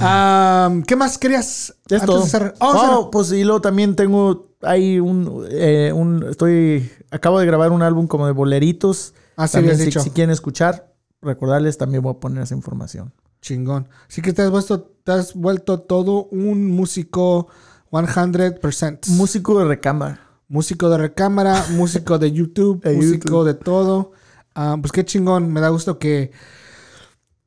Am, 0.00 0.82
¿Qué 0.82 0.96
más 0.96 1.18
querías? 1.18 1.74
Es 1.88 2.02
todo. 2.04 2.24
Oh, 2.60 2.98
Oh, 3.00 3.10
pues 3.10 3.32
y 3.32 3.44
luego 3.44 3.60
también 3.60 3.96
tengo 3.96 4.47
ahí 4.62 5.00
un, 5.00 5.46
eh, 5.50 5.92
un. 5.94 6.24
Estoy. 6.28 6.90
Acabo 7.10 7.38
de 7.38 7.46
grabar 7.46 7.72
un 7.72 7.82
álbum 7.82 8.06
como 8.06 8.26
de 8.26 8.32
boleritos. 8.32 9.14
Ah, 9.36 9.46
sí, 9.46 9.54
También 9.54 9.76
si, 9.78 9.84
dicho. 9.86 10.00
si 10.00 10.10
quieren 10.10 10.30
escuchar, 10.30 10.92
recordarles, 11.22 11.78
también 11.78 12.02
voy 12.02 12.14
a 12.14 12.20
poner 12.20 12.42
esa 12.42 12.54
información. 12.54 13.12
Chingón. 13.40 13.88
Así 14.08 14.20
que 14.20 14.32
te 14.32 14.42
has 14.42 14.50
vuelto, 14.50 14.82
te 15.04 15.12
has 15.12 15.34
vuelto 15.34 15.80
todo 15.80 16.24
un 16.32 16.66
músico 16.70 17.46
100%. 17.90 19.08
Músico 19.10 19.58
de 19.58 19.64
recámara. 19.64 20.20
músico 20.48 20.90
de 20.90 20.98
recámara, 20.98 21.64
músico 21.70 22.18
de 22.18 22.32
YouTube, 22.32 22.82
De 22.82 22.94
músico 22.94 23.28
YouTube. 23.28 23.46
de 23.46 23.54
todo. 23.54 24.12
Ah, 24.54 24.76
pues 24.80 24.90
qué 24.92 25.04
chingón. 25.04 25.52
Me 25.52 25.60
da 25.60 25.68
gusto 25.68 25.98
que 25.98 26.32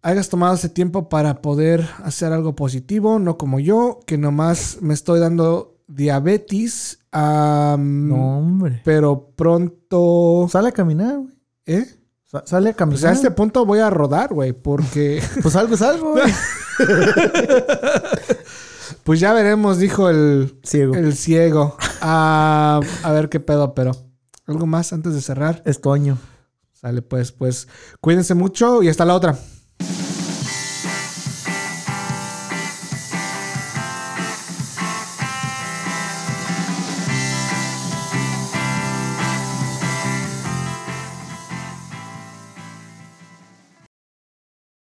hayas 0.01 0.29
tomado 0.29 0.55
ese 0.55 0.69
tiempo 0.69 1.09
para 1.09 1.41
poder 1.41 1.87
hacer 2.03 2.31
algo 2.31 2.55
positivo, 2.55 3.19
no 3.19 3.37
como 3.37 3.59
yo, 3.59 3.99
que 4.07 4.17
nomás 4.17 4.77
me 4.81 4.93
estoy 4.93 5.19
dando 5.19 5.77
diabetes. 5.87 6.99
No, 7.13 8.37
hombre. 8.39 8.81
Pero 8.85 9.31
pronto. 9.35 10.47
Sale 10.49 10.69
a 10.69 10.71
caminar, 10.71 11.17
güey. 11.19 11.33
¿Eh? 11.65 11.85
Sa- 12.25 12.43
Sale 12.45 12.69
a 12.69 12.73
Pues 12.73 12.77
caminar. 12.77 13.05
a 13.07 13.11
este 13.13 13.31
punto 13.31 13.65
voy 13.65 13.79
a 13.79 13.89
rodar, 13.89 14.33
güey, 14.33 14.53
porque 14.53 15.21
Pues 15.41 15.55
algo 15.55 15.75
es 15.75 15.81
algo, 15.81 16.11
güey. 16.11 16.31
pues 19.03 19.19
ya 19.19 19.33
veremos, 19.33 19.77
dijo 19.77 20.09
el, 20.09 20.57
Ciego. 20.63 20.93
el 20.95 21.15
ciego. 21.15 21.75
Ah, 22.01 22.79
a 23.03 23.11
ver 23.11 23.29
qué 23.29 23.39
pedo, 23.39 23.73
pero 23.73 23.91
algo 24.47 24.65
más 24.65 24.93
antes 24.93 25.13
de 25.13 25.21
cerrar. 25.21 25.61
Es 25.65 25.81
Toño. 25.81 26.17
Sale 26.73 27.01
pues, 27.01 27.31
pues 27.31 27.67
cuídense 27.99 28.33
mucho 28.33 28.81
y 28.81 28.89
hasta 28.89 29.05
la 29.05 29.15
otra. 29.15 29.37